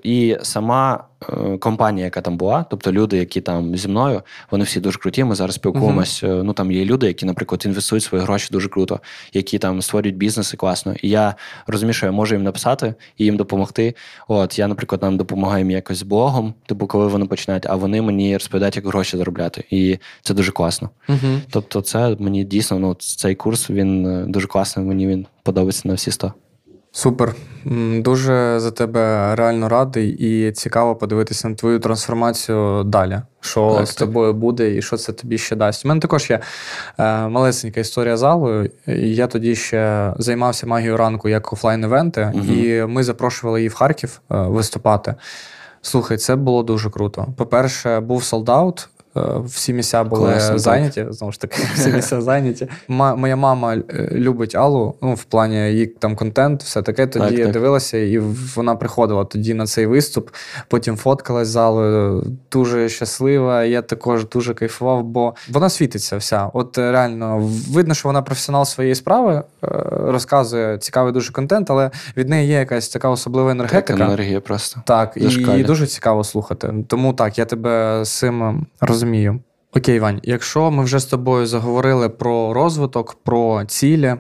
І 0.03 0.37
сама 0.43 1.05
е, 1.23 1.59
компанія, 1.59 2.05
яка 2.05 2.21
там 2.21 2.37
була, 2.37 2.65
тобто 2.71 2.93
люди, 2.93 3.17
які 3.17 3.41
там 3.41 3.77
зі 3.77 3.89
мною, 3.89 4.23
вони 4.51 4.65
всі 4.65 4.81
дуже 4.81 4.99
круті. 4.99 5.25
Ми 5.25 5.35
зараз 5.35 5.55
спілкуємось. 5.55 6.25
Uh-huh. 6.25 6.43
Ну 6.43 6.53
там 6.53 6.73
є 6.73 6.85
люди, 6.85 7.07
які, 7.07 7.27
наприклад, 7.27 7.63
інвестують 7.67 8.05
свої 8.05 8.25
гроші 8.25 8.49
дуже 8.53 8.69
круто, 8.69 9.01
які 9.33 9.59
там 9.59 9.83
створюють 9.83 10.17
бізнеси 10.17 10.57
класно. 10.57 10.95
І 11.03 11.09
я 11.09 11.35
розумію, 11.67 11.95
що 11.95 12.07
я 12.07 12.13
можу 12.13 12.35
їм 12.35 12.45
написати 12.45 12.95
і 13.19 13.25
їм 13.25 13.37
допомогти. 13.37 13.95
От 14.29 14.59
я, 14.59 14.69
наприклад, 14.69 15.03
нам 15.03 15.17
допомагаю 15.17 15.59
їм 15.59 15.71
якось 15.71 15.99
з 15.99 16.03
блогом, 16.03 16.55
типу, 16.67 16.87
коли 16.87 17.07
вони 17.07 17.27
починають, 17.27 17.67
а 17.67 17.75
вони 17.75 18.03
мені 18.03 18.33
розповідають, 18.33 18.77
як 18.77 18.87
гроші 18.87 19.17
заробляти. 19.17 19.65
І 19.71 19.99
це 20.23 20.35
дуже 20.35 20.53
класно. 20.53 20.91
Uh-huh. 21.09 21.41
Тобто, 21.51 21.81
це 21.81 22.17
мені 22.19 22.45
дійсно 22.45 22.79
ну, 22.79 22.95
цей 22.95 23.35
курс 23.35 23.71
він 23.71 24.07
е, 24.07 24.25
дуже 24.29 24.47
класний. 24.47 24.87
Мені 24.87 25.07
він 25.07 25.27
подобається 25.43 25.89
на 25.89 25.95
всі 25.95 26.11
сто. 26.11 26.33
Супер. 26.97 27.35
Дуже 27.95 28.61
за 28.61 28.71
тебе 28.71 29.35
реально 29.35 29.69
радий 29.69 30.09
і 30.09 30.53
цікаво 30.53 30.97
подивитися 30.97 31.49
на 31.49 31.55
твою 31.55 31.79
трансформацію 31.79 32.85
далі. 32.85 33.21
Що 33.41 33.75
так, 33.79 33.89
з 33.89 33.95
тобою 33.95 34.33
так. 34.33 34.41
буде 34.41 34.77
і 34.77 34.83
що 34.83 34.97
це 34.97 35.13
тобі 35.13 35.39
ще 35.39 35.57
дасть. 35.57 35.85
У 35.85 35.89
мене 35.89 36.01
також 36.01 36.31
є 36.31 36.41
е, 36.99 37.29
малесенька 37.29 37.81
історія 37.81 38.17
залу. 38.17 38.69
Я 38.87 39.27
тоді 39.27 39.55
ще 39.55 40.13
займався 40.19 40.67
магією 40.67 40.97
ранку 40.97 41.29
як 41.29 41.53
офлайн-івенти, 41.53 42.33
угу. 42.35 42.45
і 42.45 42.87
ми 42.87 43.05
запрошували 43.05 43.61
її 43.61 43.69
в 43.69 43.75
Харків 43.75 44.21
е, 44.31 44.37
виступати. 44.37 45.15
Слухай, 45.83 46.17
це 46.17 46.37
було 46.37 46.63
дуже 46.63 46.91
круто. 46.91 47.27
По-перше, 47.37 48.01
був 48.01 48.25
солдаут. 48.25 48.89
Е, 49.17 49.41
всі 49.47 49.73
місця 49.73 50.05
були 50.05 50.33
Класно, 50.33 50.59
зайняті. 50.59 51.03
Так. 51.03 51.13
Знову 51.13 51.33
ж 51.33 51.41
таки, 51.41 51.63
всі 51.75 51.91
місця 51.91 52.21
зайняті. 52.21 52.69
Моя 52.89 53.37
мама 53.37 53.75
е, 53.75 54.09
любить 54.13 54.55
Аллу, 54.55 54.95
ну, 55.03 55.15
в 55.15 55.25
плані 55.25 55.57
її 55.57 55.87
там 55.87 56.17
контент, 56.17 56.63
все 56.63 56.83
таке. 56.83 57.07
Тоді 57.07 57.25
так, 57.25 57.39
я 57.39 57.45
так. 57.45 57.53
дивилася, 57.53 57.99
і 57.99 58.19
вона 58.55 58.77
приходила 58.77 59.25
тоді 59.25 59.55
на 59.55 59.67
цей 59.67 59.87
виступ, 59.87 60.31
потім 60.69 60.97
фоткалась 60.97 61.49
з 61.49 61.51
залою, 61.51 62.25
дуже 62.53 62.89
щаслива. 62.89 63.65
Я 63.65 63.83
також 63.83 64.29
дуже 64.29 64.55
кайфував, 64.55 65.05
бо 65.05 65.35
вона 65.51 65.69
світиться 65.69 66.17
вся. 66.17 66.51
От 66.55 66.79
е, 66.79 66.93
реально 66.93 67.51
видно, 67.71 67.95
що 67.95 68.09
вона 68.09 68.23
професіонал 68.23 68.65
своєї 68.65 68.95
справи, 68.95 69.43
розказує 69.91 70.79
цікавий 70.79 71.13
дуже 71.13 71.33
контент, 71.33 71.71
але 71.71 71.91
від 72.17 72.29
неї 72.29 72.49
є 72.49 72.59
якась 72.59 72.89
така 72.89 73.09
особлива 73.09 73.51
енергетика. 73.51 73.99
Так, 73.99 74.07
енергія 74.07 74.41
просто. 74.41 74.83
Так, 74.87 75.13
і 75.57 75.65
дуже 75.65 75.87
цікаво 75.87 76.25
слухати. 76.25 76.75
Тому 76.89 77.13
так, 77.13 77.39
я 77.39 77.45
тебе 77.45 78.05
з 78.05 78.19
цим 78.19 78.67
розумію 78.81 79.06
розумію. 79.07 79.41
Окей, 79.77 80.01
Вань, 80.01 80.21
якщо 80.23 80.71
ми 80.71 80.85
вже 80.85 80.99
з 80.99 81.05
тобою 81.05 81.47
заговорили 81.47 82.09
про 82.09 82.55
розвиток, 82.55 83.15
про 83.15 83.65
цілі, 83.65 84.17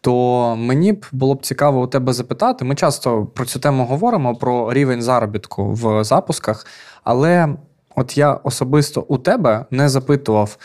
то 0.00 0.56
мені 0.56 0.92
б 0.92 1.06
було 1.12 1.34
б 1.34 1.42
цікаво 1.42 1.82
у 1.82 1.86
тебе 1.86 2.12
запитати. 2.12 2.64
Ми 2.64 2.74
часто 2.74 3.26
про 3.26 3.44
цю 3.44 3.60
тему 3.60 3.84
говоримо, 3.84 4.36
про 4.36 4.72
рівень 4.72 5.02
заробітку 5.02 5.72
в 5.72 6.04
запусках, 6.04 6.66
але 7.04 7.56
от 7.96 8.18
я 8.18 8.32
особисто 8.32 9.00
у 9.00 9.18
тебе 9.18 9.64
не 9.70 9.88
запитував, 9.88 10.56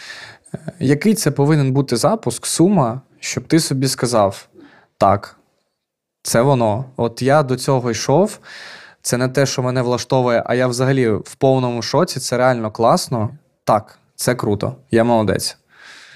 який 0.79 1.13
це 1.13 1.31
повинен 1.31 1.71
бути 1.71 1.95
запуск, 1.97 2.45
сума, 2.45 3.01
щоб 3.19 3.43
ти 3.47 3.59
собі 3.59 3.87
сказав: 3.87 4.47
так, 4.97 5.39
це 6.23 6.41
воно. 6.41 6.85
От 6.97 7.21
я 7.21 7.43
до 7.43 7.55
цього 7.55 7.91
йшов. 7.91 8.39
Це 9.07 9.17
не 9.17 9.27
те, 9.27 9.45
що 9.45 9.63
мене 9.63 9.81
влаштовує, 9.81 10.43
а 10.45 10.55
я 10.55 10.67
взагалі 10.67 11.09
в 11.09 11.35
повному 11.35 11.81
шоці. 11.81 12.19
Це 12.19 12.37
реально 12.37 12.71
класно. 12.71 13.29
Так, 13.63 13.99
це 14.15 14.35
круто. 14.35 14.75
Я 14.91 15.03
молодець. 15.03 15.57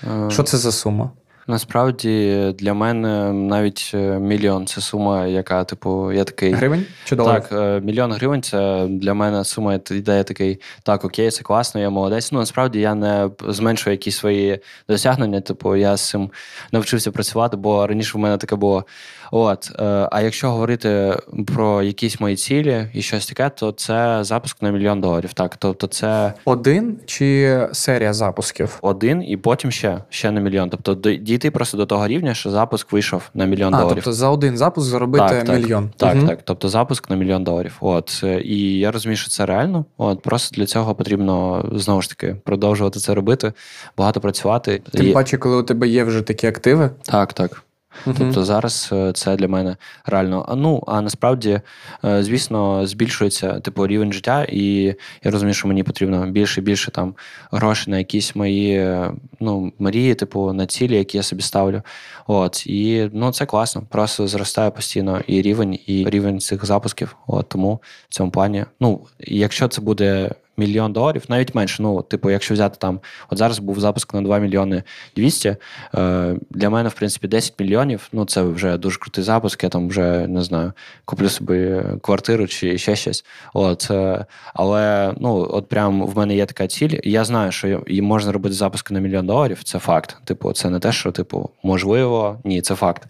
Е, 0.04 0.30
що 0.30 0.44
це 0.44 0.58
за 0.58 0.72
сума? 0.72 1.12
Насправді 1.48 2.56
для 2.60 2.74
мене 2.74 3.34
навіть 3.34 3.92
е, 3.94 4.20
мільйон 4.20 4.68
це 4.68 4.82
сума, 4.82 5.26
яка, 5.26 5.64
типу, 5.64 6.12
я 6.12 6.24
такий. 6.24 6.52
Гривень? 6.52 6.86
Чи 7.06 7.16
доларів? 7.16 7.44
Так, 7.50 7.60
е, 7.60 7.80
мільйон 7.80 8.12
гривень 8.12 8.44
це 8.44 8.88
для 8.90 9.14
мене 9.14 9.44
сума, 9.44 9.78
де 9.78 10.18
я 10.18 10.24
такий, 10.24 10.62
так, 10.84 11.06
окей, 11.06 11.32
це 11.32 11.44
класно, 11.44 11.82
я 11.82 11.90
молодець. 11.90 12.32
Ну, 12.32 12.40
насправді 12.40 12.80
я 12.80 12.96
не 12.96 13.30
зменшую 13.48 13.94
якісь 13.94 14.18
свої 14.18 14.60
досягнення. 14.90 15.42
Типу, 15.42 15.76
я 15.76 15.98
з 15.98 16.10
цим 16.10 16.32
навчився 16.72 17.12
працювати, 17.12 17.58
бо 17.58 17.88
раніше 17.88 18.18
в 18.18 18.22
мене 18.22 18.38
таке 18.38 18.56
було. 18.56 18.86
От, 19.32 19.72
е, 19.80 20.08
А 20.12 20.22
якщо 20.22 20.52
говорити 20.52 21.18
про 21.56 21.84
якісь 21.84 22.20
мої 22.20 22.36
цілі 22.36 22.88
і 22.94 23.02
щось 23.02 23.28
таке, 23.28 23.50
то 23.50 23.72
це 23.72 24.24
запуск 24.24 24.62
на 24.62 24.72
мільйон 24.72 25.02
доларів. 25.02 25.34
Так, 25.34 25.56
тобто, 25.58 25.88
це 25.88 26.34
один 26.46 27.00
чи 27.06 27.60
серія 27.72 28.14
запусків? 28.14 28.80
Один, 28.82 29.24
і 29.24 29.38
потім 29.38 29.72
ще 29.72 29.98
ще 30.10 30.32
на 30.32 30.42
мільйон. 30.42 30.70
Тобто, 30.70 31.14
дійти 31.14 31.52
просто 31.52 31.78
до 31.78 31.86
того 31.86 32.08
рівня, 32.08 32.34
що 32.34 32.50
запуск 32.50 32.92
вийшов 32.92 33.30
на 33.34 33.46
мільйон 33.46 33.76
а, 33.76 33.78
доларів. 33.78 33.96
Тобто 33.96 34.14
за 34.14 34.30
один 34.30 34.58
запуск 34.58 34.88
заробити 34.90 35.44
так, 35.46 35.50
мільйон. 35.50 35.90
Так, 35.98 36.16
угу. 36.16 36.28
так. 36.28 36.40
Тобто 36.44 36.70
запуск 36.70 37.10
на 37.10 37.16
мільйон 37.16 37.44
доларів. 37.44 37.78
От 37.80 38.24
і 38.44 38.80
я 38.80 38.92
розумію, 38.92 39.18
що 39.18 39.30
це 39.30 39.46
реально. 39.46 39.86
От 39.98 40.22
просто 40.22 40.56
для 40.56 40.66
цього 40.66 40.96
потрібно 40.96 41.66
знову 41.76 42.02
ж 42.02 42.10
таки 42.10 42.36
продовжувати 42.44 43.00
це 43.00 43.14
робити, 43.14 43.54
багато 43.98 44.20
працювати. 44.20 44.82
Тим 44.92 45.08
і... 45.08 45.12
паче, 45.12 45.38
коли 45.38 45.56
у 45.56 45.64
тебе 45.64 45.88
є 45.88 46.04
вже 46.04 46.22
такі 46.22 46.48
активи. 46.48 46.90
Так, 47.06 47.34
так. 47.34 47.64
Uh-huh. 48.06 48.16
Тобто 48.18 48.44
зараз 48.44 48.90
е, 48.92 49.12
це 49.14 49.36
для 49.36 49.48
мене 49.48 49.78
реально. 50.06 50.56
Ну 50.58 50.84
а 50.88 51.02
насправді, 51.02 51.62
е, 52.06 52.24
звісно, 52.24 52.88
збільшується 52.88 53.60
типу 53.60 53.88
рівень 53.88 54.14
життя, 54.14 54.48
і 54.50 54.84
я 55.24 55.32
розумію, 55.32 55.54
що 55.54 55.68
мені 55.68 55.84
потрібно 55.84 56.28
більше 56.28 56.62
і 56.62 56.64
більше 56.64 56.92
там 56.92 57.16
грошей 57.52 57.92
на 57.92 57.98
якісь 57.98 58.36
мої 58.36 58.74
е, 58.74 59.12
ну, 59.40 59.74
мрії, 59.80 60.16
типу 60.16 60.54
на 60.54 60.66
цілі, 60.66 60.98
які 60.98 61.18
я 61.18 61.24
собі 61.24 61.42
ставлю. 61.42 61.82
От 62.28 62.68
і 62.68 63.10
ну 63.14 63.32
це 63.32 63.46
класно. 63.46 63.84
Просто 63.90 64.28
зростає 64.28 64.72
постійно 64.72 65.22
і 65.28 65.42
рівень, 65.42 65.80
і 65.88 66.10
рівень 66.10 66.40
цих 66.40 66.66
запусків. 66.66 67.16
От 67.28 67.50
тому 67.50 67.82
в 68.10 68.14
цьому 68.14 68.32
плані, 68.32 68.66
ну 68.80 69.02
якщо 69.20 69.68
це 69.68 69.82
буде 69.82 70.30
мільйон 70.58 70.94
доларів, 70.94 71.24
навіть 71.28 71.56
менше. 71.56 71.84
Ну, 71.84 72.02
типу, 72.02 72.30
якщо 72.30 72.54
взяти 72.54 72.78
там, 72.80 73.00
от 73.30 73.38
зараз 73.38 73.60
був 73.60 73.80
запуск 73.80 74.14
на 74.14 74.22
2 74.22 74.40
мільйони 74.40 74.84
200, 75.16 75.56
е, 75.96 76.36
Для 76.50 76.70
мене, 76.70 76.90
в 76.90 76.94
принципі, 76.94 77.28
10 77.28 77.60
мільйонів. 77.60 78.08
Ну, 78.12 78.26
це 78.26 78.42
вже 78.42 78.78
дуже 78.78 79.00
крутий 79.00 79.24
запуск. 79.24 79.64
Я 79.64 79.70
там 79.70 79.88
вже 79.88 80.28
не 80.28 80.44
знаю, 80.44 80.74
куплю 81.06 81.30
собі 81.30 81.82
квартиру 82.02 82.48
чи 82.48 82.78
ще 82.78 82.96
щось. 82.96 83.26
От, 83.54 83.88
е, 83.92 84.26
Але 84.54 85.14
ну, 85.20 85.48
от 85.52 85.70
прям 85.70 86.06
в 86.06 86.18
мене 86.18 86.36
є 86.36 86.46
така 86.46 86.68
ціль. 86.68 87.00
Я 87.04 87.24
знаю, 87.24 87.52
що 87.52 87.84
можна 87.90 88.32
робити 88.32 88.56
запуски 88.56 88.94
на 88.94 89.00
мільйон 89.00 89.28
доларів. 89.28 89.64
Це 89.64 89.80
факт. 89.80 90.18
Типу, 90.24 90.54
це 90.54 90.70
не 90.70 90.80
те, 90.80 90.92
що 90.92 91.12
типу 91.12 91.50
можливо, 91.64 92.40
ні, 92.44 92.62
це 92.62 92.76
факт. 92.76 93.08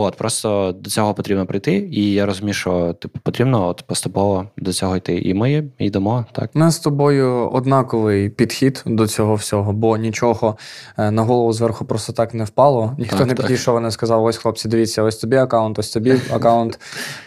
От 0.00 0.16
просто 0.16 0.72
до 0.80 0.90
цього 0.90 1.14
потрібно 1.14 1.46
прийти, 1.46 1.88
і 1.92 2.12
я 2.12 2.26
розумію, 2.26 2.54
що 2.54 2.92
типу 2.92 3.20
потрібно 3.22 3.68
от 3.68 3.82
поступово 3.86 4.46
до 4.56 4.72
цього 4.72 4.96
йти. 4.96 5.18
І 5.18 5.34
ми 5.34 5.64
йдемо. 5.78 6.26
Так 6.32 6.50
У 6.54 6.58
нас 6.58 6.74
з 6.74 6.78
тобою 6.78 7.50
однаковий 7.52 8.28
підхід 8.28 8.82
до 8.86 9.06
цього 9.06 9.34
всього, 9.34 9.72
бо 9.72 9.96
нічого 9.96 10.56
е, 10.98 11.10
на 11.10 11.22
голову 11.22 11.52
зверху 11.52 11.84
просто 11.84 12.12
так 12.12 12.34
не 12.34 12.44
впало. 12.44 12.94
Ніхто 12.98 13.16
так, 13.16 13.26
не 13.26 13.34
так. 13.34 13.46
підійшов 13.46 13.78
і 13.78 13.80
не 13.80 13.90
сказав: 13.90 14.24
ось 14.24 14.36
хлопці, 14.36 14.68
дивіться, 14.68 15.02
ось 15.02 15.16
тобі 15.16 15.36
аккаунт, 15.36 15.78
ось 15.78 15.90
тобі 15.90 16.20
аккаунт, 16.32 16.80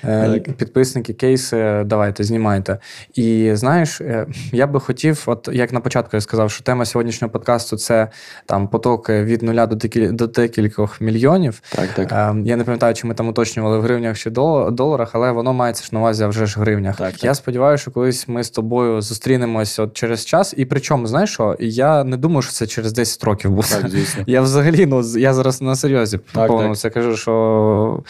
е, 0.04 0.40
підписники, 0.58 1.14
кейси. 1.14 1.84
Давайте, 1.86 2.24
знімайте. 2.24 2.78
І 3.14 3.52
знаєш, 3.54 4.02
е, 4.02 4.28
я 4.52 4.68
би 4.68 4.80
хотів, 4.80 5.24
от 5.26 5.50
як 5.54 5.74
на 5.74 5.80
початку 5.80 6.18
я 6.18 6.22
сказав, 6.22 6.52
що 6.52 6.64
тема 6.64 6.86
сьогоднішнього 6.86 7.32
подкасту 7.32 7.78
це 7.78 8.08
там 8.46 8.68
потоки 8.68 9.24
від 9.24 9.42
нуля 9.42 9.66
до 9.96 10.28
декількох 10.28 11.02
мільйонів. 11.02 11.62
Так, 11.76 11.90
так. 11.96 12.12
Ем, 12.12 12.46
я 12.46 12.58
не 12.62 12.66
пам'ятаю, 12.66 12.94
чи 12.94 13.08
ми 13.08 13.14
там 13.14 13.28
уточнювали 13.28 13.78
в 13.78 13.82
гривнях 13.82 14.18
чи 14.18 14.30
доларах, 14.30 15.10
але 15.14 15.32
воно 15.32 15.54
мається 15.54 15.84
ж 15.84 15.90
на 15.92 16.00
увазі 16.00 16.26
вже 16.26 16.46
ж 16.46 16.60
в 16.60 16.62
гривнях. 16.62 16.98
Так, 16.98 17.12
так. 17.12 17.24
Я 17.24 17.36
сподіваюся, 17.36 17.82
що 17.82 17.92
колись 17.92 18.28
ми 18.28 18.44
з 18.44 18.50
тобою 18.50 19.02
зустрінемось 19.02 19.80
от 19.80 19.94
через 19.94 20.26
час. 20.26 20.54
І 20.58 20.66
причому, 20.66 21.08
знаєш 21.08 21.34
що, 21.34 21.56
я 21.60 22.04
не 22.04 22.18
думаю, 22.18 22.42
що 22.42 22.52
це 22.52 22.68
через 22.68 22.94
10 22.94 23.24
років 23.24 23.52
буде. 23.52 23.68
Так. 23.82 23.92
Я 24.28 24.42
взагалі 24.42 24.86
ну, 24.86 25.02
я 25.02 25.34
зараз 25.34 25.62
на 25.62 25.76
серйозі 25.76 26.20
повному 26.34 26.76
це 26.76 26.90
кажу, 26.90 27.18
що 27.18 28.04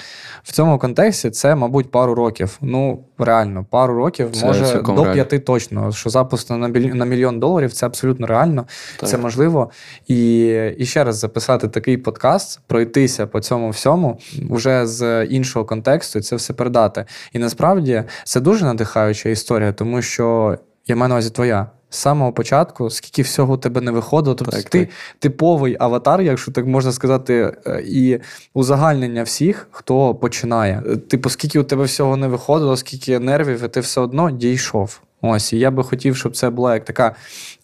в 0.44 0.52
цьому 0.52 0.80
контексті 0.80 1.30
це, 1.30 1.56
мабуть, 1.56 1.92
пару 1.92 2.16
років. 2.16 2.58
Ну, 2.62 3.04
реально, 3.18 3.66
пару 3.70 3.94
років, 3.94 4.30
це 4.32 4.46
може 4.46 4.82
до 4.82 5.04
п'яти 5.04 5.40
точно. 5.40 5.92
Що 5.92 6.10
запуск 6.10 6.50
на 6.50 6.58
на 6.68 7.06
мільйон 7.06 7.40
доларів 7.40 7.74
це 7.74 7.86
абсолютно 7.86 8.28
реально, 8.28 8.66
так. 9.00 9.10
це 9.10 9.18
можливо. 9.18 9.70
І, 10.08 10.46
і 10.78 10.86
ще 10.86 11.04
раз 11.04 11.18
записати 11.18 11.68
такий 11.68 11.98
подкаст, 11.98 12.60
пройтися 12.68 13.28
по 13.28 13.40
цьому 13.40 13.70
всьому 13.70 14.20
вже 14.50 14.88
з 14.88 15.26
іншого 15.26 15.66
контексту 15.66 16.22
це 16.22 16.36
все 16.36 16.54
передати. 16.54 17.06
І 17.34 17.40
насправді 17.40 18.04
це 18.24 18.40
дуже 18.40 18.66
надихаюча 18.66 19.30
історія, 19.30 19.74
тому 19.74 20.02
що 20.02 20.58
я 20.88 20.96
маю 20.96 21.10
на 21.10 21.16
увазі 21.16 21.30
твоя. 21.30 21.68
З 21.90 21.98
самого 21.98 22.32
початку, 22.34 22.90
скільки 22.90 23.22
всього 23.22 23.54
у 23.54 23.58
тебе 23.58 23.82
не 23.82 23.92
виходило. 23.92 24.36
Тобто 24.36 24.58
Так, 24.58 24.70
ти 24.70 24.80
так. 24.80 24.90
типовий 25.20 25.78
аватар, 25.80 26.22
якщо 26.22 26.52
так 26.52 26.66
можна 26.66 26.92
сказати, 26.92 27.54
е, 27.66 27.84
і 27.88 28.20
узагальнення 28.54 29.24
всіх, 29.24 29.68
хто 29.72 30.16
починає. 30.16 30.84
Е, 30.88 30.98
Типу, 30.98 31.30
скільки 31.30 31.60
у 31.60 31.64
тебе 31.64 31.84
всього 31.84 32.18
не 32.18 32.28
виходило, 32.28 32.78
скільки 32.78 33.20
нервів, 33.20 33.64
і 33.64 33.68
ти 33.68 33.80
все 33.80 34.02
одно 34.02 34.32
дійшов. 34.32 35.00
Ось, 35.22 35.54
і 35.54 35.60
я 35.60 35.72
би 35.72 35.84
хотів, 35.84 36.18
щоб 36.18 36.36
це 36.36 36.50
була 36.50 36.74
як 36.74 36.86
така 36.86 37.16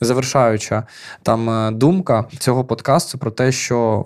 завершаюча 0.02 0.84
там 1.24 1.50
е, 1.50 1.72
думка 1.72 2.26
цього 2.40 2.66
подкасту 2.66 3.18
про 3.18 3.32
те, 3.32 3.52
що 3.52 4.06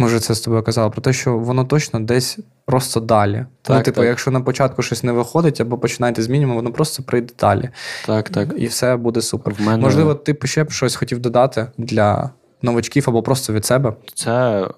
ми 0.00 0.06
вже 0.06 0.20
це 0.20 0.34
з 0.34 0.40
тобою 0.40 0.62
казали, 0.62 0.90
про 0.90 1.02
те, 1.02 1.12
що 1.12 1.38
воно 1.38 1.64
точно 1.64 2.00
десь 2.00 2.38
просто 2.66 3.00
далі. 3.00 3.46
ну, 3.68 3.82
типу, 3.82 4.00
так. 4.00 4.08
якщо 4.08 4.30
на 4.30 4.40
початку 4.40 4.82
щось 4.82 5.04
не 5.04 5.12
виходить, 5.12 5.60
або 5.60 5.78
починаєте 5.78 6.22
з 6.22 6.28
мінімуму, 6.28 6.56
воно 6.56 6.72
просто 6.72 7.02
прийде 7.02 7.34
далі. 7.40 7.68
Так, 8.06 8.30
так. 8.30 8.54
І 8.56 8.66
все 8.66 8.96
буде 8.96 9.22
супер. 9.22 9.54
В 9.54 9.60
мене 9.60 9.82
Можливо, 9.82 10.14
ти 10.14 10.32
б 10.32 10.46
ще 10.46 10.64
б 10.64 10.70
щось 10.70 10.96
хотів 10.96 11.18
додати 11.18 11.66
для 11.78 12.30
новачків 12.62 13.04
або 13.08 13.22
просто 13.22 13.52
від 13.52 13.64
себе. 13.64 13.92
це 14.14 14.32
е, 14.62 14.68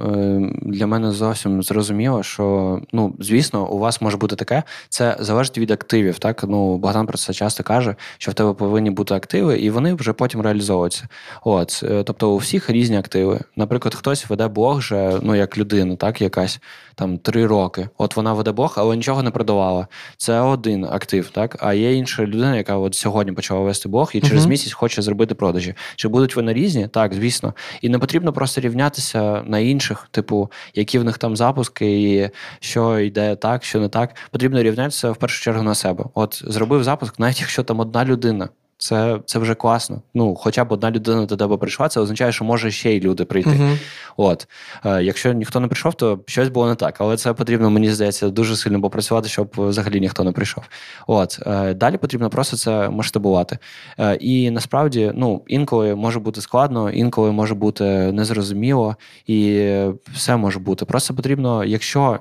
для 0.63 0.87
мене 0.87 1.13
зовсім 1.13 1.63
зрозуміло, 1.63 2.23
що 2.23 2.81
ну 2.93 3.15
звісно, 3.19 3.69
у 3.69 3.79
вас 3.79 4.01
може 4.01 4.17
бути 4.17 4.37
таке. 4.37 4.63
Це 4.89 5.17
залежить 5.21 5.59
від 5.59 5.71
активів. 5.71 6.19
Так 6.19 6.45
ну 6.49 6.77
Богдан 6.77 7.07
про 7.07 7.19
це 7.19 7.33
часто 7.33 7.63
каже, 7.63 7.97
що 8.19 8.31
в 8.31 8.35
тебе 8.35 8.53
повинні 8.53 8.91
бути 8.91 9.15
активи, 9.15 9.59
і 9.59 9.71
вони 9.71 9.95
вже 9.95 10.13
потім 10.13 10.41
реалізовуються. 10.41 11.09
От 11.45 11.81
е, 11.85 12.03
тобто 12.03 12.31
у 12.31 12.37
всіх 12.37 12.71
різні 12.71 12.97
активи. 12.97 13.41
Наприклад, 13.57 13.95
хтось 13.95 14.31
веде 14.31 14.49
блог 14.49 14.79
вже 14.79 15.19
ну 15.23 15.35
як 15.35 15.59
людина, 15.59 15.97
так 15.97 16.21
якась 16.21 16.61
там 16.95 17.19
три 17.19 17.47
роки. 17.47 17.89
От 17.99 18.17
вона 18.17 18.33
веде 18.33 18.53
блог, 18.53 18.75
але 18.77 18.97
нічого 18.97 19.23
не 19.23 19.31
продавала. 19.31 19.87
Це 20.17 20.41
один 20.41 20.85
актив, 20.85 21.31
так 21.31 21.57
а 21.61 21.75
є 21.75 21.95
інша 21.95 22.23
людина, 22.23 22.57
яка 22.57 22.77
от 22.77 22.95
сьогодні 22.95 23.33
почала 23.33 23.61
вести 23.61 23.89
блог 23.89 24.11
і 24.15 24.21
через 24.21 24.43
Мгм. 24.43 24.51
місяць 24.51 24.73
хоче 24.73 25.03
зробити 25.03 25.35
продажі. 25.35 25.75
Чи 25.97 26.09
будуть 26.09 26.37
вони 26.37 26.53
різні? 26.53 26.89
Так, 26.89 27.15
звісно. 27.15 27.55
І 27.81 27.89
не 27.89 27.99
потрібно 27.99 28.33
просто 28.33 28.61
рівнятися 28.61 29.43
на 29.47 29.59
інших, 29.59 30.09
типу, 30.11 30.51
які 30.75 30.99
в 30.99 31.05
них 31.05 31.19
там 31.19 31.37
запуски, 31.37 32.03
і 32.03 32.31
що 32.61 32.99
йде 32.99 33.37
так, 33.37 33.65
що 33.65 33.81
не 33.81 33.89
так. 33.89 34.15
Потрібно 34.31 34.63
рівнятися 34.63 35.11
в 35.11 35.17
першу 35.17 35.43
чергу 35.43 35.63
на 35.63 35.75
себе. 35.75 36.05
От 36.15 36.43
зробив 36.47 36.85
запуск, 36.85 37.19
навіть 37.19 37.41
якщо 37.41 37.63
там 37.63 37.81
одна 37.81 38.05
людина. 38.05 38.49
Це, 38.83 39.21
це 39.27 39.39
вже 39.39 39.55
класно. 39.55 40.03
Ну, 40.15 40.35
хоча 40.35 40.65
б 40.65 40.73
одна 40.73 40.91
людина 40.91 41.27
до 41.27 41.37
тебе 41.37 41.57
прийшла, 41.57 41.89
це 41.89 42.01
означає, 42.01 42.33
що 42.33 42.45
може 42.45 42.71
ще 42.71 42.93
й 42.93 43.01
люди 43.01 43.25
прийти. 43.25 43.51
Мгм. 43.51 43.79
От 44.17 44.49
е, 44.87 45.03
якщо 45.03 45.33
ніхто 45.33 45.61
не 45.61 45.69
прийшов, 45.69 45.95
то 45.95 46.21
щось 46.27 46.49
було 46.49 46.69
не 46.69 46.75
так. 46.75 46.97
Але 46.99 47.17
це 47.17 47.33
потрібно, 47.33 47.71
мені 47.71 47.91
здається, 47.91 48.29
дуже 48.29 48.57
сильно 48.57 48.81
попрацювати, 48.81 49.29
щоб 49.29 49.55
взагалі 49.57 50.01
ніхто 50.01 50.25
не 50.25 50.33
прийшов. 50.33 50.65
От 51.07 51.39
е, 51.47 51.75
далі 51.75 51.97
потрібно 51.97 52.31
просто 52.31 52.57
це 52.57 52.89
масштабувати. 52.89 53.59
Е, 53.99 54.15
і 54.15 54.51
насправді, 54.51 55.13
ну 55.15 55.43
інколи 55.47 55.95
може 55.95 56.21
бути 56.21 56.41
складно, 56.41 56.91
інколи 56.91 57.33
може 57.33 57.55
бути 57.55 57.85
незрозуміло, 58.13 58.97
і 59.27 59.71
все 60.15 60.37
може 60.37 60.59
бути. 60.59 60.85
Просто 60.85 61.15
потрібно, 61.15 61.65
якщо. 61.65 62.19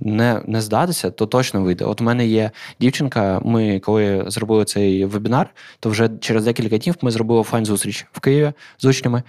Не, 0.00 0.40
не 0.46 0.60
здатися, 0.60 1.10
то 1.10 1.26
точно 1.26 1.62
вийде. 1.62 1.84
От 1.84 2.00
у 2.00 2.04
мене 2.04 2.26
є 2.26 2.50
дівчинка. 2.80 3.40
Ми 3.44 3.80
коли 3.80 4.24
зробили 4.26 4.64
цей 4.64 5.04
вебінар, 5.04 5.50
то 5.80 5.90
вже 5.90 6.10
через 6.20 6.44
декілька 6.44 6.78
днів 6.78 6.94
ми 7.02 7.10
зробили 7.10 7.40
офлайн 7.40 7.64
зустріч 7.64 8.06
в 8.12 8.20
Києві 8.20 8.52
з 8.78 8.84
учнями. 8.84 9.22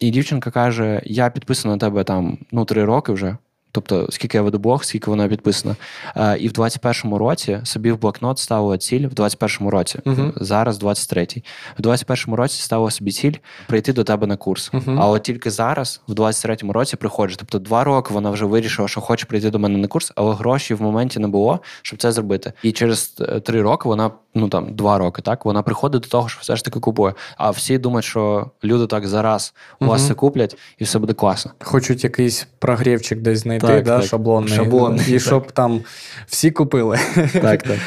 І 0.00 0.10
дівчинка 0.10 0.50
каже: 0.50 1.02
Я 1.04 1.30
підписана 1.30 1.74
на 1.74 1.78
тебе 1.78 2.04
там 2.04 2.38
ну 2.52 2.64
три 2.64 2.84
роки 2.84 3.12
вже. 3.12 3.36
Тобто, 3.72 4.06
скільки 4.10 4.36
я 4.36 4.42
веду 4.42 4.58
блог, 4.58 4.84
скільки 4.84 5.10
вона 5.10 5.28
підписана. 5.28 5.76
Е, 6.16 6.38
і 6.38 6.48
в 6.48 6.52
21-му 6.52 7.18
році 7.18 7.60
собі 7.64 7.92
в 7.92 8.00
блокнот 8.00 8.38
ставила 8.38 8.78
ціль 8.78 9.06
в 9.06 9.12
21-му 9.12 9.70
році. 9.70 9.98
Мгм. 10.04 10.32
Зараз 10.36 10.82
23-й. 10.82 11.42
В 11.78 11.82
21-му 11.82 12.36
році 12.36 12.62
ставила 12.62 12.90
собі 12.90 13.10
ціль 13.12 13.32
прийти 13.66 13.92
до 13.92 14.04
тебе 14.04 14.26
на 14.26 14.36
курс. 14.36 14.70
Мгм. 14.72 15.00
А 15.00 15.06
от 15.06 15.22
тільки 15.22 15.50
зараз, 15.50 16.00
в 16.08 16.12
23-му 16.12 16.72
році, 16.72 16.96
приходиш. 16.96 17.36
Тобто, 17.36 17.58
два 17.58 17.84
роки 17.84 18.14
вона 18.14 18.30
вже 18.30 18.44
вирішила, 18.44 18.88
що 18.88 19.00
хоче 19.00 19.26
прийти 19.26 19.50
до 19.50 19.58
мене 19.58 19.78
на 19.78 19.88
курс, 19.88 20.12
але 20.16 20.34
грошей 20.34 20.76
в 20.76 20.82
моменті 20.82 21.20
не 21.20 21.28
було, 21.28 21.60
щоб 21.82 21.98
це 21.98 22.12
зробити. 22.12 22.52
І 22.62 22.72
через 22.72 23.14
е, 23.20 23.40
три 23.40 23.62
роки 23.62 23.88
вона, 23.88 24.10
ну 24.34 24.48
там 24.48 24.74
два 24.74 24.98
роки, 24.98 25.22
так 25.22 25.44
вона 25.44 25.62
приходить 25.62 26.02
до 26.02 26.08
того, 26.08 26.28
що 26.28 26.40
все 26.40 26.56
ж 26.56 26.64
таки 26.64 26.80
купує. 26.80 27.14
А 27.36 27.50
всі 27.50 27.78
думають, 27.78 28.04
що 28.04 28.50
люди 28.64 28.86
так 28.86 29.06
зараз 29.06 29.54
у 29.80 29.86
вас 29.86 30.06
це 30.06 30.14
куплять, 30.14 30.56
і 30.78 30.84
все 30.84 30.98
буде 30.98 31.12
класно. 31.12 31.52
Хочуть 31.60 32.04
якийсь 32.04 32.46
прогрівчик 32.58 33.20
десь 33.20 33.38
знайти, 33.38 33.57
Так, 33.66 33.84
да, 33.84 33.98
так. 33.98 34.08
шаблонний, 34.08 34.54
Шаблонний, 34.54 35.06
і 35.08 35.12
так. 35.12 35.22
щоб 35.22 35.52
там 35.52 35.80
всі 36.26 36.50
купили. 36.50 36.98
Так, 37.32 37.62
так. 37.62 37.78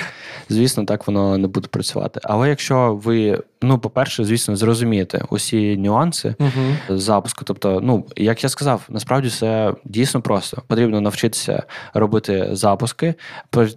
Звісно, 0.49 0.85
так 0.85 1.07
воно 1.07 1.37
не 1.37 1.47
буде 1.47 1.67
працювати. 1.67 2.19
Але 2.23 2.49
якщо 2.49 2.99
ви, 3.03 3.39
ну, 3.61 3.79
по-перше, 3.79 4.23
звісно, 4.23 4.55
зрозумієте 4.55 5.25
усі 5.29 5.77
нюанси 5.77 6.35
Угу. 6.39 6.97
запуску. 6.99 7.45
Тобто, 7.45 7.79
ну, 7.83 8.05
як 8.15 8.43
я 8.43 8.49
сказав, 8.49 8.81
насправді 8.89 9.27
все 9.27 9.73
дійсно 9.85 10.21
просто. 10.21 10.63
Потрібно 10.67 11.01
навчитися 11.01 11.63
робити 11.93 12.49
запуски. 12.51 13.13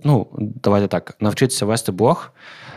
Ну, 0.04 0.26
давайте 0.38 0.88
так, 0.88 1.16
навчитися 1.20 1.66
вести 1.66 1.92
блог, 1.92 2.30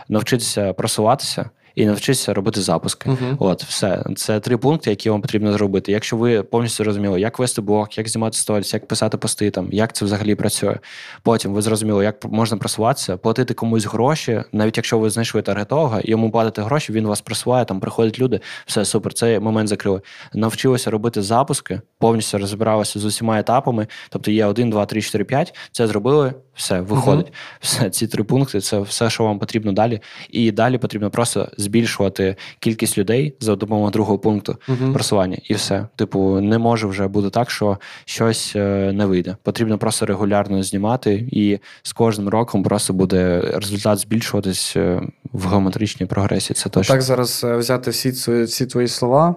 навчитися 0.10 0.74
просуватися. 0.74 1.50
І 1.78 1.86
навчитися 1.86 2.34
робити 2.34 2.62
запуски. 2.62 3.10
Мгм. 3.10 3.38
От, 3.40 3.64
все. 3.64 4.04
Це 4.16 4.40
три 4.40 4.58
пункти, 4.58 4.90
які 4.90 5.10
вам 5.10 5.22
потрібно 5.22 5.54
зробити. 5.54 5.92
Якщо 5.92 6.18
ви 6.18 6.44
повністю 6.44 6.84
зрозуміли, 6.84 7.20
як 7.20 7.40
вести 7.40 7.62
блог, 7.62 7.88
як 7.92 8.10
знімати 8.10 8.38
сторіс, 8.38 8.74
як 8.74 8.88
писати 8.88 9.18
пости, 9.18 9.52
там, 9.52 9.68
як 9.72 9.94
це 9.94 10.06
взагалі 10.06 10.36
працює. 10.36 10.78
Потім 11.24 11.54
ви 11.54 11.62
зрозуміли, 11.62 12.04
як 12.04 12.26
можна 12.26 12.58
просуватися, 12.58 13.18
платити 13.18 13.54
комусь 13.54 13.86
гроші, 13.86 14.44
навіть 14.52 14.78
якщо 14.78 15.00
ви 15.00 15.10
знайшли 15.10 15.42
таргетолога, 15.42 16.02
йому 16.04 16.32
платите 16.32 16.62
гроші, 16.62 16.94
він 16.94 17.08
вас 17.08 17.22
просуває, 17.22 17.66
там 17.66 17.80
приходять 17.80 18.20
люди, 18.20 18.40
все 18.66 18.86
супер. 18.86 19.14
Цей 19.14 19.40
момент 19.40 19.70
закрили. 19.70 20.02
Навчилися 20.34 20.92
робити 20.92 21.22
запуски, 21.22 21.82
повністю 22.00 22.38
розбиралися 22.38 23.00
з 23.00 23.06
усіма 23.06 23.40
етапами. 23.40 23.88
Тобто 24.10 24.32
є 24.32 24.46
1, 24.46 24.70
2, 24.70 24.86
3, 24.86 25.02
4, 25.02 25.24
5, 25.24 25.56
Це 25.72 25.88
зробили, 25.88 26.34
все, 26.58 26.82
виходить. 26.82 27.34
Все, 27.60 27.90
ці 27.90 28.08
три 28.08 28.24
пункти 28.24 28.60
це 28.62 28.80
все, 28.80 29.10
що 29.10 29.24
вам 29.24 29.40
потрібно 29.40 29.72
далі. 29.72 30.00
І 30.30 30.52
далі 30.52 30.78
потрібно 30.78 31.10
просто 31.10 31.50
збільшувати 31.58 32.36
кількість 32.60 32.98
людей 32.98 33.34
за 33.40 33.56
допомогою 33.56 33.92
другого 33.92 34.20
пункту 34.20 34.56
Мгм. 34.68 34.94
просування. 34.94 35.38
І 35.44 35.54
все. 35.54 35.88
Типу, 35.96 36.42
не 36.42 36.58
може 36.58 36.88
вже 36.88 37.08
бути 37.08 37.30
так, 37.30 37.52
що 37.52 37.78
щось 38.06 38.54
е, 38.56 38.92
не 38.94 39.06
вийде. 39.06 39.36
Потрібно 39.44 39.78
просто 39.78 40.06
регулярно 40.06 40.64
знімати, 40.64 41.28
і 41.32 41.60
з 41.84 41.94
кожним 41.94 42.30
роком 42.30 42.64
просто 42.64 42.94
буде 42.94 43.42
результат 43.54 44.00
збільшуватись 44.00 44.74
е, 44.78 45.02
в 45.34 45.48
геометричній 45.50 46.06
прогресії. 46.06 46.56
Це 46.56 46.70
точно. 46.70 46.94
Так 46.96 47.02
зараз 47.02 47.44
е, 47.44 47.58
взяти 47.58 47.92
всі, 47.92 48.12
ці- 48.12 48.44
всі 48.44 48.66
твої 48.66 48.88
слова, 48.88 49.36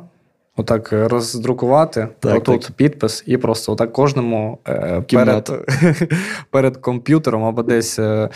отак 0.56 0.92
е, 0.92 1.08
роздрукувати, 1.08 2.08
Так, 2.20 2.36
отут 2.36 2.60
так. 2.60 2.72
підпис, 2.72 3.22
і 3.26 3.36
просто 3.36 3.72
отак 3.72 3.92
кожному 3.92 4.58
е, 4.68 5.02
перед, 5.12 5.52
перед 6.50 6.76
комп'ютером 6.76 7.44
або 7.44 7.62
десь 7.62 7.98
е, 7.98 8.28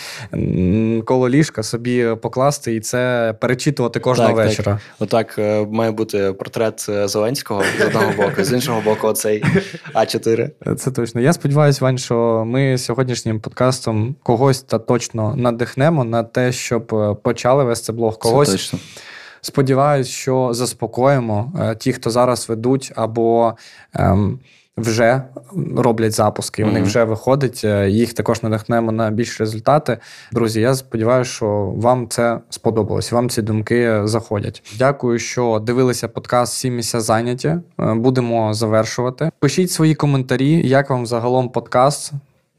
коло 1.05 1.29
ліжка 1.29 1.63
собі 1.63 2.17
покласти 2.23 2.75
і 2.75 2.81
це 2.81 3.35
перечитувати 3.41 4.01
кожного 4.01 4.29
Так, 4.31 4.39
так. 4.39 4.49
вечора. 4.49 4.79
Отак 4.99 5.39
е, 5.39 5.67
має 5.71 5.91
бути 5.91 6.33
портрет 6.33 6.87
е, 6.89 7.09
Зеленського 7.09 7.63
з 7.79 7.85
одного 7.87 8.13
боку, 8.17 8.45
з 8.45 8.53
іншого 8.53 8.81
боку, 8.81 9.07
оцей 9.07 9.45
А4. 9.95 10.51
Це 10.77 10.91
точно. 10.91 11.21
Я 11.21 11.33
сподіваюся, 11.33 11.85
Вань, 11.85 11.99
що 11.99 12.45
ми 12.47 12.79
сьогоднішнім 12.79 13.41
подкастом 13.41 14.17
когось 14.23 14.63
та 14.63 14.79
точно 14.79 15.35
надихнемо 15.37 16.05
на 16.05 16.23
те, 16.23 16.53
щоб 16.53 16.87
почали 17.23 17.65
вести 17.65 17.93
блог. 17.93 18.19
Когось 18.19 18.49
Це 18.49 18.53
точно. 18.53 18.79
Сподіваюсь, 19.45 20.09
що 20.09 20.49
заспокоїмо 20.55 21.53
е, 21.61 21.75
ті, 21.77 21.93
хто 21.93 22.11
зараз 22.11 22.49
ведуть 22.49 22.93
або 22.97 23.55
ем, 23.95 24.39
вже 24.77 25.23
роблять 25.77 26.13
запуски, 26.13 26.63
у 26.65 26.67
них 26.67 26.77
Мгм. 26.77 26.85
вже 26.85 27.05
виходить. 27.05 27.61
е, 27.65 27.91
Їх 27.91 28.13
також 28.13 28.43
надихнемо 28.43 28.93
на 28.93 29.11
більші 29.11 29.37
результати. 29.39 29.99
Друзі, 30.33 30.61
я 30.61 30.75
сподіваюся, 30.75 31.31
що 31.31 31.73
вам 31.77 32.09
це 32.09 32.39
сподобалось, 32.51 33.13
вам 33.13 33.31
ці 33.31 33.43
думки 33.43 34.01
заходять. 34.05 34.63
Дякую, 34.79 35.19
що 35.19 35.59
дивилися 35.67 36.09
подкаст 36.09 36.53
«Сі 36.53 36.71
місця 36.71 37.01
зайняті. 37.01 37.49
Е, 37.49 37.61
Будемо 37.95 38.55
завершувати. 38.55 39.31
Пишіть 39.39 39.71
свої 39.71 39.95
коментарі, 39.95 40.69
як 40.69 40.91
вам 40.91 41.07
загалом 41.07 41.49
подкаст. 41.49 42.13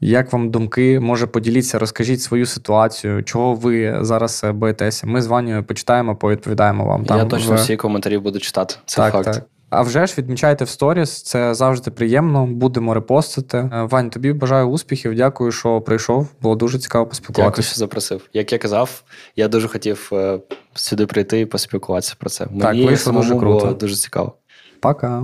Як 0.06 0.32
вам 0.32 0.50
думки? 0.50 1.00
Може, 1.00 1.26
поділіться, 1.26 1.78
розкажіть 1.78 2.22
свою 2.22 2.46
ситуацію, 2.46 3.22
чого 3.22 3.54
ви 3.54 3.98
зараз 4.00 4.42
е, 4.44 4.52
боїтеся. 4.52 5.06
Ми 5.06 5.22
з 5.22 5.26
Ванею 5.26 5.64
почитаємо, 5.64 6.16
повідповідаємо 6.16 6.84
вам. 6.84 7.04
Там 7.04 7.18
Я 7.18 7.24
точно 7.24 7.52
в- 7.54 7.58
всі 7.58 7.76
коментарі 7.76 8.18
буду 8.18 8.38
читати. 8.38 8.74
Це 8.86 8.96
так, 8.96 9.12
факт. 9.12 9.24
так. 9.24 9.44
А 9.70 9.82
вже 9.82 10.06
ж 10.06 10.14
відмічайте 10.18 10.64
в 10.64 10.68
сторіс, 10.68 11.22
це 11.22 11.54
завжди 11.54 11.90
приємно. 11.90 12.46
Будемо 12.46 12.94
репостити. 12.94 13.58
Е, 13.58 13.70
Вань, 13.90 14.10
тобі 14.10 14.32
бажаю 14.32 14.66
успіхів. 14.66 15.14
Дякую, 15.14 15.52
що 15.52 15.80
прийшов. 15.80 16.28
Було 16.42 16.56
дуже 16.56 16.78
цікаво 16.78 17.06
поспілкуватися. 17.06 17.50
Дякую, 17.50 17.64
що 17.64 17.76
запросив. 17.76 18.28
Як 18.32 18.52
я 18.52 18.58
казав, 18.58 19.02
я 19.36 19.48
дуже 19.48 19.68
хотів 19.68 20.10
е, 20.12 20.38
сюди 20.74 21.06
прийти 21.06 21.40
і 21.40 21.46
поспілкуватися 21.46 22.14
про 22.18 22.30
це. 22.30 22.46
Так, 22.60 22.74
вийшло 22.76 23.12
дуже 23.12 23.36
круто. 23.36 23.64
було 23.64 23.72
дуже 23.72 23.94
цікаво. 23.96 24.32
Пока. 24.80 25.22